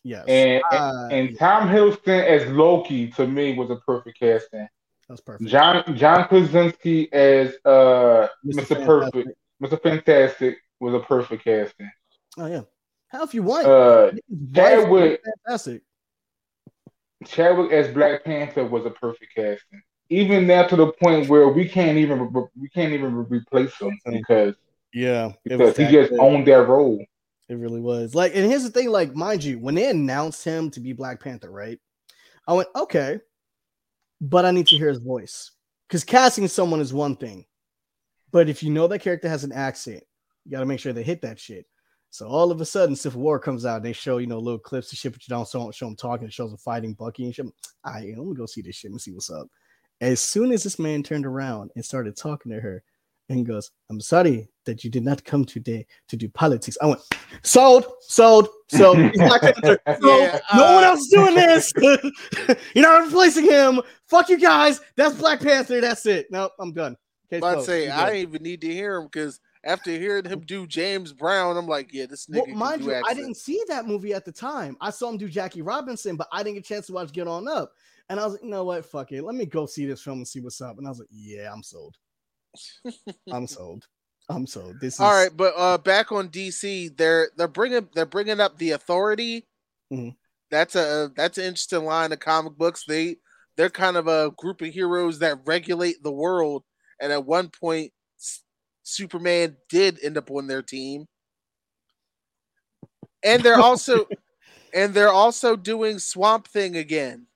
yes, 0.04 0.26
and 0.28 0.64
Uh, 0.72 1.08
and 1.12 1.38
Tom 1.38 1.68
Hiddleston 1.68 2.24
as 2.24 2.48
Loki 2.52 3.08
to 3.14 3.26
me 3.28 3.58
was 3.58 3.72
a 3.72 3.78
perfect 3.78 4.20
casting. 4.20 4.68
That's 5.12 5.22
perfect. 5.22 5.50
John 5.50 5.84
John 5.96 6.28
Krasinski 6.28 7.12
as 7.14 7.56
uh 7.66 8.28
Mr. 8.46 8.62
Mr. 8.62 8.86
Perfect, 8.86 9.30
Mr. 9.62 9.82
Fantastic 9.84 10.58
was 10.80 10.94
a 10.94 11.00
perfect 11.00 11.44
casting. 11.44 11.92
Oh 12.38 12.46
yeah, 12.48 12.62
how 13.10 13.24
if 13.24 13.34
you 13.34 13.44
want? 13.44 13.68
Uh, 13.68 14.12
Chadwick- 14.54 15.22
fantastic. 15.46 15.82
Chadwick 17.26 17.72
as 17.72 17.94
Black 17.94 18.24
Panther 18.24 18.66
was 18.66 18.86
a 18.86 18.90
perfect 18.90 19.36
casting. 19.36 19.82
Even 20.10 20.48
now 20.48 20.64
to 20.68 20.76
the 20.76 20.92
point 20.94 21.30
where 21.30 21.50
we 21.50 21.68
can't 21.68 21.98
even 21.98 22.32
we 22.60 22.70
can't 22.70 22.94
even 22.94 23.14
replace 23.16 23.78
him 23.80 23.98
because 24.06 24.56
Yeah, 24.94 25.34
because 25.44 25.76
he 25.78 25.88
just 25.88 26.14
owned 26.14 26.48
that 26.48 26.68
role. 26.68 27.04
It 27.50 27.56
really 27.56 27.82
was. 27.82 28.16
Like, 28.16 28.34
and 28.34 28.50
here's 28.50 28.64
the 28.64 28.70
thing, 28.70 28.90
like, 28.90 29.14
mind 29.14 29.44
you, 29.44 29.60
when 29.60 29.76
they 29.76 29.90
announced 29.90 30.46
him 30.46 30.72
to 30.72 30.80
be 30.80 30.94
Black 30.94 31.22
Panther, 31.22 31.52
right? 31.52 31.78
I 32.48 32.54
went, 32.54 32.70
okay, 32.78 33.20
but 34.22 34.46
I 34.46 34.52
need 34.52 34.68
to 34.68 34.78
hear 34.78 34.90
his 34.90 35.00
voice. 35.00 35.52
Because 35.88 36.04
casting 36.04 36.48
someone 36.48 36.80
is 36.80 36.94
one 36.94 37.18
thing. 37.18 37.46
But 38.32 38.48
if 38.48 38.64
you 38.64 38.70
know 38.70 38.88
that 38.88 39.00
character 39.00 39.28
has 39.28 39.44
an 39.44 39.52
accent, 39.52 40.04
you 40.46 40.52
gotta 40.52 40.66
make 40.66 40.80
sure 40.80 40.94
they 40.94 41.04
hit 41.04 41.22
that 41.24 41.40
shit. 41.40 41.66
So 42.12 42.28
all 42.28 42.52
of 42.52 42.62
a 42.62 42.66
sudden, 42.66 42.96
Civil 42.96 43.22
War 43.22 43.40
comes 43.40 43.66
out 43.66 43.78
and 43.78 43.86
they 43.86 43.94
show, 43.94 44.18
you 44.18 44.28
know, 44.28 44.38
little 44.38 44.60
clips 44.60 44.92
of 44.92 44.98
shit, 44.98 45.14
but 45.14 45.28
you 45.28 45.34
don't 45.34 45.48
show, 45.48 45.72
show 45.72 45.88
him 45.88 45.96
talking, 45.96 46.28
it 46.28 46.34
shows 46.34 46.52
him 46.52 46.58
fighting 46.58 46.94
Bucky 46.94 47.26
and 47.26 47.34
shit. 47.34 47.46
Right, 47.86 48.14
let 48.16 48.26
me 48.26 48.36
go 48.36 48.46
see 48.46 48.62
this 48.62 48.76
shit. 48.76 48.92
Me 48.92 49.00
see 49.00 49.12
what's 49.12 49.30
up. 49.30 49.48
As 50.02 50.20
soon 50.20 50.52
as 50.52 50.64
this 50.64 50.80
man 50.80 51.04
turned 51.04 51.26
around 51.26 51.72
and 51.76 51.84
started 51.84 52.16
talking 52.16 52.52
to 52.52 52.60
her, 52.60 52.84
and 53.32 53.46
goes, 53.46 53.72
I'm 53.90 54.00
sorry 54.00 54.50
that 54.66 54.84
you 54.84 54.90
did 54.90 55.04
not 55.04 55.24
come 55.24 55.46
today 55.46 55.86
to 56.08 56.18
do 56.18 56.30
politics. 56.30 56.78
I 56.82 56.88
went, 56.88 57.02
sold, 57.44 57.86
sold, 58.02 58.50
sold. 58.70 58.98
He's 58.98 59.18
Black 59.18 59.42
Panther. 59.42 59.80
No, 60.02 60.20
Yeah, 60.20 60.40
no 60.56 60.76
one 60.76 60.84
uh, 60.84 60.88
else 60.88 61.02
is 61.02 61.08
doing 61.08 61.36
this. 61.36 61.74
You're 62.76 62.86
not 62.86 63.06
replacing 63.06 63.46
him. 63.46 63.82
Fuck 64.08 64.30
you 64.30 64.40
guys. 64.40 64.80
That's 64.96 65.16
Black 65.16 65.42
Panther. 65.42 65.82
That's 65.82 66.06
it. 66.06 66.28
Nope, 66.30 66.52
I'm 66.60 66.74
done. 66.74 66.96
Case 67.30 67.40
closed. 67.40 67.66
say 67.66 67.90
I 67.90 68.06
didn't 68.06 68.30
even 68.30 68.44
need 68.44 68.62
to 68.62 68.72
hear 68.72 68.98
him 68.98 69.06
because 69.06 69.40
after 69.64 69.92
hearing 69.92 70.26
him 70.26 70.42
do 70.42 70.68
James 70.68 71.14
Brown, 71.14 71.56
I'm 71.56 71.68
like, 71.68 71.94
yeah, 71.94 72.06
this 72.06 72.26
nigga 72.28 72.48
Well, 72.48 72.56
mind 72.56 72.84
you, 72.84 72.94
I 72.94 73.14
didn't 73.14 73.38
see 73.38 73.62
that 73.68 73.86
movie 73.86 74.14
at 74.14 74.26
the 74.26 74.32
time. 74.32 74.76
I 74.82 74.90
saw 74.90 75.10
him 75.10 75.18
do 75.18 75.30
Jackie 75.30 75.62
Robinson, 75.62 76.16
but 76.16 76.28
I 76.32 76.44
didn't 76.44 76.56
get 76.56 76.66
a 76.66 76.68
chance 76.68 76.88
to 76.88 76.94
watch 76.94 77.12
Get 77.12 77.28
On 77.28 77.48
Up. 77.48 77.72
And 78.10 78.20
I 78.20 78.26
was 78.26 78.34
like, 78.34 78.44
you 78.44 78.50
know 78.50 78.66
what? 78.66 78.86
Fuck 78.86 79.14
it. 79.14 79.24
Let 79.24 79.36
me 79.36 79.46
go 79.46 79.66
see 79.66 79.86
this 79.86 80.02
film 80.02 80.18
and 80.18 80.28
see 80.28 80.42
what's 80.42 80.60
up. 80.60 80.78
And 80.78 80.86
I 80.86 80.90
was 80.90 81.00
like, 81.00 81.08
yeah, 81.10 81.52
I'm 81.54 81.64
sold. 81.64 81.96
I'm 83.32 83.48
sold. 83.48 83.88
I'm 84.30 84.48
sold. 84.48 84.80
This 84.80 84.96
is 84.96 85.00
All 85.00 85.12
right, 85.12 85.36
but 85.36 85.54
uh, 85.58 85.78
back 85.78 86.12
on 86.12 86.30
DC, 86.30 86.96
they're 86.98 87.30
they're 87.38 87.48
bringing 87.48 87.90
they're 87.94 88.06
bringing 88.06 88.40
up 88.40 88.58
the 88.58 88.72
Authority. 88.72 89.48
Mhm. 89.92 90.16
That's 90.50 90.76
a 90.76 91.12
that's 91.16 91.38
an 91.38 91.46
interesting 91.46 91.86
line 91.86 92.12
of 92.12 92.20
comic 92.20 92.54
books. 92.58 92.84
They 92.86 93.18
they're 93.58 93.70
kind 93.70 93.98
of 93.98 94.08
a 94.08 94.32
group 94.38 94.62
of 94.62 94.74
heroes 94.74 95.20
that 95.20 95.40
regulate 95.46 96.04
the 96.04 96.12
world, 96.12 96.64
and 97.00 97.12
at 97.12 97.26
one 97.26 97.50
point, 97.50 97.92
S- 98.20 98.44
Superman 98.84 99.58
did 99.70 100.00
end 100.04 100.18
up 100.18 100.30
on 100.32 100.48
their 100.48 100.62
team. 100.62 101.06
And 103.24 103.44
they're 103.44 103.60
also 103.62 104.06
and 104.74 104.94
they're 104.94 105.12
also 105.12 105.56
doing 105.56 106.00
Swamp 106.00 106.48
Thing 106.48 106.76
again. 106.78 107.28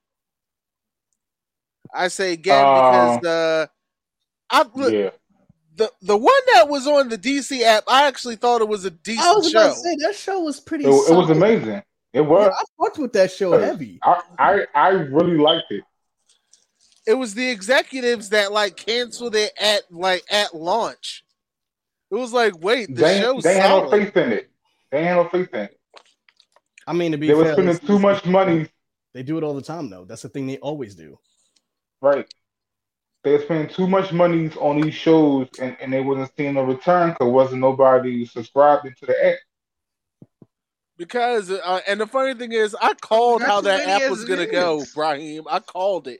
I 1.93 2.09
say 2.09 2.33
again 2.33 2.73
because 2.73 3.23
uh, 3.23 3.67
I 4.55 4.65
look, 4.73 4.93
Yeah, 4.93 5.09
the 5.75 5.91
the 6.01 6.17
one 6.17 6.41
that 6.53 6.69
was 6.69 6.87
on 6.87 7.09
the 7.09 7.17
DC 7.17 7.61
app, 7.61 7.83
I 7.87 8.07
actually 8.07 8.35
thought 8.37 8.61
it 8.61 8.67
was 8.67 8.85
a 8.85 8.89
I 8.89 8.97
decent 9.03 9.35
was 9.35 9.49
show. 9.51 9.69
to 9.69 9.75
say 9.75 9.95
that 10.01 10.15
show 10.15 10.39
was 10.39 10.59
pretty. 10.59 10.85
it, 10.85 10.89
it 10.89 11.15
was 11.15 11.29
amazing. 11.29 11.83
It 12.13 12.21
was. 12.21 12.45
Yeah, 12.45 12.53
I 12.53 12.63
fucked 12.85 12.97
with 12.97 13.13
that 13.13 13.31
show 13.31 13.53
uh, 13.53 13.59
heavy. 13.59 13.99
I, 14.03 14.21
I 14.39 14.65
I 14.73 14.89
really 14.89 15.37
liked 15.37 15.71
it. 15.71 15.83
It 17.05 17.13
was 17.15 17.33
the 17.35 17.49
executives 17.49 18.29
that 18.29 18.51
like 18.51 18.77
canceled 18.77 19.35
it 19.35 19.51
at 19.59 19.81
like 19.91 20.23
at 20.31 20.55
launch. 20.55 21.23
It 22.09 22.15
was 22.15 22.31
like, 22.31 22.57
wait, 22.59 22.87
the 22.95 23.01
They, 23.01 23.19
show's 23.19 23.43
they 23.43 23.55
had 23.55 23.69
no 23.69 23.89
faith 23.91 24.15
in 24.15 24.31
it. 24.31 24.49
They 24.91 25.03
had 25.03 25.15
no 25.15 25.27
faith 25.27 25.53
in 25.53 25.59
it. 25.61 25.79
I 26.87 26.93
mean, 26.93 27.11
to 27.11 27.17
be 27.17 27.27
They 27.27 27.33
were 27.33 27.51
spending 27.51 27.77
too 27.79 27.99
much 27.99 28.25
money. 28.25 28.69
They 29.13 29.23
do 29.23 29.37
it 29.37 29.43
all 29.43 29.53
the 29.55 29.61
time, 29.61 29.89
though. 29.89 30.05
That's 30.05 30.21
the 30.21 30.29
thing 30.29 30.45
they 30.45 30.57
always 30.57 30.93
do. 30.95 31.17
Right. 32.01 32.27
They 33.25 33.31
were 33.31 33.41
spending 33.41 33.67
too 33.67 33.87
much 33.87 34.13
money 34.13 34.51
on 34.59 34.79
these 34.79 34.93
shows, 34.93 35.47
and, 35.59 35.75
and 35.81 35.91
they 35.91 35.99
wasn't 35.99 36.31
seeing 36.37 36.57
a 36.57 36.63
return 36.63 37.09
because 37.09 37.27
wasn't 37.27 37.61
nobody 37.61 38.23
subscribing 38.23 38.93
to 38.99 39.07
the 39.07 39.25
app. 39.25 39.37
Because 40.95 41.49
uh, 41.49 41.79
and 41.87 41.99
the 41.99 42.05
funny 42.05 42.35
thing 42.35 42.51
is, 42.51 42.75
I 42.79 42.93
called 42.93 43.41
Got 43.41 43.49
how 43.49 43.61
that 43.61 43.81
app 43.81 44.11
was 44.11 44.25
gonna 44.25 44.43
it 44.43 44.51
go, 44.51 44.81
is. 44.81 44.93
Brahim. 44.93 45.45
I 45.49 45.59
called 45.59 46.07
it. 46.07 46.19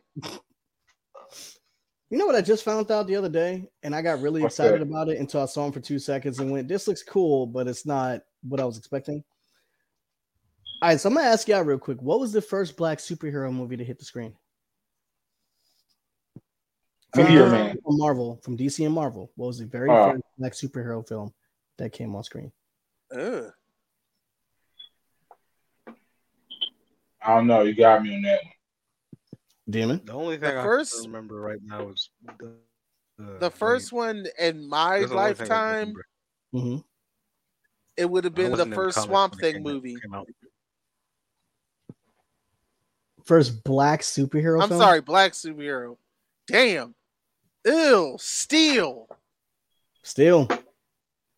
You 2.10 2.18
know 2.18 2.26
what 2.26 2.34
I 2.34 2.42
just 2.42 2.64
found 2.64 2.90
out 2.90 3.06
the 3.06 3.16
other 3.18 3.30
day, 3.30 3.70
and 3.84 3.96
I 3.96 4.02
got 4.02 4.22
really 4.22 4.42
What's 4.42 4.56
excited 4.56 4.82
that? 4.82 4.88
about 4.88 5.08
it 5.08 5.20
until 5.20 5.44
I 5.44 5.46
saw 5.46 5.68
him 5.68 5.74
for 5.74 5.82
two 5.82 6.00
seconds 6.00 6.40
and 6.40 6.52
went, 6.52 6.68
"This 6.68 6.88
looks 6.88 7.04
cool, 7.04 7.46
but 7.46 7.68
it's 7.68 7.86
not 7.86 8.22
what 8.42 8.60
I 8.60 8.66
was 8.66 8.80
expecting." 8.80 9.24
All 10.82 10.90
right, 10.90 11.00
so 11.00 11.10
I'm 11.10 11.16
gonna 11.16 11.28
ask 11.28 11.48
y'all 11.48 11.62
real 11.62 11.78
quick: 11.78 12.02
What 12.02 12.20
was 12.20 12.34
the 12.34 12.42
first 12.42 12.76
black 12.76 12.98
superhero 12.98 13.54
movie 13.54 13.78
to 13.78 13.84
hit 13.84 14.00
the 14.00 14.06
screen? 14.06 14.34
Meteor 17.16 17.44
Uh, 17.46 17.50
Man. 17.52 17.78
from 17.84 17.98
Marvel, 17.98 18.40
from 18.44 18.58
DC 18.58 18.86
and 18.86 18.94
Marvel. 18.94 19.32
What 19.36 19.48
was 19.48 19.60
the 19.60 19.66
very 19.66 19.90
Oh. 19.90 20.12
first 20.12 20.24
black 20.38 20.54
superhero 20.54 21.08
film 21.08 21.34
that 21.78 21.92
came 21.92 22.16
on 22.16 22.24
screen? 22.24 22.52
Ugh. 23.12 23.52
I 27.22 27.36
don't 27.36 27.48
know. 27.48 27.62
You 27.64 27.76
got 27.76 28.04
me 28.04 28.16
on 28.16 28.22
that 28.24 28.40
one. 28.44 28.52
Demon. 29.70 30.02
The 30.06 30.14
only 30.14 30.38
The 30.38 30.48
thing 30.50 30.58
I 30.58 30.64
first- 30.64 31.06
remember 31.06 31.40
right 31.40 31.60
now 31.64 31.90
is 31.90 32.10
the, 32.40 32.56
The 33.40 33.50
first 33.50 33.92
one 33.94 34.28
in 34.38 34.68
my 34.68 35.00
That's 35.00 35.12
the 35.12 35.18
only 35.18 35.34
thing 35.34 35.42
I 35.42 35.48
can 35.48 35.50
lifetime, 35.50 35.80
remember. 35.80 36.06
hmm 36.52 36.88
it 37.98 38.10
would 38.10 38.26
have 38.26 38.36
been 38.36 38.52
the 38.52 38.66
first 38.76 39.02
Swamp 39.04 39.40
Thing 39.40 39.64
movie. 39.64 39.96
out. 40.14 40.28
First 43.24 43.64
black 43.64 44.02
superhero. 44.02 44.62
I'm 44.62 44.68
film? 44.68 44.82
sorry, 44.82 45.00
black 45.02 45.32
superhero. 45.32 45.98
Damn. 46.46 46.94
Ew, 47.66 48.16
Steel. 48.20 49.08
Still, 50.04 50.48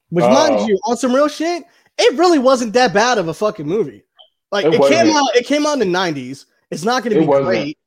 which 0.10 0.26
Oh. 0.26 0.30
mind 0.30 0.68
you, 0.68 0.78
on 0.86 0.98
some 0.98 1.14
real 1.14 1.30
shit, 1.30 1.64
it 1.98 2.18
really 2.18 2.38
wasn't 2.40 2.74
that 2.74 2.94
bad 2.94 3.18
of 3.18 3.28
a 3.30 3.34
fucking 3.34 3.66
movie. 3.66 4.04
Like 4.52 4.66
It 4.66 4.74
it, 4.74 4.82
came 4.82 5.08
wasn't. 5.08 5.10
out, 5.16 5.36
it 5.36 5.46
came 5.46 5.66
out 5.66 5.74
in 5.74 5.80
the 5.80 5.86
'90s. 5.98 6.46
It's 6.70 6.84
not 6.84 7.04
going 7.04 7.14
to 7.16 7.22
be 7.22 7.26
wasn't. 7.26 7.46
great. 7.48 7.78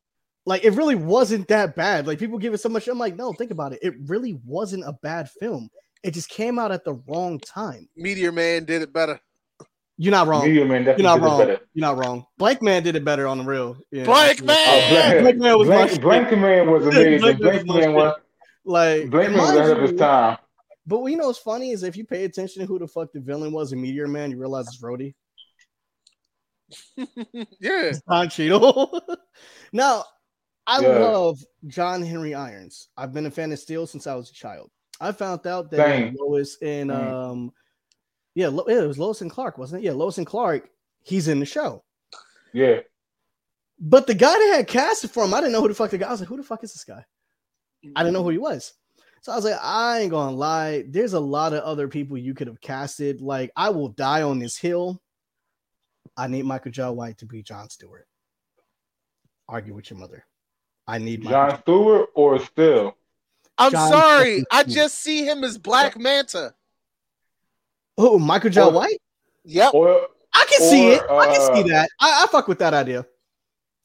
Like 0.46 0.64
it 0.64 0.70
really 0.70 0.94
wasn't 0.94 1.48
that 1.48 1.76
bad. 1.76 2.06
Like 2.06 2.18
people 2.18 2.38
give 2.38 2.54
it 2.54 2.58
so 2.58 2.70
much. 2.70 2.88
I'm 2.88 2.98
like, 2.98 3.14
no, 3.14 3.32
think 3.34 3.50
about 3.50 3.74
it. 3.74 3.80
It 3.82 3.94
really 4.06 4.38
wasn't 4.46 4.84
a 4.86 4.92
bad 5.02 5.28
film. 5.30 5.68
It 6.02 6.12
just 6.14 6.30
came 6.30 6.58
out 6.58 6.72
at 6.72 6.82
the 6.84 6.94
wrong 7.06 7.38
time. 7.40 7.88
Meteor 7.94 8.32
Man 8.32 8.64
did 8.64 8.80
it 8.80 8.90
better. 8.92 9.20
You're 9.98 10.12
not 10.12 10.26
wrong. 10.28 10.46
Meteor 10.46 10.64
Man 10.64 10.82
You're 10.84 10.96
definitely 10.96 11.02
not 11.04 11.14
did 11.16 11.22
it 11.22 11.26
wrong. 11.26 11.38
better. 11.40 11.58
You're 11.74 11.86
not 11.86 11.98
wrong. 11.98 12.26
Blank 12.38 12.62
Man 12.62 12.82
did 12.82 12.96
it 12.96 13.04
better 13.04 13.26
on 13.26 13.36
the 13.38 13.44
real. 13.44 13.76
Yeah, 13.92 14.04
Blank 14.04 14.40
absolutely. 14.40 14.54
Oh, 14.56 14.90
Man! 14.94 15.22
Blank 15.22 15.36
Man 15.38 15.58
was 15.58 15.68
my 15.68 15.74
Blank. 15.86 16.00
Blank 16.00 16.38
Man 16.38 16.70
was 16.70 16.86
amazing. 16.86 17.20
Blank 17.20 17.40
Man 17.40 17.52
Blank 17.52 17.68
was 17.68 17.76
Man 17.86 17.92
was 17.94 18.14
Like 18.64 19.10
Blank 19.10 19.28
and 19.28 19.36
was 19.36 19.50
ahead 19.56 19.76
of 19.76 19.82
his 19.90 19.98
time. 19.98 20.38
But 20.86 21.04
you 21.04 21.16
know 21.16 21.26
what's 21.28 21.38
funny 21.38 21.70
is 21.70 21.82
if 21.82 21.96
you 21.96 22.04
pay 22.04 22.24
attention 22.24 22.60
to 22.62 22.66
who 22.66 22.78
the 22.78 22.86
fuck 22.88 23.12
the 23.12 23.20
villain 23.20 23.52
was 23.52 23.72
in 23.72 23.80
Meteor 23.80 24.08
Man, 24.08 24.30
you 24.30 24.38
realize 24.38 24.66
it's 24.68 24.82
Rhodey. 24.82 25.14
yeah. 27.60 27.92
Don 28.08 28.28
Cheadle. 28.28 29.00
now, 29.72 30.04
I 30.66 30.80
Yeah. 30.80 30.88
love 30.98 31.38
John 31.66 32.02
Henry 32.02 32.34
Irons. 32.34 32.88
I've 32.96 33.12
been 33.12 33.26
a 33.26 33.30
fan 33.30 33.52
of 33.52 33.58
Steel 33.58 33.86
since 33.86 34.06
I 34.06 34.14
was 34.14 34.30
a 34.30 34.34
child. 34.34 34.70
I 35.00 35.12
found 35.12 35.46
out 35.46 35.70
that 35.70 35.86
Same. 35.86 36.16
Lois 36.18 36.58
and 36.62 36.90
Same. 36.90 36.98
um, 37.14 37.52
yeah, 38.34 38.48
Lo- 38.48 38.66
yeah, 38.68 38.82
it 38.82 38.86
was 38.86 38.98
Lois 38.98 39.20
and 39.22 39.30
Clark, 39.30 39.58
wasn't 39.58 39.82
it? 39.82 39.86
Yeah, 39.86 39.92
Lois 39.92 40.18
and 40.18 40.26
Clark. 40.26 40.68
He's 41.02 41.28
in 41.28 41.40
the 41.40 41.46
show. 41.46 41.82
Yeah. 42.52 42.80
But 43.78 44.06
the 44.06 44.14
guy 44.14 44.32
that 44.32 44.54
had 44.58 44.66
casted 44.66 45.10
for 45.10 45.24
him, 45.24 45.32
I 45.32 45.38
didn't 45.40 45.52
know 45.52 45.62
who 45.62 45.68
the 45.68 45.74
fuck 45.74 45.90
the 45.90 45.98
guy. 45.98 46.08
I 46.08 46.10
was 46.10 46.20
like, 46.20 46.28
who 46.28 46.36
the 46.36 46.42
fuck 46.42 46.62
is 46.62 46.72
this 46.72 46.84
guy? 46.84 47.04
I 47.96 48.02
didn't 48.02 48.14
know 48.14 48.22
who 48.22 48.30
he 48.30 48.38
was. 48.38 48.74
So 49.22 49.32
I 49.32 49.36
was 49.36 49.44
like, 49.44 49.58
I 49.62 50.00
ain't 50.00 50.10
gonna 50.10 50.34
lie. 50.34 50.84
There's 50.88 51.12
a 51.12 51.20
lot 51.20 51.52
of 51.52 51.62
other 51.62 51.88
people 51.88 52.16
you 52.16 52.34
could 52.34 52.46
have 52.46 52.60
casted. 52.60 53.20
Like, 53.20 53.50
I 53.54 53.68
will 53.70 53.88
die 53.88 54.22
on 54.22 54.38
this 54.38 54.56
hill. 54.56 55.00
I 56.16 56.26
need 56.26 56.44
Michael 56.44 56.72
Jai 56.72 56.88
White 56.90 57.18
to 57.18 57.26
be 57.26 57.42
John 57.42 57.68
Stewart. 57.68 58.06
Argue 59.48 59.74
with 59.74 59.90
your 59.90 59.98
mother. 59.98 60.24
I 60.86 60.98
need 60.98 61.22
Michael 61.24 61.50
John 61.50 61.60
Stewart 61.62 62.08
or 62.14 62.38
Still? 62.38 62.96
I'm 63.58 63.72
John 63.72 63.90
sorry. 63.90 64.40
fucking 64.40 64.44
I 64.50 64.62
just 64.64 65.00
see 65.00 65.24
him 65.24 65.44
as 65.44 65.58
Black 65.58 65.98
Manta. 65.98 66.54
Oh, 67.98 68.18
Michael 68.18 68.50
J. 68.50 68.62
Or- 68.62 68.72
White? 68.72 69.00
Yep. 69.44 69.74
Or 69.74 70.06
I 70.32 70.46
can 70.48 70.60
see 70.60 70.90
or, 70.90 70.92
it. 70.94 71.02
I 71.10 71.26
can 71.26 71.40
uh, 71.40 71.54
see 71.54 71.70
that. 71.70 71.90
I, 72.00 72.24
I 72.24 72.26
fuck 72.30 72.48
with 72.48 72.58
that 72.60 72.72
idea. 72.72 73.04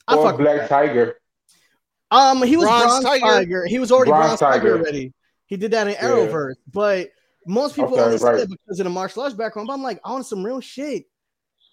I 0.08 0.16
or 0.16 0.24
fuck 0.24 0.38
with 0.38 0.46
Black 0.46 0.60
that. 0.62 0.70
Tiger? 0.70 1.18
Um, 2.12 2.42
he 2.44 2.56
was 2.58 2.66
Bronze 2.68 2.86
Bronze, 2.86 3.04
Tiger. 3.04 3.26
Tiger. 3.26 3.66
He 3.66 3.80
was 3.80 3.92
already 3.92 4.12
Bronze 4.12 4.28
Bronze, 4.28 4.40
Tiger. 4.40 4.60
Tiger. 4.72 4.78
already. 4.80 5.14
He 5.48 5.58
did 5.58 5.72
that 5.72 5.88
in 5.88 5.94
Yeah. 5.94 6.02
Arrowverse, 6.04 6.56
but 6.72 7.10
most 7.48 7.76
people 7.76 7.94
Okay, 7.94 8.02
only 8.04 8.18
see 8.18 8.26
right. 8.26 8.40
it 8.40 8.50
because 8.50 8.80
of 8.80 8.84
the 8.86 8.90
martial 8.90 9.22
arts 9.24 9.36
background. 9.36 9.68
But 9.68 9.74
I'm 9.74 9.84
like, 9.84 10.00
on 10.04 10.24
some 10.24 10.44
real 10.44 10.60
shit, 10.62 11.06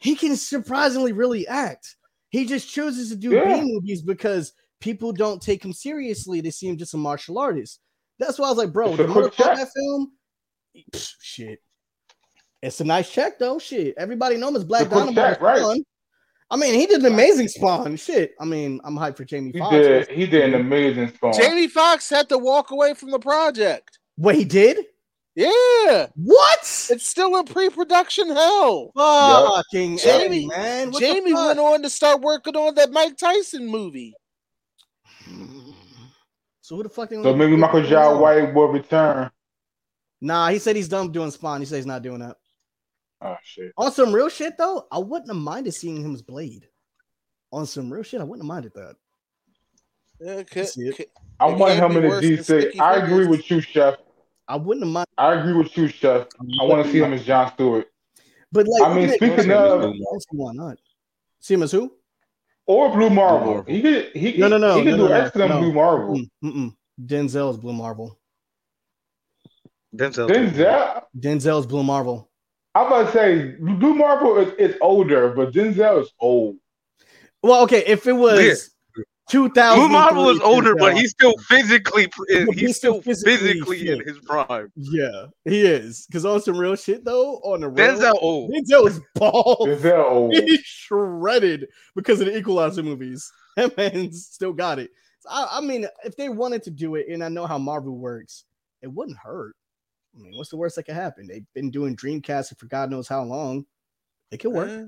he 0.00 0.14
can 0.14 0.36
surprisingly 0.36 1.12
really 1.12 1.46
act. 1.46 1.96
He 2.30 2.44
just 2.46 2.68
chooses 2.68 3.10
to 3.10 3.16
do 3.16 3.30
Yeah. 3.30 3.60
B 3.60 3.72
movies 3.72 4.02
because 4.02 4.52
people 4.80 5.12
don't 5.12 5.40
take 5.40 5.64
him 5.64 5.72
seriously. 5.72 6.40
They 6.40 6.50
see 6.50 6.68
him 6.68 6.76
just 6.76 6.94
a 6.94 6.98
martial 6.98 7.38
artist. 7.38 7.80
That's 8.18 8.38
why 8.38 8.46
I 8.46 8.50
was 8.50 8.58
like, 8.58 8.72
bro, 8.72 8.88
It's 8.88 8.96
the 8.98 9.04
a 9.04 9.08
Mortal. 9.08 9.30
Kombat 9.30 9.68
film, 9.74 10.12
psh, 10.92 11.12
shit. 11.20 11.58
It's 12.62 12.80
a 12.80 12.84
nice 12.84 13.10
check 13.10 13.38
though. 13.38 13.58
Shit, 13.58 13.94
everybody 13.98 14.36
knows 14.36 14.50
him 14.50 14.56
as 14.56 14.64
Black 14.64 14.82
It's 14.86 14.92
a 14.92 14.94
quick 15.02 15.14
Dynamite. 15.14 15.32
check, 15.34 15.40
right. 15.42 15.58
Spawn. 15.60 15.84
I 16.52 16.56
mean, 16.56 16.74
he 16.74 16.84
did 16.86 17.00
an 17.00 17.06
amazing 17.06 17.48
Spawn. 17.48 17.96
Shit. 17.96 18.34
I 18.38 18.44
mean, 18.44 18.78
I'm 18.84 18.94
hyped 18.94 19.16
for 19.16 19.24
Jamie 19.24 19.52
He 19.52 19.70
did. 19.70 20.08
He 20.10 20.26
did 20.26 20.52
an 20.52 20.60
amazing 20.60 21.08
spawn. 21.14 21.32
Jamie 21.32 21.66
Foxx 21.66 22.10
had 22.10 22.28
to 22.28 22.36
walk 22.36 22.70
away 22.70 22.92
from 22.92 23.10
the 23.10 23.18
project. 23.18 23.98
What 24.16 24.34
he 24.34 24.44
did? 24.44 24.76
Yeah. 25.34 26.08
What? 26.14 26.58
It's 26.60 27.06
still 27.08 27.38
in 27.38 27.46
pre-production 27.46 28.28
hell. 28.28 28.92
Fucking 28.94 29.96
Jamie- 29.96 30.44
A, 30.44 30.48
man. 30.48 30.90
What 30.90 31.00
Jamie 31.00 31.32
fuck? 31.32 31.46
went 31.46 31.58
on 31.58 31.82
to 31.84 31.88
start 31.88 32.20
working 32.20 32.54
on 32.54 32.74
that 32.74 32.92
Mike 32.92 33.16
Tyson 33.16 33.66
movie. 33.66 34.14
So 36.64 36.76
who 36.76 36.84
the 36.84 36.88
fuck? 36.88 37.10
So 37.10 37.34
maybe 37.34 37.56
Michael 37.56 37.82
Jai 37.82 38.12
White 38.12 38.54
will 38.54 38.68
return. 38.68 39.30
Nah, 40.20 40.48
he 40.50 40.60
said 40.60 40.76
he's 40.76 40.86
done 40.88 41.10
doing 41.10 41.32
Spawn. 41.32 41.60
He 41.60 41.66
said 41.66 41.76
he's 41.76 41.86
not 41.86 42.02
doing 42.02 42.20
that. 42.20 42.36
Oh 43.24 43.36
shit. 43.44 43.72
On 43.76 43.92
some 43.92 44.12
real 44.12 44.28
shit 44.28 44.56
though, 44.58 44.86
I 44.90 44.98
wouldn't 44.98 45.28
have 45.30 45.36
minded 45.36 45.72
seeing 45.72 46.02
him 46.02 46.14
as 46.14 46.22
Blade. 46.22 46.68
On 47.52 47.66
some 47.66 47.92
real 47.92 48.02
shit, 48.02 48.20
I 48.20 48.24
wouldn't 48.24 48.44
have 48.44 48.48
minded 48.54 48.72
that. 48.74 48.96
Yeah, 50.20 50.42
ca- 50.42 50.64
see 50.64 50.88
it. 50.88 51.10
I 51.38 51.46
want 51.46 51.74
him 51.74 51.90
be 51.90 51.96
in 51.98 52.02
worse 52.04 52.22
the 52.22 52.36
than 52.36 52.44
D6. 52.60 52.80
I 52.80 52.94
agree 52.96 53.08
Fingers. 53.10 53.28
with 53.28 53.50
you, 53.50 53.60
Chef. 53.60 53.94
I 54.48 54.56
wouldn't 54.56 54.84
have 54.86 54.92
minded. 54.92 55.08
I 55.18 55.34
agree 55.34 55.52
with 55.52 55.76
you, 55.76 55.88
Chef. 55.88 56.26
I 56.60 56.64
want 56.64 56.84
to 56.86 56.92
see 56.92 56.98
him 56.98 57.12
as 57.12 57.24
John 57.24 57.52
Stewart 57.54 57.86
But 58.50 58.66
like, 58.68 58.82
I 58.90 58.94
mean, 58.94 59.08
speaking 59.10 59.38
okay, 59.38 59.52
of- 59.52 59.82
okay, 59.82 59.96
why 60.32 60.52
not? 60.54 60.78
See 61.40 61.54
him 61.54 61.62
as 61.62 61.72
who? 61.72 61.92
or 62.66 62.90
Blue 62.90 63.10
Marvel. 63.10 63.54
Marvel. 63.54 63.72
He 63.74 63.82
could. 63.82 64.12
He, 64.14 64.36
No, 64.38 64.46
no, 64.48 64.56
no, 64.56 64.76
He 64.78 64.84
could 64.84 64.90
no, 64.92 64.96
do 64.96 65.08
no, 65.08 65.14
excellent 65.14 65.50
no. 65.50 65.60
Blue 65.60 65.72
Marvel. 65.72 66.16
Mm, 66.16 66.28
mm-mm. 66.44 66.76
Denzel's 67.04 67.58
Blue 67.58 67.72
Marvel. 67.72 68.18
Denzel. 69.94 70.28
Denzel. 70.28 71.02
Denzel's 71.18 71.66
Blue 71.66 71.82
Marvel. 71.82 72.30
I'm 72.74 72.86
about 72.86 73.06
to 73.06 73.12
say 73.12 73.56
Blue 73.60 73.94
Marvel 73.94 74.38
is, 74.38 74.52
is 74.54 74.76
older, 74.80 75.30
but 75.30 75.52
Denzel 75.52 76.02
is 76.02 76.12
old. 76.18 76.56
Well, 77.42 77.62
okay, 77.64 77.84
if 77.86 78.06
it 78.06 78.12
was 78.12 78.40
Yeah. 78.40 79.04
2000, 79.28 79.78
Blue 79.78 79.88
Marvel 79.88 80.30
is 80.30 80.40
older, 80.40 80.74
but 80.74 80.96
he's 80.96 81.10
still 81.10 81.34
physically 81.48 82.08
he's, 82.28 82.48
he's 82.54 82.76
still 82.76 83.00
still 83.00 83.02
physically 83.02 83.36
physically, 83.36 83.88
in 83.88 84.00
his 84.06 84.18
prime. 84.20 84.70
yeah, 84.76 85.26
he 85.44 85.62
is. 85.62 86.06
Because 86.06 86.24
on 86.24 86.40
some 86.40 86.56
real 86.56 86.76
shit 86.76 87.04
though, 87.04 87.36
on 87.36 87.60
the 87.60 87.68
real, 87.68 87.96
Denzel 87.96 88.18
old. 88.20 88.52
Denzel 88.52 88.88
is 88.88 89.00
bald. 89.14 89.68
Denzel 89.68 90.04
old. 90.04 90.34
He's 90.44 90.60
shredded 90.60 91.68
because 91.94 92.20
of 92.20 92.26
the 92.26 92.36
Equalizer 92.36 92.82
movies. 92.82 93.30
That 93.54 93.76
man's 93.76 94.28
still 94.28 94.54
got 94.54 94.78
it. 94.78 94.92
I, 95.28 95.58
I 95.58 95.60
mean, 95.60 95.86
if 96.06 96.16
they 96.16 96.30
wanted 96.30 96.62
to 96.62 96.70
do 96.70 96.94
it, 96.94 97.08
and 97.10 97.22
I 97.22 97.28
know 97.28 97.46
how 97.46 97.58
Marvel 97.58 97.94
works, 97.94 98.44
it 98.80 98.86
wouldn't 98.90 99.18
hurt. 99.18 99.54
I 100.14 100.18
mean, 100.18 100.36
what's 100.36 100.50
the 100.50 100.56
worst 100.56 100.76
that 100.76 100.82
could 100.84 100.94
happen? 100.94 101.26
They've 101.26 101.46
been 101.54 101.70
doing 101.70 101.96
Dreamcast 101.96 102.56
for 102.58 102.66
God 102.66 102.90
knows 102.90 103.08
how 103.08 103.22
long. 103.22 103.64
It 104.30 104.38
could 104.38 104.52
work. 104.52 104.68
eh, 104.70 104.84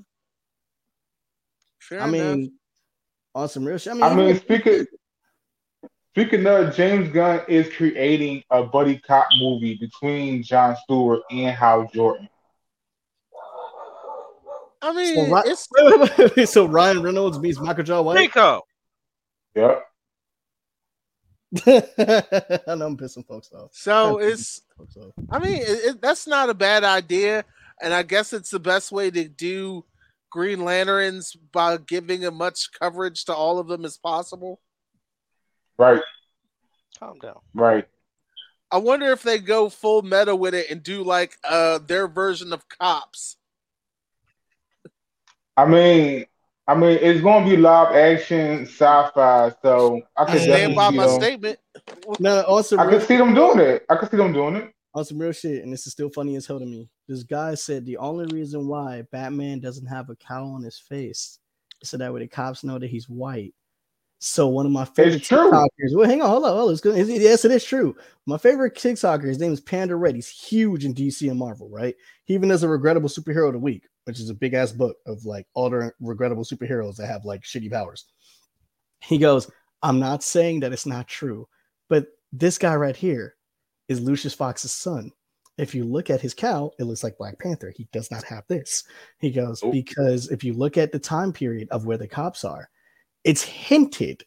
fair 1.81 2.01
I 2.01 2.09
enough. 2.09 2.37
mean, 2.37 2.53
on 3.35 3.49
some 3.49 3.64
real 3.64 3.79
shit. 3.79 3.93
I 3.93 3.95
mean, 3.95 4.03
I 4.05 4.14
mean, 4.14 4.37
speaking 4.39 4.87
speaking 6.12 6.47
of 6.47 6.75
James 6.75 7.11
Gunn 7.12 7.41
is 7.49 7.68
creating 7.75 8.43
a 8.51 8.62
buddy 8.64 8.99
cop 8.99 9.27
movie 9.41 9.77
between 9.77 10.43
John 10.43 10.77
Stewart 10.85 11.20
and 11.31 11.51
Hal 11.57 11.89
Jordan. 11.93 12.29
I 14.83 14.93
mean, 14.93 15.14
So, 15.14 15.33
Ry- 15.33 15.43
it's 16.37 16.53
so 16.53 16.66
Ryan 16.66 17.03
Reynolds 17.03 17.39
meets 17.39 17.59
Michael 17.59 17.85
John 17.85 18.05
White. 18.05 18.18
Nico. 18.20 18.62
Yep. 19.55 19.83
I 21.66 22.75
know 22.75 22.87
I'm 22.87 22.97
pissing 22.97 23.27
folks 23.27 23.51
off. 23.53 23.70
so 23.72 24.18
it's. 24.18 24.61
Folks 24.77 24.97
off. 24.97 25.12
I 25.31 25.39
mean, 25.39 25.57
it, 25.57 25.85
it, 25.85 26.03
that's 26.03 26.27
not 26.27 26.51
a 26.51 26.55
bad 26.55 26.85
idea, 26.85 27.45
and 27.81 27.95
I 27.95 28.03
guess 28.03 28.33
it's 28.33 28.51
the 28.51 28.61
best 28.61 28.93
way 28.93 29.11
to 29.11 29.29
do 29.29 29.85
Green 30.31 30.64
Lanterns 30.64 31.37
by 31.53 31.77
giving 31.77 32.25
as 32.25 32.33
much 32.33 32.72
coverage 32.72 33.25
to 33.27 33.35
all 33.35 33.59
of 33.59 33.68
them 33.68 33.85
as 33.85 33.97
possible. 33.97 34.61
Right. 35.79 36.03
Calm 36.99 37.18
down. 37.18 37.39
Right. 37.55 37.87
I 38.70 38.79
wonder 38.79 39.12
if 39.12 39.22
they 39.22 39.39
go 39.39 39.68
full 39.68 40.03
meta 40.03 40.35
with 40.35 40.55
it 40.55 40.70
and 40.70 40.83
do 40.83 41.05
like 41.05 41.37
uh 41.45 41.79
their 41.79 42.09
version 42.09 42.53
of 42.53 42.68
cops. 42.68 43.37
I 45.57 45.66
mean, 45.66 46.27
I 46.67 46.75
mean, 46.75 46.99
it's 47.03 47.21
gonna 47.21 47.45
be 47.45 47.57
live 47.57 47.95
action 47.95 48.62
sci-fi, 48.67 49.53
so 49.62 50.01
I 50.17 50.23
I 50.23 50.33
could 50.33 50.41
stand 50.43 50.75
by 50.75 50.91
definitely 50.91 50.97
my 50.97 51.07
see 51.07 51.09
them. 51.09 51.21
statement. 51.21 51.59
No, 52.21 52.43
also 52.43 52.77
I 52.79 52.85
real, 52.85 52.99
could 52.99 53.07
see 53.09 53.17
them 53.17 53.35
doing 53.35 53.59
it. 53.59 53.85
I 53.91 53.97
could 53.97 54.11
see 54.11 54.17
them 54.17 54.33
doing 54.33 54.57
it. 54.57 54.73
on 54.95 55.05
some 55.05 55.19
real 55.19 55.33
shit, 55.33 55.62
and 55.62 55.73
this 55.73 55.87
is 55.87 55.93
still 55.93 56.09
funny 56.11 56.37
as 56.37 56.47
hell 56.47 56.59
to 56.59 56.65
me. 56.67 56.89
This 57.09 57.23
guy 57.23 57.55
said 57.55 57.85
the 57.85 57.99
only 57.99 58.27
reason 58.35 58.67
why 58.67 59.03
Batman 59.12 59.61
doesn't 59.61 59.87
have 59.87 60.09
a 60.09 60.17
cowl 60.17 60.55
on 60.55 60.62
his 60.62 60.79
face 60.79 61.39
is 61.83 61.91
so 61.91 61.99
that 61.99 62.12
way 62.15 62.21
the 62.21 62.29
cops 62.29 62.65
know 62.65 62.79
that 62.79 62.89
he's 62.91 63.09
white. 63.11 63.53
So 64.21 64.49
one 64.49 64.65
of 64.65 64.73
my 64.73 64.87
favorite 64.87 65.17
It's 65.17 65.29
true. 65.29 65.51
TikTokers. 65.51 65.95
Well, 65.95 66.09
hang 66.09 66.23
on, 66.23 66.31
hold 66.31 66.45
on, 66.47 66.53
hold 66.57 66.69
on. 66.69 66.73
It's 66.73 66.81
good. 66.81 66.97
Yes, 67.09 67.45
it 67.45 67.51
is 67.51 67.62
true. 67.62 67.95
My 68.25 68.39
favorite 68.39 68.75
TikToker, 68.75 69.25
his 69.25 69.39
name 69.39 69.53
is 69.53 69.61
Panda 69.61 69.97
Red. 69.97 70.15
He's 70.15 70.29
huge 70.31 70.87
in 70.87 70.95
DC 70.95 71.29
and 71.29 71.39
Marvel, 71.39 71.69
right? 71.69 71.95
He 72.25 72.33
even 72.33 72.49
does 72.49 72.62
a 72.62 72.69
regrettable 72.69 73.11
superhero 73.11 73.49
of 73.49 73.53
the 73.53 73.59
week, 73.59 73.87
which 74.05 74.21
is 74.21 74.31
a 74.31 74.35
big 74.35 74.55
ass 74.55 74.73
book 74.73 74.97
of 75.07 75.25
like 75.25 75.47
all 75.55 75.71
the 75.71 75.93
regrettable 76.01 76.45
superheroes 76.45 76.97
that 76.97 77.07
have 77.07 77.25
like 77.25 77.43
shitty 77.43 77.71
powers. 77.71 78.07
He 79.01 79.19
goes, 79.19 79.51
I'm 79.83 79.99
not 79.99 80.23
saying 80.23 80.61
that 80.61 80.73
it's 80.73 80.87
not 80.87 81.09
true, 81.09 81.49
but 81.89 82.07
this 82.33 82.59
guy 82.59 82.75
right 82.75 82.97
here 82.97 83.35
is 83.89 84.01
Lucius 84.01 84.35
Fox's 84.35 84.73
son. 84.73 85.11
If 85.57 85.75
you 85.75 85.85
look 85.85 86.11
at 86.11 86.21
his 86.21 86.35
cow, 86.35 86.73
it 86.79 86.85
looks 86.85 87.05
like 87.05 87.19
Black 87.19 87.39
Panther. 87.39 87.73
He 87.77 87.87
does 87.93 88.11
not 88.11 88.25
have 88.25 88.45
this. 88.49 88.85
He 89.19 89.31
goes, 89.31 89.61
Oh. 89.63 89.71
because 89.71 90.31
if 90.31 90.43
you 90.43 90.53
look 90.53 90.77
at 90.77 90.91
the 90.91 90.99
time 90.99 91.33
period 91.33 91.69
of 91.71 91.87
where 91.87 91.99
the 91.99 92.09
cops 92.09 92.45
are, 92.45 92.69
it's 93.23 93.43
hinted 93.43 94.25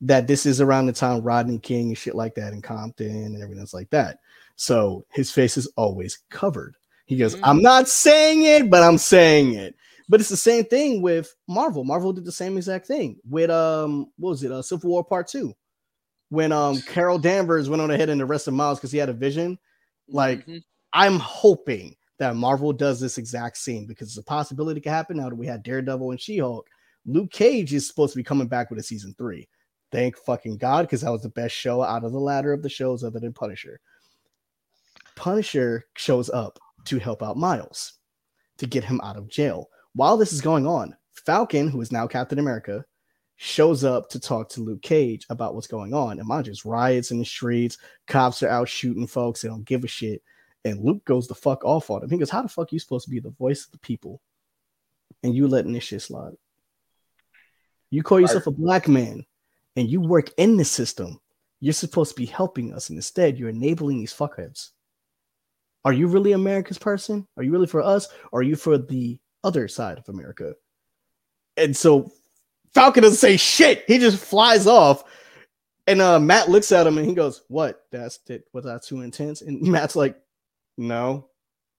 that 0.00 0.26
this 0.26 0.44
is 0.46 0.60
around 0.60 0.86
the 0.86 0.92
time 0.92 1.22
Rodney 1.22 1.58
King 1.58 1.88
and 1.88 1.98
shit 1.98 2.14
like 2.14 2.34
that 2.34 2.52
in 2.52 2.60
Compton 2.60 3.24
and 3.24 3.36
everything 3.42 3.60
else 3.60 3.72
like 3.72 3.88
that. 3.90 4.18
So 4.56 5.06
his 5.12 5.30
face 5.30 5.56
is 5.56 5.66
always 5.76 6.18
covered. 6.30 6.76
He 7.06 7.16
goes, 7.16 7.36
Mhm. 7.36 7.40
I'm 7.44 7.62
not 7.62 7.88
saying 7.88 8.42
it, 8.42 8.70
but 8.70 8.82
I'm 8.82 8.98
saying 8.98 9.54
it. 9.54 9.74
But 10.08 10.20
it's 10.20 10.28
the 10.30 10.36
same 10.36 10.64
thing 10.64 11.00
with 11.02 11.34
Marvel. 11.48 11.84
Marvel 11.84 12.12
did 12.12 12.24
the 12.24 12.32
same 12.32 12.56
exact 12.56 12.86
thing 12.86 13.18
with 13.28 13.50
um, 13.50 14.10
what 14.18 14.30
was 14.30 14.44
it? 14.44 14.52
Uh, 14.52 14.62
Civil 14.62 14.90
War 14.90 15.04
Part 15.04 15.28
Two, 15.28 15.54
when 16.28 16.52
um 16.52 16.80
Carol 16.82 17.18
Danvers 17.18 17.68
went 17.70 17.80
on 17.82 17.90
ahead 17.90 18.10
and 18.10 18.20
arrested 18.20 18.52
Miles 18.52 18.78
because 18.78 18.92
he 18.92 18.98
had 18.98 19.08
a 19.08 19.14
vision. 19.14 19.58
Like, 20.08 20.46
Mhm. 20.46 20.62
I'm 20.92 21.18
hoping 21.18 21.96
that 22.18 22.36
Marvel 22.36 22.72
does 22.72 23.00
this 23.00 23.18
exact 23.18 23.56
scene 23.56 23.86
because 23.86 24.08
it's 24.08 24.18
a 24.18 24.22
possibility 24.22 24.80
could 24.80 24.90
happen 24.92 25.16
now 25.16 25.28
that 25.28 25.34
we 25.34 25.46
had 25.46 25.62
Daredevil 25.62 26.10
and 26.10 26.20
She-Hulk. 26.20 26.68
Luke 27.06 27.30
Cage 27.32 27.74
is 27.74 27.88
supposed 27.88 28.12
to 28.12 28.18
be 28.18 28.22
coming 28.22 28.46
back 28.46 28.70
with 28.70 28.78
a 28.78 28.82
season 28.82 29.14
three. 29.18 29.48
Thank 29.90 30.16
fucking 30.18 30.58
God, 30.58 30.82
because 30.82 31.00
that 31.00 31.10
was 31.10 31.22
the 31.22 31.28
best 31.30 31.54
show 31.54 31.82
out 31.82 32.04
of 32.04 32.12
the 32.12 32.20
ladder 32.20 32.52
of 32.52 32.62
the 32.62 32.68
shows 32.68 33.02
other 33.02 33.20
than 33.20 33.32
Punisher. 33.32 33.80
Punisher 35.16 35.86
shows 35.96 36.28
up 36.30 36.58
to 36.86 36.98
help 36.98 37.22
out 37.22 37.36
Miles 37.36 37.94
to 38.58 38.66
get 38.66 38.84
him 38.84 39.00
out 39.02 39.16
of 39.16 39.28
jail. 39.28 39.68
While 39.94 40.16
this 40.16 40.32
is 40.32 40.40
going 40.40 40.66
on, 40.66 40.96
Falcon, 41.12 41.68
who 41.68 41.80
is 41.80 41.92
now 41.92 42.06
Captain 42.06 42.38
America, 42.38 42.84
shows 43.36 43.84
up 43.84 44.08
to 44.10 44.20
talk 44.20 44.48
to 44.50 44.60
Luke 44.60 44.82
Cage 44.82 45.26
about 45.28 45.54
what's 45.54 45.66
going 45.66 45.94
on. 45.94 46.18
And 46.18 46.28
mind 46.28 46.46
you, 46.46 46.52
it's 46.52 46.64
riots 46.64 47.10
in 47.10 47.18
the 47.18 47.24
streets, 47.24 47.78
cops 48.06 48.42
are 48.42 48.48
out 48.48 48.68
shooting 48.68 49.06
folks, 49.06 49.42
they 49.42 49.48
don't 49.48 49.64
give 49.64 49.84
a 49.84 49.88
shit. 49.88 50.22
And 50.64 50.80
Luke 50.80 51.04
goes 51.04 51.28
the 51.28 51.34
fuck 51.34 51.64
off 51.64 51.90
on 51.90 52.02
him. 52.02 52.10
He 52.10 52.18
goes, 52.18 52.30
How 52.30 52.42
the 52.42 52.48
fuck 52.48 52.72
are 52.72 52.74
you 52.74 52.78
supposed 52.78 53.04
to 53.04 53.10
be 53.10 53.20
the 53.20 53.30
voice 53.30 53.66
of 53.66 53.72
the 53.72 53.78
people? 53.78 54.20
And 55.22 55.34
you 55.34 55.46
letting 55.46 55.72
this 55.72 55.84
shit 55.84 56.02
slide. 56.02 56.34
You 57.90 58.02
call 58.02 58.20
yourself 58.20 58.46
a 58.46 58.50
black 58.50 58.88
man 58.88 59.24
and 59.76 59.88
you 59.88 60.00
work 60.00 60.30
in 60.36 60.56
the 60.56 60.64
system. 60.64 61.20
You're 61.60 61.72
supposed 61.72 62.10
to 62.10 62.20
be 62.20 62.26
helping 62.26 62.74
us, 62.74 62.88
and 62.88 62.98
instead 62.98 63.38
you're 63.38 63.48
enabling 63.48 63.98
these 63.98 64.12
fuckheads. 64.12 64.70
Are 65.84 65.92
you 65.92 66.06
really 66.06 66.32
America's 66.32 66.78
person? 66.78 67.26
Are 67.36 67.42
you 67.42 67.52
really 67.52 67.66
for 67.66 67.82
us? 67.82 68.08
Or 68.32 68.40
are 68.40 68.44
you 68.44 68.56
for 68.56 68.78
the 68.78 69.18
other 69.42 69.68
side 69.68 69.98
of 69.98 70.08
America? 70.08 70.54
And 71.56 71.76
so 71.76 72.10
Falcon 72.72 73.02
doesn't 73.02 73.18
say 73.18 73.36
shit. 73.36 73.84
He 73.86 73.98
just 73.98 74.18
flies 74.18 74.66
off. 74.66 75.04
And 75.86 76.00
uh, 76.00 76.18
Matt 76.18 76.48
looks 76.48 76.72
at 76.72 76.86
him 76.86 76.96
and 76.96 77.06
he 77.06 77.14
goes, 77.14 77.42
What? 77.48 77.84
That's 77.92 78.18
that 78.26 78.44
was 78.52 78.64
that 78.64 78.82
too 78.82 79.02
intense? 79.02 79.42
And 79.42 79.62
Matt's 79.70 79.96
like, 79.96 80.18
No. 80.76 81.28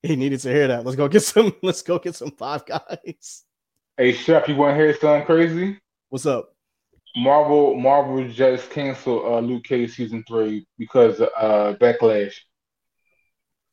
He 0.03 0.16
needed 0.16 0.39
to 0.41 0.49
hear 0.49 0.68
that. 0.68 0.86
Let's 0.86 0.95
go 0.95 1.08
get 1.08 1.24
some, 1.24 1.56
let's 1.64 1.82
go 1.82 1.97
get 1.97 2.16
some 2.16 2.30
five 2.32 2.64
guys. 2.66 3.43
Hey, 3.97 4.12
Chef, 4.12 4.47
you 4.47 4.56
want 4.56 4.74
to 4.74 4.76
hear 4.76 4.93
something 4.93 5.26
crazy? 5.26 5.80
What's 6.10 6.28
up? 6.28 6.53
Marvel, 7.16 7.76
Marvel 7.76 8.28
just 8.28 8.70
canceled 8.70 9.26
uh, 9.26 9.39
Luke 9.39 9.64
Cage 9.64 9.95
season 9.95 10.24
three 10.28 10.68
because 10.78 11.22
uh, 11.22 11.76
backlash. 11.80 12.36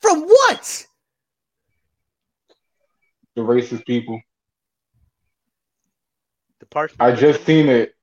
From 0.03 0.22
what? 0.22 0.86
The 3.34 3.42
racist 3.42 3.86
people. 3.86 4.20
The 6.61 6.66
part 6.66 6.92
I 7.00 7.12
just 7.12 7.46
seen 7.46 7.68
it. 7.68 7.94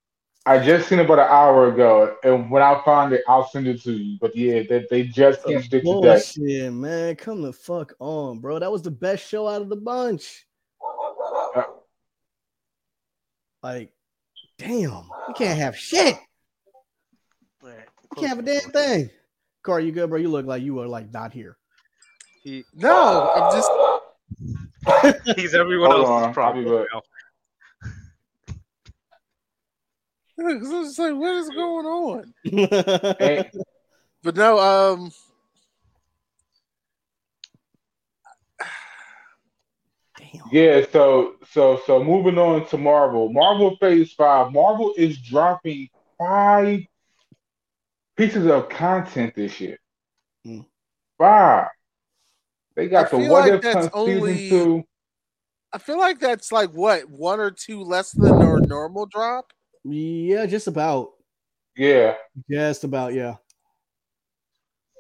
I 0.46 0.58
just 0.58 0.90
seen 0.90 0.98
it 0.98 1.06
about 1.06 1.20
an 1.20 1.28
hour 1.30 1.68
ago, 1.72 2.16
and 2.24 2.50
when 2.50 2.64
I 2.64 2.82
find 2.84 3.14
it, 3.14 3.22
I'll 3.28 3.48
send 3.48 3.68
it 3.68 3.84
to 3.84 3.92
you. 3.92 4.18
But 4.20 4.36
yeah, 4.36 4.64
they, 4.68 4.88
they 4.90 5.04
just 5.04 5.46
canceled 5.46 5.74
it 5.74 5.80
today. 5.82 5.84
Bullshit, 5.84 6.74
man. 6.74 7.16
Come 7.18 7.44
the 7.44 7.54
fuck 7.54 7.94
on, 8.00 8.40
bro. 8.40 8.58
That 8.58 8.72
was 8.72 8.82
the 8.82 8.90
best 8.90 9.28
show 9.28 9.48
out 9.48 9.62
of 9.62 9.70
the 9.70 9.76
bunch. 9.76 10.48
Uh, 11.56 11.64
Like, 13.62 13.92
damn, 14.58 15.04
we 15.28 15.34
can't 15.36 15.60
have 15.60 15.78
shit. 15.78 16.16
We 17.62 17.70
can't 18.16 18.30
have 18.30 18.40
a 18.40 18.42
damn 18.42 18.72
thing. 18.72 19.12
Car, 19.62 19.80
you 19.82 19.92
good, 19.92 20.10
bro? 20.10 20.18
You 20.18 20.30
look 20.30 20.48
like 20.48 20.64
you 20.64 20.80
are 20.80 20.88
like 20.88 21.12
not 21.14 21.34
here. 21.34 21.59
He, 22.44 22.64
No, 22.74 23.32
I'm 23.36 23.56
just 23.56 23.70
he's 25.38 25.54
everyone 25.54 25.92
Hold 25.92 26.06
else's 26.06 26.12
on, 26.12 26.24
I'll 26.24 26.30
be 26.54 26.64
problem. 26.64 26.84
back. 26.84 26.88
now. 30.38 30.50
I'm 30.50 30.62
just 30.62 31.00
like, 31.00 31.16
what 31.16 31.36
is 31.36 31.50
going 31.50 31.86
on? 31.86 32.34
And, 33.20 33.46
But 34.24 34.36
no, 34.38 34.58
um, 34.60 35.12
yeah, 40.52 40.82
so 40.92 41.36
so 41.52 41.82
so 41.86 42.04
moving 42.04 42.38
on 42.38 42.68
to 42.70 42.78
Marvel. 42.78 43.32
Marvel 43.32 43.78
Phase 43.78 44.14
Five. 44.14 44.52
Marvel 44.52 44.94
is 44.98 45.18
dropping 45.20 45.90
five 46.18 46.82
pieces 48.16 48.46
of 48.48 48.70
content 48.70 49.36
this 49.36 49.60
year. 49.60 49.78
Hmm. 50.44 50.62
Five. 51.18 51.68
They 52.76 52.88
got 52.88 53.08
I 53.08 53.18
the 53.18 53.24
feel 53.24 53.32
What 53.32 53.42
like 53.50 53.54
If 53.54 53.62
that's 53.62 53.88
Con- 53.90 54.06
season 54.06 54.22
only- 54.22 54.50
two. 54.50 54.84
I 55.72 55.78
feel 55.78 56.00
like 56.00 56.20
that's 56.20 56.52
like 56.52 56.72
what 56.72 57.08
one 57.10 57.40
or 57.40 57.52
two 57.52 57.84
less 57.84 58.12
than 58.12 58.32
our 58.34 58.60
normal 58.60 59.06
drop. 59.06 59.52
Yeah, 59.84 60.46
just 60.48 60.68
about. 60.68 61.12
Yeah, 61.76 62.16
Just 62.50 62.84
about, 62.84 63.14
yeah. 63.14 63.36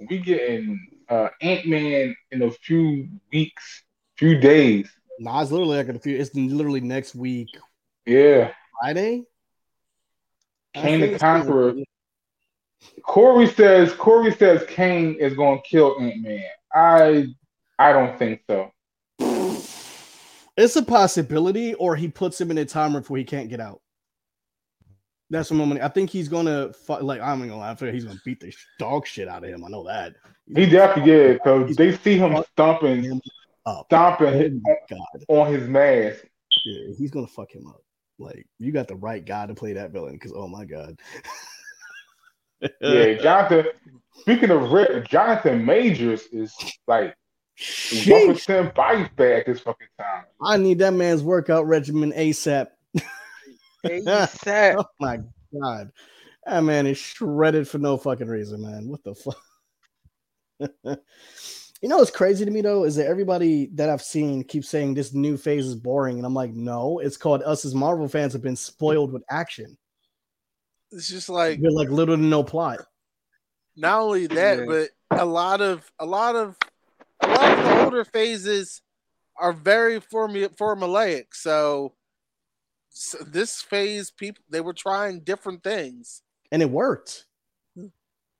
we 0.09 0.20
getting 0.20 0.80
uh, 1.09 1.28
Ant 1.41 1.65
Man 1.67 2.15
in 2.32 2.41
a 2.43 2.51
few 2.51 3.09
weeks, 3.34 3.84
few 4.15 4.39
days. 4.39 4.89
Nah, 5.17 5.41
it's 5.41 5.51
literally 5.51 5.78
like 5.78 5.89
a 5.89 5.99
few. 5.99 6.15
It's 6.15 6.34
literally 6.36 6.80
next 6.82 7.15
week, 7.15 7.49
Yeah, 8.05 8.53
Friday. 8.80 9.24
Kang 10.74 10.99
the 11.01 11.07
think 11.07 11.13
it's 11.15 11.22
gonna- 11.24 11.39
Conqueror. 11.43 11.74
Corey 13.03 13.47
says 13.47 13.91
Corey 13.95 14.32
says 14.34 14.63
Kang 14.70 15.15
is 15.15 15.34
going 15.34 15.61
to 15.61 15.67
kill 15.67 15.99
Ant 15.99 16.22
Man. 16.22 16.43
I 16.74 17.28
I 17.80 17.93
don't 17.93 18.17
think 18.19 18.41
so. 18.49 18.71
It's 20.57 20.75
a 20.75 20.84
possibility, 20.84 21.73
or 21.75 21.95
he 21.95 22.09
puts 22.09 22.39
him 22.39 22.51
in 22.51 22.57
a 22.57 22.65
timer 22.65 22.99
before 22.99 23.17
he 23.17 23.23
can't 23.23 23.49
get 23.49 23.61
out. 23.61 23.82
That's 25.30 25.49
what 25.51 25.61
I'm. 25.61 25.69
gonna. 25.69 25.86
I 25.86 25.88
think 25.88 26.09
he's 26.09 26.27
gonna 26.27 26.73
fu- 26.73 26.99
like. 27.01 27.21
I'm 27.21 27.47
gonna 27.47 27.75
feel 27.77 27.93
he's 27.93 28.03
gonna 28.03 28.19
beat 28.25 28.39
the 28.41 28.53
dog 28.80 29.07
shit 29.07 29.27
out 29.27 29.43
of 29.43 29.49
him. 29.49 29.63
I 29.63 29.69
know 29.69 29.86
that. 29.86 30.15
He 30.53 30.65
definitely 30.65 31.11
did 31.11 31.34
because 31.43 31.75
they 31.75 31.95
see 31.95 32.17
him 32.17 32.36
stomping 32.51 33.03
Him 33.03 33.21
up. 33.65 33.86
stomping 33.86 34.61
Oh 34.67 34.75
god. 34.89 35.23
on 35.30 35.53
his 35.53 35.67
mask. 35.69 36.25
Yeah, 36.65 36.93
he's 36.97 37.11
gonna 37.11 37.27
fuck 37.27 37.51
him 37.53 37.67
up. 37.67 37.82
Like 38.17 38.45
you 38.57 38.71
got 38.73 38.88
the 38.88 38.95
right 38.95 39.23
guy 39.23 39.45
to 39.45 39.53
play 39.53 39.73
that 39.73 39.91
villain. 39.91 40.13
Because 40.13 40.34
oh 40.36 40.47
my 40.47 40.65
god. 40.65 40.99
Yeah, 42.82 43.13
Jonathan. 43.21 43.65
Speaking 44.15 44.49
of 44.49 44.71
Rick, 44.71 45.07
Jonathan 45.07 45.63
Majors 45.63 46.23
is 46.34 46.53
like 46.88 47.15
Sheesh. 47.60 48.34
percent 48.34 48.74
body 48.74 49.10
fat 49.18 49.39
at 49.39 49.45
this 49.45 49.60
fucking 49.60 49.88
time. 49.99 50.24
I 50.41 50.57
need 50.57 50.80
that 50.80 50.93
man's 50.93 51.22
workout 51.24 51.68
regimen 51.68 52.12
ASAP. 52.14 52.68
ASAP. 53.86 54.76
Oh 54.80 54.86
my 54.99 55.20
god. 55.62 55.91
That 56.45 56.64
man 56.64 56.88
is 56.88 56.97
shredded 56.97 57.68
for 57.68 57.78
no 57.80 57.97
fucking 57.97 58.28
reason, 58.28 58.62
man. 58.62 58.88
What 58.88 59.03
the 59.03 59.16
fuck? 59.16 59.38
you 61.82 61.88
know 61.89 61.97
what's 61.97 62.12
crazy 62.12 62.43
to 62.45 62.51
me 62.51 62.62
though 62.62 62.84
is 62.84 62.95
that 62.95 63.07
everybody 63.07 63.68
that 63.76 63.89
I've 63.89 64.01
seen 64.01 64.43
keeps 64.43 64.70
saying 64.70 64.93
this 64.93 65.14
new 65.14 65.38
phase 65.38 65.66
is 65.66 65.76
boring, 65.76 66.18
and 66.18 66.26
I'm 66.26 66.34
like, 66.34 66.53
no, 66.53 66.99
it's 66.99 67.18
called 67.18 67.41
us 67.43 67.66
as 67.66 67.76
Marvel 67.76 68.07
fans 68.07 68.34
have 68.34 68.41
been 68.41 68.55
spoiled 68.55 69.12
with 69.14 69.24
action. 69.30 69.78
It's 70.91 71.07
just 71.07 71.30
like 71.30 71.60
You're 71.62 71.72
like 71.72 71.89
little 71.89 72.16
to 72.18 72.22
no 72.22 72.43
plot. 72.43 72.80
not 73.76 74.01
only 74.01 74.28
that, 74.28 74.60
Yeah. 74.60 74.66
but 74.66 74.89
a 75.12 75.26
lot 75.26 75.62
of 75.62 75.89
a 75.99 76.05
lot 76.05 76.36
of 76.36 76.57
a 77.22 77.28
lot 77.28 77.57
of 77.57 77.63
the 77.63 77.84
older 77.86 78.05
phases 78.05 78.82
are 79.38 79.53
very 79.53 79.99
formu- 79.99 80.55
formulaic. 80.55 81.26
So, 81.34 81.93
so 82.89 83.20
this 83.20 83.61
phase, 83.61 84.11
people 84.11 84.43
they 84.49 84.61
were 84.61 84.74
trying 84.74 85.22
different 85.22 85.63
things. 85.63 86.22
And 86.51 86.61
it 86.61 86.70
worked. 86.70 87.26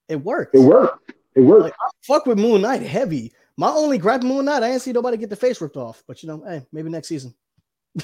It 0.08 0.16
worked. 0.16 0.56
It 0.56 0.60
worked. 0.60 1.14
It 1.36 1.42
worked. 1.42 1.64
Like, 1.64 1.74
I 1.80 1.90
fuck 2.02 2.26
with 2.26 2.40
Moon 2.40 2.62
Knight 2.62 2.82
heavy. 2.82 3.32
My 3.56 3.70
only 3.70 3.98
gripe 3.98 4.22
with 4.22 4.32
Moon 4.32 4.46
Knight, 4.46 4.64
I 4.64 4.70
didn't 4.70 4.82
see 4.82 4.92
nobody 4.92 5.18
get 5.18 5.30
the 5.30 5.36
face 5.36 5.62
ripped 5.62 5.78
off. 5.78 6.04
But 6.08 6.24
you 6.24 6.30
know, 6.30 6.44
hey, 6.48 6.66
maybe 6.72 6.90
next 6.90 7.08
season. 7.08 7.34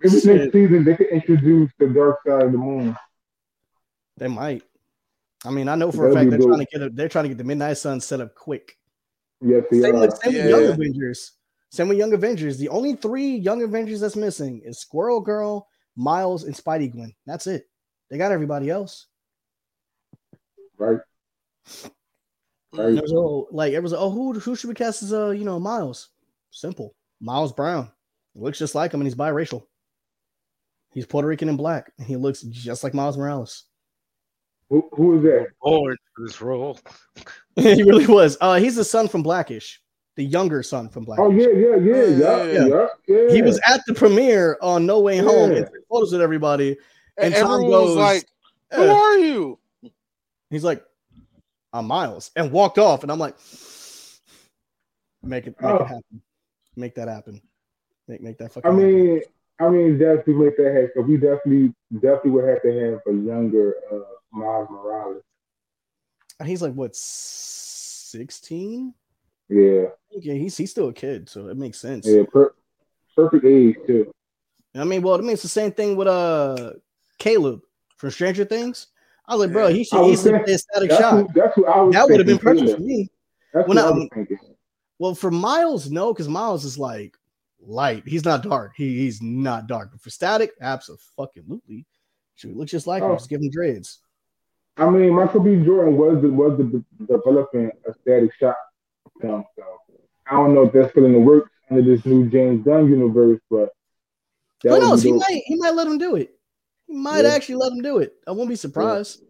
Maybe 0.00 0.16
next 0.24 0.52
season 0.52 0.84
they 0.84 0.96
could 0.96 1.08
introduce 1.08 1.70
the 1.78 1.88
dark 1.88 2.20
side 2.26 2.44
of 2.44 2.52
the 2.52 2.58
moon. 2.58 2.96
They 4.16 4.28
might. 4.28 4.62
I 5.46 5.50
mean, 5.50 5.68
I 5.68 5.76
know 5.76 5.92
for 5.92 6.08
a 6.08 6.14
That'd 6.14 6.30
fact 6.32 6.42
they're 6.42 6.48
trying 6.48 6.66
to 6.66 6.72
get 6.72 6.82
a, 6.82 6.90
they're 6.90 7.08
trying 7.08 7.24
to 7.24 7.28
get 7.28 7.38
the 7.38 7.44
Midnight 7.44 7.78
Sun 7.78 8.00
set 8.00 8.20
up 8.20 8.34
quick. 8.34 8.76
Yes, 9.40 9.64
they 9.70 9.80
Same 9.80 9.96
are. 9.96 10.00
with, 10.00 10.18
same 10.18 10.34
with 10.34 10.50
Young 10.50 10.64
Avengers. 10.64 11.32
Same 11.70 11.88
with 11.88 11.98
Young 11.98 12.12
Avengers. 12.14 12.58
The 12.58 12.68
only 12.68 12.94
three 12.96 13.36
Young 13.36 13.62
Avengers 13.62 14.00
that's 14.00 14.16
missing 14.16 14.62
is 14.64 14.80
Squirrel 14.80 15.20
Girl, 15.20 15.68
Miles, 15.94 16.44
and 16.44 16.54
Spidey 16.54 16.90
Gwen. 16.90 17.14
That's 17.26 17.46
it. 17.46 17.68
They 18.10 18.18
got 18.18 18.32
everybody 18.32 18.70
else. 18.70 19.06
Right. 20.78 20.98
Right. 22.72 22.92
There 22.92 23.02
was 23.02 23.46
like 23.52 23.72
it 23.72 23.82
was 23.82 23.92
oh 23.92 24.10
who 24.10 24.38
who 24.38 24.54
should 24.54 24.68
we 24.68 24.74
cast 24.74 25.02
as 25.02 25.12
uh 25.12 25.30
you 25.30 25.44
know 25.44 25.58
Miles? 25.58 26.10
Simple. 26.50 26.94
Miles 27.20 27.52
Brown. 27.52 27.90
He 28.34 28.40
looks 28.40 28.58
just 28.58 28.74
like 28.74 28.92
him 28.92 29.00
and 29.00 29.06
he's 29.06 29.14
biracial. 29.14 29.64
He's 30.92 31.06
Puerto 31.06 31.28
Rican 31.28 31.48
and 31.48 31.58
black, 31.58 31.92
and 31.98 32.06
he 32.06 32.16
looks 32.16 32.42
just 32.42 32.84
like 32.84 32.94
Miles 32.94 33.16
Morales. 33.16 33.64
Who, 34.70 34.88
who 34.92 35.16
is 35.18 35.22
that? 35.24 35.46
Born 35.62 35.96
for 36.14 36.26
this 36.26 36.40
role. 36.40 36.78
he 37.56 37.82
really 37.82 38.06
was. 38.06 38.36
Uh 38.40 38.56
he's 38.58 38.74
the 38.76 38.84
son 38.84 39.06
from 39.08 39.22
Blackish, 39.22 39.80
the 40.16 40.24
younger 40.24 40.62
son 40.62 40.88
from 40.88 41.04
Blackish. 41.04 41.24
Oh 41.24 41.30
yeah, 41.30 41.48
yeah, 41.48 41.76
yeah, 41.76 42.04
yeah, 42.04 42.44
Yeah. 42.44 42.66
yeah, 42.66 42.86
yeah. 43.28 43.32
He 43.34 43.42
was 43.42 43.60
at 43.68 43.80
the 43.86 43.94
premiere 43.94 44.58
on 44.60 44.84
No 44.86 45.00
Way 45.00 45.18
Home 45.18 45.52
Yeah. 45.52 45.58
and 45.58 45.66
took 45.66 45.88
photos 45.88 46.12
with 46.12 46.20
everybody. 46.20 46.76
And, 47.18 47.32
And 47.32 47.34
Tom 47.34 47.52
everyone 47.54 47.70
goes, 47.70 47.88
was 47.88 47.96
like, 47.96 48.24
"Who 48.74 48.82
"Eh." 48.82 48.92
are 48.92 49.18
you?" 49.18 49.58
He's 50.50 50.64
like, 50.64 50.84
I'm 51.72 51.86
Miles, 51.86 52.30
and 52.36 52.50
walked 52.52 52.78
off. 52.78 53.02
And 53.02 53.10
I'm 53.12 53.18
like, 53.18 53.34
make 55.22 55.46
it, 55.46 55.54
make 55.60 55.70
Oh. 55.70 55.76
it 55.76 55.86
happen, 55.86 56.22
make 56.76 56.94
that 56.96 57.08
happen, 57.08 57.40
make 58.08 58.20
make 58.20 58.38
that 58.38 58.52
fucking. 58.52 58.70
I 58.70 58.74
happen. 58.74 58.94
mean, 59.06 59.22
I 59.60 59.68
mean, 59.70 59.98
definitely 59.98 60.34
make 60.34 60.56
that 60.58 60.72
happen. 60.72 60.90
'cause 60.94 61.06
We 61.06 61.16
definitely, 61.16 61.74
definitely 61.94 62.30
would 62.32 62.44
have 62.48 62.62
to 62.62 62.72
have 62.80 63.00
a 63.06 63.12
younger 63.16 63.74
uh, 63.90 63.98
Miles 64.36 64.68
Morales. 64.70 65.22
And 66.38 66.48
he's 66.48 66.62
like 66.62 66.74
what, 66.74 66.94
sixteen? 66.94 68.94
Yeah, 69.48 69.84
Yeah, 70.10 70.34
he's 70.34 70.56
he's 70.56 70.70
still 70.70 70.88
a 70.88 70.92
kid, 70.92 71.28
so 71.28 71.48
it 71.48 71.56
makes 71.56 71.80
sense. 71.80 72.06
yeah, 72.06 72.22
per- 72.30 72.54
perfect 73.14 73.44
age 73.44 73.76
too. 73.86 74.10
I 74.74 74.84
mean, 74.84 75.02
well, 75.02 75.14
I 75.14 75.18
mean, 75.18 75.30
it's 75.30 75.42
the 75.42 75.48
same 75.48 75.72
thing 75.72 75.96
with 75.96 76.08
uh 76.08 76.72
Caleb 77.18 77.62
from 77.96 78.10
Stranger 78.10 78.44
Things. 78.44 78.88
I 79.26 79.34
was 79.34 79.46
like, 79.46 79.52
bro, 79.52 79.68
he 79.68 79.84
should 79.84 80.06
easily 80.06 80.38
play 80.44 80.54
a 80.54 80.58
static 80.58 80.90
That's 80.90 81.00
shot. 81.00 81.14
who, 81.14 81.28
that's 81.34 81.54
who 81.56 81.66
I 81.66 81.80
was. 81.80 81.94
That 81.94 82.08
would 82.08 82.18
have 82.18 82.26
been 82.26 82.38
perfect 82.38 82.70
for 82.70 82.78
me. 82.80 83.08
That's 83.54 83.66
Well, 83.68 83.76
what 83.76 83.84
I 83.84 83.90
no, 83.90 83.96
was 83.96 84.08
thinking. 84.14 84.38
Well, 84.98 85.14
for 85.14 85.30
Miles, 85.30 85.90
no, 85.90 86.12
because 86.12 86.28
Miles 86.28 86.64
is 86.64 86.78
like 86.78 87.16
light. 87.60 88.02
He's 88.06 88.24
not 88.24 88.42
dark. 88.42 88.72
He, 88.76 88.98
he's 88.98 89.20
not 89.22 89.66
dark. 89.66 89.90
But 89.92 90.00
for 90.00 90.10
Static, 90.10 90.52
absolutely. 90.60 91.86
Should 92.36 92.54
look 92.56 92.68
just 92.68 92.86
like 92.86 93.02
him. 93.02 93.10
Oh. 93.10 93.16
Just 93.16 93.30
give 93.30 93.40
him 93.40 93.50
dreads. 93.50 93.98
I 94.76 94.90
mean, 94.90 95.14
Michael 95.14 95.40
B. 95.40 95.56
Jordan 95.64 95.96
was 95.96 96.20
the, 96.20 96.28
was 96.28 96.58
the, 96.58 96.84
developing 97.06 97.70
a 97.88 97.94
Static 98.02 98.30
Shock 98.38 98.56
film, 99.20 99.44
so 99.56 99.64
I 100.26 100.34
don't 100.34 100.54
know 100.54 100.64
if 100.64 100.72
that's 100.72 100.90
still 100.90 101.06
in 101.06 101.12
the 101.12 101.18
works 101.18 101.50
under 101.70 101.82
this 101.82 102.04
new 102.04 102.28
James 102.28 102.64
Gunn 102.64 102.88
universe, 102.88 103.40
but 103.50 103.70
Who 104.62 104.78
knows? 104.78 105.02
He 105.02 105.12
might 105.12 105.42
he 105.46 105.56
might 105.56 105.74
let 105.74 105.86
him 105.86 105.98
do 105.98 106.16
it. 106.16 106.38
He 106.86 106.94
might 106.94 107.24
Yeah. 107.24 107.32
actually 107.32 107.56
let 107.56 107.72
him 107.72 107.82
do 107.82 107.98
it. 107.98 108.14
I 108.26 108.32
won't 108.32 108.48
be 108.48 108.56
surprised. 108.56 109.22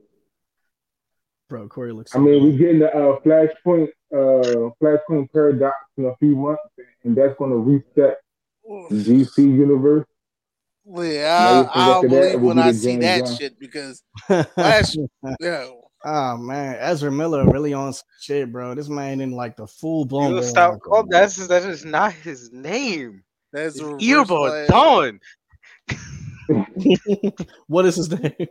Bro, 1.49 1.68
Corey 1.68 1.92
looks. 1.92 2.14
I 2.14 2.18
mean, 2.18 2.42
we're 2.42 2.59
getting 2.59 2.80
the 2.80 2.92
uh, 2.92 3.20
Flashpoint, 3.20 3.88
uh, 4.12 4.70
Flashpoint 4.82 5.32
paradox 5.32 5.76
in 5.97 6.07
a 6.07 6.16
few 6.16 6.34
months, 6.34 6.62
and 7.05 7.16
that's 7.16 7.36
going 7.38 7.51
to 7.53 7.57
reset 7.57 8.18
DC 8.90 9.38
universe. 9.38 10.07
Yeah, 10.89 11.68
I, 11.74 11.91
I'll 11.91 12.03
believe 12.03 12.34
it 12.34 12.41
when 12.41 12.59
I 12.59 12.70
see 12.72 12.93
James 12.93 13.05
that 13.05 13.24
Gunn. 13.24 13.37
shit 13.37 13.59
because 13.59 14.03
Flash, 14.26 14.95
yeah, 15.41 15.66
oh 16.05 16.37
man, 16.37 16.76
Ezra 16.78 17.11
Miller 17.11 17.45
really 17.45 17.74
on 17.74 17.93
some 17.93 18.05
shit, 18.20 18.53
bro. 18.53 18.74
This 18.74 18.89
man 18.89 19.20
in 19.20 19.32
like 19.32 19.57
the 19.57 19.66
full 19.66 20.05
blown. 20.05 20.41
Stop. 20.45 20.78
Oh, 20.89 21.05
that's 21.09 21.45
that 21.49 21.64
is 21.64 21.84
not 21.84 22.12
his 22.12 22.53
name. 22.53 23.24
that's 23.53 23.76
It's 23.76 23.82
a 23.82 23.87
reverse 23.87 24.03
Earbud 24.05 24.68
flash. 24.68 24.68
Dawn. 24.68 25.20
what 27.66 27.84
is 27.87 27.97
his 27.97 28.11
name? 28.11 28.49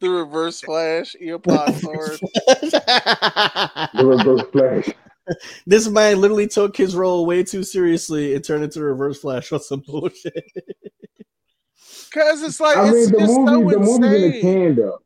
the 0.00 0.08
reverse 0.08 0.60
flash 0.60 1.16
earpod 1.20 1.80
sword. 1.80 2.20
The 3.94 4.04
reverse 4.06 4.42
Flash. 4.52 4.88
this 5.66 5.88
man 5.88 6.20
literally 6.20 6.46
took 6.46 6.76
his 6.76 6.94
role 6.94 7.26
way 7.26 7.42
too 7.42 7.62
seriously 7.64 8.34
and 8.34 8.44
turned 8.44 8.64
into 8.64 8.80
Reverse 8.82 9.20
Flash 9.20 9.52
on 9.52 9.60
some 9.60 9.82
bullshit. 9.86 10.44
Because 12.12 12.42
it's 12.42 12.60
like 12.60 12.76
I 12.76 12.88
it's 12.88 12.92
mean, 12.92 13.04
the 13.12 13.18
just 13.18 13.38
movie, 13.40 13.46
so 13.46 13.78
the 13.78 13.78
movie's 13.78 13.94
in 13.96 14.00
the 14.02 14.26
insane. 14.26 14.40
can 14.42 14.76
though. 14.76 14.98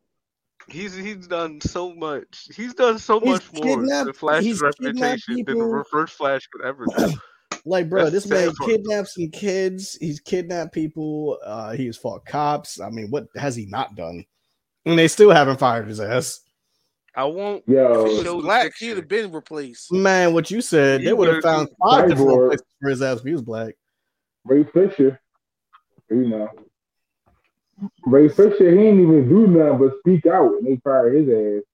He's 0.68 0.94
he's 0.94 1.26
done 1.26 1.60
so 1.60 1.94
much. 1.94 2.48
He's 2.54 2.72
done 2.74 2.98
so 2.98 3.20
He's 3.20 3.28
much 3.28 3.52
more 3.52 3.62
kidnapped- 3.76 4.06
to 4.08 4.12
Flash's 4.14 4.44
he's 4.46 4.60
reputation 4.62 5.34
than 5.36 5.44
the 5.44 5.52
people. 5.52 5.66
Reverse 5.66 6.10
Flash 6.12 6.46
could 6.48 6.64
ever 6.64 6.86
do. 6.96 7.12
Like, 7.66 7.88
bro, 7.88 8.10
That's 8.10 8.12
this 8.12 8.26
man 8.26 8.48
sad 8.48 8.56
for- 8.56 8.66
kidnapped 8.66 9.08
some 9.08 9.30
kids. 9.30 9.96
He's 9.98 10.20
kidnapped 10.20 10.74
people. 10.74 11.38
Uh, 11.42 11.72
he's 11.72 11.96
fought 11.96 12.26
cops. 12.26 12.78
I 12.78 12.90
mean, 12.90 13.10
what 13.10 13.26
has 13.36 13.56
he 13.56 13.64
not 13.64 13.94
done? 13.94 14.22
And 14.84 14.98
they 14.98 15.08
still 15.08 15.30
haven't 15.30 15.58
fired 15.60 15.88
his 15.88 15.98
ass. 15.98 16.40
I 17.16 17.24
won't. 17.24 17.60
If 17.60 17.66
he 17.68 17.72
Yo, 17.74 18.02
was 18.04 18.22
Show 18.22 18.42
black, 18.42 18.64
picture. 18.64 18.84
he'd 18.84 18.96
have 18.98 19.08
been 19.08 19.32
replaced. 19.32 19.90
Man, 19.90 20.34
what 20.34 20.50
you 20.50 20.60
said, 20.60 21.00
He 21.00 21.06
they 21.06 21.12
would 21.14 21.32
have 21.32 21.42
found 21.42 21.68
been 21.68 21.76
five 21.90 22.08
different 22.10 22.48
places 22.50 22.66
for 22.82 22.90
his 22.90 23.00
ass 23.00 23.18
if 23.20 23.24
he 23.24 23.32
was 23.32 23.40
black. 23.42 23.74
Ray 24.44 24.64
Fisher, 24.64 25.18
you 26.10 26.28
know, 26.28 26.50
Ray 28.06 28.28
Fisher, 28.28 28.70
he 28.70 28.86
ain't 28.86 29.00
even 29.00 29.28
do 29.28 29.46
nothing 29.46 29.78
but 29.78 29.98
speak 30.00 30.26
out, 30.26 30.54
and 30.58 30.66
they 30.66 30.76
fired 30.84 31.14
his 31.14 31.28
ass. 31.28 31.64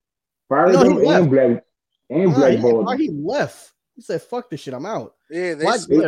Fired 0.49 0.73
No, 0.73 0.83
he 0.83 0.89
him 0.89 0.95
left. 1.03 1.21
and 1.21 1.31
black 1.31 1.63
and 2.09 2.23
Nah, 2.25 2.29
he, 2.29 2.35
blackballed. 2.57 2.85
why 2.85 2.93
him. 2.95 2.99
he 2.99 3.09
left. 3.09 3.73
He 3.95 4.01
said, 4.01 4.21
"Fuck 4.21 4.49
this 4.49 4.61
shit, 4.61 4.73
I'm 4.73 4.85
out." 4.85 5.15
Yeah, 5.29 5.53
they 5.55 5.65
sm- 5.77 6.01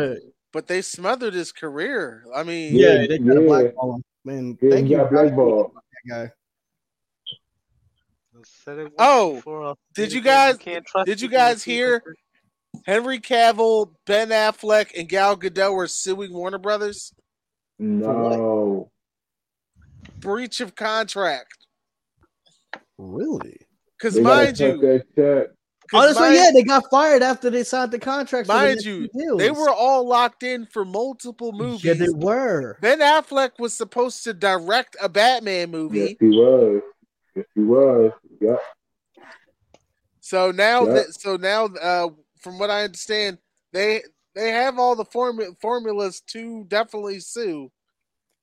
but 0.52 0.66
they 0.66 0.82
smothered 0.82 1.34
his 1.34 1.50
career. 1.52 2.24
I 2.34 2.42
mean, 2.42 2.74
yeah, 2.74 3.00
Yeah, 3.02 3.06
they 3.06 3.18
got 3.18 3.36
a 3.36 3.40
yeah. 3.40 3.46
blackball 3.46 3.94
him. 3.96 4.02
Man, 4.24 4.58
Yeah, 4.60 4.70
thank 4.70 4.86
he 4.86 4.92
you, 4.92 4.98
got 4.98 5.04
God, 5.04 5.12
blackballed. 5.12 5.72
that 5.74 6.10
guy. 6.10 6.32
Said 8.64 8.78
it 8.78 8.82
once 8.84 8.94
Oh, 8.98 9.74
did 9.94 10.12
you 10.12 10.20
guys- 10.20 10.58
did 11.06 11.20
you 11.20 11.28
guys 11.28 11.62
hear- 11.62 12.02
Henry 12.84 13.18
Cavill, 13.20 13.94
Ben 14.06 14.28
Affleck, 14.30 14.90
and 14.98 15.08
Gal 15.08 15.36
Gadot 15.36 15.74
were 15.74 15.86
suing 15.86 16.32
Warner 16.34 16.58
Brothers 16.58 17.14
No, 17.78 18.90
breach 20.24 20.60
of 20.60 20.74
contract. 20.74 21.56
Really? 22.98 23.58
Because 23.98 24.14
they 24.14 24.22
mind 24.22 24.58
you, 24.58 24.76
that 24.78 25.04
check. 25.14 25.48
'cause 25.90 26.02
Honestly, 26.16 26.22
mind- 26.22 26.34
yeah, 26.36 26.50
they 26.54 26.62
got 26.62 26.84
fired 26.90 27.22
after 27.22 27.50
they 27.50 27.62
signed 27.62 27.92
the 27.92 27.98
contract. 27.98 28.46
for 28.46 28.52
the 28.52 28.58
mind 28.58 28.80
you, 28.82 29.08
deals. 29.08 29.38
they 29.38 29.50
were 29.50 29.70
all 29.70 30.06
locked 30.08 30.42
in 30.42 30.66
for 30.66 30.84
multiple 30.84 31.52
movies. 31.52 31.84
Yeah, 31.84 31.94
they 31.94 32.08
were. 32.12 32.78
Ben 32.80 33.00
Affleck 33.00 33.58
was 33.58 33.74
supposed 33.74 34.24
to 34.24 34.32
direct 34.34 34.96
a 35.00 35.08
Batman 35.08 35.68
Yes, 35.68 35.70
movie. 35.70 36.16
he 36.20 36.26
was. 36.28 36.82
Yes, 37.36 37.46
he 37.54 37.60
was. 37.60 38.12
Yep. 38.40 38.60
So 40.20 40.50
now 40.50 40.86
Yeah. 40.86 40.92
that 40.94 41.14
so 41.20 41.36
now 41.36 41.66
uh 41.66 42.08
from 42.40 42.58
what 42.58 42.70
I 42.70 42.84
understand, 42.84 43.38
they 43.72 44.02
they 44.34 44.50
have 44.50 44.78
all 44.78 44.96
the 44.96 45.04
formu- 45.04 45.58
formulas 45.60 46.20
to 46.28 46.64
definitely 46.64 47.20
sue. 47.20 47.70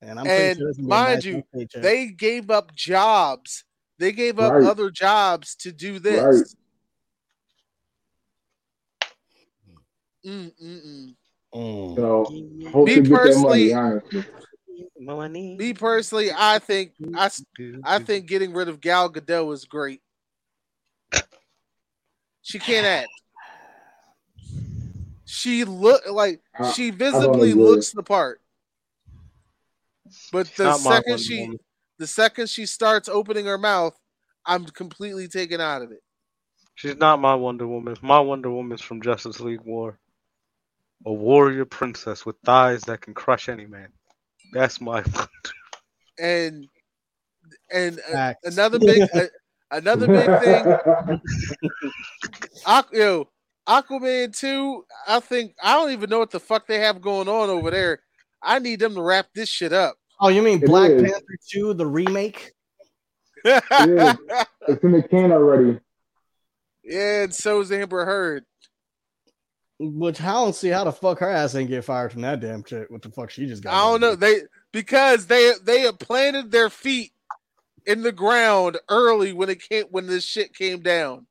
And 0.02 0.20
I'm 0.20 0.26
And 0.28 0.58
sure 0.58 0.72
gonna 0.74 0.82
be 0.82 0.82
mind 0.84 1.14
nice 1.16 1.26
you, 1.26 1.43
paycheck. 1.54 1.84
They 1.84 2.08
gave 2.08 2.49
up 2.49 2.76
jobs. 2.76 3.64
They 3.99 4.12
gave 4.12 4.39
up 4.39 4.54
Right. 4.54 4.64
other 4.66 4.89
jobs 4.89 5.56
to 5.58 5.72
do 5.72 5.99
this. 5.99 6.56
Right. 10.24 10.32
Mm, 10.34 10.52
mm, 10.62 10.86
mm. 10.86 11.16
Mm. 11.54 11.95
So 11.95 12.84
Me 12.86 12.95
to 12.95 13.02
get 13.02 13.10
that 13.10 13.10
personally- 13.12 13.74
money. 13.74 14.24
Money. 14.99 15.56
Me 15.58 15.74
personally, 15.74 16.32
I 16.32 16.60
think 16.60 16.93
I, 17.16 17.30
I 17.84 17.99
think 17.99 18.28
getting 18.28 18.54
rid 18.54 18.70
of 18.70 18.80
Gal 18.82 19.12
Gadot 19.12 19.52
is 19.54 19.66
great. 19.66 20.02
She 22.43 22.60
can't 22.60 22.86
act. 22.86 23.10
She 25.26 25.64
look 25.64 26.04
like 26.10 26.41
I- 26.58 26.72
she 26.72 26.91
visibly 26.91 27.54
looks 27.54 27.91
the 27.91 28.04
part. 28.04 28.41
But 30.32 30.47
the 30.55 30.66
Not 30.66 30.80
second 30.80 31.20
she 31.20 31.41
Woman. 31.41 31.57
the 31.99 32.07
second 32.07 32.49
she 32.49 32.66
starts 32.66 33.07
opening 33.09 33.45
her 33.45 33.57
mouth, 33.57 33.97
I'm 34.45 34.66
completely 34.66 35.28
taken 35.28 35.62
out 35.62 35.82
of 35.82 35.91
it. 35.91 36.01
She's 36.76 36.97
not 36.97 37.20
my 37.20 37.36
Wonder 37.36 37.68
Woman. 37.68 37.95
My 38.01 38.20
Wonder 38.20 38.49
Woman's 38.49 38.82
from 38.82 39.01
Justice 39.01 39.39
League 39.39 39.62
War. 39.62 39.99
A 41.05 41.14
warrior 41.14 41.66
princess 41.66 42.26
with 42.26 42.36
thighs 42.45 42.82
that 42.84 43.01
can 43.01 43.14
crush 43.14 43.49
any 43.49 43.66
man. 43.66 43.89
That's 44.53 44.80
my. 44.82 45.03
And 46.20 46.68
and 47.74 47.99
uh, 48.14 48.34
another 48.43 48.78
big 48.78 49.09
uh, 49.14 49.24
another 49.72 50.05
big 50.05 50.26
thing 50.41 51.20
Aqu- 52.68 52.93
yo, 52.93 53.30
Aquaman 53.68 54.38
2, 54.38 54.86
I 55.07 55.20
think 55.20 55.55
I 55.64 55.74
don't 55.74 55.91
even 55.91 56.09
know 56.12 56.20
what 56.20 56.30
the 56.30 56.39
fuck 56.39 56.68
they 56.68 56.80
have 56.80 57.01
going 57.01 57.28
on 57.28 57.49
over 57.49 57.72
there. 57.72 58.01
I 58.43 58.59
need 58.59 58.80
them 58.82 58.93
to 58.95 59.01
wrap 59.01 59.28
this 59.34 59.49
shit 59.49 59.74
up. 59.74 59.95
Oh, 60.22 60.30
you 60.30 60.41
mean 60.43 60.61
It 60.63 60.67
Black 60.67 60.91
is. 60.91 61.01
Panther 61.01 61.38
2, 61.51 61.74
the 61.74 61.86
remake? 61.88 62.51
Yeah. 63.43 63.61
it's 64.67 64.84
in 64.84 64.91
the 64.91 65.01
can 65.09 65.32
already. 65.32 65.80
yeah, 66.84 67.24
and 67.24 67.34
so 67.34 67.59
is 67.61 67.72
Amber 67.72 68.05
Heard. 68.05 68.45
Which 69.80 70.22
I 70.22 70.34
don't 70.34 70.53
see 70.53 70.69
how 70.69 70.84
the 70.84 70.91
fuck 70.91 71.17
her 71.19 71.30
ass 71.30 71.55
ain't 71.55 71.67
get 71.69 71.84
fired 71.84 72.11
from 72.11 72.22
that 72.22 72.39
damn 72.39 72.63
shit. 72.63 72.91
What 72.91 73.01
the 73.01 73.09
fuck 73.09 73.32
she 73.32 73.47
just 73.47 73.63
got? 73.63 73.74
I 73.74 73.78
don't 73.80 73.99
know. 73.99 74.13
They 74.13 74.41
because 74.72 75.26
they 75.26 75.53
they 75.63 75.80
had 75.80 75.99
planted 75.99 76.51
their 76.51 76.69
feet 76.69 77.13
in 77.88 78.03
the 78.03 78.11
ground 78.11 78.78
early 78.89 79.34
when 79.34 79.49
it 79.49 79.67
came 79.67 79.86
when 79.89 80.05
this 80.05 80.24
shit 80.24 80.53
came 80.53 80.82
down. 80.82 81.26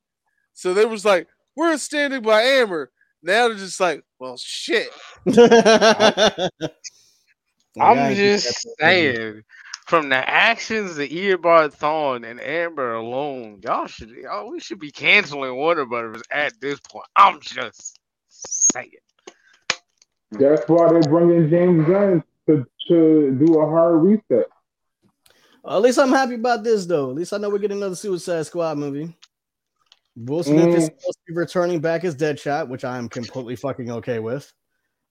So 0.52 0.74
they 0.74 0.84
was 0.84 1.04
like, 1.04 1.28
we're 1.54 1.76
standing 1.78 2.22
by 2.22 2.42
Amber. 2.42 2.90
Now 3.22 3.46
they're 3.46 3.56
just 3.56 3.78
like, 3.78 4.02
well 4.18 4.36
shit. 4.36 4.88
I'm 7.78 8.14
just 8.14 8.66
saying, 8.78 9.42
from 9.86 10.08
the 10.08 10.28
actions 10.28 10.98
of 10.98 11.08
Earbud 11.08 11.72
Thorn 11.72 12.24
and 12.24 12.40
Amber 12.40 12.94
alone, 12.94 13.60
y'all 13.62 13.86
should, 13.86 14.10
y'all, 14.10 14.50
we 14.50 14.60
should 14.60 14.78
be 14.78 14.90
canceling 14.90 15.54
Warner 15.54 15.84
Brothers 15.86 16.22
at 16.30 16.52
this 16.60 16.80
point. 16.80 17.06
I'm 17.16 17.40
just 17.40 17.98
saying. 18.28 18.90
That's 20.32 20.68
why 20.68 20.92
they 20.92 21.00
bring 21.08 21.30
in 21.30 21.50
James 21.50 21.86
Gunn 21.86 22.22
to, 22.46 22.64
to 22.88 23.44
do 23.44 23.60
a 23.60 23.66
hard 23.66 24.02
reset. 24.02 24.46
At 25.68 25.82
least 25.82 25.98
I'm 25.98 26.10
happy 26.10 26.34
about 26.34 26.64
this 26.64 26.86
though. 26.86 27.10
At 27.10 27.16
least 27.16 27.32
I 27.32 27.38
know 27.38 27.50
we're 27.50 27.58
getting 27.58 27.76
another 27.76 27.96
Suicide 27.96 28.46
Squad 28.46 28.78
movie. 28.78 29.14
Will 30.16 30.42
Smith 30.42 30.74
is 30.74 30.84
Mm. 30.84 30.86
supposed 30.86 31.18
to 31.26 31.32
be 31.32 31.34
returning 31.34 31.80
back 31.80 32.04
as 32.04 32.16
Deadshot, 32.16 32.68
which 32.68 32.84
I 32.84 32.98
am 32.98 33.08
completely 33.08 33.56
fucking 33.56 33.90
okay 33.90 34.18
with. 34.18 34.52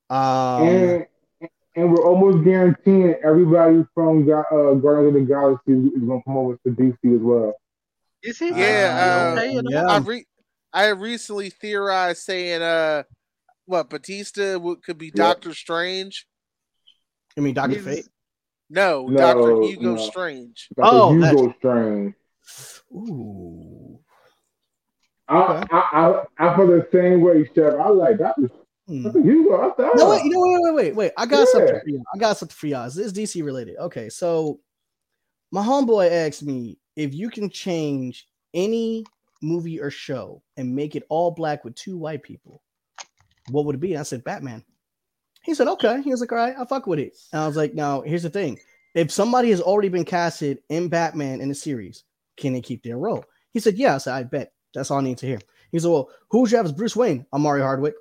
Um, 0.10 0.68
and 0.68 1.06
and 1.76 1.92
we're 1.92 2.06
almost 2.06 2.44
guaranteeing 2.44 3.16
everybody 3.24 3.86
from 3.94 4.26
Ga- 4.26 4.44
uh, 4.52 4.74
Guardians 4.76 5.16
of 5.16 5.22
the 5.28 5.34
Galaxy 5.34 5.72
is 5.74 6.02
going 6.04 6.20
to 6.20 6.24
come 6.26 6.38
over 6.38 6.58
to 6.66 6.70
DC 6.72 7.16
as 7.16 7.22
well. 7.22 7.54
Is 8.24 8.42
it? 8.42 8.56
Yeah, 8.56 9.36
uh, 9.40 9.62
yeah. 9.70 9.86
I 9.88 9.98
re- 10.00 10.26
I 10.74 10.88
recently 10.90 11.50
theorized 11.50 12.22
saying 12.24 12.62
uh 12.62 13.04
what 13.66 13.90
Bautista 13.90 14.60
would, 14.60 14.84
could 14.84 14.98
be 14.98 15.08
Yeah. 15.08 15.12
Doctor 15.24 15.54
Strange. 15.54 16.28
I 17.38 17.42
mean 17.42 17.54
Doctor 17.54 17.80
He's- 17.80 17.86
Fate. 17.86 18.08
No, 18.72 19.08
No, 19.08 19.18
Doctor 19.18 19.62
Hugo 19.64 19.96
no. 19.96 19.98
Strange. 20.10 20.68
Dr. 20.76 20.90
Oh, 20.92 21.12
Hugo 21.14 21.56
Strange. 21.58 22.14
Ooh. 22.94 24.00
I, 25.28 25.38
Okay. 25.38 25.68
I, 25.72 26.24
I, 26.40 26.48
I 26.52 26.56
feel 26.56 26.68
the 26.68 26.88
same 26.92 27.22
way, 27.22 27.50
Chef. 27.56 27.74
I 27.80 27.90
like 27.90 28.18
Dr. 28.20 28.50
Hmm. 28.90 29.04
Dr. 29.04 29.22
Hugo. 29.22 29.56
I 29.62 29.74
thought. 29.76 29.96
No, 29.96 30.10
wait, 30.10 30.24
you 30.24 30.32
know, 30.32 30.40
wait, 30.42 30.60
wait, 30.64 30.74
wait, 30.74 30.96
wait. 30.96 31.12
I 31.16 31.26
got 31.28 31.40
Yeah. 31.40 31.46
something 31.52 31.80
for 31.80 31.90
you. 31.90 32.04
I 32.14 32.18
got 32.18 32.38
something 32.38 32.56
for 32.56 32.66
y'all. 32.68 32.86
This 32.86 32.98
is 32.98 33.14
DC 33.14 33.44
related. 33.44 33.78
Okay, 33.78 34.10
so 34.10 34.60
my 35.52 35.64
homeboy 35.64 36.12
asked 36.12 36.42
me 36.44 36.80
if 36.96 37.14
you 37.14 37.30
can 37.30 37.50
change 37.50 38.28
any 38.56 39.06
movie 39.44 39.80
or 39.80 39.92
show 39.92 40.42
and 40.58 40.76
make 40.76 40.96
it 40.96 41.04
all 41.10 41.30
black 41.32 41.64
with 41.64 41.76
two 41.76 41.98
white 41.98 42.24
people, 42.24 42.64
what 43.52 43.66
would 43.66 43.76
it 43.76 43.80
be? 43.80 43.96
I 43.96 44.04
said 44.04 44.24
Batman. 44.24 44.64
He 45.44 45.54
said, 45.54 45.68
okay. 45.68 46.02
He 46.02 46.10
was 46.10 46.20
like, 46.20 46.32
all 46.32 46.38
right, 46.40 46.56
I'll 46.58 46.66
fuck 46.66 46.88
with 46.88 47.00
it. 47.00 47.16
And 47.32 47.42
I 47.42 47.48
was 47.48 47.56
like, 47.56 47.74
now 47.74 48.02
here's 48.02 48.24
the 48.24 48.30
thing. 48.30 48.60
If 48.96 49.12
somebody 49.12 49.52
has 49.52 49.62
already 49.62 49.90
been 49.90 50.04
casted 50.04 50.60
in 50.70 50.90
Batman 50.90 51.42
in 51.42 51.50
the 51.50 51.56
series, 51.56 52.04
can 52.38 52.54
they 52.54 52.62
keep 52.62 52.84
their 52.84 52.98
role? 52.98 53.24
He 53.52 53.60
said, 53.60 53.78
yeah. 53.78 53.96
I 53.96 53.98
said, 54.00 54.14
I 54.16 54.24
bet. 54.24 54.52
That's 54.74 54.92
all 54.92 55.00
I 55.00 55.04
need 55.04 55.18
to 55.20 55.26
hear. 55.28 55.40
He 55.72 55.80
said, 55.80 55.90
well, 55.90 56.10
who's 56.30 56.52
you 56.52 56.58
have 56.58 56.66
as 56.66 56.72
Bruce 56.72 56.96
Wayne? 56.96 57.26
Omari 57.32 57.62
Hardwick. 57.62 57.94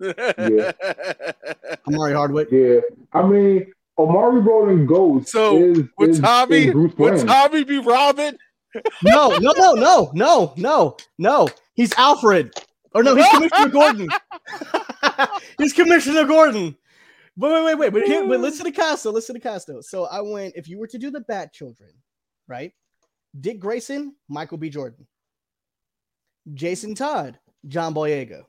Yeah. 0.00 0.72
Omari 1.88 2.12
Hardwick. 2.12 2.48
Yeah. 2.50 2.80
I 3.12 3.26
mean, 3.26 3.72
Omari 3.98 4.40
Rolling 4.40 4.86
Ghost 4.86 5.28
So, 5.28 5.56
is, 5.56 5.82
would 5.98 6.10
is, 6.10 6.20
Tommy 6.20 6.56
is 6.66 6.72
Bruce 6.72 6.94
would 6.96 7.26
Tommy 7.26 7.64
be 7.64 7.78
Robin? 7.78 8.36
No, 9.02 9.38
no, 9.38 9.52
no, 9.56 9.72
no, 9.74 10.10
no, 10.14 10.54
no, 10.56 10.96
no. 11.18 11.48
He's 11.74 11.92
Alfred. 11.94 12.52
Or 12.92 13.02
no, 13.02 13.14
he's 13.14 13.28
Commissioner 13.28 13.68
Gordon. 13.68 14.08
he's 15.58 15.72
Commissioner 15.72 16.24
Gordon. 16.24 16.76
But 17.36 17.52
wait, 17.52 17.64
wait, 17.64 17.78
wait. 17.78 17.92
But 17.92 18.02
here, 18.04 18.26
but 18.26 18.40
listen 18.40 18.64
to 18.64 18.72
cast. 18.72 19.04
Listen 19.04 19.34
to 19.34 19.40
cast. 19.40 19.70
So 19.82 20.04
I 20.06 20.20
went. 20.22 20.54
If 20.56 20.68
you 20.68 20.78
were 20.78 20.86
to 20.86 20.98
do 20.98 21.10
the 21.10 21.20
Bat 21.20 21.52
Children, 21.52 21.90
right? 22.48 22.72
Dick 23.38 23.60
Grayson, 23.60 24.14
Michael 24.28 24.56
B. 24.56 24.70
Jordan, 24.70 25.06
Jason 26.54 26.94
Todd, 26.94 27.38
John 27.68 27.92
Boyega, 27.92 28.44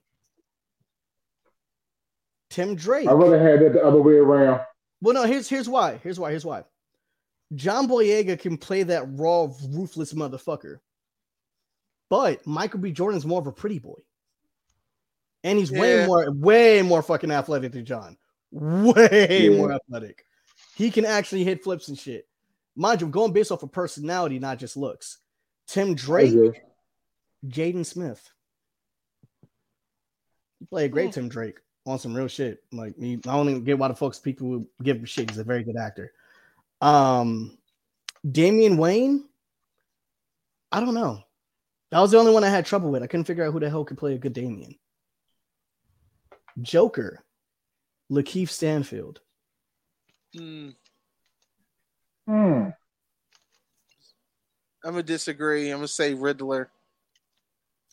Tim 2.49 2.75
Drake. 2.75 3.07
I'd 3.07 3.13
rather 3.13 3.39
had 3.39 3.61
that 3.61 3.73
the 3.73 3.83
other 3.83 4.01
way 4.01 4.13
around. 4.13 4.61
Well, 5.01 5.13
no, 5.13 5.23
here's 5.23 5.47
here's 5.49 5.69
why. 5.69 5.99
Here's 6.03 6.19
why. 6.19 6.31
Here's 6.31 6.45
why. 6.45 6.63
John 7.55 7.87
Boyega 7.87 8.39
can 8.39 8.57
play 8.57 8.83
that 8.83 9.05
raw, 9.11 9.47
ruthless 9.69 10.13
motherfucker, 10.13 10.79
but 12.09 12.45
Michael 12.45 12.79
B. 12.79 12.91
Jordan's 12.91 13.25
more 13.25 13.39
of 13.39 13.47
a 13.47 13.51
pretty 13.53 13.79
boy, 13.79 13.99
and 15.43 15.57
he's 15.57 15.71
way 15.71 16.05
more, 16.05 16.29
way 16.31 16.81
more 16.81 17.01
fucking 17.01 17.31
athletic 17.31 17.71
than 17.71 17.85
John. 17.85 18.17
Way 18.51 19.49
Yeah. 19.49 19.57
more 19.57 19.73
athletic. 19.73 20.25
He 20.75 20.91
can 20.91 21.05
actually 21.05 21.43
hit 21.43 21.63
flips 21.63 21.87
and 21.87 21.97
shit. 21.97 22.27
Mind 22.75 23.01
you, 23.01 23.07
I'm 23.07 23.11
going 23.11 23.33
based 23.33 23.51
off 23.51 23.63
of 23.63 23.71
personality, 23.71 24.39
not 24.39 24.59
just 24.59 24.77
looks. 24.77 25.17
Tim 25.67 25.95
Drake. 25.95 26.61
Jaden 27.45 27.85
Smith. 27.85 28.29
You 30.59 30.67
play 30.67 30.85
a 30.85 30.89
great 30.89 31.13
Tim 31.13 31.29
Drake 31.29 31.59
on 31.87 31.99
some 31.99 32.13
real 32.13 32.27
shit. 32.27 32.63
Like 32.71 32.95
he, 32.99 33.13
I 33.13 33.35
don't 33.35 33.49
even 33.49 33.63
get 33.63 33.79
why 33.79 33.87
the 33.87 33.95
folks 33.95 34.19
people 34.19 34.47
would 34.49 34.67
give 34.83 34.97
him 34.97 35.05
shit. 35.05 35.29
He's 35.29 35.39
a 35.39 35.43
very 35.43 35.63
good 35.63 35.77
actor. 35.77 36.11
Um, 36.81 37.57
Damian 38.29 38.77
Wayne. 38.77 39.25
I 40.71 40.79
don't 40.81 40.93
know. 40.93 41.23
That 41.91 41.99
was 41.99 42.11
the 42.11 42.17
only 42.17 42.33
one 42.33 42.43
I 42.43 42.49
had 42.49 42.65
trouble 42.65 42.91
with. 42.91 43.01
I 43.01 43.07
couldn't 43.07 43.23
figure 43.23 43.45
out 43.45 43.53
who 43.53 43.59
the 43.59 43.69
hell 43.69 43.85
could 43.85 43.97
play 43.97 44.13
a 44.13 44.17
good 44.17 44.33
Damian. 44.33 44.75
Joker, 46.61 47.23
Lakeith 48.11 48.49
Stanfield. 48.49 49.21
Hmm, 50.35 50.69
Hmm. 52.27 52.69
I'm 54.83 54.93
gonna 54.93 55.03
disagree. 55.03 55.69
I'm 55.69 55.77
gonna 55.77 55.87
say 55.87 56.13
Riddler. 56.13 56.69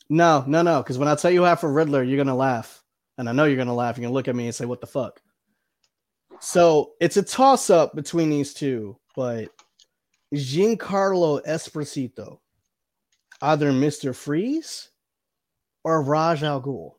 No, 0.09 0.43
no, 0.47 0.61
no. 0.61 0.83
Because 0.83 0.97
when 0.97 1.07
I 1.07 1.15
tell 1.15 1.31
you 1.31 1.39
who 1.39 1.45
I 1.45 1.55
for 1.55 1.71
Riddler, 1.71 2.03
you're 2.03 2.17
gonna 2.17 2.35
laugh, 2.35 2.83
and 3.17 3.29
I 3.29 3.31
know 3.31 3.45
you're 3.45 3.57
gonna 3.57 3.73
laugh. 3.73 3.97
You're 3.97 4.03
gonna 4.05 4.13
look 4.13 4.27
at 4.27 4.35
me 4.35 4.45
and 4.45 4.55
say, 4.55 4.65
"What 4.65 4.81
the 4.81 4.87
fuck?" 4.87 5.21
So 6.39 6.93
it's 6.99 7.17
a 7.17 7.23
toss 7.23 7.69
up 7.69 7.95
between 7.95 8.29
these 8.29 8.53
two, 8.53 8.97
but 9.15 9.49
Giancarlo 10.33 11.41
Esposito, 11.45 12.39
either 13.41 13.71
Mister 13.71 14.13
Freeze 14.13 14.89
or 15.83 16.01
Ra's 16.01 16.43
Al 16.43 16.61
Ghul, 16.61 16.95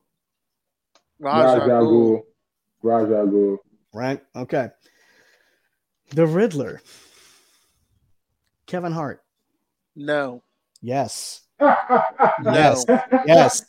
Raj 1.19 1.59
Raj 1.59 1.69
Al 1.69 1.71
Al 1.77 1.83
Ghul. 1.85 1.91
Ghul. 1.93 2.23
Ra's 2.83 3.11
Al 3.11 3.27
Ghul. 3.27 3.59
right? 3.93 4.23
Okay. 4.35 4.69
The 6.11 6.27
Riddler, 6.27 6.81
Kevin 8.67 8.93
Hart. 8.93 9.23
No, 9.97 10.43
Yes, 10.83 11.43
no, 11.61 11.75
yes, 12.45 12.85
yes, 13.27 13.65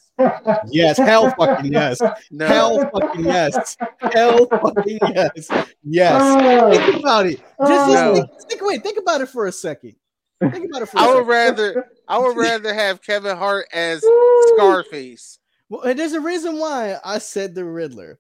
yes. 0.68 0.98
Hell 0.98 1.34
fucking 1.38 1.72
yes. 1.72 2.02
no. 2.32 2.48
Hell 2.48 2.90
fucking 2.90 3.26
yes. 3.26 3.78
Hell 4.00 4.46
fucking 4.48 5.00
yes. 5.16 5.50
Yes. 5.84 6.76
Think 6.78 6.96
oh. 6.96 7.00
about 7.00 7.26
it. 7.28 7.38
Just, 7.38 7.70
just 7.70 7.94
No. 7.94 8.14
think, 8.16 8.50
think, 8.50 8.62
wait, 8.62 8.84
think 8.84 8.98
about 8.98 9.22
it 9.22 9.30
for 9.30 9.48
a 9.48 9.52
second. 9.52 9.96
Think 10.40 10.70
about 10.70 10.84
it 10.84 10.86
for 10.88 10.98
a 10.98 11.02
I 11.02 11.08
would 11.08 11.14
second. 11.16 11.28
rather 11.28 11.88
I 12.08 12.18
would 12.20 12.38
rather 12.38 12.74
have 12.74 13.02
Kevin 13.02 13.38
Hart 13.38 13.68
as 13.74 14.04
Scarface. 14.56 15.40
Well, 15.70 15.94
there's 15.94 16.14
a 16.14 16.22
reason 16.22 16.60
why 16.60 16.98
I 17.04 17.18
said 17.18 17.54
the 17.56 17.66
Riddler. 17.66 18.20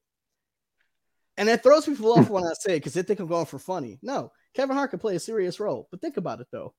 And 1.38 1.48
it 1.50 1.62
throws 1.62 1.86
people 1.86 2.12
off 2.14 2.30
when 2.30 2.43
I 2.43 2.54
say 2.60 2.74
it 2.74 2.80
because 2.80 2.93
they 2.93 3.04
think 3.04 3.20
I'm 3.20 3.28
going 3.28 3.45
for 3.45 3.60
funny. 3.60 4.00
No, 4.02 4.32
Kevin 4.56 4.76
Hart 4.76 4.89
could 4.89 5.00
play 5.02 5.16
a 5.16 5.20
serious 5.20 5.60
role. 5.60 5.88
But 5.91 6.02
think 6.02 6.18
about 6.18 6.41
it 6.41 6.48
though. 6.52 6.74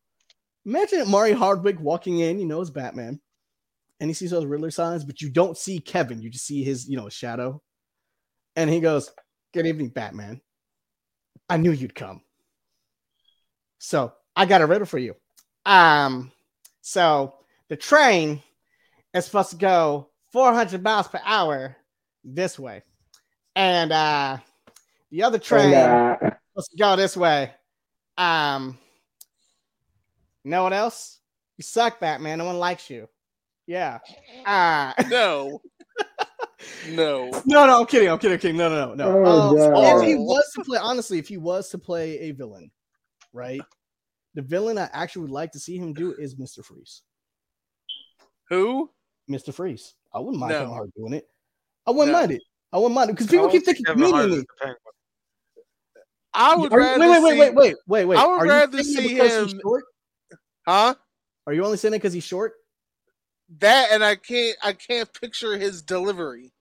Imagine 0.66 1.08
Mari 1.08 1.32
Hardwick 1.32 1.80
walking 1.80 2.18
in, 2.18 2.40
you 2.40 2.46
know, 2.46 2.60
as 2.60 2.70
Batman, 2.70 3.20
and 4.00 4.08
he 4.08 4.14
sees 4.14 4.30
those 4.30 4.44
Riddler 4.46 4.70
signs, 4.70 5.04
but 5.04 5.20
you 5.20 5.30
don't 5.30 5.56
see 5.56 5.80
Kevin. 5.80 6.22
You 6.22 6.30
just 6.30 6.46
see 6.46 6.62
his, 6.62 6.88
you 6.88 6.96
know, 6.96 7.08
shadow. 7.08 7.62
And 8.56 8.70
he 8.70 8.80
goes, 8.80 9.10
Good 9.52 9.66
evening, 9.66 9.88
Batman. 9.88 10.40
I 11.48 11.56
knew 11.56 11.72
you'd 11.72 11.94
come. 11.94 12.20
So 13.78 14.12
I 14.36 14.46
got 14.46 14.60
a 14.60 14.66
riddle 14.66 14.86
for 14.86 14.98
you. 14.98 15.14
Um, 15.64 16.30
so 16.80 17.34
the 17.68 17.76
train 17.76 18.42
is 19.14 19.24
supposed 19.24 19.50
to 19.50 19.56
go 19.56 20.10
400 20.32 20.82
miles 20.82 21.08
per 21.08 21.20
hour 21.24 21.76
this 22.22 22.58
way, 22.58 22.82
and 23.56 23.90
uh, 23.92 24.38
the 25.10 25.22
other 25.22 25.38
train 25.38 25.72
And, 25.72 25.74
uh, 25.74 26.16
supposed 26.52 26.70
to 26.72 26.76
go 26.76 26.96
this 26.96 27.16
way. 27.16 27.52
Um, 28.16 28.78
know 30.44 30.64
what 30.64 30.72
else? 30.72 31.18
You 31.56 31.62
suck, 31.62 32.00
Batman. 32.00 32.38
No 32.38 32.44
one 32.44 32.58
likes 32.58 32.90
you. 32.90 33.08
Yeah. 33.68 33.98
Uh, 34.46 34.92
No. 35.10 35.60
no. 36.90 37.30
no, 37.46 37.66
no, 37.66 37.80
I'm 37.80 37.86
kidding. 37.86 38.08
I'm 38.08 38.18
kidding. 38.18 38.34
I'm 38.34 38.40
kidding. 38.40 38.56
No, 38.56 38.68
no, 38.70 38.94
no, 38.94 39.12
no. 39.12 39.24
Oh, 39.26 39.96
Um, 39.96 40.02
if 40.02 40.08
he 40.08 40.14
was 40.16 40.44
to 40.56 40.64
play, 40.64 40.78
honestly, 40.82 41.18
if 41.18 41.28
he 41.28 41.36
was 41.36 41.68
to 41.70 41.78
play 41.78 42.18
a 42.18 42.30
villain, 42.32 42.70
right? 43.32 43.60
The 44.34 44.42
villain 44.42 44.78
I 44.78 44.88
actually 44.92 45.22
would 45.22 45.30
like 45.30 45.52
to 45.52 45.58
see 45.60 45.76
him 45.76 45.92
do 45.92 46.14
is 46.18 46.34
Mr. 46.36 46.64
Freeze. 46.64 47.02
Who? 48.48 48.90
Mr. 49.30 49.52
Freeze. 49.52 49.94
I 50.14 50.18
wouldn't 50.20 50.38
mind 50.38 50.52
No. 50.52 50.58
Kevin 50.60 50.74
Hart 50.74 50.90
doing 50.96 51.12
it. 51.12 51.28
I 51.86 51.90
wouldn't 51.90 52.12
No. 52.12 52.18
mind 52.18 52.32
it. 52.32 52.42
I 52.72 52.78
wouldn't 52.78 52.94
mind 52.94 53.10
it 53.10 53.12
because 53.14 53.26
people 53.28 53.48
I 53.48 53.52
keep 53.52 53.64
thinking 53.64 53.84
think 53.84 53.98
comedian. 53.98 54.30
is 54.32 54.36
the 54.40 54.46
Penguin. 54.60 54.76
I 56.34 56.56
would 56.56 56.72
Are 56.72 56.78
you- 56.80 56.86
rather 56.86 57.00
wait, 57.00 57.10
wait, 57.10 57.22
wait, 57.22 57.38
wait, 57.38 57.54
wait, 57.54 57.76
wait, 57.86 58.04
wait. 58.06 58.18
I 58.18 58.26
would 58.26 58.40
Are 58.40 58.46
rather 58.46 58.82
saying 58.82 59.08
see 59.08 59.14
him- 59.16 59.60
Huh? 60.66 60.94
Are 61.46 61.52
you 61.52 61.64
only 61.64 61.76
saying 61.78 61.94
it 61.94 61.98
because 61.98 62.12
he's 62.12 62.24
short? 62.24 62.54
That 63.60 63.88
and 63.92 64.04
I 64.04 64.16
can't 64.16 64.56
I 64.62 64.72
can't 64.74 65.12
picture 65.18 65.56
his 65.56 65.82
delivery. 65.82 66.52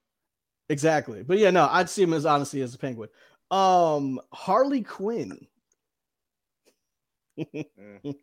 Exactly. 0.70 1.24
But 1.24 1.38
yeah, 1.38 1.52
no, 1.52 1.68
I'd 1.72 1.90
see 1.90 2.04
him 2.04 2.14
as 2.14 2.26
honestly 2.26 2.62
as 2.62 2.74
a 2.74 2.78
penguin. 2.78 3.10
Um, 3.52 4.20
Harley 4.32 4.82
Quinn. 4.84 5.48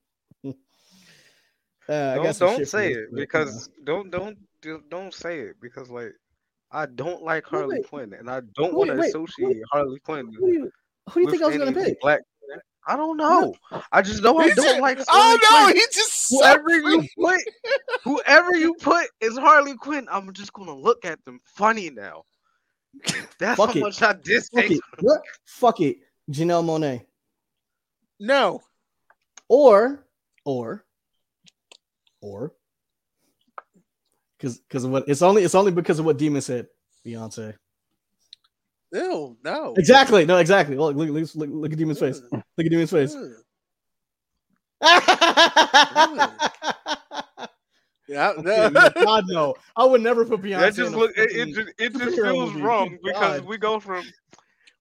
Uh, 1.87 2.15
Don't 2.15 2.25
got 2.25 2.37
some 2.37 2.49
don't 2.49 2.67
say 2.67 2.93
it 2.95 3.09
but, 3.11 3.19
because 3.19 3.69
don't 3.85 4.11
don't 4.11 4.39
don't- 4.63 4.89
don't 4.89 5.13
say 5.13 5.41
it 5.41 5.57
because 5.61 5.91
like 5.91 6.15
I 6.71 6.87
don't 6.87 7.23
like 7.23 7.45
Harley 7.45 7.77
wait. 7.77 7.87
Quinn 7.89 8.15
and 8.15 8.31
I 8.31 8.41
don't 8.55 8.73
want 8.73 8.89
to 8.91 8.97
wait, 8.97 9.11
associate 9.11 9.59
Harley 9.71 10.01
Quinn. 10.01 10.33
who 10.33 10.47
do 10.47 10.53
you 10.55 10.71
who 11.11 11.21
do 11.21 11.21
you 11.21 11.31
think 11.31 11.43
I 11.43 11.47
was 11.49 11.59
gonna 11.59 11.73
pick? 11.75 12.01
Black. 12.01 12.21
I 12.87 12.97
don't 12.97 13.17
know. 13.17 13.55
I 13.93 14.03
just 14.03 14.23
know 14.23 14.37
I 14.39 14.49
don't 14.51 14.57
just- 14.57 14.81
like 14.81 14.99
oh 15.09 15.39
no, 15.43 15.65
Quinn. 15.65 15.77
he 15.77 15.83
just 15.93 16.31
Whoever 16.31 16.71
you 16.71 17.07
put, 17.19 17.41
whoever 18.05 18.55
you 18.57 18.75
put 18.81 19.07
is 19.21 19.37
Harley 19.39 19.77
Quinn. 19.77 20.07
I'm 20.11 20.33
just 20.33 20.53
gonna 20.53 20.75
look 20.75 21.05
at 21.05 21.23
them 21.25 21.41
funny 21.45 21.91
now. 21.91 22.25
That's 23.39 23.57
Fuck 23.59 23.71
how 23.71 23.77
it. 23.77 23.81
much 23.81 24.03
I 24.03 24.15
dislike. 24.23 24.71
it. 24.71 24.81
Fuck 25.47 25.81
it. 25.81 25.99
Janelle 26.31 26.65
Monáe. 26.65 27.05
No. 28.21 28.63
Or 29.49 30.05
or 30.45 30.85
or 32.23 32.53
because 34.39 34.59
because 34.59 34.85
of 34.85 34.91
what 34.91 35.05
it's 35.09 35.23
only 35.23 35.43
it's 35.43 35.55
only 35.55 35.73
because 35.73 35.99
of 35.99 36.05
what 36.05 36.17
Demon 36.19 36.41
said. 36.43 36.69
Beyonce. 37.07 37.55
Ew, 38.95 39.37
no. 39.45 39.75
Exactly. 39.77 40.25
No, 40.25 40.39
exactly. 40.39 40.77
Look, 40.77 40.97
look, 40.97 41.09
look, 41.11 41.35
look, 41.35 41.49
look 41.51 41.73
at 41.73 41.79
Demon's 41.79 41.99
face. 41.99 42.21
Look 42.31 42.45
at 42.67 42.71
Demon's 42.71 42.91
face. 42.91 43.17
Yeah, 48.07 48.33
Okay, 48.39 48.69
no. 48.71 48.91
God 49.03 49.25
no, 49.29 49.55
I 49.77 49.85
would 49.85 50.03
never 50.03 50.27
put 50.27 50.43
Beyonce. 50.43 50.59
That 50.61 50.69
in 50.79 50.85
just 50.85 50.93
a 50.93 50.97
look. 50.99 51.13
It, 51.17 51.31
it 51.33 51.55
just 51.55 51.69
it 51.79 51.93
just 51.97 52.17
feels 52.17 52.51
movie. 52.53 52.61
wrong 52.63 52.89
Good 52.91 53.01
because 53.03 53.41
God. 53.41 53.49
we 53.49 53.57
go 53.57 53.81
from 53.81 54.05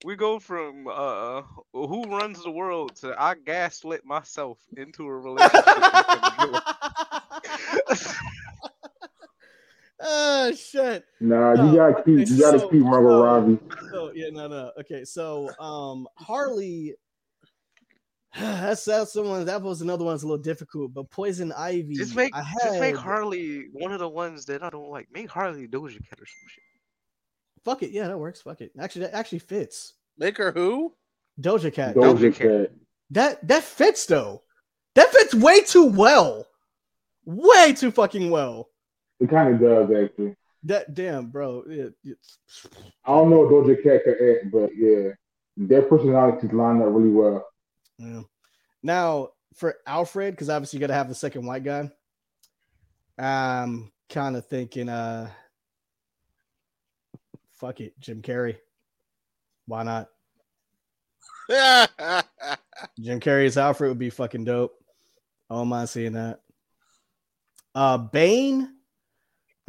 we 0.03 0.18
go 0.18 0.39
from 0.39 0.88
uh 0.88 1.41
who 1.72 2.03
runs 2.03 2.43
the 2.43 2.51
world 2.51 2.97
to 2.97 3.16
I 3.18 3.36
gaslit 3.36 4.03
myself 4.05 4.59
into 4.76 5.07
a 5.07 5.18
relationship. 5.18 5.64
with 9.99 10.07
oh 10.09 10.51
shit. 10.53 11.05
Nah, 11.19 11.53
No, 11.53 11.71
you 11.71 11.77
gotta 11.77 12.03
keep 12.03 12.29
you 12.29 12.39
gotta 12.39 12.59
so- 12.59 12.69
keep 12.69 12.81
Margot 12.81 13.09
so- 13.09 13.23
Robbie. 13.23 13.59
So 13.91 14.11
yeah, 14.13 14.29
no, 14.31 14.47
no. 14.47 14.71
Okay, 14.79 15.03
so 15.05 15.49
um 15.59 16.07
Harley. 16.17 16.95
That's 18.39 18.83
that's 18.85 19.13
someone 19.13 19.45
that 19.45 19.61
was 19.61 19.81
another 19.81 20.03
one 20.03 20.15
that's 20.15 20.23
a 20.23 20.27
little 20.27 20.41
difficult, 20.41 20.91
but 20.91 21.07
Poison 21.11 21.51
Ivy. 21.51 21.93
Just 21.93 22.15
make 22.15 22.35
I 22.35 22.43
just 22.63 22.79
make 22.79 22.95
Harley 22.95 23.65
one 23.73 23.91
of 23.91 23.99
the 23.99 24.09
ones 24.09 24.45
that 24.45 24.63
I 24.63 24.71
don't 24.71 24.89
like. 24.89 25.07
Make 25.13 25.29
Harley 25.29 25.67
Doja 25.67 25.99
Cat 26.09 26.19
or 26.19 26.25
some 26.25 26.47
shit. 26.49 26.63
Fuck 27.63 27.83
it, 27.83 27.91
yeah, 27.91 28.07
that 28.07 28.17
works. 28.17 28.41
Fuck 28.41 28.61
it. 28.61 28.71
Actually, 28.79 29.05
that 29.05 29.13
actually 29.13 29.37
fits. 29.39 29.93
Make 30.17 30.35
her 30.37 30.51
who? 30.51 30.95
Doja 31.39 31.71
Cat. 31.71 31.95
Doja 31.95 32.17
Doja 32.17 32.33
Cat. 32.35 32.47
Cat. 32.47 32.71
That 33.11 33.47
that 33.47 33.63
fits 33.63 34.07
though. 34.07 34.41
That 34.95 35.09
fits 35.11 35.35
way 35.35 35.61
too 35.61 35.85
well. 35.85 36.47
Way 37.25 37.73
too 37.73 37.91
fucking 37.91 38.31
well. 38.31 38.69
It 39.24 39.30
kind 39.30 39.55
of 39.55 39.61
does 39.61 39.89
actually. 39.89 40.36
That 40.63 40.93
damn, 40.93 41.28
bro. 41.28 41.63
It, 41.65 41.93
it's, 42.03 42.38
I 43.05 43.11
don't 43.11 43.30
know 43.30 43.39
what 43.39 43.51
Doja 43.65 43.82
Cat 43.82 44.03
could 44.03 44.17
act, 44.21 44.51
but 44.51 44.69
yeah, 44.76 45.11
their 45.55 45.84
personalities 45.84 46.51
line 46.51 46.82
up 46.82 46.89
really 46.89 47.09
well. 47.09 47.45
yeah. 47.97 48.24
Now 48.82 49.30
for 49.55 49.78
Alfred, 49.88 50.34
because 50.34 50.49
obviously 50.49 50.78
you 50.78 50.82
got 50.82 50.88
to 50.88 50.93
have 50.93 51.07
the 51.07 51.15
second 51.15 51.45
white 51.45 51.63
guy. 51.63 51.89
I'm 53.17 53.93
kind 54.09 54.36
of 54.36 54.45
thinking, 54.47 54.89
uh, 54.89 55.30
fuck 57.53 57.80
it, 57.80 57.97
Jim 57.97 58.21
Carrey. 58.21 58.57
Why 59.67 59.84
not? 59.84 60.09
Jim 62.99 63.21
Carrey's 63.21 63.57
Alfred 63.57 63.89
would 63.89 63.99
be 63.99 64.09
fucking 64.09 64.43
dope. 64.43 64.74
I 65.49 65.55
don't 65.55 65.69
mind 65.69 65.88
seeing 65.88 66.13
that. 66.13 66.41
Uh 67.74 67.97
Bane. 67.97 68.69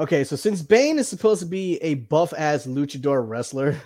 Okay, 0.01 0.25
so 0.25 0.35
since 0.35 0.61
Bane 0.61 0.99
is 0.99 1.09
supposed 1.09 1.41
to 1.41 1.47
be 1.47 1.77
a 1.77 1.95
buff 1.95 2.33
ass 2.37 2.67
luchador 2.67 3.27
wrestler, 3.27 3.81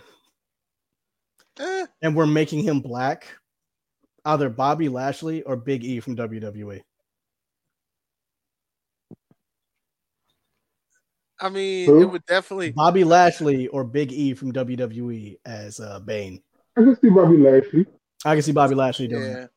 Eh, 1.59 1.87
and 2.03 2.15
we're 2.15 2.27
making 2.27 2.63
him 2.63 2.81
black, 2.81 3.27
either 4.25 4.49
Bobby 4.49 4.89
Lashley 4.89 5.43
or 5.43 5.57
Big 5.57 5.85
E 5.85 6.01
from 6.01 6.17
WWE. 6.17 6.81
I 11.41 11.49
mean, 11.49 11.87
Who? 11.87 12.03
it 12.03 12.05
would 12.07 12.25
definitely. 12.27 12.73
Bobby 12.73 13.05
Lashley 13.05 13.69
or 13.69 13.85
Big 13.85 14.13
E 14.13 14.35
from 14.35 14.53
WWE 14.53 15.39
as 15.45 15.79
uh, 15.81 16.01
Bane. 16.01 16.43
I 16.77 16.83
can 16.83 16.97
see 17.01 17.11
Bobby 17.11 17.37
Lashley. 17.37 17.87
I 18.25 18.35
can 18.35 18.43
see 18.43 18.53
Bobby 18.53 18.75
Lashley 18.75 19.09
doing 19.09 19.23
it. 19.23 19.51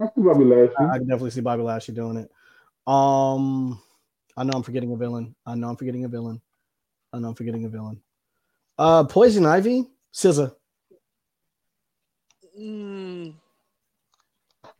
I 0.00 0.06
can 0.06 0.12
see 0.14 0.28
Bobby 0.28 0.44
Lashley. 0.44 0.86
I 0.86 0.98
can 0.98 1.06
definitely 1.08 1.30
see 1.30 1.40
Bobby 1.40 1.62
Lashley 1.62 1.94
doing 1.94 2.16
it. 2.18 2.30
Um, 2.86 3.80
I 4.38 4.44
know 4.44 4.52
I'm 4.54 4.62
forgetting 4.62 4.92
a 4.92 4.96
villain. 4.96 5.34
I 5.44 5.56
know 5.56 5.68
I'm 5.68 5.76
forgetting 5.76 6.04
a 6.04 6.08
villain. 6.08 6.40
I 7.12 7.18
know 7.18 7.28
I'm 7.28 7.34
forgetting 7.34 7.64
a 7.64 7.68
villain. 7.68 8.00
Uh, 8.78 9.02
Poison 9.02 9.44
Ivy, 9.44 9.84
SZA. 10.14 10.54
Mm, 12.56 13.34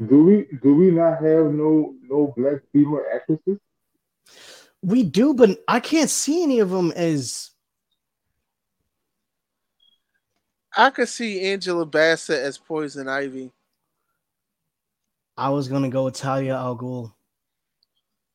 Do 0.07 0.25
we 0.25 0.47
do 0.63 0.75
we 0.77 0.91
not 0.93 1.15
have 1.23 1.47
no 1.53 1.95
no 2.03 2.33
black 2.37 2.61
female 2.73 3.03
actresses? 3.13 3.59
We 4.83 5.03
do, 5.03 5.35
but 5.35 5.59
I 5.67 5.81
can't 5.81 6.11
see 6.11 6.45
any 6.45 6.61
of 6.61 6.71
them 6.71 6.93
as 6.93 7.51
I 10.77 10.91
could 10.91 11.09
see 11.09 11.41
Angela 11.51 11.85
Bassett 11.85 12.39
as 12.45 12.59
Poison 12.59 13.09
Ivy. 13.09 13.51
I 15.37 15.51
was 15.51 15.67
gonna 15.67 15.89
go 15.89 16.05
with 16.05 16.15
Talia 16.15 16.55
Al 16.57 16.77
Ghul, 16.77 17.13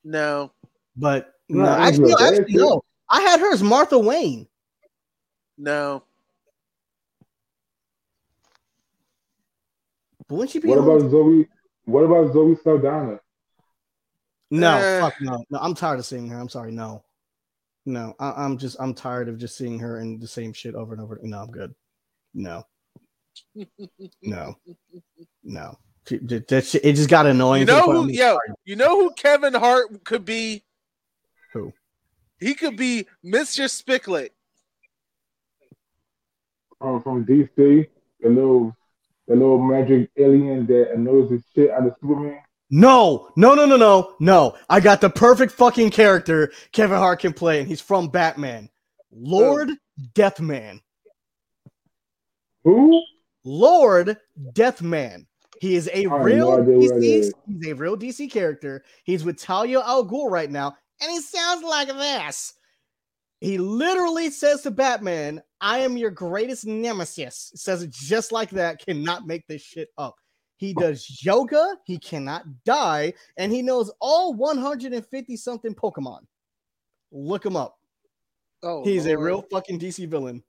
No. 0.04 0.52
But 0.96 1.34
No, 1.50 1.64
no, 1.64 1.70
actually, 1.70 2.12
Angela 2.14 2.28
actually, 2.42 2.54
no. 2.56 2.82
I 3.10 3.22
had 3.22 3.40
her 3.40 3.52
as 3.54 3.62
Martha 3.64 3.98
Wayne. 4.00 4.48
No. 5.58 6.04
But 10.28 10.36
wouldn't 10.36 10.52
she 10.52 10.60
be? 10.60 10.70
What 10.70 10.80
home- 10.80 10.98
about 10.98 11.12
Zoe? 11.12 11.48
What 11.86 12.04
about 12.04 12.34
Zoe 12.34 12.56
Saldana? 12.64 13.20
No, 14.52 14.76
Eh. 14.78 15.00
fuck 15.02 15.16
no, 15.22 15.44
no. 15.50 15.60
I'm 15.60 15.74
tired 15.74 16.00
of 16.00 16.06
seeing 16.06 16.28
her. 16.30 16.40
I'm 16.40 16.48
sorry, 16.50 16.72
no, 16.72 17.04
no. 17.86 18.16
I, 18.20 18.32
I'm 18.46 18.58
just 18.58 18.78
I'm 18.80 18.94
tired 18.94 19.28
of 19.28 19.38
just 19.38 19.58
seeing 19.58 19.80
her 19.80 20.00
in 20.00 20.20
the 20.20 20.28
same 20.28 20.54
shit 20.54 20.76
over 20.76 20.94
and 20.94 21.02
over. 21.02 21.20
No, 21.24 21.40
I'm 21.42 21.52
good. 21.52 21.74
No, 22.34 22.64
no, 24.22 24.56
no. 25.44 25.78
That- 26.06 26.48
that 26.50 26.76
it 26.76 26.94
just 26.94 27.10
got 27.10 27.26
annoying. 27.26 27.62
You 27.62 27.66
know 27.68 27.84
who? 27.92 28.04
I'm 28.04 28.10
Yo, 28.10 28.38
you 28.66 28.76
know 28.76 29.00
who 29.00 29.12
Kevin 29.16 29.54
Hart 29.54 30.04
could 30.04 30.24
be? 30.26 30.64
Who? 32.44 32.48
He 32.48 32.56
could 32.56 32.76
be 32.76 33.08
Mr. 33.26 33.66
Spicklet. 33.66 34.30
Um, 36.82 37.02
from 37.02 37.26
DC, 37.26 37.88
the 38.20 38.30
little 38.30 38.76
the 39.28 39.36
little 39.36 39.62
magic 39.62 40.10
alien 40.18 40.66
that 40.66 40.98
knows 40.98 41.32
his 41.32 41.44
shit 41.56 41.72
out 41.72 41.88
of 41.88 41.96
Superman. 42.02 42.40
No, 42.70 43.30
no, 43.38 43.54
no, 43.54 43.66
no, 43.66 43.78
no, 43.78 44.16
no. 44.20 44.58
I 44.70 44.80
got 44.80 45.00
the 45.00 45.10
perfect 45.10 45.54
fucking 45.54 45.92
character 45.92 46.52
Kevin 46.74 46.98
Hart 46.98 47.22
can 47.22 47.32
play, 47.32 47.60
and 47.60 47.68
he's 47.68 47.80
from 47.80 48.10
Batman. 48.10 48.70
Lord 49.12 49.72
Deathman. 50.14 50.82
Who? 52.64 53.02
Lord 53.46 54.18
Deathman. 54.54 55.28
He 55.62 55.76
is 55.76 55.90
a 55.94 56.08
I 56.08 56.18
real 56.18 56.50
no 56.50 56.62
idea 56.62 56.78
what 56.78 56.88
that 56.88 57.02
DC. 57.02 57.32
He's 57.48 57.68
a 57.68 57.76
real 57.76 57.96
DC 57.96 58.30
character. 58.30 58.84
He's 59.06 59.24
with 59.24 59.38
Talia 59.38 59.80
al 59.80 60.06
Ghul 60.06 60.30
right 60.30 60.52
now, 60.52 60.76
and 61.02 61.12
he 61.12 61.22
sounds 61.22 61.64
like 61.64 61.88
this. 61.88 62.54
He 63.40 63.58
literally 63.58 64.30
says 64.30 64.62
to 64.62 64.72
Batman, 64.72 65.44
"I 65.60 65.80
am 65.80 65.98
your 65.98 66.12
greatest 66.12 66.66
nemesis." 66.66 67.52
Says 67.56 67.84
it 67.84 67.92
just 67.92 68.32
like 68.32 68.52
that. 68.52 68.84
Cannot 68.86 69.28
make 69.28 69.46
this 69.48 69.62
shit 69.62 69.90
up. 69.98 70.16
He 70.58 70.74
does 70.74 71.22
yoga. 71.24 71.78
He 71.86 71.98
cannot 71.98 72.46
die, 72.64 73.14
and 73.36 73.52
he 73.52 73.62
knows 73.62 73.92
all 74.00 74.34
150 74.34 75.36
something 75.36 75.76
Pokemon. 75.76 76.26
Look 77.12 77.46
him 77.46 77.58
up. 77.58 77.78
Oh, 78.64 78.84
He's 78.84 79.06
a 79.08 79.18
real 79.18 79.42
fucking 79.52 79.78
DC 79.78 80.08
villain. 80.08 80.42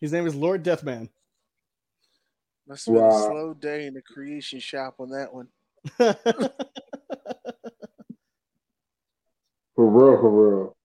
His 0.00 0.12
name 0.12 0.26
is 0.26 0.34
Lord 0.34 0.64
Deathman. 0.64 1.08
Must 2.66 2.86
have 2.86 2.94
been 2.96 3.04
a 3.04 3.12
slow 3.12 3.54
day 3.54 3.86
in 3.86 3.94
the 3.94 4.02
creation 4.02 4.58
shop 4.58 4.96
on 4.98 5.10
that 5.10 5.32
one. 5.32 5.46
For 9.74 9.86
real, 9.86 10.20
for 10.20 10.30
real. 10.30 10.76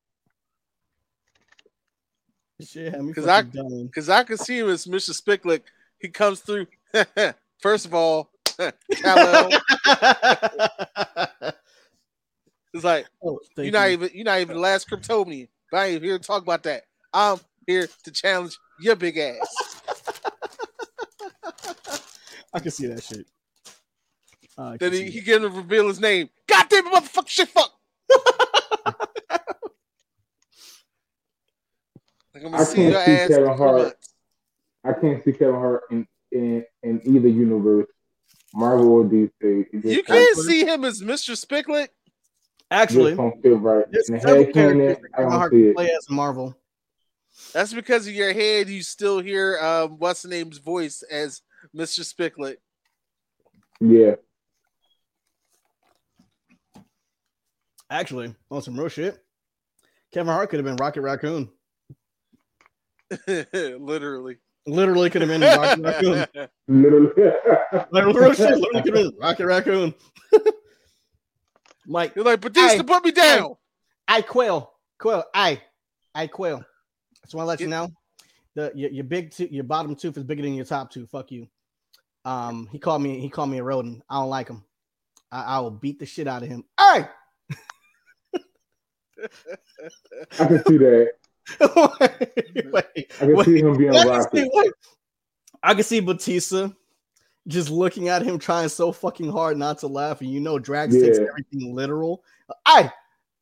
Shit, 2.61 2.93
had 2.93 3.01
I- 3.01 3.41
Because 3.83 4.09
I 4.09 4.23
could 4.23 4.39
see 4.39 4.59
him 4.59 4.69
as 4.69 4.85
Mr. 4.85 5.11
Spicklet. 5.19 5.61
He 5.99 6.09
comes 6.09 6.39
through. 6.39 6.67
First 7.59 7.85
of 7.85 7.93
all, 7.93 8.31
Kal-El, 8.57 9.49
it's 12.73 12.83
like 12.83 13.07
oh, 13.23 13.39
you're 13.57 13.71
not 13.71 13.85
you. 13.85 13.93
even 13.93 14.09
you're 14.13 14.25
not 14.25 14.39
even 14.39 14.55
the 14.55 14.61
last 14.61 14.89
Kryptonian. 14.89 15.47
But 15.71 15.77
I 15.77 15.85
ain't 15.87 16.03
here 16.03 16.17
to 16.17 16.23
talk 16.23 16.41
about 16.43 16.63
that. 16.63 16.83
I'm 17.13 17.39
here 17.65 17.87
to 18.03 18.11
challenge 18.11 18.57
your 18.79 18.95
big 18.95 19.17
ass. 19.17 19.81
I 22.53 22.59
can 22.59 22.71
see 22.71 22.87
that 22.87 23.03
shit. 23.03 23.25
I 24.57 24.77
can 24.77 24.79
Then 24.79 24.91
he, 24.93 24.97
see 24.99 25.09
he 25.11 25.19
it. 25.19 25.25
get 25.25 25.43
him 25.43 25.51
to 25.51 25.57
reveal 25.57 25.87
his 25.87 25.99
name. 25.99 26.29
God 26.47 26.67
damn 26.69 26.87
it, 26.87 26.93
motherfucker, 26.93 27.27
shit, 27.27 27.49
fuck. 27.49 27.71
Like 32.37 32.45
I'm 32.45 32.51
gonna 32.51 32.65
see 32.65 32.75
can't 32.75 32.91
your 32.93 33.05
see 33.05 33.11
ass. 33.11 33.27
Kevin 33.29 33.57
Hart. 33.57 33.75
months. 33.81 34.13
I 34.83 34.93
can't 34.93 35.23
see 35.23 35.31
Kevin 35.33 35.55
Hart 35.55 35.83
in 35.91 36.07
in, 36.31 36.65
in 36.83 37.01
either 37.05 37.27
universe, 37.27 37.87
Marvel 38.53 38.89
or 38.89 39.03
DC. 39.05 39.31
Just 39.71 39.85
You 39.85 40.03
don't- 40.03 40.05
can't 40.07 40.37
see 40.37 40.65
him 40.65 40.83
as 40.85 41.01
Mr. 41.01 41.31
Spicklet. 41.41 41.87
Actually, 42.69 43.11
just 43.11 43.17
don't 43.17 43.41
feel 43.41 43.57
right. 43.59 43.85
there's 43.91 44.09
In 44.09 44.15
the 44.15 44.21
several 44.21 44.45
characters 44.51 44.97
that 45.01 45.13
Kevin 45.15 45.31
Hart 45.31 45.51
see 45.53 45.57
can 45.61 45.69
it. 45.69 45.75
play 45.75 45.89
as 45.91 46.09
Marvel. 46.09 46.57
That's 47.53 47.73
because 47.73 48.07
of 48.07 48.13
your 48.13 48.33
head. 48.33 48.67
You 48.67 48.81
still 48.83 49.19
hear 49.19 49.57
um, 49.59 49.97
what's 49.99 50.23
the 50.23 50.27
name's 50.29 50.57
voice 50.57 51.01
as 51.09 51.41
Mr. 51.75 52.01
Spicklet. 52.01 52.55
Yeah. 53.79 54.15
Actually, 57.89 58.35
on 58.51 58.61
some 58.61 58.77
real 58.77 58.89
shit, 58.89 59.23
Kevin 60.11 60.33
Hart 60.33 60.49
could 60.49 60.57
have 60.59 60.65
been 60.65 60.75
Rocket 60.75 61.01
Raccoon. 61.01 61.49
Literally. 63.27 64.37
Literally 64.65 65.09
could 65.09 65.21
have 65.21 65.29
been 65.29 65.41
Rocket 65.41 65.81
Raccoon. 65.83 66.49
Literally. 66.67 67.11
Like, 67.91 68.05
literally 68.05 68.35
could 68.35 68.73
have 68.73 68.93
been 68.93 69.11
Rocket 69.19 69.45
Raccoon. 69.45 69.93
Mike, 71.87 72.13
You're 72.15 72.25
like, 72.25 72.41
Bautista, 72.41 72.77
Hey, 72.77 72.83
put 72.83 73.05
me 73.05 73.11
down. 73.11 73.55
I 74.07 74.21
quail, 74.21 74.73
quail, 74.99 75.23
I, 75.33 75.61
I 76.13 76.27
quail. 76.27 76.63
Just 77.23 77.33
want 77.33 77.45
to 77.45 77.49
let 77.49 77.61
you 77.61 77.67
know, 77.67 77.89
the 78.55 78.71
your, 78.75 78.89
your 78.89 79.03
big 79.05 79.31
tooth, 79.31 79.51
your 79.51 79.63
bottom 79.63 79.95
tooth 79.95 80.17
is 80.17 80.23
bigger 80.23 80.43
than 80.43 80.53
your 80.53 80.65
top 80.65 80.91
tooth. 80.91 81.09
Fuck 81.09 81.31
you. 81.31 81.47
Um, 82.25 82.67
he 82.71 82.79
called 82.79 83.01
me, 83.01 83.21
he 83.21 83.29
called 83.29 83.49
me 83.49 83.59
a 83.59 83.63
rodent. 83.63 84.03
I 84.09 84.19
don't 84.19 84.29
like 84.29 84.49
him. 84.49 84.65
I, 85.31 85.43
I 85.43 85.59
will 85.59 85.71
beat 85.71 85.99
the 85.99 86.05
shit 86.05 86.27
out 86.27 86.43
of 86.43 86.49
him. 86.49 86.65
Hey, 86.77 87.07
I 90.39 90.45
can 90.45 90.65
see 90.65 90.77
that. 90.77 91.11
wait, 91.59 92.71
wait, 92.71 93.11
I 93.15 93.25
can 93.25 93.35
wait. 93.35 93.45
see 93.45 93.59
him 93.59 93.77
being 93.77 93.95
I 93.95 94.03
can 94.03 94.09
Rocket. 94.09 94.73
I 95.63 95.73
can 95.73 95.83
see 95.83 95.99
Bautista 95.99 96.75
just 97.47 97.69
looking 97.69 98.09
at 98.09 98.21
him 98.21 98.37
trying 98.37 98.69
so 98.69 98.91
fucking 98.91 99.31
hard 99.31 99.57
not 99.57 99.79
to 99.79 99.87
laugh, 99.87 100.21
and 100.21 100.31
you 100.31 100.39
know 100.39 100.59
Drax 100.59 100.93
takes 100.93 101.17
everything 101.17 101.73
literal. 101.73 102.23
I, 102.65 102.91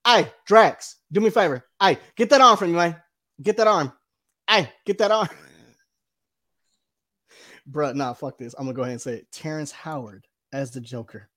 I, 0.03 0.31
Drax, 0.45 0.97
do 1.11 1.19
me 1.19 1.27
a 1.27 1.31
favor. 1.31 1.65
I 1.79 1.97
get 2.15 2.29
that 2.29 2.41
arm 2.41 2.57
from 2.57 2.69
you, 2.69 2.75
man. 2.75 2.95
Get 3.41 3.57
that 3.57 3.67
arm. 3.67 3.91
Hey, 4.49 4.71
get 4.85 4.99
that 4.99 5.11
arm. 5.11 5.29
Bruh, 7.69 7.95
nah, 7.95 8.13
fuck 8.13 8.37
this. 8.37 8.53
I'm 8.57 8.65
gonna 8.65 8.75
go 8.75 8.83
ahead 8.83 8.93
and 8.93 9.01
say 9.01 9.15
it. 9.15 9.31
Terrence 9.31 9.71
Howard 9.71 10.27
as 10.53 10.71
the 10.71 10.79
Joker. 10.79 11.29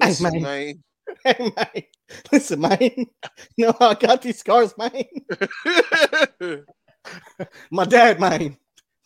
Hey, 0.00 0.08
Listen, 0.08 0.42
man. 0.42 0.82
man. 1.38 1.52
Hey, 1.52 1.52
man. 1.56 1.82
Listen, 2.32 2.60
man. 2.60 2.80
You 3.56 3.66
know 3.66 3.74
how 3.78 3.88
I 3.90 3.94
got 3.94 4.22
these 4.22 4.38
scars, 4.38 4.74
man. 4.78 5.04
My 7.70 7.84
dad, 7.84 8.20
man. 8.20 8.56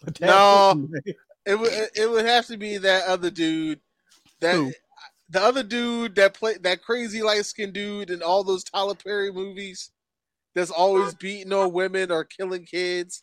My 0.04 0.12
dad 0.12 0.26
No. 0.26 0.74
man. 0.74 1.02
it 1.46 1.58
would 1.58 1.72
it 1.94 2.10
would 2.10 2.24
have 2.26 2.46
to 2.46 2.56
be 2.56 2.78
that 2.78 3.06
other 3.06 3.30
dude. 3.30 3.80
That 4.40 4.54
Who? 4.54 4.72
the 5.28 5.40
other 5.42 5.62
dude 5.62 6.14
that 6.16 6.34
played 6.34 6.62
that 6.62 6.82
crazy 6.82 7.22
light 7.22 7.44
skinned 7.44 7.72
dude 7.72 8.10
in 8.10 8.22
all 8.22 8.42
those 8.44 8.64
Tyler 8.64 8.94
Perry 8.94 9.32
movies 9.32 9.90
that's 10.54 10.70
always 10.70 11.14
beating 11.14 11.52
on 11.52 11.72
women 11.72 12.10
or 12.10 12.24
killing 12.24 12.64
kids. 12.64 13.22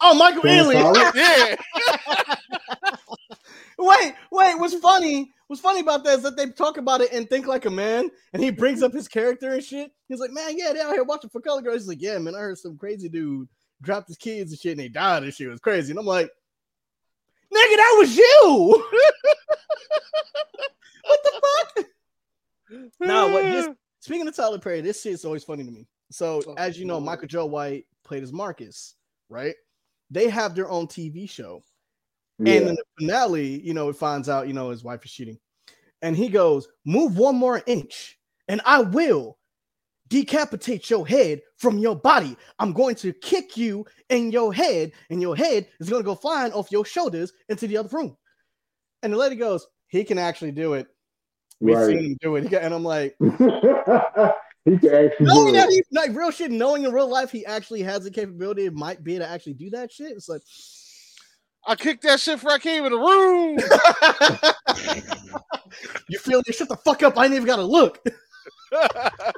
Oh, 0.00 0.14
Michael 0.14 0.42
Terrence 0.42 0.68
Ealy. 0.68 1.14
Yeah. 1.14 1.56
wait, 3.78 4.14
wait. 4.30 4.58
What's 4.58 4.74
funny? 4.74 5.32
What's 5.46 5.60
funny 5.60 5.80
about 5.80 6.04
that 6.04 6.18
is 6.18 6.22
that 6.22 6.36
they 6.36 6.50
talk 6.50 6.78
about 6.78 7.00
it 7.00 7.12
and 7.12 7.28
think 7.28 7.46
like 7.46 7.66
a 7.66 7.70
man, 7.70 8.10
and 8.32 8.42
he 8.42 8.50
brings 8.50 8.82
up 8.82 8.92
his 8.92 9.08
character 9.08 9.52
and 9.52 9.62
shit. 9.62 9.90
He's 10.08 10.20
like, 10.20 10.30
man, 10.30 10.56
yeah, 10.56 10.72
they 10.72 10.80
out 10.80 10.92
here 10.92 11.04
watching 11.04 11.30
for 11.30 11.40
color 11.40 11.62
girls. 11.62 11.82
He's 11.82 11.88
like, 11.88 12.00
yeah, 12.00 12.18
man, 12.18 12.34
I 12.34 12.38
heard 12.38 12.58
some 12.58 12.78
crazy 12.78 13.08
dude 13.08 13.48
dropped 13.82 14.08
his 14.08 14.16
kids 14.16 14.52
and 14.52 14.60
shit, 14.60 14.72
and 14.72 14.80
they 14.80 14.88
died 14.88 15.22
and 15.22 15.34
shit. 15.34 15.48
It 15.48 15.50
was 15.50 15.60
crazy. 15.60 15.90
And 15.92 15.98
I'm 15.98 16.06
like, 16.06 16.26
nigga, 17.54 17.76
that 17.76 17.96
was 17.98 18.16
you. 18.16 18.88
what 21.04 21.20
the 21.22 21.42
fuck? 21.76 21.86
Now, 23.00 23.32
what 23.32 23.42
this 23.52 23.68
speaking 24.00 24.26
of 24.26 24.34
Tyler 24.34 24.58
Perry, 24.58 24.80
this 24.80 25.02
shit's 25.02 25.24
always 25.24 25.44
funny 25.44 25.64
to 25.64 25.70
me. 25.70 25.86
So, 26.10 26.42
Oh, 26.46 26.54
as 26.56 26.78
you 26.78 26.84
know. 26.84 27.00
Michael 27.00 27.28
Joe 27.28 27.46
White 27.46 27.86
played 28.04 28.22
as 28.22 28.32
Marcus, 28.32 28.94
right? 29.28 29.54
They 30.10 30.28
have 30.28 30.54
their 30.54 30.70
own 30.70 30.86
TV 30.86 31.28
show. 31.28 31.62
And 32.38 32.68
in 32.68 32.74
the 32.74 32.84
finale, 32.98 33.60
you 33.60 33.74
know, 33.74 33.88
it 33.88 33.96
finds 33.96 34.28
out, 34.28 34.46
you 34.48 34.52
know, 34.54 34.70
his 34.70 34.84
wife 34.84 35.04
is 35.04 35.12
cheating. 35.12 35.38
And 36.02 36.16
he 36.16 36.28
goes, 36.28 36.68
Move 36.84 37.16
one 37.16 37.36
more 37.36 37.62
inch, 37.66 38.18
and 38.48 38.60
I 38.64 38.82
will 38.82 39.38
decapitate 40.08 40.90
your 40.90 41.06
head 41.06 41.40
from 41.56 41.78
your 41.78 41.96
body. 41.96 42.36
I'm 42.58 42.72
going 42.72 42.94
to 42.96 43.12
kick 43.12 43.56
you 43.56 43.86
in 44.10 44.30
your 44.30 44.52
head, 44.52 44.92
and 45.10 45.22
your 45.22 45.36
head 45.36 45.68
is 45.80 45.88
going 45.88 46.02
to 46.02 46.06
go 46.06 46.14
flying 46.14 46.52
off 46.52 46.70
your 46.70 46.84
shoulders 46.84 47.32
into 47.48 47.66
the 47.66 47.78
other 47.78 47.88
room. 47.96 48.16
And 49.02 49.12
the 49.12 49.16
lady 49.16 49.36
goes, 49.36 49.66
He 49.88 50.04
can 50.04 50.18
actually 50.18 50.52
do 50.52 50.74
it. 50.74 50.88
We've 51.60 51.76
Right. 51.76 51.86
seen 51.86 52.04
him 52.04 52.16
do 52.20 52.36
it. 52.36 52.52
And 52.52 52.74
I'm 52.74 52.84
like, 52.84 53.16
he 53.20 54.78
can 54.78 54.94
actually 54.94 55.26
knowing 55.26 55.52
do 55.54 55.58
that 55.58 55.68
it. 55.70 55.86
he, 55.88 55.96
like 55.96 56.14
real 56.14 56.30
shit, 56.30 56.50
knowing 56.50 56.84
in 56.84 56.92
real 56.92 57.08
life 57.08 57.30
he 57.30 57.46
actually 57.46 57.82
has 57.82 58.04
the 58.04 58.10
capability, 58.10 58.66
it 58.66 58.74
might 58.74 59.02
be 59.02 59.14
able 59.16 59.24
to 59.24 59.30
actually 59.30 59.54
do 59.54 59.70
that 59.70 59.90
shit. 59.90 60.12
It's 60.12 60.28
like, 60.28 60.42
I 61.66 61.74
kicked 61.76 62.02
that 62.02 62.20
shit 62.20 62.36
before 62.36 62.52
I 62.52 62.58
came 62.58 62.84
in 62.84 62.92
the 62.92 62.98
room. 62.98 63.58
you 66.08 66.18
feel 66.18 66.42
me? 66.46 66.52
Shut 66.52 66.68
the 66.68 66.76
fuck 66.76 67.02
up. 67.02 67.18
I 67.18 67.24
ain't 67.24 67.34
even 67.34 67.46
got 67.46 67.56
to 67.56 67.64
look. 67.64 68.00
I 68.72 69.10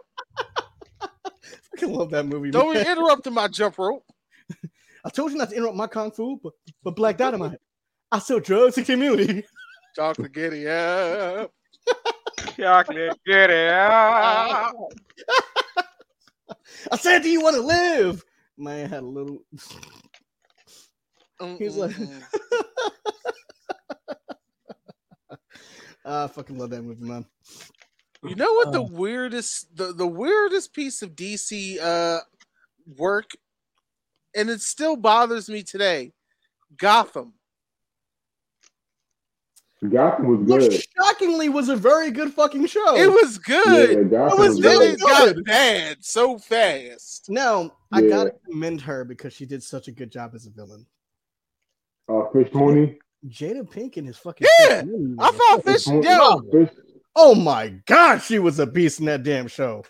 fucking 1.70 1.93
love 1.93 2.11
that 2.11 2.27
movie. 2.27 2.51
Don't 2.51 2.74
man. 2.74 2.85
be 2.85 2.91
interrupting 2.91 3.35
my 3.35 3.49
jump 3.49 3.79
rope. 3.79 4.05
I 5.05 5.11
told 5.11 5.31
you 5.33 5.39
not 5.39 5.51
to 5.51 5.57
interrupt 5.57 5.77
my 5.77 5.87
kung 5.87 6.11
fu, 6.11 6.41
but, 6.43 6.53
but 6.83 6.97
Black 6.97 7.16
Dynamite. 7.16 7.59
I 8.11 8.18
sell 8.18 8.41
drugs 8.41 8.77
in 8.79 8.85
community. 8.85 9.45
Chocolate 9.95 10.33
giddy 10.33 10.68
up. 10.68 11.53
Chocolate, 12.57 13.18
get 13.27 13.51
it 13.51 13.72
out. 13.72 14.74
I 16.91 16.97
said, 16.97 17.22
do 17.22 17.31
you 17.31 17.41
want 17.41 17.57
to 17.57 17.62
live? 17.62 18.24
Man 18.59 18.87
I 18.87 18.89
had 18.89 19.03
a 19.03 19.07
little. 19.07 19.39
Mm, 21.41 21.59
He's 21.59 21.76
like- 21.76 21.91
Mm-mm-mm. 21.93 22.22
Ah, 26.09 26.24
I 26.24 26.28
fucking 26.28 26.57
love 26.57 26.70
that 26.70 26.82
movie, 26.82 27.05
man. 27.05 27.26
You 28.22 28.37
know 28.37 28.53
what 28.53 28.70
the 28.72 28.80
Oh. 28.82 28.89
weirdest 28.91 29.74
the, 29.76 29.93
the 29.93 30.07
weirdest 30.07 30.72
piece 30.72 31.03
of 31.03 31.16
DC 31.16 31.80
uh 31.80 32.20
work 32.97 33.30
and 34.37 34.49
it 34.49 34.61
still 34.61 34.97
bothers 34.97 35.49
me 35.49 35.62
today. 35.64 36.12
Gotham. 36.76 37.34
Gotham 39.91 40.47
was 40.47 40.49
Which 40.49 40.70
good. 40.70 40.84
shockingly 40.97 41.49
was 41.49 41.68
a 41.68 41.76
very 41.76 42.11
good 42.12 42.32
fucking 42.32 42.66
show. 42.66 42.97
It 42.97 43.11
was 43.11 43.39
good. 43.39 43.91
Yeah, 43.91 43.99
it 43.99 44.11
Gotham 44.11 44.39
was 44.39 44.49
was 44.51 44.61
then 44.61 44.78
really 44.78 44.87
it 44.93 45.01
good. 45.01 45.37
got 45.37 45.45
bad 45.45 46.05
so 46.05 46.39
fast. 46.39 47.28
Now 47.28 47.72
I 47.93 48.03
gotta 48.03 48.32
commend 48.49 48.80
her 48.82 49.05
because 49.05 49.32
she 49.32 49.45
did 49.45 49.62
such 49.62 49.89
a 49.89 49.93
good 49.93 50.12
job 50.12 50.32
as 50.37 50.47
a 50.47 50.51
villain. 50.51 50.87
Uh, 52.09 52.22
Fish 52.32 52.52
Mooney. 52.54 52.98
Jada 53.28 53.68
Pinkett 53.68 54.09
is 54.09 54.16
fucking. 54.18 54.46
Yeah, 54.61 54.82
I 55.18 55.30
thought 55.32 55.64
this. 55.64 55.86
Fish 55.88 56.04
yo, 56.04 56.40
Fish, 56.52 56.68
Oh 57.16 57.34
my 57.34 57.74
god, 57.86 58.18
she 58.18 58.38
was 58.38 58.59
a 58.59 58.66
beast 58.66 59.00
in 59.00 59.07
that 59.07 59.22
damn 59.22 59.48
show. 59.48 59.84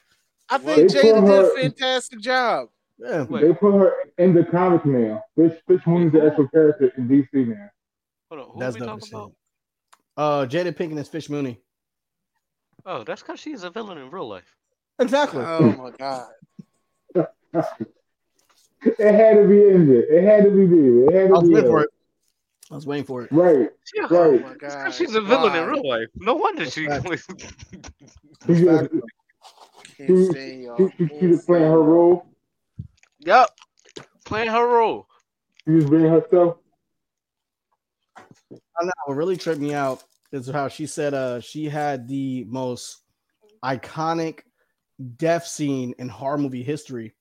I 0.48 0.58
think 0.58 0.90
They 0.92 1.00
Jada 1.00 1.20
put 1.20 1.26
did 1.26 1.44
a 1.44 1.60
fantastic 1.62 2.20
job. 2.20 2.68
Yeah, 2.98 3.24
they 3.24 3.52
put 3.52 3.74
her 3.74 3.92
in 4.16 4.32
the 4.32 4.44
comics 4.44 4.86
now. 4.86 5.22
Fish, 5.36 5.52
Fish 5.66 5.82
Mooney's 5.86 6.12
the 6.12 6.24
actual 6.26 6.48
character 6.48 6.90
in 6.96 7.08
DC 7.08 7.28
now. 7.48 7.68
Hold 8.30 8.40
on, 8.40 8.50
who 8.54 8.60
that's 8.60 8.78
we 8.78 8.86
talking 8.86 9.08
about? 9.12 9.32
Uh, 10.16 10.46
Jada 10.46 10.72
Pinkett 10.72 10.98
is 10.98 11.08
Fish 11.08 11.28
Mooney. 11.28 11.60
Oh, 12.86 13.02
that's 13.04 13.20
because 13.20 13.40
she's 13.40 13.64
a 13.64 13.70
villain 13.70 13.98
in 13.98 14.08
real 14.10 14.28
life. 14.28 14.56
Exactly. 14.98 15.42
Oh 15.44 15.60
my 15.72 15.90
god. 15.90 16.28
It 18.82 19.14
had 19.14 19.42
to 19.42 19.48
be 19.48 19.68
in 19.68 19.88
there. 19.88 20.02
It 20.02 20.22
had 20.22 20.44
to 20.44 20.50
be 20.50 20.66
there. 20.66 21.08
It 21.08 21.12
had 21.12 21.24
I 21.24 21.26
to 21.26 21.32
was 21.32 21.48
be 21.48 21.54
waiting 21.54 21.70
there. 21.70 21.78
for 21.80 21.84
it. 21.84 21.90
I 22.70 22.74
was 22.74 22.86
waiting 22.86 23.04
for 23.04 23.22
it. 23.22 23.32
Right. 23.32 23.70
Yeah, 23.94 24.06
Oh 24.10 24.30
Right. 24.32 24.42
my 24.42 24.54
god. 24.54 24.92
she's 24.92 25.14
a 25.14 25.20
villain 25.20 25.54
in 25.54 25.68
real 25.68 25.88
life. 25.88 26.08
No 26.16 26.34
wonder 26.34 26.68
she. 26.68 26.84
Exactly. 26.84 27.16
She 27.16 28.54
she, 28.54 28.64
Can't 29.96 30.32
stand 30.32 30.62
y'all. 30.62 30.76
she, 30.98 31.06
she, 31.06 31.20
she 31.20 31.26
just 31.28 31.46
playing 31.46 31.64
her 31.64 31.82
role. 31.82 32.26
Yep. 33.20 33.50
Playing 34.24 34.48
her 34.50 34.66
role. 34.66 35.06
She 35.66 35.76
just 35.78 35.90
being 35.90 36.04
herself. 36.06 36.58
I 38.52 38.84
know 38.84 38.92
what 39.06 39.14
really 39.16 39.36
tripped 39.36 39.60
me 39.60 39.72
out 39.74 40.02
is 40.32 40.48
how 40.48 40.68
she 40.68 40.86
said 40.86 41.14
uh 41.14 41.40
she 41.40 41.66
had 41.66 42.08
the 42.08 42.44
most 42.48 43.02
iconic 43.64 44.40
death 45.16 45.46
scene 45.46 45.94
in 45.98 46.08
horror 46.08 46.38
movie 46.38 46.62
history. 46.62 47.14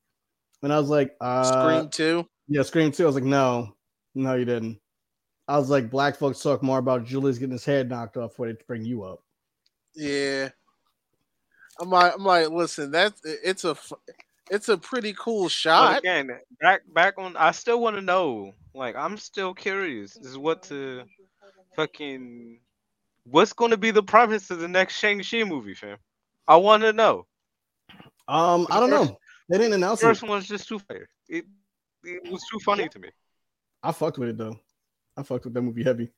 And 0.63 0.73
I 0.73 0.79
was 0.79 0.89
like, 0.89 1.15
uh 1.21 1.61
Scream 1.61 1.89
two. 1.89 2.25
yeah, 2.47 2.63
Scream 2.63 2.91
2. 2.91 3.03
I 3.03 3.05
was 3.05 3.15
like, 3.15 3.23
no, 3.23 3.75
no, 4.15 4.33
you 4.35 4.45
didn't. 4.45 4.79
I 5.47 5.57
was 5.57 5.69
like, 5.69 5.89
black 5.89 6.15
folks 6.15 6.41
talk 6.41 6.63
more 6.63 6.79
about 6.79 7.05
Julius 7.05 7.37
getting 7.37 7.51
his 7.53 7.65
head 7.65 7.89
knocked 7.89 8.17
off 8.17 8.31
before 8.31 8.47
they 8.47 8.57
bring 8.67 8.83
you 8.83 9.03
up. 9.03 9.21
Yeah. 9.95 10.49
I'm 11.79 11.89
like, 11.89 12.13
I'm 12.15 12.23
like, 12.23 12.49
listen, 12.49 12.89
that's 12.91 13.21
it's 13.25 13.63
a 13.65 13.75
it's 14.49 14.69
a 14.69 14.77
pretty 14.77 15.13
cool 15.17 15.43
But 15.43 15.51
shot. 15.51 15.99
again, 15.99 16.31
back 16.61 16.81
back 16.93 17.15
on. 17.17 17.35
I 17.35 17.51
still 17.51 17.81
want 17.81 17.95
to 17.97 18.01
know. 18.01 18.53
Like, 18.73 18.95
I'm 18.95 19.17
still 19.17 19.53
curious. 19.53 20.15
Is 20.17 20.37
what 20.37 20.63
to 20.63 21.03
fucking. 21.75 22.59
What's 23.25 23.53
going 23.53 23.71
to 23.71 23.77
be 23.77 23.91
the 23.91 24.03
premise 24.03 24.51
of 24.51 24.59
the 24.59 24.67
next 24.67 24.97
Shang-Chi 24.97 25.43
movie, 25.45 25.73
fam? 25.73 25.97
I 26.47 26.57
want 26.57 26.83
to 26.83 26.93
know. 26.93 27.25
Um, 28.27 28.67
I 28.69 28.79
don't 28.79 28.91
know. 28.91 29.17
They 29.49 29.57
didn't 29.57 29.73
announce 29.73 29.99
the 29.99 30.07
First 30.07 30.23
it. 30.23 30.29
one's 30.29 30.47
just 30.47 30.67
too 30.67 30.77
fire. 30.79 31.09
It, 31.27 31.45
it 32.03 32.31
was 32.31 32.43
too 32.51 32.59
funny 32.59 32.87
to 32.87 32.99
me. 32.99 33.09
I 33.81 33.91
fucked 33.91 34.17
with 34.19 34.29
it 34.29 34.37
though. 34.37 34.59
I 35.17 35.23
fucked 35.23 35.45
with 35.45 35.53
that 35.53 35.61
movie 35.61 35.83
heavy. 35.83 36.11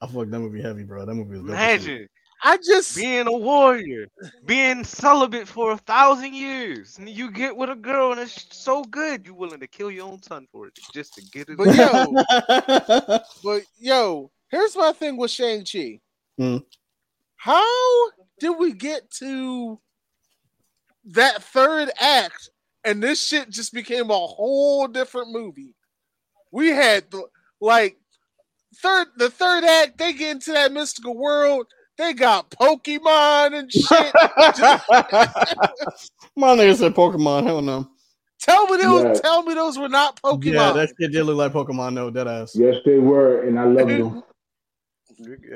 I 0.00 0.06
fucked 0.06 0.30
that 0.30 0.40
movie 0.40 0.62
heavy, 0.62 0.84
bro. 0.84 1.06
That 1.06 1.14
movie 1.14 1.38
was 1.38 1.46
dope 1.46 1.56
as. 1.56 1.86
Imagine 1.86 2.08
I 2.46 2.58
just 2.58 2.94
being 2.94 3.26
a 3.26 3.32
warrior, 3.32 4.06
being 4.44 4.84
celibate 4.84 5.48
for 5.48 5.72
a 5.72 5.78
thousand 5.78 6.34
years, 6.34 6.98
and 6.98 7.08
you 7.08 7.30
get 7.30 7.56
with 7.56 7.70
a 7.70 7.74
girl 7.74 8.12
and 8.12 8.20
it's 8.20 8.54
so 8.54 8.84
good, 8.84 9.24
you're 9.24 9.34
willing 9.34 9.60
to 9.60 9.66
kill 9.66 9.90
your 9.90 10.06
own 10.06 10.22
son 10.22 10.46
for 10.52 10.66
it 10.66 10.78
just 10.92 11.14
to 11.14 11.22
get 11.32 11.48
it. 11.48 11.56
But 11.56 11.74
yo, 11.74 13.18
but 13.42 13.62
yo, 13.78 14.30
here's 14.50 14.76
my 14.76 14.92
thing 14.92 15.16
with 15.16 15.30
Shang 15.30 15.64
Chi. 15.64 16.00
Hmm. 16.36 16.58
How 17.36 18.10
did 18.40 18.58
we 18.58 18.74
get 18.74 19.10
to 19.12 19.80
that 21.06 21.42
third 21.42 21.90
act 21.98 22.50
and 22.84 23.02
this 23.02 23.26
shit 23.26 23.48
just 23.48 23.72
became 23.72 24.10
a 24.10 24.26
whole 24.26 24.86
different 24.86 25.30
movie? 25.30 25.74
We 26.50 26.68
had 26.68 27.10
the 27.10 27.24
like 27.64 27.96
third 28.76 29.08
the 29.16 29.30
third 29.30 29.64
act. 29.64 29.98
They 29.98 30.12
get 30.12 30.32
into 30.32 30.52
that 30.52 30.72
mystical 30.72 31.16
world. 31.16 31.66
They 31.96 32.12
got 32.12 32.50
Pokemon 32.50 33.58
and 33.58 33.72
shit. 33.72 33.86
My 36.36 36.56
nigga 36.56 36.76
said 36.76 36.94
Pokemon. 36.94 37.44
Hell 37.44 37.62
no. 37.62 37.88
tell 38.40 38.66
me 38.66 38.82
those. 38.82 39.04
Yeah. 39.04 39.12
Tell 39.14 39.42
me 39.44 39.54
those 39.54 39.78
were 39.78 39.88
not 39.88 40.20
Pokemon. 40.20 40.54
Yeah, 40.54 40.72
that 40.72 40.92
shit 41.00 41.12
did 41.12 41.24
look 41.24 41.36
like 41.36 41.52
Pokemon. 41.52 41.94
No, 41.94 42.10
dead 42.10 42.26
ass. 42.26 42.56
Yes, 42.56 42.76
they 42.84 42.98
were, 42.98 43.42
and 43.42 43.58
I 43.58 43.64
loved 43.64 43.90
them. 43.90 44.22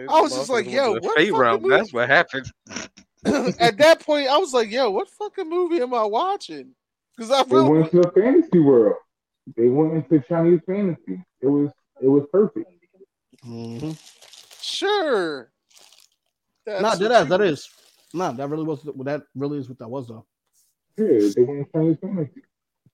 I 0.09 0.21
was 0.21 0.35
just 0.35 0.49
like, 0.49 0.71
yo, 0.71 0.93
what 0.93 1.03
fate 1.03 1.31
fucking 1.31 1.37
realm, 1.37 1.63
movie? 1.63 1.77
That's 1.77 1.93
what 1.93 2.09
happened. 2.09 2.47
At 3.59 3.79
that 3.79 4.01
point, 4.01 4.29
I 4.29 4.39
was 4.39 4.55
like, 4.55 4.71
yo, 4.71 4.91
what 4.91 5.09
fucking 5.11 5.49
movie 5.49 5.83
am 5.83 5.93
I 5.93 6.05
watching? 6.05 6.71
Because 7.17 7.33
I 7.33 7.43
They 7.43 7.57
went 7.57 7.71
really, 7.71 7.85
into 7.85 8.09
a 8.09 8.13
fantasy 8.13 8.61
world. 8.61 8.95
They 9.57 9.69
went 9.69 9.95
into 9.95 10.25
Chinese 10.29 10.61
fantasy. 10.67 11.25
It 11.41 11.47
was 11.47 11.71
it 12.01 12.09
was 12.09 12.25
perfect. 12.33 12.71
Mm-hmm. 13.47 13.93
sure. 14.61 15.51
That's 16.67 16.83
Nah, 16.83 16.89
what 16.91 16.99
dead 16.99 17.13
ass. 17.13 17.23
you- 17.25 17.29
That 17.31 17.41
is. 17.43 17.69
Nah, 18.15 18.33
that 18.33 18.49
really 18.49 18.65
was. 18.65 18.83
That 18.83 19.23
really 19.35 19.59
is 19.59 19.69
what 19.69 19.79
that 19.79 19.89
was 19.89 20.09
though. 20.09 20.25
Yeah, 20.97 21.29
they 21.37 21.43
went 21.43 21.59
into 21.61 21.71
Chinese 21.73 21.97
fantasy. 22.01 22.43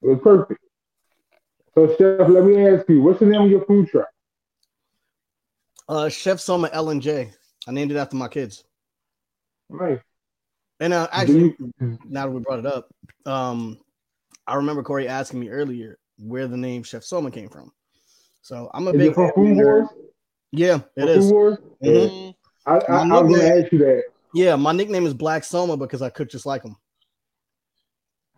It 0.02 0.06
was 0.08 0.18
perfect. 0.22 0.60
So, 1.74 1.88
Chef, 1.96 2.28
let 2.28 2.44
me 2.44 2.68
ask 2.68 2.88
you, 2.88 3.00
what's 3.02 3.18
the 3.20 3.26
name 3.26 3.42
of 3.42 3.50
your 3.50 3.64
food 3.64 3.88
truck? 3.88 4.08
Uh, 5.88 6.08
Chef 6.08 6.38
Soma 6.40 6.68
L 6.72 6.90
and 6.90 7.00
J. 7.02 7.32
I 7.66 7.72
named 7.72 7.90
it 7.90 7.96
after 7.96 8.16
my 8.16 8.28
kids. 8.28 8.64
Right. 9.68 10.00
And 10.80 10.92
uh, 10.92 11.08
actually, 11.10 11.56
you- 11.80 11.98
now 12.08 12.26
that 12.26 12.32
we 12.32 12.40
brought 12.40 12.58
it 12.58 12.66
up, 12.66 12.88
um, 13.26 13.78
I 14.46 14.56
remember 14.56 14.82
Corey 14.82 15.08
asking 15.08 15.40
me 15.40 15.48
earlier 15.48 15.98
where 16.18 16.46
the 16.46 16.56
name 16.56 16.82
Chef 16.82 17.02
Soma 17.04 17.30
came 17.30 17.48
from. 17.48 17.72
So 18.44 18.70
I'm 18.74 18.86
a 18.88 18.90
is 18.90 18.98
big 18.98 19.10
it 19.12 19.14
from 19.14 19.32
Food 19.32 19.52
of 19.52 19.56
Wars? 19.56 19.88
Yeah, 20.52 20.74
it 20.74 21.00
From 21.00 21.08
is. 21.08 21.24
Food 21.24 21.32
Wars? 21.32 21.58
Mhm. 21.82 22.10
Mm, 22.10 22.34
I, 22.66 22.76
I, 22.76 22.78
I 22.78 23.04
My 23.04 23.20
was 23.22 23.34
going 23.34 23.40
to 23.40 23.58
ask 23.64 23.72
you 23.72 23.78
that. 23.78 24.02
Yeah, 24.34 24.56
my 24.56 24.72
nickname 24.72 25.06
is 25.06 25.14
Black 25.14 25.44
Soma 25.44 25.78
because 25.78 26.02
I 26.02 26.10
cook 26.10 26.28
just 26.28 26.44
like 26.44 26.62
him. 26.62 26.76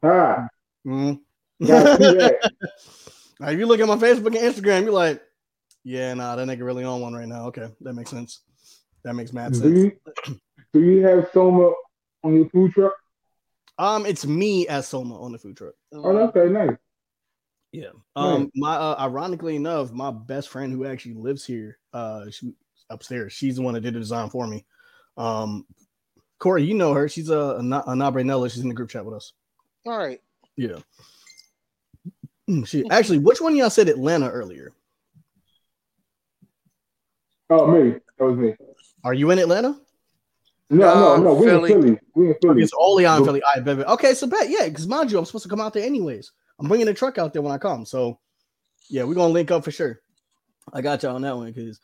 Ah, 0.04 0.46
gotta 0.84 1.96
see 1.96 2.14
that. 2.18 2.52
Now, 3.38 3.48
if 3.50 3.58
you 3.58 3.66
look 3.66 3.80
at 3.80 3.88
my 3.88 3.96
Facebook 3.96 4.26
and 4.28 4.36
Instagram, 4.36 4.84
you're 4.84 4.92
like, 4.92 5.20
yeah, 5.84 6.14
nah, 6.14 6.36
that 6.36 6.48
nigga 6.48 6.64
really 6.64 6.84
on 6.84 7.02
one 7.02 7.12
right 7.12 7.28
now. 7.28 7.48
Okay, 7.48 7.68
that 7.82 7.92
makes 7.92 8.08
sense. 8.10 8.40
That 9.04 9.12
makes 9.12 9.32
mad 9.34 9.52
Do 9.52 9.58
sense. 9.58 9.78
you, 10.26 10.40
do 10.72 10.80
you 10.80 11.04
have 11.06 11.28
Soma 11.34 11.72
on 12.24 12.34
your 12.34 12.48
food 12.48 12.72
truck? 12.72 12.94
Um, 13.78 14.06
it's 14.06 14.24
me 14.24 14.66
as 14.68 14.88
Soma 14.88 15.20
on 15.20 15.32
the 15.32 15.38
food 15.38 15.56
truck. 15.56 15.74
Oh, 15.92 16.16
okay, 16.28 16.48
nice. 16.48 16.76
Yeah. 17.76 17.90
Um, 18.16 18.50
my 18.54 18.74
uh, 18.74 18.96
ironically 18.98 19.54
enough, 19.54 19.92
my 19.92 20.10
best 20.10 20.48
friend 20.48 20.72
who 20.72 20.86
actually 20.86 21.12
lives 21.12 21.44
here, 21.44 21.76
uh, 21.92 22.30
she 22.30 22.54
upstairs. 22.88 23.34
She's 23.34 23.56
the 23.56 23.62
one 23.62 23.74
that 23.74 23.82
did 23.82 23.92
the 23.92 23.98
design 23.98 24.30
for 24.30 24.46
me. 24.46 24.64
Um, 25.18 25.66
Corey, 26.38 26.64
you 26.64 26.72
know 26.72 26.94
her. 26.94 27.06
She's 27.06 27.28
a 27.28 27.56
a, 27.58 27.62
Na- 27.62 27.82
a 27.86 27.90
Nabranella. 27.92 28.50
She's 28.50 28.62
in 28.62 28.68
the 28.68 28.74
group 28.74 28.88
chat 28.88 29.04
with 29.04 29.14
us. 29.14 29.34
all 29.86 29.98
right. 29.98 30.22
Yeah. 30.56 30.76
Mm, 32.48 32.66
She 32.66 32.88
actually, 32.90 33.18
which 33.18 33.42
one 33.42 33.52
of 33.52 33.58
y'all 33.58 33.68
said 33.68 33.88
Atlanta 33.90 34.30
earlier? 34.30 34.72
Oh, 37.50 37.66
me. 37.66 37.96
That 38.18 38.24
was 38.24 38.38
me. 38.38 38.54
Are 39.04 39.12
you 39.12 39.30
in 39.32 39.38
Atlanta? 39.38 39.78
No, 40.70 40.78
no, 40.94 41.08
Um, 41.14 41.24
no. 41.24 41.34
We're 41.34 41.44
Philly. 41.50 41.72
in 41.72 41.82
Philly. 41.82 41.98
We're 42.14 42.28
in 42.32 42.36
Philly. 42.40 42.62
It's 42.62 42.72
only 42.78 43.04
on 43.04 43.22
Philly. 43.24 43.42
I 43.54 43.60
bet. 43.60 43.86
Okay, 43.86 44.14
so 44.14 44.26
bet 44.26 44.48
yeah, 44.48 44.66
because 44.66 44.86
mind 44.88 45.12
you, 45.12 45.18
I'm 45.18 45.26
supposed 45.26 45.42
to 45.44 45.50
come 45.50 45.60
out 45.60 45.74
there 45.74 45.84
anyways. 45.84 46.32
I'm 46.58 46.68
bringing 46.68 46.86
the 46.86 46.94
truck 46.94 47.18
out 47.18 47.32
there 47.32 47.42
when 47.42 47.52
I 47.52 47.58
come. 47.58 47.84
So 47.84 48.18
yeah, 48.88 49.04
we're 49.04 49.14
gonna 49.14 49.32
link 49.32 49.50
up 49.50 49.64
for 49.64 49.70
sure. 49.70 50.00
I 50.72 50.80
got 50.80 51.02
y'all 51.02 51.14
on 51.14 51.22
that 51.22 51.36
one 51.36 51.52
because 51.52 51.80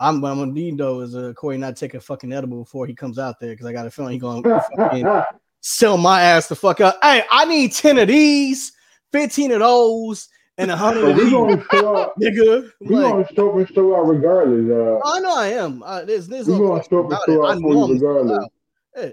I'm 0.00 0.20
what 0.20 0.32
I'm 0.32 0.38
gonna 0.38 0.52
need 0.52 0.78
though 0.78 1.00
is 1.00 1.14
uh, 1.14 1.32
Corey 1.34 1.58
not 1.58 1.76
take 1.76 1.94
a 1.94 2.00
fucking 2.00 2.32
edible 2.32 2.64
before 2.64 2.86
he 2.86 2.94
comes 2.94 3.18
out 3.18 3.38
there 3.40 3.50
because 3.50 3.66
I 3.66 3.72
got 3.72 3.86
a 3.86 3.90
feeling 3.90 4.12
he 4.12 4.18
gonna 4.18 5.26
sell 5.60 5.96
my 5.96 6.22
ass 6.22 6.48
the 6.48 6.56
fuck 6.56 6.80
up. 6.80 6.98
Hey, 7.02 7.22
I 7.30 7.44
need 7.44 7.72
10 7.72 7.98
of 7.98 8.08
these, 8.08 8.72
15 9.12 9.52
of 9.52 9.60
those, 9.60 10.28
and 10.58 10.70
a 10.70 10.76
hundred 10.76 11.10
of 11.10 11.16
these, 11.16 11.30
gonna 11.30 11.64
show 11.70 11.96
up. 11.96 12.14
nigga. 12.20 12.70
We 12.80 12.96
like, 12.96 13.12
gonna 13.12 13.34
show 13.34 13.50
up 13.50 13.56
and 13.56 13.74
show 13.74 13.96
out 13.96 14.08
regardless. 14.08 14.70
Uh, 14.70 15.00
I 15.08 15.20
know 15.20 15.36
I 15.36 15.46
am. 15.48 15.82
Uh, 15.82 16.04
there's, 16.04 16.26
there's 16.26 16.46
we 16.46 16.54
no 16.54 16.58
gonna 16.58 16.80
up 16.80 16.90
and 16.90 17.18
show 17.26 17.46
out 17.46 17.60
for 17.60 17.72
you 17.72 17.82
I'm 17.82 17.90
regardless. 17.92 18.46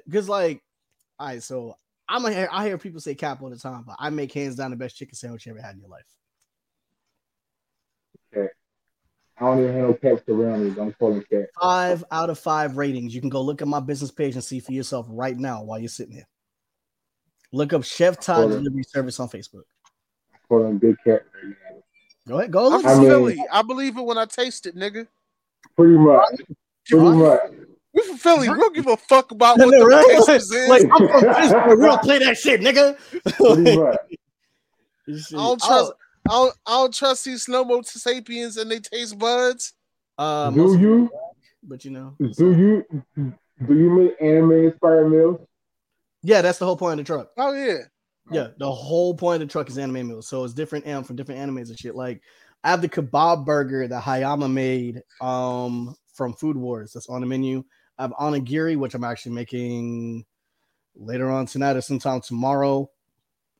because 0.05 0.29
like, 0.29 0.61
all 1.19 1.27
right, 1.27 1.43
so 1.43 1.77
I'm 2.11 2.25
a, 2.25 2.47
I 2.51 2.65
hear 2.67 2.77
people 2.77 2.99
say 2.99 3.15
cap 3.15 3.41
all 3.41 3.49
the 3.49 3.55
time, 3.55 3.83
but 3.87 3.95
I 3.97 4.09
make 4.09 4.33
hands 4.33 4.55
down 4.57 4.71
the 4.71 4.75
best 4.77 4.97
chicken 4.97 5.15
sandwich 5.15 5.45
you 5.45 5.53
ever 5.53 5.61
had 5.61 5.75
in 5.75 5.79
your 5.79 5.89
life. 5.89 6.05
Okay. 8.35 8.49
I 9.37 9.45
don't 9.45 9.59
even 9.59 9.73
have 9.75 9.87
no 9.87 9.93
cats 9.93 10.21
around 10.27 10.65
me. 10.65 10.71
Don't 10.71 10.97
call 10.99 11.13
them 11.13 11.23
cats. 11.31 11.47
Five 11.59 12.03
out 12.11 12.29
of 12.29 12.37
five 12.37 12.75
ratings. 12.75 13.15
You 13.15 13.21
can 13.21 13.29
go 13.29 13.41
look 13.41 13.61
at 13.61 13.67
my 13.67 13.79
business 13.79 14.11
page 14.11 14.35
and 14.35 14.43
see 14.43 14.59
for 14.59 14.73
yourself 14.73 15.05
right 15.09 15.37
now 15.37 15.63
while 15.63 15.79
you're 15.79 15.87
sitting 15.87 16.13
here. 16.13 16.27
Look 17.53 17.71
up 17.71 17.83
Chef 17.85 18.19
Todd 18.19 18.49
Delivery 18.49 18.83
Service 18.83 19.19
on 19.19 19.29
Facebook. 19.29 19.63
Call 20.49 20.63
them 20.63 20.77
big 20.79 20.97
cats. 21.05 21.23
right 21.33 21.45
now. 21.45 21.81
Go 22.27 22.39
ahead, 22.39 22.51
go 22.51 22.65
I'm 22.67 22.73
look. 22.73 22.85
I 22.85 22.95
mean- 22.99 23.07
Philly. 23.09 23.45
I 23.51 23.61
believe 23.61 23.97
it 23.97 24.05
when 24.05 24.17
I 24.17 24.25
taste 24.25 24.65
it, 24.65 24.75
nigga. 24.75 25.07
Pretty 25.77 25.97
much. 25.97 26.41
Pretty 26.87 27.05
much. 27.05 27.39
We 28.01 28.07
from 28.07 28.17
Philly. 28.17 28.49
We 28.49 28.55
don't 28.55 28.75
give 28.75 28.87
a 28.87 28.97
fuck 28.97 29.31
about 29.31 29.57
what 29.59 29.71
the 29.71 29.85
right? 29.85 30.23
taste 30.27 30.51
is. 30.53 30.67
Like 30.69 30.83
I'm 30.83 31.07
from 31.07 31.33
Pittsburgh. 31.35 31.79
We 31.79 31.85
don't 31.85 32.01
play 32.01 32.19
that 32.19 32.37
shit, 32.37 32.61
nigga. 32.61 32.97
Pretty 33.37 33.77
much. 33.77 33.97
Shit. 35.07 35.39
I 35.39 35.43
don't 35.43 35.61
trust. 35.61 35.93
I 36.29 36.33
don't, 36.33 36.55
I 36.65 36.71
don't 36.71 36.93
trust 36.93 37.25
these 37.25 37.47
Nomo 37.47 37.83
sapiens 37.85 38.57
and 38.57 38.69
they 38.69 38.79
taste 38.79 39.17
buds. 39.17 39.73
Oh, 40.17 40.23
uh, 40.23 40.49
do 40.51 40.77
you? 40.77 40.97
them, 40.99 41.09
But 41.63 41.83
you 41.83 41.91
know, 41.91 42.15
Do 42.19 42.51
you? 42.51 43.03
Do 43.15 43.75
you 43.75 43.89
make 43.89 44.21
anime 44.21 44.51
inspired 44.51 45.09
meals? 45.09 45.39
yeah, 46.23 46.41
that's 46.41 46.59
the 46.59 46.65
whole 46.65 46.77
point 46.77 46.99
of 46.99 47.05
the 47.05 47.13
truck. 47.13 47.29
Oh 47.37 47.53
yeah. 47.53 47.77
Yeah, 48.31 48.47
the 48.57 48.71
whole 48.71 49.15
point 49.15 49.41
of 49.41 49.47
the 49.47 49.51
truck 49.51 49.69
is 49.69 49.77
anime 49.77 50.07
meals. 50.07 50.27
So 50.27 50.43
it's 50.43 50.53
different 50.53 50.87
um, 50.87 51.03
from 51.03 51.15
different 51.15 51.41
animes 51.41 51.69
and 51.69 51.77
shit. 51.77 51.95
Like 51.95 52.21
I 52.63 52.69
have 52.69 52.81
the 52.81 52.89
kebab 52.89 53.45
burger 53.45 53.87
that 53.87 54.03
Hayama 54.03 54.51
made 54.51 55.01
um 55.19 55.95
from 56.13 56.33
Food 56.33 56.55
Wars 56.55 56.91
that's 56.93 57.09
on 57.09 57.21
the 57.21 57.27
menu. 57.27 57.63
I 57.97 58.03
have 58.03 58.11
onigiri, 58.11 58.77
which 58.77 58.93
I'm 58.93 59.03
actually 59.03 59.33
making 59.33 60.25
later 60.95 61.29
on 61.29 61.45
tonight 61.45 61.75
or 61.75 61.81
sometime 61.81 62.21
tomorrow 62.21 62.89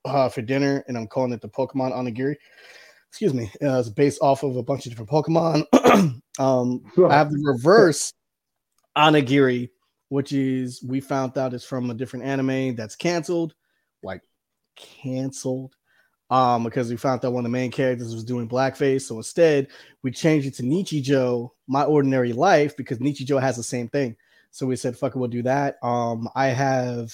uh, 0.06 0.30
for 0.30 0.42
dinner, 0.42 0.84
and 0.88 0.98
I'm 0.98 1.08
calling 1.08 1.34
it 1.34 1.42
the 1.42 1.50
Pokemon 1.50 1.94
onigiri. 1.94 2.36
Excuse 3.10 3.34
me. 3.34 3.52
Uh, 3.62 3.80
it's 3.80 3.90
based 3.90 4.22
off 4.22 4.44
of 4.44 4.56
a 4.56 4.64
bunch 4.64 4.86
of 4.86 4.92
different 4.92 5.12
Pokemon. 5.12 5.66
um, 6.40 6.82
I 7.10 7.14
have 7.14 7.30
the 7.30 7.44
reverse 7.44 8.14
onigiri, 8.98 9.70
which 10.10 10.32
is 10.32 10.82
we 10.84 11.02
found 11.02 11.38
out 11.38 11.54
is 11.54 11.64
from 11.64 11.90
a 11.90 11.94
different 11.94 12.26
anime 12.26 12.76
that's 12.76 12.96
canceled, 12.96 13.54
like 14.04 14.22
canceled. 14.76 15.76
Um, 16.30 16.64
because 16.64 16.90
we 16.90 16.96
found 16.96 17.26
out 17.26 17.34
one 17.34 17.42
of 17.46 17.52
the 17.52 17.58
main 17.58 17.72
characters 17.72 18.14
was 18.14 18.24
doing 18.24 18.48
blackface. 18.48 19.02
So 19.02 19.18
instead, 19.18 19.68
we 20.02 20.12
changed 20.12 20.48
it 20.48 20.54
to 20.56 20.64
Nichijou, 20.64 21.50
My 21.68 21.84
Ordinary 21.84 22.32
Life, 22.32 22.78
because 22.78 23.00
Nichijou 23.00 23.42
has 23.42 23.58
the 23.58 23.64
same 23.64 23.90
thing. 23.90 24.16
So 24.52 24.66
we 24.66 24.76
said, 24.76 24.98
fuck 24.98 25.16
it, 25.16 25.20
we'll 25.20 25.30
do 25.30 25.42
that. 25.44 25.78
Um, 25.84 26.28
I 26.36 26.48
have 26.48 27.14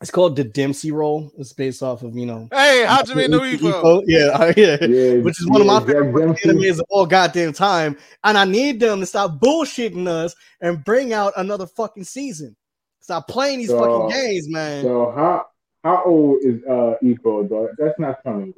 it's 0.00 0.10
called 0.10 0.34
the 0.34 0.42
Dempsey 0.42 0.90
roll. 0.90 1.30
It's 1.38 1.52
based 1.52 1.80
off 1.80 2.02
of, 2.02 2.16
you 2.16 2.26
know, 2.26 2.48
Hey, 2.50 2.84
Hajime 2.88 3.30
no 3.30 3.38
Ippo. 3.40 4.02
Yeah, 4.06 4.26
uh, 4.34 4.52
yeah 4.56 4.76
Yeah, 4.84 5.20
which 5.22 5.40
is 5.40 5.48
one 5.48 5.60
of 5.60 5.66
my 5.68 5.78
Jack 5.78 5.86
favorite 5.88 6.12
fucking 6.12 6.26
Dempsey. 6.26 6.48
animes 6.48 6.78
of 6.80 6.86
all 6.90 7.06
goddamn 7.06 7.52
time. 7.52 7.96
And 8.24 8.36
I 8.36 8.44
need 8.44 8.80
them 8.80 8.98
to 8.98 9.06
stop 9.06 9.38
bullshitting 9.38 10.08
us 10.08 10.34
and 10.60 10.82
bring 10.84 11.12
out 11.12 11.34
another 11.36 11.66
fucking 11.68 12.02
season. 12.02 12.56
Stop 13.00 13.28
playing 13.28 13.60
these 13.60 13.68
So- 13.68 13.78
fucking 13.78 14.20
games, 14.20 14.48
man. 14.48 14.82
So 14.82 15.12
how 15.14 15.46
how 15.84 16.02
old 16.04 16.38
is 16.42 16.62
uh 16.64 16.94
Ippo 17.02 17.48
though? 17.48 17.68
That's 17.78 17.96
not 18.00 18.24
coming. 18.24 18.52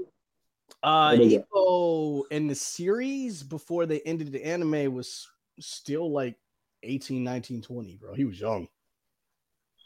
uh 0.83 1.15
what 1.17 1.21
is? 1.27 1.35
Ippo 1.43 2.23
in 2.31 2.47
the 2.47 2.55
series 2.55 3.43
before 3.43 3.85
they 3.85 4.01
ended 4.01 4.33
the 4.33 4.43
anime 4.43 4.95
was 4.95 5.29
still 5.61 6.11
like 6.11 6.37
18, 6.85 7.23
19, 7.25 7.63
20, 7.63 7.97
bro. 7.97 8.15
He 8.15 8.25
was 8.25 8.39
young. 8.41 8.69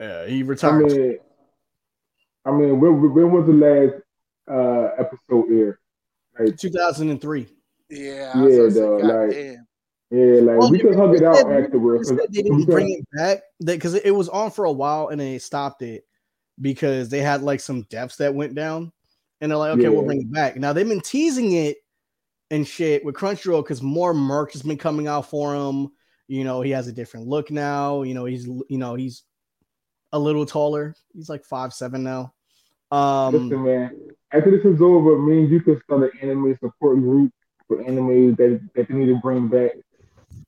Yeah, 0.01 0.26
he 0.26 0.40
I 0.40 0.42
retired. 0.42 0.86
mean, 0.92 1.18
I 2.44 2.51
mean, 2.53 2.80
when, 2.80 3.14
when 3.14 3.32
was 3.32 3.46
the 3.46 3.53
last 3.53 4.03
uh 4.51 4.90
episode 4.99 5.51
air? 5.53 5.80
Like, 6.38 6.57
2003. 6.57 7.46
Yeah. 7.90 8.32
I 8.34 8.46
Yeah, 8.49 8.68
though, 8.70 8.96
like- 8.96 9.30
goddamn. 9.30 9.66
yeah, 10.11 10.40
like 10.40 10.59
Well, 10.59 10.70
we 10.70 10.78
could 10.78 10.94
hug 10.94 11.14
it 11.16 11.22
out 11.24 11.36
said- 11.36 11.64
afterwards. 11.64 12.09
They 12.11 12.16
said 12.16 12.26
they 12.32 12.42
didn't 12.42 12.59
because- 12.61 12.74
bring 12.74 12.90
it 12.90 13.07
back 13.16 13.42
because 13.64 13.94
it 13.94 14.11
was 14.14 14.28
on 14.28 14.51
for 14.51 14.64
a 14.66 14.72
while 14.72 15.09
and 15.09 15.20
they 15.20 15.38
stopped 15.38 15.82
it 15.82 16.05
because 16.61 17.09
they 17.09 17.20
had 17.20 17.42
like 17.42 17.61
some 17.61 17.82
deaths 17.90 18.16
that 18.16 18.34
went 18.34 18.55
down 18.55 18.92
and 19.40 19.51
they're 19.51 19.57
like, 19.59 19.76
okay, 19.78 19.88
we'll 19.88 20.03
bring 20.05 20.22
it 20.22 20.32
back. 20.32 20.57
Now 20.57 20.72
they've 20.72 20.88
been 20.88 21.01
teasing 21.01 21.53
it 21.53 21.78
and 22.51 22.66
shit 22.66 23.05
with 23.05 23.14
Crunchyroll 23.14 23.62
because 23.62 23.82
more 23.82 24.14
merch 24.14 24.53
has 24.55 24.62
been 24.62 24.78
coming 24.78 25.07
out 25.07 25.28
for 25.28 25.55
him. 25.55 25.90
You 26.29 26.45
know, 26.45 26.61
he 26.61 26.70
has 26.72 26.87
a 26.89 26.93
different 26.93 27.26
look 27.26 27.51
now. 27.51 28.03
You 28.03 28.14
know, 28.14 28.24
he's 28.26 28.47
you 28.47 28.79
know 28.79 28.95
he's 28.95 29.22
a 30.12 30.18
little 30.18 30.47
taller. 30.47 30.95
He's 31.14 31.29
like 31.29 31.45
five 31.45 31.72
seven 31.72 32.03
now. 32.03 32.33
Listen, 32.93 33.53
Um, 33.55 33.64
man. 33.64 34.01
After 34.33 34.51
this 34.51 34.64
is 34.64 34.81
over, 34.83 35.18
me 35.18 35.41
and 35.41 35.51
you 35.51 35.61
can 35.61 35.81
start 35.83 36.03
an 36.03 36.11
anime 36.22 36.57
support 36.62 36.97
group 37.01 37.33
for 37.66 37.83
anime 37.83 38.35
that, 38.37 38.61
that 38.74 38.89
they 38.89 38.95
need 38.95 39.07
to 39.07 39.18
bring 39.22 39.49
back. 39.49 39.72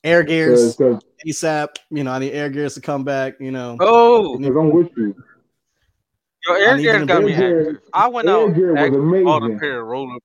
Air 0.05 0.23
Gears, 0.23 0.77
Because 0.77 1.03
ASAP. 1.27 1.77
You 1.91 2.05
know, 2.05 2.13
I 2.13 2.19
need 2.19 2.33
Air 2.33 2.51
Gears 2.51 2.75
to 2.75 2.81
come 2.81 3.05
back. 3.05 3.41
You 3.41 3.51
know, 3.51 3.77
Oh, 3.81 4.35
I'm 4.37 4.71
with 4.73 4.91
you. 4.97 5.15
yo, 6.47 6.55
Air 6.55 6.77
need 6.77 6.83
Gears 6.85 7.07
got 7.07 7.23
me 7.25 7.33
bring 7.33 7.43
Air- 7.43 7.61
active. 7.71 7.83
I 7.95 8.09
went 8.09 8.29
Air 8.29 8.35
out 8.37 8.55
Gear 8.55 8.75
was 8.75 8.83
and 8.85 9.25
bought 9.25 9.43
a 9.43 9.47
amazing. 9.47 9.59
pair 9.59 9.81
of 9.81 9.87
roller 9.89 10.19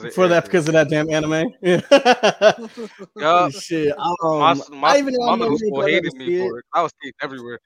blades 0.00 0.14
for 0.14 0.28
that 0.28 0.44
because 0.44 0.66
of 0.68 0.74
that 0.74 0.88
damn 0.88 1.10
anime. 1.10 1.52
Yeah. 1.62 1.80
Yup. 3.16 3.52
Shit. 3.52 3.92
Um, 3.98 4.38
my 4.38 4.54
my, 4.70 4.88
I 4.88 4.98
even 4.98 5.14
know 5.14 5.26
my 5.26 5.32
I 5.32 5.36
know 5.36 5.50
middle 5.50 5.58
school 5.58 5.82
hated 5.86 6.14
me 6.14 6.38
for 6.40 6.58
it. 6.60 6.64
I 6.72 6.82
was 6.82 6.92
seeing 7.02 7.12
everywhere. 7.22 7.58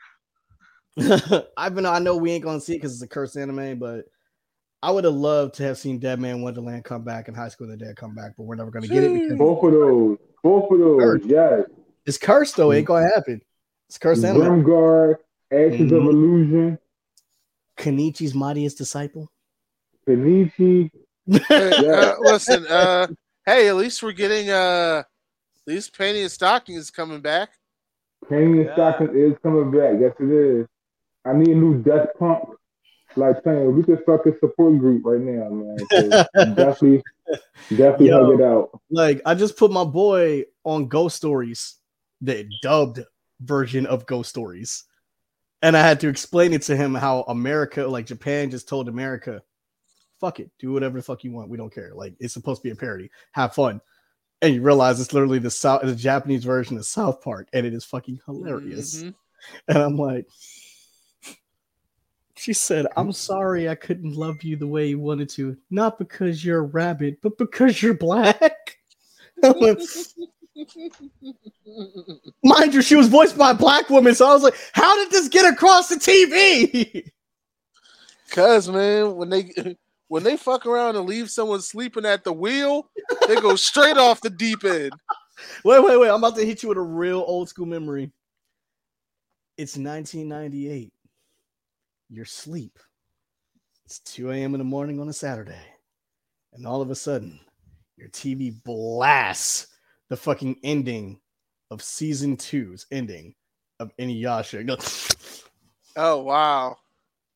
I 1.56 1.66
even 1.70 1.84
know 1.84 1.92
I 1.92 1.98
know 1.98 2.16
we 2.16 2.32
ain't 2.32 2.44
gonna 2.44 2.60
see 2.60 2.74
it 2.74 2.78
because 2.78 2.94
it's 2.94 3.02
a 3.02 3.08
cursed 3.08 3.36
anime, 3.36 3.78
but 3.78 4.06
I 4.82 4.90
would 4.90 5.04
have 5.04 5.14
loved 5.14 5.54
to 5.56 5.62
have 5.64 5.78
seen 5.78 5.98
Deadman 5.98 6.42
Wonderland 6.42 6.84
come 6.84 7.02
back 7.02 7.28
and 7.28 7.36
High 7.36 7.48
School 7.48 7.70
of 7.70 7.78
the 7.78 7.84
Dead 7.84 7.96
come 7.96 8.14
back, 8.14 8.32
but 8.36 8.44
we're 8.44 8.56
never 8.56 8.70
gonna 8.70 8.86
get 8.86 9.04
it 9.04 9.12
because 9.12 9.38
Both 9.38 9.64
of 9.64 9.72
those. 9.72 10.18
Both 10.42 10.70
of 10.70 10.78
those. 10.78 11.00
Heard. 11.02 11.24
Yes. 11.26 11.64
it's 12.06 12.18
cursed 12.18 12.56
though. 12.56 12.70
It 12.70 12.78
ain't 12.78 12.86
gonna 12.86 13.08
happen. 13.14 13.40
It's 13.88 13.98
cursed 13.98 14.24
anime. 14.24 14.64
Grimgar, 14.64 15.16
Ashes 15.50 15.92
of 15.92 16.02
Mhm. 16.02 16.08
Illusion, 16.10 16.78
Kenichi's 17.76 18.34
mightiest 18.34 18.78
disciple. 18.78 19.30
Kenichi. 20.08 20.90
Hey, 21.48 21.72
uh, 21.90 22.14
listen, 22.20 22.66
uh, 22.68 23.06
hey, 23.44 23.68
at 23.68 23.76
least 23.76 24.02
we're 24.02 24.12
getting 24.12 24.50
uh, 24.50 25.02
at 25.02 25.72
least 25.72 25.96
Panty 25.96 26.22
and 26.22 26.30
Stocking 26.30 26.76
is 26.76 26.90
coming 26.90 27.20
back. 27.20 27.50
Panty 28.30 28.58
and 28.60 28.64
Yeah. 28.66 28.72
Stocking 28.74 29.10
is 29.14 29.36
coming 29.42 29.70
back. 29.70 29.94
Yes, 30.00 30.12
it 30.20 30.30
is. 30.30 30.66
I 31.24 31.32
need 31.32 31.48
a 31.48 31.54
new 31.54 31.82
Death 31.82 32.08
Punk. 32.18 32.44
Like 33.18 33.36
saying, 33.44 33.74
we 33.74 33.82
could 33.82 34.02
start 34.02 34.26
a 34.26 34.32
support 34.40 34.78
group 34.78 35.02
right 35.04 35.20
now, 35.20 35.48
man. 35.48 35.76
'cause 35.90 36.26
definitely, 36.54 37.02
definitely 37.70 38.08
Yo. 38.08 38.24
hug 38.26 38.40
it 38.40 38.44
out. 38.44 38.80
Like 38.90 39.22
I 39.24 39.34
just 39.34 39.56
put 39.56 39.70
my 39.70 39.84
boy 39.84 40.44
on 40.64 40.88
Ghost 40.88 41.16
Stories, 41.16 41.76
the 42.20 42.46
dubbed 42.62 43.00
version 43.40 43.86
of 43.86 44.04
Ghost 44.06 44.28
Stories. 44.28 44.84
And 45.62 45.76
I 45.76 45.80
had 45.80 45.98
to 46.00 46.08
explain 46.08 46.52
it 46.52 46.62
to 46.62 46.76
him 46.76 46.94
how 46.94 47.22
America, 47.22 47.86
like 47.86 48.04
Japan, 48.04 48.50
just 48.50 48.68
told 48.68 48.86
America, 48.88 49.42
fuck 50.20 50.40
it, 50.40 50.50
do 50.58 50.72
whatever 50.72 50.98
the 50.98 51.02
fuck 51.02 51.24
you 51.24 51.32
want. 51.32 51.48
We 51.48 51.56
don't 51.56 51.74
care. 51.74 51.92
Like 51.94 52.14
it's 52.20 52.34
supposed 52.34 52.62
to 52.62 52.68
be 52.68 52.72
a 52.72 52.76
parody. 52.76 53.10
Have 53.32 53.54
fun. 53.54 53.80
And 54.42 54.54
you 54.54 54.62
realize 54.62 55.00
it's 55.00 55.12
literally 55.12 55.38
the 55.38 55.50
South 55.50 55.82
the 55.82 55.94
Japanese 55.94 56.44
version 56.44 56.76
of 56.76 56.84
South 56.86 57.22
Park, 57.22 57.48
and 57.52 57.66
it 57.66 57.72
is 57.74 57.84
fucking 57.84 58.20
hilarious. 58.26 59.02
Mhm. 59.02 59.14
And 59.68 59.78
I'm 59.78 59.96
like, 59.96 60.26
she 62.36 62.52
said, 62.52 62.86
I'm 62.96 63.12
sorry 63.12 63.68
I 63.68 63.74
couldn't 63.74 64.14
love 64.14 64.42
you 64.42 64.56
the 64.56 64.66
way 64.66 64.88
you 64.88 64.98
wanted 64.98 65.28
to. 65.30 65.56
Not 65.70 65.98
because 65.98 66.44
you're 66.44 66.58
a 66.58 66.62
rabbit, 66.62 67.18
but 67.22 67.38
because 67.38 67.82
you're 67.82 67.94
black. 67.94 68.76
Mind 72.42 72.74
you, 72.74 72.82
she 72.82 72.96
was 72.96 73.08
voiced 73.08 73.36
by 73.38 73.50
a 73.52 73.54
black 73.54 73.88
woman. 73.90 74.14
So 74.14 74.28
I 74.28 74.34
was 74.34 74.42
like, 74.42 74.56
how 74.72 74.96
did 74.96 75.10
this 75.10 75.28
get 75.28 75.50
across 75.52 75.88
the 75.88 75.96
TV? 75.96 77.10
Cause 78.30 78.68
man, 78.68 79.16
when 79.16 79.30
they 79.30 79.76
when 80.08 80.22
they 80.22 80.36
fuck 80.36 80.66
around 80.66 80.96
and 80.96 81.06
leave 81.06 81.30
someone 81.30 81.60
sleeping 81.60 82.06
at 82.06 82.24
the 82.24 82.32
wheel, 82.32 82.90
they 83.26 83.36
go 83.36 83.56
straight 83.56 83.96
off 83.96 84.20
the 84.20 84.30
deep 84.30 84.64
end. 84.64 84.92
wait, 85.64 85.82
wait, 85.82 85.98
wait. 85.98 86.08
I'm 86.08 86.22
about 86.22 86.36
to 86.36 86.46
hit 86.46 86.62
you 86.62 86.68
with 86.68 86.78
a 86.78 86.82
real 86.82 87.24
old 87.26 87.48
school 87.48 87.66
memory. 87.66 88.12
It's 89.56 89.76
1998. 89.76 90.92
You're 92.10 92.24
asleep. 92.24 92.78
It's 93.84 94.00
2 94.00 94.30
a.m. 94.30 94.54
in 94.54 94.58
the 94.58 94.64
morning 94.64 95.00
on 95.00 95.08
a 95.08 95.12
Saturday. 95.12 95.62
And 96.52 96.66
all 96.66 96.82
of 96.82 96.90
a 96.90 96.94
sudden, 96.94 97.40
your 97.96 98.08
TV 98.08 98.52
blasts 98.64 99.68
the 100.08 100.16
fucking 100.16 100.56
ending 100.62 101.20
of 101.70 101.82
season 101.82 102.36
two's 102.36 102.86
ending 102.90 103.34
of 103.80 103.96
Inuyasha. 103.96 105.42
Oh 105.96 106.22
wow. 106.22 106.76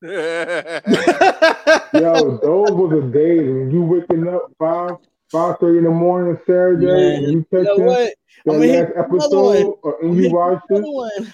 Yo, 1.93 2.37
those 2.37 2.71
were 2.71 3.01
the 3.01 3.09
days 3.13 3.41
when 3.41 3.69
you 3.71 3.81
waking 3.83 4.27
up 4.27 4.51
five, 4.57 4.91
five 5.31 5.57
thirty 5.59 5.77
in 5.79 5.83
the 5.83 5.89
morning 5.91 6.37
Saturday, 6.45 6.85
Man, 6.85 7.23
and 7.23 7.31
you 7.33 7.45
you 7.51 7.63
know 7.63 7.75
what? 7.75 8.13
the 8.45 8.51
I'm 8.53 8.59
last 8.59 8.91
another 8.95 9.41
one. 9.41 9.57
episode, 9.57 9.73
or, 9.83 10.01
and 10.01 10.11
I'm 10.11 10.19
you 10.19 10.31
watch 10.31 10.61
it. 10.69 11.27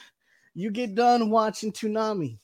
You 0.54 0.72
get 0.72 0.96
done 0.96 1.30
watching 1.30 1.72
Toonami, 1.72 2.40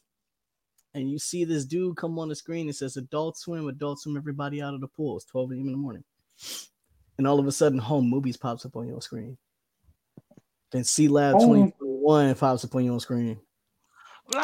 and 0.93 1.09
you 1.11 1.19
see 1.19 1.43
this 1.43 1.65
dude 1.65 1.97
come 1.97 2.17
on 2.19 2.29
the 2.29 2.35
screen 2.35 2.67
and 2.67 2.75
says, 2.75 2.95
"Adult 2.97 3.37
Swim, 3.37 3.67
Adult 3.67 3.99
Swim, 3.99 4.15
everybody 4.15 4.61
out 4.61 4.73
of 4.73 4.81
the 4.81 4.87
pool." 4.87 5.17
It's 5.17 5.25
12 5.25 5.51
a.m. 5.51 5.59
in 5.61 5.71
the 5.71 5.77
morning. 5.77 6.03
and 7.17 7.27
all 7.27 7.39
of 7.39 7.47
a 7.47 7.51
sudden, 7.51 7.79
home 7.79 8.09
movies 8.09 8.37
pops 8.37 8.65
up 8.65 8.75
on 8.75 8.87
your 8.87 9.01
screen. 9.01 9.37
Then 10.71 10.83
Sealab 10.83 11.35
Oh. 11.35 11.39
2021 11.47 12.35
pops 12.35 12.63
up 12.65 12.75
on 12.75 12.85
your 12.85 12.99
screen. 13.01 13.27
I'm 13.31 13.31
not 13.31 13.37
And 13.37 13.39
gonna 13.39 13.41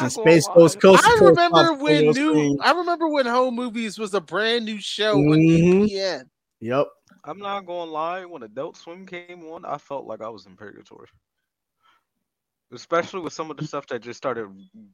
Space. 0.08 0.46
Coast 0.46 0.80
Coast. 0.80 1.04
I 1.04 1.14
remember 1.14 1.34
pops 1.50 1.68
up 1.68 1.76
on 1.76 1.80
when 1.80 2.04
new. 2.04 2.12
screen. 2.12 2.58
I 2.62 2.72
remember 2.72 3.08
when 3.08 3.26
Home 3.26 3.54
Movies 3.54 3.98
was 3.98 4.14
a 4.14 4.20
brand 4.20 4.64
new 4.64 4.80
show 4.80 5.14
on 5.14 5.24
Mhm. 5.24 5.88
ESPN. 5.88 6.30
Yep. 6.60 6.88
I'm 7.24 7.38
not 7.38 7.66
gonna 7.66 7.90
lie. 7.90 8.24
When 8.24 8.42
Adult 8.42 8.76
Swim 8.76 9.06
came 9.06 9.44
on, 9.46 9.64
I 9.64 9.78
felt 9.78 10.06
like 10.06 10.20
I 10.22 10.28
was 10.28 10.46
in 10.46 10.56
purgatory. 10.56 11.08
Especially 12.72 13.20
with 13.20 13.32
some 13.32 13.50
of 13.50 13.56
the 13.56 13.66
stuff 13.66 13.86
that 13.88 14.00
just 14.00 14.18
started 14.18 14.46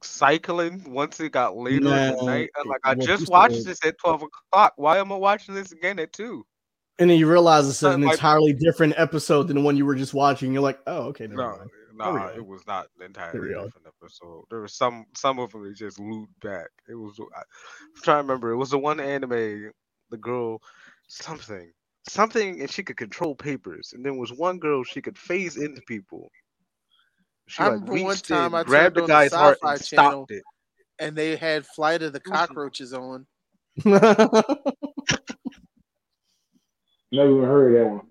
cycling 0.02 0.82
once 0.90 1.20
it 1.20 1.30
got 1.32 1.56
later 1.56 1.76
in 1.76 1.84
the 1.84 2.22
night. 2.24 2.48
I'm 2.58 2.68
like, 2.68 2.80
I 2.84 2.94
just 2.94 3.28
watched 3.28 3.64
this 3.66 3.78
at 3.84 3.98
12 3.98 4.22
o'clock. 4.22 4.72
Why 4.76 4.96
am 4.98 5.12
I 5.12 5.16
watching 5.16 5.54
this 5.54 5.72
again 5.72 5.98
at 5.98 6.12
2? 6.14 6.46
And 6.98 7.10
then 7.10 7.18
you 7.18 7.30
realize 7.30 7.68
it's 7.68 7.82
an 7.82 8.02
entirely 8.02 8.54
different 8.54 8.94
episode 8.96 9.48
than 9.48 9.56
the 9.58 9.62
one 9.62 9.76
you 9.76 9.84
were 9.84 9.94
just 9.94 10.14
watching. 10.14 10.54
You're 10.54 10.62
like, 10.62 10.80
oh, 10.86 11.08
okay, 11.08 11.26
never 11.26 11.42
No, 11.42 11.48
mind. 11.58 11.70
There 11.98 12.12
we 12.12 12.18
nah, 12.18 12.28
it 12.28 12.46
was 12.46 12.66
not 12.66 12.86
an 12.98 13.06
entirely 13.06 13.40
we 13.40 13.54
go. 13.54 13.64
different 13.64 13.86
episode. 13.86 14.44
There 14.50 14.60
was 14.60 14.74
some 14.74 15.06
some 15.16 15.38
of 15.38 15.52
them 15.52 15.64
that 15.64 15.76
just 15.76 15.98
looped 15.98 16.38
back. 16.40 16.68
It 16.88 16.94
was 16.94 17.18
I, 17.18 17.38
I'm 17.38 18.02
trying 18.02 18.18
to 18.18 18.22
remember. 18.22 18.50
It 18.50 18.56
was 18.56 18.70
the 18.70 18.78
one 18.78 19.00
anime, 19.00 19.72
the 20.10 20.16
girl, 20.18 20.60
something, 21.08 21.72
something, 22.08 22.60
and 22.60 22.70
she 22.70 22.82
could 22.82 22.96
control 22.96 23.34
papers. 23.34 23.92
And 23.94 24.04
then 24.04 24.18
was 24.18 24.32
one 24.32 24.58
girl 24.58 24.84
she 24.84 25.00
could 25.00 25.18
phase 25.18 25.56
into 25.56 25.80
people. 25.82 26.30
She 27.48 27.62
I 27.62 27.68
like 27.68 27.80
remember 27.80 28.04
one 28.04 28.16
time 28.16 28.54
in, 28.54 28.60
I 28.60 28.62
grabbed 28.64 28.96
turned 28.96 29.08
the 29.08 29.14
on 29.14 29.28
the 29.28 29.36
heart 29.36 29.58
Sci-Fi 29.62 29.72
and 29.72 29.84
channel. 29.84 30.10
stopped 30.10 30.30
it. 30.32 30.42
And 30.98 31.16
they 31.16 31.36
had 31.36 31.64
Twilight 31.74 32.02
of 32.02 32.12
the 32.12 32.20
Cockroaches 32.20 32.92
on. 32.92 33.26
Never 33.84 34.10
even 37.12 37.44
heard 37.44 37.74
of 37.74 37.78
that 37.78 37.90
one. 37.90 38.06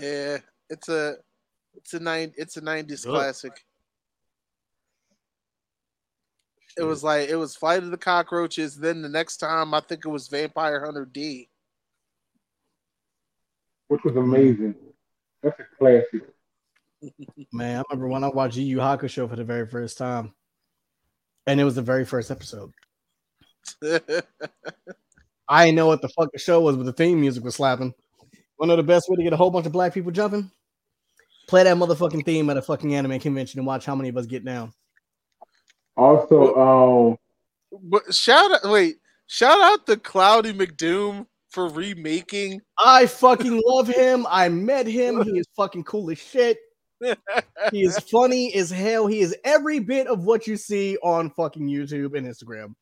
Yeah, 0.00 0.38
it's 0.68 0.88
a 0.88 1.16
it's 1.80 1.94
a 1.94 2.00
nine 2.00 2.32
it's 2.36 2.56
a 2.56 2.60
nineties 2.60 3.04
classic. 3.04 3.64
It 6.78 6.82
was 6.82 7.02
like 7.02 7.28
it 7.28 7.36
was 7.36 7.54
Twilight 7.54 7.84
of 7.84 7.90
the 7.90 7.96
Cockroaches. 7.96 8.76
Then 8.76 9.02
the 9.02 9.08
next 9.08 9.38
time 9.38 9.74
I 9.74 9.80
think 9.80 10.04
it 10.04 10.08
was 10.08 10.28
Vampire 10.28 10.84
Hunter 10.84 11.08
D. 11.10 11.48
Which 13.88 14.02
was 14.04 14.14
amazing. 14.16 14.74
That's 15.42 15.58
a 15.58 15.64
classic. 15.78 16.22
Man, 17.52 17.78
I 17.78 17.82
remember 17.90 18.08
when 18.08 18.24
I 18.24 18.28
watched 18.28 18.56
Yu 18.56 18.64
Yu 18.64 18.76
Hakusho 18.78 19.28
for 19.28 19.36
the 19.36 19.44
very 19.44 19.66
first 19.66 19.98
time, 19.98 20.34
and 21.46 21.60
it 21.60 21.64
was 21.64 21.74
the 21.74 21.82
very 21.82 22.04
first 22.04 22.30
episode. 22.30 22.72
I 25.48 25.64
didn't 25.64 25.76
know 25.76 25.86
what 25.86 26.02
the 26.02 26.08
fuck 26.10 26.30
the 26.32 26.38
show 26.38 26.60
was, 26.60 26.76
but 26.76 26.84
the 26.84 26.92
theme 26.92 27.20
music 27.20 27.42
was 27.42 27.56
slapping. 27.56 27.94
One 28.56 28.70
of 28.70 28.76
the 28.76 28.82
best 28.82 29.08
way 29.08 29.16
to 29.16 29.22
get 29.22 29.32
a 29.32 29.36
whole 29.36 29.50
bunch 29.50 29.66
of 29.66 29.72
black 29.72 29.94
people 29.94 30.12
jumping? 30.12 30.50
Play 31.50 31.64
that 31.64 31.76
motherfucking 31.76 32.24
theme 32.24 32.48
at 32.48 32.56
a 32.56 32.62
fucking 32.62 32.94
anime 32.94 33.18
convention 33.18 33.58
and 33.58 33.66
watch 33.66 33.84
how 33.84 33.96
many 33.96 34.08
of 34.08 34.16
us 34.16 34.24
get 34.24 34.44
down. 34.44 34.72
Also, 35.96 36.54
um, 36.54 37.16
but 37.82 38.14
shout 38.14 38.52
out 38.52 38.70
wait, 38.70 38.98
shout 39.26 39.60
out 39.60 39.84
to 39.86 39.96
Cloudy 39.96 40.52
McDoom 40.52 41.26
for 41.48 41.68
remaking. 41.68 42.60
I 42.78 43.06
fucking 43.06 43.60
love 43.66 43.88
him. 43.88 44.28
I 44.30 44.48
met 44.48 44.86
him. 44.86 45.24
He 45.24 45.40
is 45.40 45.46
fucking 45.56 45.82
cool 45.82 46.08
as 46.12 46.18
shit. 46.18 46.56
He 47.72 47.82
is 47.82 47.98
funny 47.98 48.54
as 48.54 48.70
hell. 48.70 49.08
He 49.08 49.18
is 49.18 49.34
every 49.42 49.80
bit 49.80 50.06
of 50.06 50.22
what 50.22 50.46
you 50.46 50.56
see 50.56 50.98
on 50.98 51.30
fucking 51.30 51.66
YouTube 51.66 52.16
and 52.16 52.28
Instagram. 52.28 52.76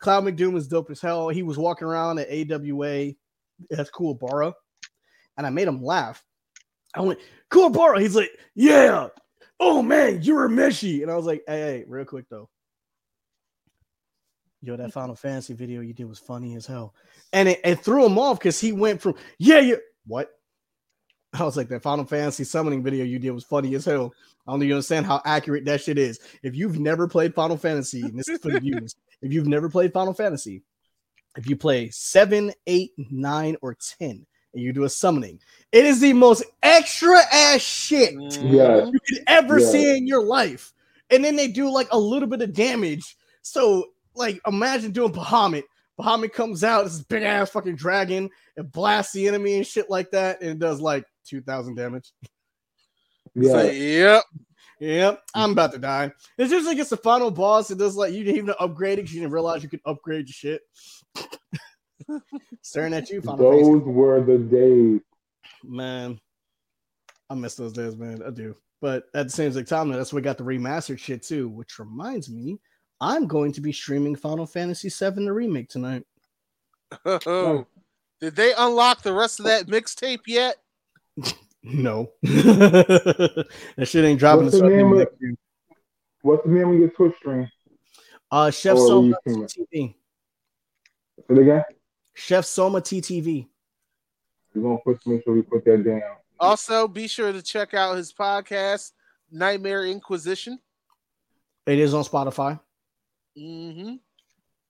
Cloud 0.00 0.24
McDoom 0.24 0.56
is 0.56 0.66
dope 0.66 0.90
as 0.90 1.00
hell. 1.00 1.28
He 1.28 1.44
was 1.44 1.56
walking 1.56 1.86
around 1.86 2.18
at 2.18 2.28
AWA. 2.28 3.12
That's 3.70 3.90
cool, 3.90 4.14
Bara. 4.14 4.54
And 5.36 5.46
I 5.46 5.50
made 5.50 5.68
him 5.68 5.80
laugh. 5.84 6.24
I 6.94 7.02
went, 7.02 7.18
cool, 7.50 7.70
Bara. 7.70 8.00
He's 8.00 8.16
like, 8.16 8.30
yeah. 8.54 9.08
Oh 9.60 9.82
man, 9.82 10.22
you're 10.22 10.46
a 10.46 10.48
Meshi. 10.48 11.02
And 11.02 11.10
I 11.10 11.16
was 11.16 11.26
like, 11.26 11.42
hey, 11.46 11.60
hey, 11.60 11.84
real 11.86 12.04
quick 12.04 12.26
though. 12.30 12.48
Yo, 14.60 14.76
that 14.76 14.92
Final 14.92 15.14
Fantasy 15.14 15.54
video 15.54 15.80
you 15.80 15.92
did 15.92 16.08
was 16.08 16.18
funny 16.18 16.56
as 16.56 16.66
hell. 16.66 16.94
And 17.32 17.48
it, 17.48 17.60
it 17.62 17.80
threw 17.80 18.04
him 18.04 18.18
off 18.18 18.38
because 18.38 18.60
he 18.60 18.72
went 18.72 19.00
from, 19.00 19.14
yeah, 19.38 19.60
yeah, 19.60 19.76
what? 20.06 20.30
I 21.32 21.44
was 21.44 21.56
like, 21.56 21.68
that 21.68 21.82
Final 21.82 22.04
Fantasy 22.04 22.42
summoning 22.42 22.82
video 22.82 23.04
you 23.04 23.18
did 23.18 23.30
was 23.30 23.44
funny 23.44 23.74
as 23.74 23.84
hell. 23.84 24.12
I 24.46 24.52
don't 24.52 24.62
even 24.62 24.74
understand 24.74 25.06
how 25.06 25.20
accurate 25.24 25.64
that 25.66 25.82
shit 25.82 25.98
is. 25.98 26.18
If 26.42 26.56
you've 26.56 26.80
never 26.80 27.06
played 27.06 27.34
Final 27.34 27.56
Fantasy, 27.56 28.02
and 28.02 28.18
this 28.18 28.28
is 28.28 28.40
for 28.40 28.50
the 28.50 28.60
viewers, 28.60 28.96
if 29.22 29.32
you've 29.32 29.46
never 29.46 29.68
played 29.68 29.92
Final 29.92 30.14
Fantasy, 30.14 30.62
if 31.36 31.48
you 31.48 31.54
play 31.54 31.90
seven, 31.90 32.52
eight, 32.66 32.92
nine, 33.10 33.56
or 33.62 33.76
10, 34.00 34.26
and 34.54 34.62
you 34.62 34.72
do 34.72 34.84
a 34.84 34.88
summoning, 34.88 35.40
it 35.72 35.84
is 35.84 36.00
the 36.00 36.12
most 36.12 36.44
extra 36.62 37.18
ass 37.32 37.60
shit 37.60 38.14
mm. 38.14 38.52
yeah, 38.52 38.86
you 38.86 38.98
could 39.08 39.24
ever 39.26 39.58
Yeah. 39.58 39.66
see 39.66 39.96
in 39.96 40.06
your 40.06 40.24
life. 40.24 40.72
And 41.10 41.24
then 41.24 41.36
they 41.36 41.48
do 41.48 41.70
like 41.70 41.88
a 41.90 41.98
little 41.98 42.28
bit 42.28 42.42
of 42.42 42.52
damage. 42.52 43.16
So, 43.42 43.86
like, 44.14 44.40
imagine 44.46 44.90
doing 44.90 45.12
Bahamut. 45.12 45.64
Bahamut 45.98 46.32
comes 46.32 46.62
out, 46.62 46.84
this 46.84 47.02
big 47.02 47.22
ass 47.22 47.50
fucking 47.50 47.76
dragon, 47.76 48.28
and 48.56 48.70
blasts 48.70 49.12
the 49.14 49.26
enemy 49.26 49.56
and 49.56 49.66
shit 49.66 49.88
like 49.88 50.10
that, 50.10 50.40
and 50.42 50.50
it 50.50 50.58
does 50.58 50.80
like 50.80 51.04
2,000 51.26 51.74
damage. 51.74 52.12
So, 53.42 53.62
yeah. 53.62 53.70
yep. 53.70 54.24
Yep, 54.80 55.22
I'm 55.34 55.52
about 55.52 55.72
to 55.72 55.78
die. 55.78 56.12
It's 56.36 56.50
just 56.50 56.66
like 56.66 56.78
it's 56.78 56.90
the 56.90 56.96
final 56.96 57.32
boss. 57.32 57.70
It 57.70 57.78
does 57.78 57.96
like 57.96 58.12
you 58.12 58.22
didn't 58.22 58.36
even 58.38 58.54
upgrade 58.60 58.98
it 58.98 59.02
because 59.02 59.14
you 59.14 59.20
didn't 59.20 59.32
realize 59.32 59.62
you 59.62 59.68
could 59.68 59.80
upgrade 59.84 60.28
your 60.28 60.34
shit. 60.34 60.62
Staring 62.62 62.94
at 62.94 63.10
you, 63.10 63.20
Final 63.20 63.50
Fantasy. 63.50 63.70
Those 63.70 63.82
were 63.84 64.24
the 64.24 64.38
days. 64.38 65.00
Man, 65.64 66.18
I 67.30 67.34
miss 67.34 67.54
those 67.54 67.72
days, 67.72 67.96
man. 67.96 68.22
I 68.26 68.30
do. 68.30 68.56
But 68.80 69.04
at 69.14 69.26
the 69.26 69.30
same 69.30 69.48
exact 69.48 69.68
time, 69.68 69.90
that's 69.90 70.12
what 70.12 70.22
got 70.22 70.38
the 70.38 70.44
remastered 70.44 70.98
shit 70.98 71.22
too. 71.22 71.48
Which 71.48 71.78
reminds 71.78 72.30
me, 72.30 72.58
I'm 73.00 73.26
going 73.26 73.52
to 73.52 73.60
be 73.60 73.72
streaming 73.72 74.16
Final 74.16 74.46
Fantasy 74.46 74.88
VII 74.88 75.24
the 75.24 75.32
remake 75.32 75.68
tonight. 75.68 76.04
Oh. 77.04 77.66
Did 78.20 78.34
they 78.34 78.52
unlock 78.58 79.02
the 79.02 79.12
rest 79.12 79.38
of 79.38 79.46
that 79.46 79.66
mixtape 79.66 80.26
yet? 80.26 80.56
No, 81.64 82.12
that 82.22 83.48
shit 83.82 84.04
ain't 84.04 84.20
dropping. 84.20 84.44
What's 84.44 84.60
the 84.60 84.68
name 84.68 84.92
of- 84.92 84.98
next. 84.98 85.14
What's 86.22 86.44
the 86.44 86.50
name 86.50 86.68
of 86.68 86.78
your 86.78 86.88
Twitch 86.90 87.16
stream? 87.18 87.50
Uh, 88.30 88.50
Chef 88.52 88.76
Or 88.76 88.86
Soma 88.86 89.08
you 89.08 89.16
stream 89.20 89.42
it? 89.42 89.48
TTV. 89.50 89.94
Say 91.18 91.34
it 91.34 91.38
again. 91.38 91.64
Chef 92.18 92.44
Soma 92.44 92.80
TTV. 92.80 93.46
We're 94.54 94.62
gonna 94.62 94.78
put 94.84 95.06
make 95.06 95.22
sure 95.22 95.34
we 95.34 95.42
put 95.42 95.64
that 95.64 95.84
down. 95.84 96.02
Also, 96.40 96.88
be 96.88 97.06
sure 97.06 97.32
to 97.32 97.40
check 97.40 97.74
out 97.74 97.96
his 97.96 98.12
podcast, 98.12 98.92
Nightmare 99.30 99.86
Inquisition. 99.86 100.58
It 101.66 101.78
is 101.78 101.94
on 101.94 102.02
Spotify. 102.02 102.58
hmm 103.36 103.94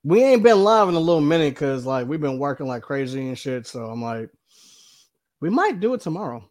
We 0.05 0.23
ain't 0.23 0.43
been 0.43 0.63
live 0.63 0.91
in 0.91 0.95
a 0.95 1.01
little 1.01 1.23
minute 1.23 1.55
because 1.55 1.87
like 1.87 2.07
we've 2.07 2.21
been 2.21 2.39
working 2.39 2.67
like 2.67 2.83
crazy 2.83 3.29
and 3.29 3.39
shit. 3.39 3.67
So 3.67 3.87
I'm 3.87 4.03
like, 4.03 4.31
we 5.41 5.49
might 5.49 5.81
do 5.81 5.95
it 5.95 6.03
tomorrow. 6.03 6.45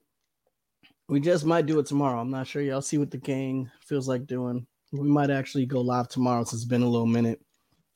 We 1.09 1.19
just 1.19 1.45
might 1.45 1.67
do 1.67 1.77
it 1.77 1.85
tomorrow. 1.85 2.19
I'm 2.19 2.31
not 2.31 2.47
sure. 2.47 2.61
Y'all 2.63 2.81
see 2.81 2.97
what 2.97 3.11
the 3.11 3.17
gang 3.17 3.69
feels 3.81 4.07
like 4.07 4.25
doing. 4.25 4.65
We 4.91 5.07
might 5.07 5.29
actually 5.29 5.67
go 5.67 5.81
live 5.81 6.07
tomorrow 6.07 6.43
since 6.43 6.61
it's 6.61 6.65
been 6.69 6.81
a 6.81 6.89
little 6.89 7.05
minute, 7.05 7.39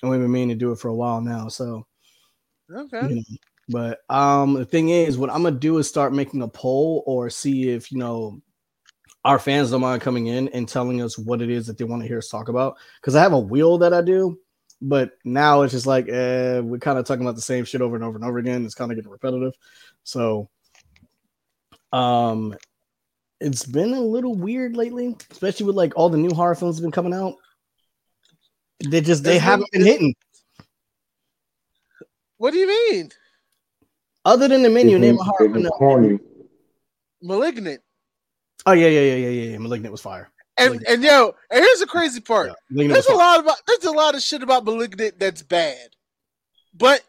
and 0.01 0.11
we've 0.11 0.21
been 0.21 0.31
meaning 0.31 0.49
to 0.49 0.55
do 0.55 0.71
it 0.71 0.79
for 0.79 0.89
a 0.89 0.95
while 0.95 1.19
now. 1.19 1.47
So, 1.47 1.87
Okay. 2.73 3.07
you 3.09 3.15
know, 3.15 3.37
but 3.69 3.99
um, 4.09 4.53
the 4.55 4.65
thing 4.65 4.89
is, 4.89 5.17
what 5.17 5.29
I'm 5.29 5.43
gonna 5.43 5.57
do 5.57 5.77
is 5.77 5.87
start 5.87 6.13
making 6.13 6.41
a 6.41 6.47
poll 6.47 7.03
or 7.05 7.29
see 7.29 7.69
if 7.69 7.91
you 7.91 7.97
know 7.97 8.41
our 9.23 9.39
fans 9.39 9.71
don't 9.71 9.81
mind 9.81 10.01
coming 10.01 10.27
in 10.27 10.47
and 10.49 10.67
telling 10.67 11.01
us 11.01 11.17
what 11.17 11.41
it 11.41 11.49
is 11.49 11.67
that 11.67 11.77
they 11.77 11.83
want 11.85 12.01
to 12.01 12.07
hear 12.07 12.17
us 12.17 12.29
talk 12.29 12.49
about. 12.49 12.77
Because 12.99 13.15
I 13.15 13.21
have 13.21 13.33
a 13.33 13.39
wheel 13.39 13.77
that 13.79 13.93
I 13.93 14.01
do, 14.01 14.39
but 14.81 15.11
now 15.23 15.61
it's 15.61 15.73
just 15.73 15.85
like 15.85 16.09
eh, 16.09 16.59
we're 16.59 16.79
kind 16.79 16.97
of 16.97 17.05
talking 17.05 17.23
about 17.23 17.35
the 17.35 17.41
same 17.41 17.65
shit 17.65 17.81
over 17.81 17.95
and 17.95 18.03
over 18.03 18.15
and 18.17 18.25
over 18.25 18.39
again. 18.39 18.65
It's 18.65 18.75
kind 18.75 18.91
of 18.91 18.97
getting 18.97 19.11
repetitive. 19.11 19.53
So, 20.03 20.49
um, 21.93 22.55
it's 23.39 23.65
been 23.65 23.93
a 23.93 24.01
little 24.01 24.35
weird 24.35 24.75
lately, 24.75 25.15
especially 25.31 25.67
with 25.67 25.75
like 25.75 25.93
all 25.95 26.09
the 26.09 26.17
new 26.17 26.33
horror 26.33 26.55
films 26.55 26.77
that 26.77 26.81
have 26.81 26.91
been 26.91 26.91
coming 26.91 27.13
out. 27.13 27.35
They 28.87 29.01
just 29.01 29.23
they 29.23 29.35
It's 29.35 29.43
haven't 29.43 29.71
been 29.71 29.85
hitting. 29.85 30.15
What 32.41 32.53
do 32.53 32.57
you 32.57 32.67
mean? 32.67 33.11
Other 34.25 34.47
than 34.47 34.63
the 34.63 34.69
menu, 34.71 34.97
name 34.97 35.19
a 35.19 35.23
horror 35.23 35.47
film. 35.53 35.63
corny. 35.67 36.19
Malignant. 37.21 37.81
Oh 38.65 38.71
yeah, 38.71 38.87
yeah, 38.87 38.99
yeah, 39.01 39.13
yeah, 39.15 39.29
yeah, 39.29 39.51
yeah. 39.51 39.57
Malignant 39.59 39.91
was 39.91 40.01
fire. 40.01 40.31
And 40.57 40.69
Malignant. 40.69 40.91
and 40.91 41.03
yo, 41.03 41.35
and 41.51 41.63
here's 41.63 41.81
the 41.81 41.85
crazy 41.85 42.19
part. 42.19 42.51
Yeah, 42.71 42.87
There's 42.87 43.05
a 43.05 43.09
fire. 43.09 43.17
lot 43.17 43.39
about 43.41 43.57
there's 43.67 43.83
a 43.83 43.91
lot 43.91 44.15
of 44.15 44.23
shit 44.23 44.41
about 44.41 44.65
Malignant 44.65 45.19
that's 45.19 45.43
bad, 45.43 45.89
but 46.73 47.03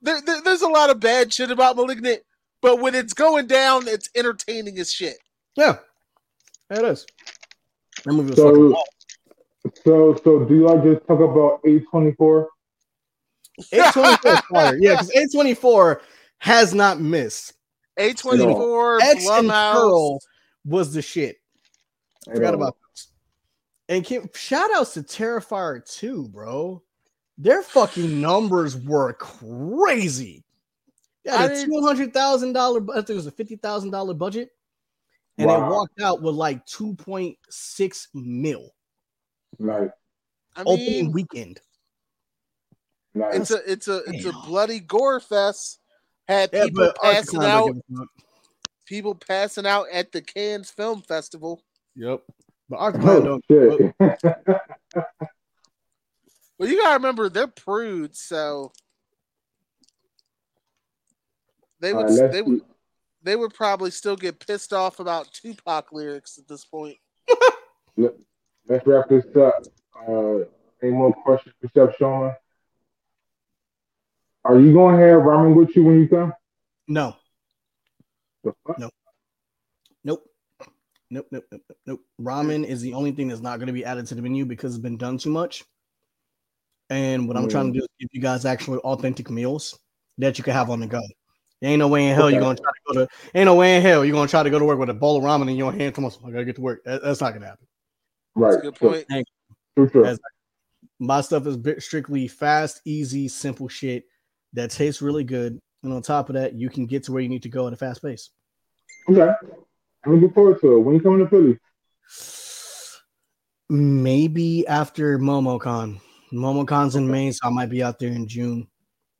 there, 0.00 0.22
there- 0.22 0.40
there's 0.40 0.62
a 0.62 0.68
lot 0.68 0.88
of 0.88 1.00
bad 1.00 1.34
shit 1.34 1.50
about 1.50 1.76
Malignant. 1.76 2.22
But 2.62 2.80
when 2.80 2.94
it's 2.94 3.12
going 3.12 3.48
down, 3.48 3.86
it's 3.88 4.08
entertaining 4.14 4.78
as 4.78 4.90
shit. 4.90 5.18
Yeah, 5.54 5.76
Yeah, 6.70 6.78
it 6.78 6.84
is. 6.86 7.04
That 8.06 8.12
movie 8.14 8.30
was 8.30 8.38
fucking 8.38 8.74
So, 9.84 10.14
so, 10.16 10.20
so, 10.24 10.44
do 10.46 10.60
y'all 10.60 10.82
just 10.82 11.06
talk 11.06 11.20
about 11.20 11.60
A 11.66 11.80
twenty 11.90 12.12
four? 12.12 12.48
A24 13.60 14.32
is 14.34 14.40
fire. 14.40 14.78
Yeah, 14.80 14.92
because 14.92 15.10
A24 15.10 16.00
has 16.38 16.74
not 16.74 17.00
missed. 17.00 17.54
A24, 17.98 19.00
X 19.02 19.28
and 19.28 19.48
Pearl 19.48 20.18
was 20.64 20.92
the 20.94 21.02
shit. 21.02 21.36
I 22.28 22.34
Forgot 22.34 22.54
about 22.54 22.76
those. 22.80 23.08
And 23.88 24.04
Kim, 24.04 24.28
shout 24.34 24.70
outs 24.74 24.94
to 24.94 25.02
Terrifier 25.02 25.84
2, 25.84 26.28
bro. 26.28 26.82
Their 27.36 27.62
fucking 27.62 28.20
numbers 28.20 28.76
were 28.76 29.12
crazy. 29.14 30.44
Yeah, 31.24 31.36
I 31.36 31.48
the 31.48 31.64
two 31.64 31.80
hundred 31.82 32.12
thousand 32.12 32.52
dollar. 32.52 32.80
I 32.92 32.96
think 32.96 33.10
it 33.10 33.14
was 33.14 33.26
a 33.26 33.32
fifty 33.32 33.56
thousand 33.56 33.90
dollar 33.90 34.12
budget, 34.12 34.50
and 35.38 35.46
Wow. 35.46 35.66
it 35.66 35.70
walked 35.70 36.00
out 36.00 36.20
with 36.20 36.34
like 36.34 36.64
two 36.66 36.94
point 36.94 37.38
six 37.48 38.08
mil 38.12 38.70
Right. 39.58 39.90
I 40.56 40.60
opening 40.62 41.04
mean, 41.04 41.12
weekend. 41.12 41.60
Nice. 43.14 43.34
it's 43.34 43.50
a 43.50 43.70
it's 43.72 43.88
a 43.88 44.02
it's 44.06 44.24
a 44.24 44.32
bloody 44.46 44.80
gore 44.80 45.20
fest. 45.20 45.78
Had 46.28 46.50
Yeah, 46.52 46.64
people 46.66 46.92
passing 47.02 47.42
out, 47.42 47.66
don't 47.66 47.74
give 47.74 47.82
a 47.94 47.98
fuck. 47.98 48.08
people 48.86 49.14
passing 49.14 49.66
out 49.66 49.86
at 49.92 50.12
the 50.12 50.22
Cannes 50.22 50.70
Film 50.70 51.02
Festival. 51.02 51.62
Yep. 51.96 52.22
But 52.70 52.76
Arctic 52.78 53.02
Con 53.02 53.10
Oh, 53.10 53.22
don't. 53.24 53.44
shit. 53.50 53.94
Well, 56.58 56.70
you 56.70 56.80
gotta 56.80 56.94
remember 56.94 57.28
they're 57.28 57.48
prudes, 57.48 58.20
so 58.20 58.70
they 61.80 61.92
would 61.92 62.06
All 62.06 62.10
right, 62.12 62.20
let's 62.20 62.32
they 62.34 62.42
would 62.42 62.60
see. 62.60 62.66
they 63.24 63.36
would 63.36 63.52
probably 63.54 63.90
still 63.90 64.14
get 64.16 64.38
pissed 64.46 64.72
off 64.72 65.00
about 65.00 65.32
Tupac 65.32 65.90
lyrics 65.92 66.38
at 66.38 66.46
this 66.46 66.64
point. 66.64 66.96
Let's 67.96 68.86
wrap 68.86 69.08
this 69.08 69.24
up. 69.36 69.54
Uh, 70.08 70.44
any 70.82 70.92
more 70.92 71.12
questions 71.12 71.54
for 71.60 71.68
Chef 71.74 71.96
Sean? 71.98 72.32
Are 74.44 74.58
you 74.58 74.72
going 74.72 74.96
to 74.96 75.02
have 75.02 75.20
ramen 75.20 75.54
with 75.54 75.74
you 75.76 75.84
when 75.84 76.00
you 76.00 76.08
come? 76.08 76.32
No. 76.88 77.16
The 78.42 78.52
fuck? 78.66 78.78
Nope. 78.78 78.92
Nope. 80.04 80.24
Nope. 81.10 81.26
Nope. 81.30 81.44
Nope. 81.50 81.62
Nope. 81.68 81.76
Nope. 81.86 82.00
Ramen 82.20 82.64
is 82.64 82.80
the 82.80 82.94
only 82.94 83.12
thing 83.12 83.28
that's 83.28 83.40
not 83.40 83.58
going 83.58 83.68
to 83.68 83.72
be 83.72 83.84
added 83.84 84.06
to 84.08 84.14
the 84.14 84.22
menu 84.22 84.44
because 84.44 84.74
it's 84.74 84.82
been 84.82 84.96
done 84.96 85.18
too 85.18 85.30
much. 85.30 85.64
And 86.90 87.28
what 87.28 87.36
I'm 87.36 87.48
trying 87.48 87.72
to 87.72 87.78
mm. 87.78 87.80
do 87.80 87.84
is 87.84 87.88
give 88.00 88.08
you 88.12 88.20
guys 88.20 88.44
actual 88.44 88.78
authentic 88.78 89.30
meals 89.30 89.78
that 90.18 90.36
you 90.38 90.44
can 90.44 90.52
have 90.52 90.70
on 90.70 90.80
the 90.80 90.86
go. 90.86 91.00
There 91.60 91.70
ain't 91.70 91.78
no 91.78 91.88
way 91.88 92.08
in 92.08 92.14
hell 92.14 92.28
you're 92.28 92.40
gonna 92.40 92.58
try 92.58 92.72
to 92.72 92.92
go 92.92 93.06
to. 93.06 93.08
Ain't 93.34 93.46
no 93.46 93.54
way 93.54 93.76
in 93.76 93.82
hell 93.82 94.04
you're 94.04 94.14
gonna 94.14 94.28
try 94.28 94.42
to 94.42 94.50
go 94.50 94.58
to 94.58 94.64
work 94.64 94.80
with 94.80 94.90
a 94.90 94.94
bowl 94.94 95.16
of 95.16 95.22
ramen 95.22 95.48
in 95.48 95.56
your 95.56 95.72
hand. 95.72 95.94
Come 95.94 96.04
on, 96.04 96.12
I 96.26 96.30
gotta 96.32 96.44
get 96.44 96.56
to 96.56 96.60
work. 96.60 96.82
That- 96.84 97.02
that's 97.02 97.20
not 97.20 97.32
gonna 97.32 97.46
happen. 97.46 97.66
Right. 98.34 98.50
That's 98.50 98.62
a 98.62 98.70
good 98.70 99.06
point. 99.06 99.26
True, 99.76 99.88
true. 99.88 100.04
As- 100.04 100.20
My 100.98 101.20
stuff 101.20 101.46
is 101.46 101.84
strictly 101.84 102.28
fast, 102.28 102.80
easy, 102.84 103.28
simple 103.28 103.68
shit 103.68 104.04
that 104.54 104.70
tastes 104.70 105.02
really 105.02 105.24
good. 105.24 105.58
And 105.82 105.92
on 105.92 106.02
top 106.02 106.28
of 106.28 106.34
that, 106.34 106.54
you 106.54 106.68
can 106.68 106.86
get 106.86 107.04
to 107.04 107.12
where 107.12 107.22
you 107.22 107.28
need 107.28 107.42
to 107.42 107.48
go 107.48 107.66
at 107.66 107.72
a 107.72 107.76
fast 107.76 108.02
pace. 108.02 108.30
Okay. 109.08 109.32
I'm 110.04 110.14
looking 110.14 110.32
forward 110.32 110.60
to 110.60 110.76
it. 110.76 110.80
When 110.80 110.94
you 110.94 111.00
coming 111.00 111.18
to 111.20 111.28
Philly? 111.28 111.58
Maybe 113.68 114.66
after 114.66 115.18
MomoCon. 115.18 116.00
MomoCon's 116.32 116.96
in 116.96 117.10
May, 117.10 117.30
so 117.30 117.46
I 117.46 117.50
might 117.50 117.70
be 117.70 117.82
out 117.82 117.98
there 117.98 118.10
in 118.10 118.26
June. 118.28 118.68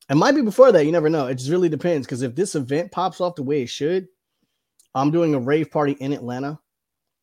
It 0.08 0.16
might 0.16 0.34
be 0.34 0.42
before 0.42 0.72
that. 0.72 0.84
You 0.84 0.92
never 0.92 1.08
know. 1.08 1.26
It 1.26 1.36
just 1.36 1.50
really 1.50 1.68
depends. 1.68 2.06
Because 2.06 2.22
if 2.22 2.34
this 2.34 2.54
event 2.54 2.92
pops 2.92 3.20
off 3.20 3.34
the 3.34 3.42
way 3.42 3.62
it 3.62 3.68
should, 3.68 4.08
I'm 4.94 5.10
doing 5.10 5.34
a 5.34 5.40
rave 5.40 5.70
party 5.70 5.92
in 5.92 6.12
Atlanta. 6.12 6.58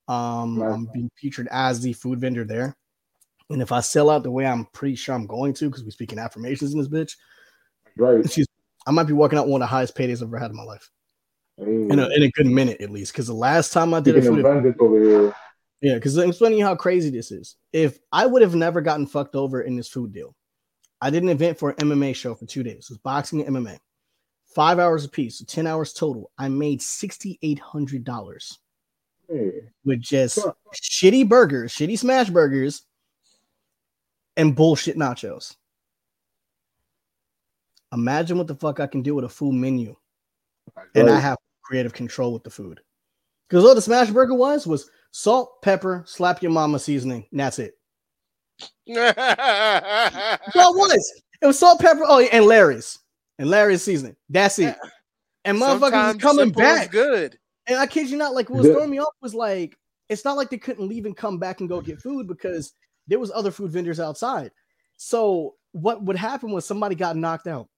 Um. 0.08 0.62
I'm 0.62 0.90
being 0.94 1.12
featured 1.16 1.48
as 1.52 1.82
the 1.82 1.94
food 1.94 2.20
vendor 2.20 2.44
there. 2.44 2.76
And 3.52 3.62
if 3.62 3.72
I 3.72 3.80
sell 3.80 4.10
out 4.10 4.24
the 4.24 4.32
way 4.32 4.46
I'm 4.46 4.66
pretty 4.74 4.96
sure 4.96 5.16
I'm 5.16 5.26
going 5.26 5.54
to, 5.56 5.70
because 5.70 5.84
we're 5.84 5.90
speaking 5.92 6.20
affirmations 6.20 6.74
in 6.74 6.80
this 6.80 6.88
bitch, 6.88 7.16
Right. 8.00 8.24
excuse 8.24 8.48
me, 8.48 8.56
I 8.88 8.92
might 8.92 9.04
be 9.08 9.14
working 9.14 9.38
out 9.38 9.48
one 9.48 9.62
of 9.62 9.68
the 9.68 9.70
highest 9.70 9.96
paydays 9.96 10.18
I've 10.22 10.30
ever 10.30 10.40
had 10.40 10.52
in 10.52 10.58
my 10.58 10.64
life. 10.64 10.90
Hey, 11.58 11.66
In 11.66 12.00
a, 12.00 12.08
in 12.08 12.24
a 12.24 12.32
good 12.32 12.48
minute, 12.48 12.80
at 12.82 12.90
least. 12.90 13.12
Because 13.12 13.28
the 13.28 13.34
last 13.34 13.74
time 13.74 13.94
I 13.94 14.00
did 14.00 14.18
a 14.18 14.22
food 14.22 14.40
of 14.46 14.82
over 14.82 15.02
here. 15.04 15.36
Yeah, 15.82 15.96
because 15.96 16.18
I'm 16.18 16.30
explaining 16.30 16.60
you 16.60 16.66
how 16.66 16.76
crazy 16.76 17.10
this 17.10 17.32
is. 17.32 17.56
If 17.74 18.00
I 18.12 18.26
would 18.26 18.42
have 18.42 18.56
never 18.56 18.82
gotten 18.82 19.06
fucked 19.08 19.36
over 19.36 19.62
in 19.62 19.76
this 19.76 19.88
food 19.90 20.14
deal, 20.14 20.36
I 21.02 21.10
did 21.10 21.24
an 21.24 21.30
event 21.30 21.58
for 21.58 21.70
an 21.72 21.76
MMA 21.78 22.16
show 22.16 22.36
for 22.36 22.46
two 22.46 22.64
days. 22.64 22.86
It 22.86 22.92
was 22.92 22.98
boxing 23.00 23.46
and 23.46 23.56
MMA, 23.56 23.78
five 24.54 24.80
hours 24.80 25.06
a 25.06 25.10
piece, 25.10 25.40
so 25.40 25.46
10 25.46 25.68
hours 25.68 25.94
total. 25.94 26.32
I 26.38 26.50
made 26.50 26.82
$6,800 26.82 28.58
Hey, 29.30 29.52
with 29.86 30.02
just 30.02 30.36
Sure. 30.36 30.56
shitty 30.74 31.28
burgers, 31.30 31.72
shitty 31.72 31.98
smash 32.00 32.30
burgers, 32.30 32.82
and 34.36 34.56
bullshit 34.56 34.98
nachos. 34.98 35.56
Imagine 37.94 38.38
what 38.38 38.48
the 38.48 38.56
fuck 38.56 38.80
I 38.80 38.88
can 38.88 39.02
do 39.02 39.16
with 39.16 39.26
a 39.26 39.30
full 39.30 39.52
menu 39.52 39.96
and 40.96 41.10
I 41.10 41.20
have 41.20 41.38
creative 41.64 41.94
control 41.94 42.34
with 42.34 42.44
the 42.44 42.50
food. 42.50 42.80
Because 43.50 43.66
all 43.66 43.74
the 43.76 43.82
smash 43.82 44.10
burger 44.12 44.36
was 44.36 44.68
was 44.68 44.90
salt, 45.12 45.62
pepper, 45.62 46.04
slap 46.06 46.42
your 46.42 46.52
mama 46.52 46.80
seasoning. 46.80 47.26
And 47.32 47.40
that's 47.40 47.60
it. 47.60 47.74
That's 48.88 50.56
it 50.56 50.76
was. 50.76 51.22
It 51.42 51.46
was 51.48 51.58
salt, 51.58 51.80
pepper, 51.80 52.04
oh, 52.06 52.20
and 52.20 52.46
Larry's. 52.46 53.00
And 53.38 53.50
Larry's 53.50 53.82
seasoning. 53.82 54.18
That's 54.28 54.60
it. 54.60 54.76
And 55.46 55.58
motherfuckers 55.58 56.14
was 56.14 56.22
coming 56.22 56.46
simple 56.48 56.62
is 56.62 56.68
back. 56.68 56.92
good. 56.92 57.38
And 57.68 57.78
I 57.80 57.88
kid 57.88 58.10
you 58.10 58.18
not, 58.18 58.34
like 58.34 58.50
what 58.50 58.58
was 58.60 58.68
The- 58.68 58.74
throwing 58.74 58.90
me 58.90 59.00
off 59.00 59.14
was 59.22 59.34
like, 59.34 59.78
it's 60.10 60.26
not 60.26 60.36
like 60.36 60.50
they 60.50 60.58
couldn't 60.58 60.88
leave 60.90 61.06
and 61.06 61.16
come 61.16 61.38
back 61.38 61.62
and 61.62 61.70
go 61.70 61.80
get 61.82 62.02
food 62.02 62.28
because 62.28 62.74
there 63.08 63.20
was 63.20 63.32
other 63.32 63.52
food 63.52 63.72
vendors 63.72 64.00
outside. 64.00 64.52
So 64.98 65.56
what 65.72 66.04
would 66.04 66.18
happen 66.18 66.52
was 66.52 66.66
somebody 66.66 66.96
got 66.96 67.16
knocked 67.16 67.48
out. 67.48 67.70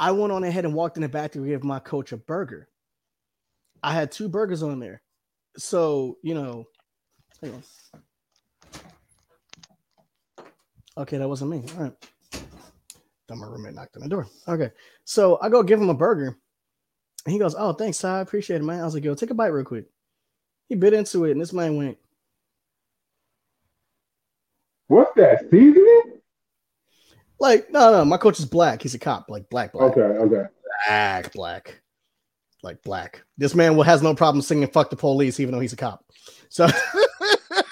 I 0.00 0.12
went 0.12 0.32
on 0.32 0.44
ahead 0.44 0.64
and 0.64 0.72
walked 0.72 0.96
in 0.96 1.02
the 1.02 1.08
back 1.10 1.32
to 1.32 1.46
give 1.46 1.62
my 1.62 1.78
coach 1.78 2.12
a 2.12 2.16
burger. 2.16 2.68
I 3.82 3.92
had 3.92 4.10
two 4.10 4.30
burgers 4.30 4.62
on 4.62 4.80
there. 4.80 5.02
So, 5.58 6.16
you 6.22 6.32
know. 6.32 6.66
Okay, 10.96 11.18
that 11.18 11.28
wasn't 11.28 11.50
me. 11.50 11.64
All 11.76 11.84
right. 11.84 11.92
Then 13.28 13.38
my 13.38 13.46
roommate 13.46 13.74
knocked 13.74 13.96
on 13.96 14.02
the 14.02 14.08
door. 14.08 14.26
Okay. 14.48 14.70
So 15.04 15.38
I 15.42 15.50
go 15.50 15.62
give 15.62 15.80
him 15.80 15.90
a 15.90 15.94
burger. 15.94 16.38
And 17.26 17.32
he 17.32 17.38
goes, 17.38 17.54
Oh, 17.56 17.74
thanks. 17.74 18.02
I 18.02 18.20
appreciate 18.20 18.62
it, 18.62 18.64
man. 18.64 18.80
I 18.80 18.84
was 18.84 18.94
like, 18.94 19.04
Yo, 19.04 19.14
take 19.14 19.30
a 19.30 19.34
bite 19.34 19.48
real 19.48 19.64
quick. 19.64 19.84
He 20.70 20.76
bit 20.76 20.94
into 20.94 21.26
it, 21.26 21.32
and 21.32 21.40
this 21.40 21.52
man 21.52 21.76
went, 21.76 21.98
What's 24.86 25.14
that? 25.16 25.50
Seasoning? 25.50 26.09
Like, 27.40 27.70
no, 27.70 27.90
no, 27.92 28.04
my 28.04 28.16
coach 28.16 28.38
is 28.38 28.44
black. 28.44 28.82
He's 28.82 28.94
a 28.94 28.98
cop, 28.98 29.26
like 29.28 29.48
black, 29.50 29.72
black, 29.72 29.92
Okay, 29.92 30.00
okay. 30.02 30.44
black, 30.86 31.32
black, 31.32 31.80
like 32.62 32.82
black. 32.82 33.22
This 33.38 33.54
man 33.54 33.76
will 33.76 33.82
has 33.84 34.02
no 34.02 34.14
problem 34.14 34.42
singing 34.42 34.68
"fuck 34.68 34.90
the 34.90 34.96
police" 34.96 35.40
even 35.40 35.54
though 35.54 35.60
he's 35.60 35.72
a 35.72 35.76
cop. 35.76 36.04
So, 36.48 36.68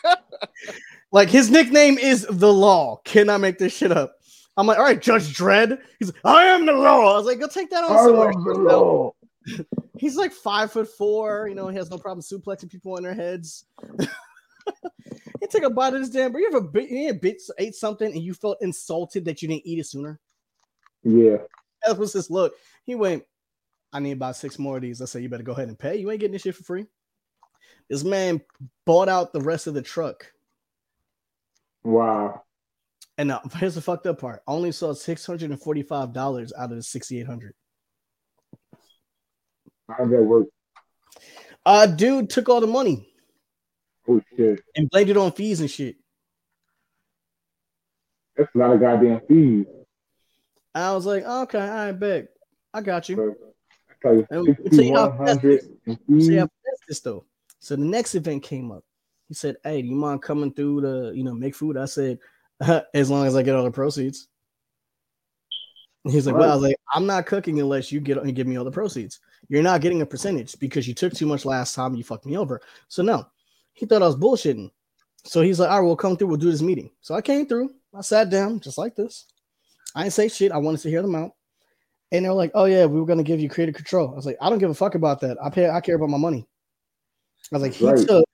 like, 1.13 1.29
his 1.29 1.51
nickname 1.51 1.99
is 1.99 2.27
the 2.31 2.53
Law. 2.53 3.01
Cannot 3.05 3.41
make 3.41 3.59
this 3.59 3.77
shit 3.77 3.93
up. 3.93 4.15
I'm 4.57 4.67
like, 4.67 4.79
all 4.79 4.85
right, 4.85 5.01
Judge 5.01 5.37
Dredd. 5.37 5.79
He's 6.01 6.09
like, 6.13 6.21
I 6.25 6.45
am 6.47 6.67
the 6.67 6.73
law. 6.73 7.15
I 7.15 7.17
was 7.17 7.27
like, 7.27 7.39
go 7.39 7.47
take 7.47 7.71
that 7.71 7.85
on 7.85 7.93
I 7.93 7.97
somewhere. 8.05 8.33
love 8.33 8.45
the 8.45 8.55
law. 8.55 9.13
He's 9.99 10.17
like 10.17 10.33
five 10.33 10.73
foot 10.73 10.89
four. 10.89 11.47
You 11.49 11.55
know, 11.55 11.69
he 11.69 11.77
has 11.77 11.91
no 11.91 11.97
problem 11.97 12.23
suplexing 12.23 12.69
people 12.71 12.97
on 12.97 13.05
their 13.05 13.15
heads. 13.15 13.65
he 15.41 15.47
took 15.47 15.63
a 15.63 15.71
bite 15.71 15.95
of 15.95 16.01
this 16.01 16.11
damn. 16.11 16.33
But 16.33 16.39
you 16.39 16.49
ever 16.49 16.61
bit, 16.61 16.91
you 16.91 17.15
bit, 17.15 17.43
ate 17.59 17.75
something 17.75 18.13
and 18.13 18.23
you 18.23 18.35
felt 18.35 18.59
insulted 18.61 19.25
that 19.27 19.43
you 19.43 19.49
didn't 19.49 19.67
eat 19.67 19.79
it 19.79 19.87
sooner? 19.87 20.19
Yeah. 21.03 21.39
That 21.87 21.99
was 21.99 22.13
his 22.13 22.31
look. 22.31 22.55
He 22.85 22.95
went, 22.95 23.25
I 23.93 24.01
need 24.01 24.13
about 24.13 24.37
six 24.37 24.59
more 24.59 24.77
of 24.77 24.83
these. 24.83 25.01
I 25.01 25.07
said, 25.07 25.23
you 25.23 25.29
better 25.29 25.43
go 25.43 25.53
ahead 25.53 25.69
and 25.69 25.79
pay. 25.79 25.97
You 25.97 26.11
ain't 26.11 26.21
getting 26.21 26.33
this 26.33 26.43
shit 26.43 26.57
for 26.57 26.65
free. 26.65 26.87
This 27.89 28.05
man 28.05 28.43
bought 28.85 29.09
out 29.09 29.33
the 29.33 29.41
rest 29.41 29.67
of 29.67 29.75
the 29.75 29.83
truck. 29.83 30.31
Wow. 31.85 32.43
And 33.17 33.29
now 33.29 33.41
here's 33.57 33.75
the 33.75 33.81
fucked 33.81 34.07
up 34.07 34.21
part. 34.21 34.43
Only 34.47 34.73
saw 34.73 34.93
$645 34.93 36.53
out 36.57 36.71
of 36.71 36.71
the 36.71 36.83
6800 36.83 37.55
How 39.89 40.05
does 40.05 40.11
that 40.11 40.23
work? 40.23 40.47
Uh 41.67 41.87
dude 41.87 42.31
took 42.31 42.49
all 42.49 42.61
the 42.61 42.67
money 42.67 43.09
Oh 44.09 44.21
and 44.77 44.89
blamed 44.91 45.11
it 45.11 45.17
on 45.17 45.33
fees 45.33 45.61
and 45.61 45.71
shit. 45.71 45.97
That's 48.37 48.49
a 48.55 48.59
lot 48.59 48.73
of 48.73 48.81
goddamn 48.81 49.21
fees. 49.29 49.67
I 50.75 50.95
was 50.95 51.07
like, 51.07 51.25
oh, 51.27 51.43
okay, 51.43 51.59
I 51.59 51.93
bet. 51.93 52.29
I 52.73 52.81
got 52.81 53.09
you. 53.09 53.37
I 54.05 54.11
you, 54.13 54.27
And 54.31 54.43
we- 54.43 54.55
so 54.71 54.83
you 54.83 54.93
know, 54.93 55.11
6100 55.19 55.61
in 55.87 55.95
So 55.97 56.01
fees. 56.09 56.29
yeah, 56.29 56.41
that's 56.65 56.81
this 56.87 57.01
though. 57.01 57.25
So 57.59 57.75
the 57.77 57.85
next 57.85 58.15
event 58.15 58.43
came 58.43 58.71
up. 58.71 58.85
He 59.29 59.35
said, 59.35 59.57
"Hey, 59.65 59.83
do 59.83 59.89
you 59.89 59.95
mind 59.97 60.23
coming 60.23 60.53
through 60.53 60.83
to 60.83 61.17
you 61.17 61.25
know 61.25 61.35
make 61.35 61.55
food?" 61.55 61.77
I 61.77 61.87
said, 61.87 62.19
"As 62.95 63.11
long 63.11 63.27
as 63.27 63.35
I 63.37 63.43
get 63.43 63.55
all 63.57 63.65
the 63.65 63.71
proceeds." 63.71 64.29
And 66.05 66.15
He's 66.15 66.27
like, 66.27 66.37
"Well," 66.37 66.51
I 66.51 66.55
was 66.55 66.63
like, 66.63 66.77
"I'm 66.95 67.07
not 67.07 67.27
cooking 67.27 67.61
unless 67.61 67.91
you 67.91 68.01
get 68.01 68.17
and 68.19 68.35
give 68.35 68.47
me 68.47 68.57
all 68.57 68.65
the 68.65 68.71
proceeds. 68.71 69.19
You're 69.49 69.63
not 69.63 69.81
getting 69.81 70.01
a 70.03 70.07
percentage 70.07 70.59
because 70.61 70.87
you 70.87 70.95
took 70.95 71.13
too 71.13 71.27
much 71.27 71.45
last 71.45 71.75
time. 71.75 71.95
You 71.95 72.05
fucked 72.05 72.25
me 72.27 72.37
over. 72.39 72.61
So 72.87 73.03
no." 73.03 73.27
He 73.79 73.87
thought 73.87 74.03
I 74.03 74.07
was 74.07 74.17
bullshitting. 74.17 74.71
So 75.25 75.41
he's 75.41 75.61
like, 75.61 75.71
"All 75.71 75.81
right, 75.81 75.87
we'll 75.87 75.97
come 75.97 76.17
through. 76.17 76.29
We'll 76.29 76.37
do 76.37 76.51
this 76.51 76.63
meeting." 76.63 76.91
So 77.01 77.15
I 77.15 77.21
came 77.21 77.47
through. 77.47 77.71
I 77.95 78.01
sat 78.01 78.29
down 78.29 78.59
just 78.61 78.77
like 78.77 78.97
this. 78.97 79.27
I 79.95 80.03
didn't 80.03 80.15
say 80.15 80.29
shit. 80.29 80.53
I 80.53 80.59
wanted 80.59 80.81
to 80.81 80.91
hear 80.91 81.03
them 81.03 81.15
out. 81.15 81.33
And 82.11 82.25
they're 82.25 82.33
like, 82.33 82.51
"Oh 82.55 82.65
yeah, 82.65 82.87
we 82.87 82.99
were 82.99 83.07
gonna 83.07 83.23
give 83.23 83.39
you 83.39 83.49
creative 83.49 83.75
control." 83.75 84.11
I 84.11 84.15
was 84.17 84.27
like, 84.27 84.37
"I 84.41 84.51
don't 84.51 84.59
give 84.59 84.71
a 84.71 84.75
fuck 84.75 84.95
about 84.95 85.21
that. 85.21 85.37
I 85.43 85.51
pay. 85.51 85.69
I 85.69 85.81
care 85.81 85.95
about 85.97 86.09
my 86.11 86.19
money." 86.19 86.47
I 87.53 87.57
was 87.57 87.63
like, 87.63 87.73
"He 87.73 87.87
Right. 87.87 88.07
took 88.07 88.25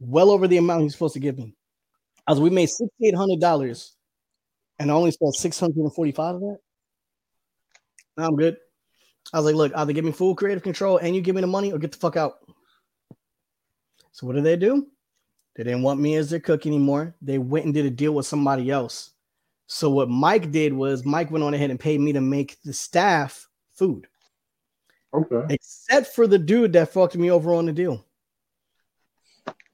well 0.00 0.30
over 0.30 0.48
the 0.48 0.56
amount 0.56 0.82
he's 0.82 0.92
supposed 0.92 1.14
to 1.14 1.20
give 1.20 1.38
me." 1.38 1.54
I 2.26 2.32
was, 2.32 2.40
"We 2.40 2.50
made 2.50 2.66
sixty 2.66 3.06
eight 3.06 3.14
hundred 3.14 3.40
dollars, 3.40 3.94
and 4.78 4.90
I 4.90 4.94
only 4.94 5.10
spent 5.12 5.34
six 5.34 5.58
hundred 5.60 5.78
and 5.78 5.94
forty 5.94 6.12
five 6.12 6.34
of 6.34 6.40
that." 6.40 6.58
Now 8.16 8.28
I'm 8.28 8.36
good. 8.36 8.56
I 9.32 9.38
was 9.38 9.46
like, 9.46 9.54
"Look, 9.54 9.72
either 9.76 9.92
give 9.92 10.04
me 10.04 10.12
full 10.12 10.34
creative 10.34 10.62
control 10.62 10.98
and 10.98 11.14
you 11.14 11.20
give 11.20 11.34
me 11.34 11.42
the 11.42 11.46
money, 11.46 11.72
or 11.72 11.78
get 11.78 11.92
the 11.92 11.98
fuck 11.98 12.16
out." 12.16 12.38
So 14.18 14.26
what 14.26 14.34
did 14.34 14.42
they 14.42 14.56
do? 14.56 14.88
They 15.54 15.62
didn't 15.62 15.82
want 15.82 16.00
me 16.00 16.16
as 16.16 16.28
their 16.28 16.40
cook 16.40 16.66
anymore. 16.66 17.14
They 17.22 17.38
went 17.38 17.66
and 17.66 17.72
did 17.72 17.86
a 17.86 17.90
deal 17.90 18.10
with 18.10 18.26
somebody 18.26 18.68
else. 18.68 19.12
So 19.68 19.90
what 19.90 20.08
Mike 20.08 20.50
did 20.50 20.72
was 20.72 21.04
Mike 21.04 21.30
went 21.30 21.44
on 21.44 21.54
ahead 21.54 21.70
and 21.70 21.78
paid 21.78 22.00
me 22.00 22.12
to 22.14 22.20
make 22.20 22.60
the 22.64 22.72
staff 22.72 23.48
food, 23.74 24.08
Okay. 25.14 25.54
except 25.54 26.16
for 26.16 26.26
the 26.26 26.36
dude 26.36 26.72
that 26.72 26.92
fucked 26.92 27.14
me 27.14 27.30
over 27.30 27.54
on 27.54 27.66
the 27.66 27.72
deal. 27.72 28.04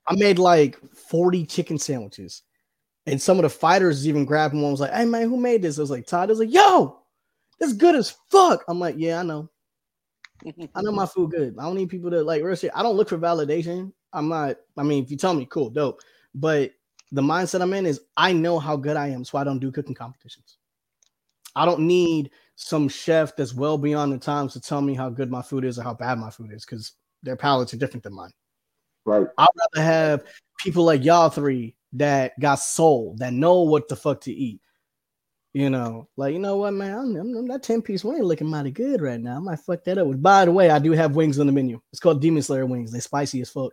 I 0.07 0.15
made 0.15 0.39
like 0.39 0.79
40 0.95 1.47
chicken 1.47 1.79
sandwiches. 1.79 2.43
And 3.07 3.21
some 3.21 3.39
of 3.39 3.45
the 3.45 3.49
fighters 3.49 4.07
even 4.07 4.27
grabbed 4.27 4.53
one 4.53 4.73
was 4.73 4.81
like, 4.81 4.93
hey 4.93 5.07
man, 5.07 5.31
who 5.31 5.39
made 5.39 5.63
this? 5.63 5.79
I 5.79 5.81
was 5.81 5.91
like, 5.91 6.07
Todd. 6.07 6.29
I 6.29 6.33
was 6.33 6.39
like, 6.39 6.53
yo, 6.53 7.01
that's 7.59 7.73
good 7.73 7.95
as 7.95 8.15
fuck. 8.31 8.63
I'm 8.69 8.79
like, 8.79 8.97
yeah, 8.99 9.21
I 9.21 9.23
know. 9.23 9.49
I 10.75 10.83
know 10.83 10.93
my 10.93 11.07
food 11.07 11.31
good. 11.31 11.57
I 11.59 11.63
don't 11.63 11.77
need 11.77 11.89
people 11.89 12.11
to 12.11 12.23
like 12.23 12.43
real 12.43 12.57
shit. 12.57 12.73
I 12.75 12.83
don't 12.83 12.97
look 12.97 13.09
for 13.09 13.17
validation. 13.17 13.93
I'm 14.15 14.29
not, 14.29 14.57
I 14.77 14.83
mean, 14.83 15.05
if 15.05 15.11
you 15.11 15.17
tell 15.17 15.35
me, 15.35 15.47
cool, 15.51 15.69
dope. 15.71 16.01
But 16.35 16.73
the 17.13 17.23
mindset 17.23 17.61
I'm 17.61 17.75
in 17.75 17.87
is 17.87 18.01
I 18.17 18.33
know 18.33 18.59
how 18.59 18.77
good 18.77 18.97
I 18.97 19.09
am, 19.09 19.25
so 19.25 19.39
I 19.39 19.45
don't 19.45 19.59
do 19.59 19.71
cooking 19.71 19.95
competitions. 19.95 20.57
I 21.57 21.65
don't 21.65 21.81
need 21.81 22.31
some 22.57 22.89
chef 22.89 23.37
that's 23.37 23.55
well 23.55 23.79
beyond 23.79 24.13
the 24.13 24.19
times 24.19 24.53
to 24.55 24.61
tell 24.61 24.81
me 24.81 24.95
how 24.95 25.11
good 25.11 25.31
my 25.31 25.43
food 25.43 25.65
is 25.65 25.79
or 25.79 25.83
how 25.83 25.95
bad 25.95 26.19
my 26.19 26.31
food 26.31 26.53
is 26.53 26.65
because 26.65 26.93
their 27.23 27.37
palates 27.37 27.75
are 27.75 27.77
different 27.79 28.03
than 28.03 28.15
mine. 28.15 28.33
Right. 29.05 29.27
I'd 29.39 29.47
rather 29.75 29.87
have 29.87 30.25
people 30.59 30.85
like 30.85 31.05
y'all 31.05 31.31
three 31.31 31.77
that 31.93 32.39
got 32.41 32.57
soul, 32.57 33.15
that 33.19 33.33
know 33.33 33.63
what 33.63 33.89
the 33.89 33.97
fuck 33.97 34.21
to 34.23 34.33
eat. 34.33 34.61
You 35.53 35.71
know, 35.71 36.09
like 36.17 36.33
you 36.33 36.41
know 36.41 36.57
what, 36.57 36.73
man, 36.73 36.99
I'm, 36.99 37.17
I'm- 37.17 37.47
that 37.47 37.63
ten 37.63 37.81
piece 37.81 38.03
wing 38.03 38.23
looking 38.25 38.49
mighty 38.49 38.73
good 38.73 39.01
right 39.01 39.21
now. 39.21 39.37
I 39.37 39.39
might 39.39 39.61
fuck 39.61 39.85
that 39.85 39.99
up. 39.99 40.21
By 40.21 40.47
the 40.47 40.51
way, 40.51 40.71
I 40.71 40.81
do 40.81 40.91
have 40.93 41.15
wings 41.15 41.39
on 41.39 41.47
the 41.47 41.53
menu. 41.53 41.81
It's 41.93 42.01
called 42.01 42.21
Demon 42.21 42.43
Slayer 42.43 42.67
wings. 42.67 42.91
They 42.91 42.99
spicy 42.99 43.41
as 43.41 43.51
fuck. 43.51 43.73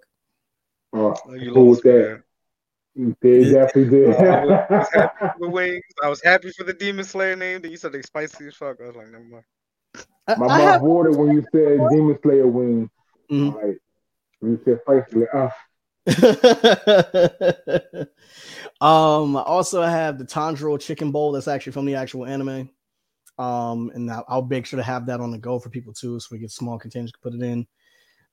Oh, 0.94 1.16
Oh, 1.26 1.34
you 1.34 1.54
cool 1.54 1.70
lost 1.70 1.84
with 1.84 1.94
me 1.94 2.00
that. 2.02 2.24
there. 2.96 3.16
They 3.22 3.52
definitely 3.52 3.90
did. 3.90 4.16
I 4.16 4.46
was 4.46 4.88
happy 4.94 5.18
for 5.20 5.36
the 5.40 5.50
wings. 5.50 5.84
I 6.04 6.10
was 6.10 6.22
happy 6.22 6.52
for 6.52 6.64
the 6.66 6.74
Demon 6.74 7.06
Slayer 7.06 7.36
name. 7.38 7.62
Then 7.62 7.72
you 7.72 7.78
said 7.78 7.92
they 7.94 8.02
spicy 8.02 8.48
as 8.48 8.56
fuck. 8.56 8.78
I 8.84 8.88
was 8.88 8.96
like, 8.98 9.08
never 9.10 9.24
mind. 9.24 9.44
I, 10.28 10.36
My 10.36 10.46
I 10.46 10.58
mouth 10.58 10.60
have- 10.60 10.82
watered 10.82 11.16
when 11.16 11.32
you 11.36 11.42
said 11.54 11.80
Demon 11.90 12.20
Slayer 12.22 12.48
wings. 12.48 12.90
Mhm. 13.32 13.56
Like, 13.56 13.80
when 14.40 14.52
you 14.52 14.60
said 14.66 14.80
spicy, 14.82 15.20
like, 15.20 15.30
ah, 15.34 15.52
um, 18.82 19.38
I 19.38 19.42
also 19.44 19.82
have 19.84 20.18
the 20.18 20.26
Tanjiro 20.26 20.80
chicken 20.80 21.12
bowl 21.12 21.32
that's 21.32 21.48
actually 21.48 21.74
from 21.74 21.86
the 21.86 21.96
actual 21.96 22.26
anime. 22.26 22.70
Um, 23.38 23.92
and 23.94 24.12
I'll, 24.12 24.26
I'll 24.28 24.42
make 24.46 24.66
sure 24.66 24.78
to 24.78 24.84
have 24.84 25.06
that 25.08 25.22
on 25.22 25.32
the 25.32 25.38
go 25.38 25.60
for 25.60 25.70
people 25.70 25.94
too, 25.94 26.20
so 26.20 26.28
we 26.32 26.40
get 26.40 26.52
small 26.52 26.78
containers 26.78 27.12
to 27.12 27.20
put 27.22 27.34
it 27.34 27.42
in. 27.42 27.66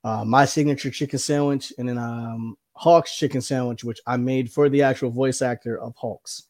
Uh, 0.04 0.24
my 0.24 0.44
signature 0.44 0.90
chicken 0.90 1.18
sandwich, 1.18 1.72
and 1.78 1.88
then 1.88 1.98
um, 1.98 2.56
Hawk's 2.72 3.16
chicken 3.16 3.40
sandwich, 3.40 3.82
which 3.84 4.00
I 4.06 4.16
made 4.16 4.50
for 4.50 4.68
the 4.68 4.82
actual 4.82 5.10
voice 5.10 5.42
actor 5.42 5.78
of 5.78 5.94
Hawks 5.96 6.44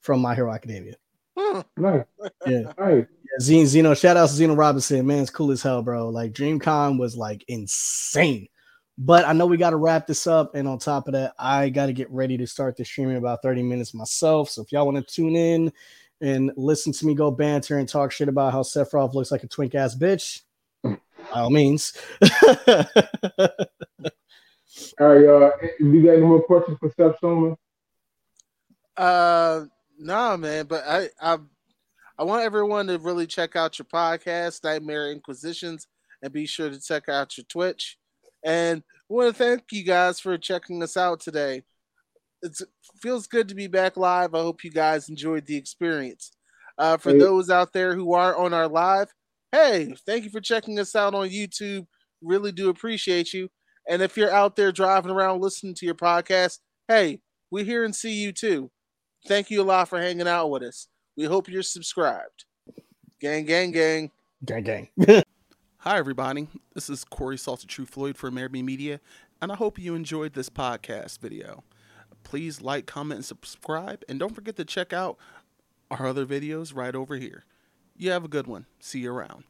from 0.00 0.20
My 0.20 0.34
Hero 0.34 0.52
Academia. 0.52 0.94
Hmm. 1.36 1.60
nice, 1.76 2.04
Yeah, 2.46 2.60
nice. 2.78 3.04
yeah 3.06 3.40
Zeno, 3.40 3.66
Zeno, 3.66 3.94
shout 3.94 4.16
out 4.16 4.28
to 4.28 4.34
Zeno 4.34 4.54
Robinson, 4.54 5.06
man, 5.06 5.22
it's 5.22 5.30
cool 5.30 5.50
as 5.50 5.62
hell, 5.62 5.82
bro. 5.82 6.08
Like 6.08 6.32
DreamCon 6.32 6.98
was 6.98 7.16
like 7.16 7.44
insane. 7.48 8.48
But 8.96 9.24
I 9.26 9.32
know 9.32 9.46
we 9.46 9.56
got 9.56 9.70
to 9.70 9.76
wrap 9.76 10.06
this 10.06 10.26
up. 10.26 10.54
And 10.54 10.68
on 10.68 10.78
top 10.78 11.08
of 11.08 11.14
that, 11.14 11.34
I 11.38 11.68
got 11.68 11.86
to 11.86 11.92
get 11.92 12.10
ready 12.10 12.36
to 12.38 12.46
start 12.46 12.76
the 12.76 12.84
stream 12.84 13.10
in 13.10 13.16
about 13.16 13.42
30 13.42 13.62
minutes 13.62 13.92
myself. 13.92 14.50
So 14.50 14.62
if 14.62 14.70
y'all 14.70 14.86
want 14.86 14.96
to 14.96 15.14
tune 15.14 15.34
in 15.34 15.72
and 16.20 16.52
listen 16.56 16.92
to 16.92 17.06
me 17.06 17.14
go 17.14 17.30
banter 17.30 17.78
and 17.78 17.88
talk 17.88 18.12
shit 18.12 18.28
about 18.28 18.52
how 18.52 18.62
Sephiroth 18.62 19.14
looks 19.14 19.32
like 19.32 19.42
a 19.42 19.48
twink 19.48 19.74
ass 19.74 19.96
bitch, 19.96 20.42
by 21.32 21.40
all 21.40 21.50
means. 21.50 21.92
All 25.00 25.06
right, 25.06 25.24
uh, 25.24 25.50
you 25.78 26.02
got 26.04 26.12
any 26.14 26.22
more 26.22 26.42
questions 26.42 26.76
for 26.80 26.92
Chef 26.96 27.18
Soma? 27.20 27.56
Uh, 28.96 29.64
nah, 29.98 30.36
man. 30.36 30.66
But 30.66 30.84
I, 30.86 31.08
I, 31.20 31.38
I 32.18 32.24
want 32.24 32.42
everyone 32.42 32.88
to 32.88 32.98
really 32.98 33.26
check 33.26 33.54
out 33.54 33.78
your 33.78 33.86
podcast, 33.86 34.64
Nightmare 34.64 35.12
Inquisitions, 35.12 35.86
and 36.22 36.32
be 36.32 36.46
sure 36.46 36.70
to 36.70 36.80
check 36.80 37.08
out 37.08 37.36
your 37.36 37.44
Twitch. 37.48 37.98
And 38.42 38.82
I 39.10 39.14
want 39.14 39.34
to 39.36 39.44
thank 39.44 39.64
you 39.70 39.84
guys 39.84 40.18
for 40.20 40.36
checking 40.38 40.82
us 40.82 40.96
out 40.96 41.20
today. 41.20 41.62
It's, 42.42 42.60
it 42.60 42.68
feels 43.00 43.26
good 43.26 43.48
to 43.48 43.54
be 43.54 43.68
back 43.68 43.96
live. 43.96 44.34
I 44.34 44.40
hope 44.40 44.64
you 44.64 44.70
guys 44.70 45.08
enjoyed 45.08 45.46
the 45.46 45.56
experience. 45.56 46.32
Uh, 46.76 46.96
for 46.96 47.12
Hey. 47.12 47.18
those 47.18 47.48
out 47.48 47.72
there 47.72 47.94
who 47.94 48.12
are 48.12 48.36
on 48.36 48.52
our 48.52 48.68
live, 48.68 49.12
hey, 49.54 49.94
thank 50.04 50.24
you 50.24 50.30
for 50.30 50.40
checking 50.40 50.80
us 50.80 50.96
out 50.96 51.14
on 51.14 51.28
YouTube. 51.28 51.86
Really 52.20 52.50
do 52.50 52.70
appreciate 52.70 53.32
you. 53.32 53.48
And 53.88 54.02
if 54.02 54.16
you're 54.16 54.32
out 54.32 54.56
there 54.56 54.72
driving 54.72 55.12
around 55.12 55.40
listening 55.40 55.74
to 55.74 55.86
your 55.86 55.94
podcast, 55.94 56.58
hey, 56.88 57.20
we 57.52 57.62
hear 57.62 57.84
and 57.84 57.94
see 57.94 58.14
you 58.14 58.32
too. 58.32 58.70
Thank 59.28 59.50
you 59.50 59.62
a 59.62 59.64
lot 59.64 59.88
for 59.88 60.00
hanging 60.00 60.26
out 60.26 60.50
with 60.50 60.64
us. 60.64 60.88
We 61.16 61.24
hope 61.24 61.48
you're 61.48 61.62
subscribed. 61.62 62.46
Gang, 63.20 63.44
gang, 63.44 63.70
gang. 63.70 64.10
gang, 64.44 64.64
gang. 64.64 64.88
Hi, 65.78 65.98
everybody. 65.98 66.48
This 66.74 66.90
is 66.90 67.04
Corey 67.04 67.38
Salted 67.38 67.68
True 67.68 67.86
Floyd 67.86 68.16
for 68.16 68.26
American 68.26 68.64
Media, 68.64 69.00
and 69.40 69.52
I 69.52 69.54
hope 69.54 69.78
you 69.78 69.94
enjoyed 69.94 70.32
this 70.32 70.50
podcast 70.50 71.20
video. 71.20 71.62
Please 72.24 72.60
like, 72.60 72.86
comment, 72.86 73.18
and 73.18 73.24
subscribe, 73.24 74.02
and 74.08 74.18
don't 74.18 74.34
forget 74.34 74.56
to 74.56 74.64
check 74.64 74.92
out 74.92 75.16
our 75.90 76.06
other 76.06 76.26
videos 76.26 76.74
right 76.74 76.94
over 76.94 77.16
here. 77.16 77.44
You 77.96 78.10
have 78.10 78.24
a 78.24 78.28
good 78.28 78.46
one. 78.46 78.66
See 78.80 79.00
you 79.00 79.12
around. 79.12 79.44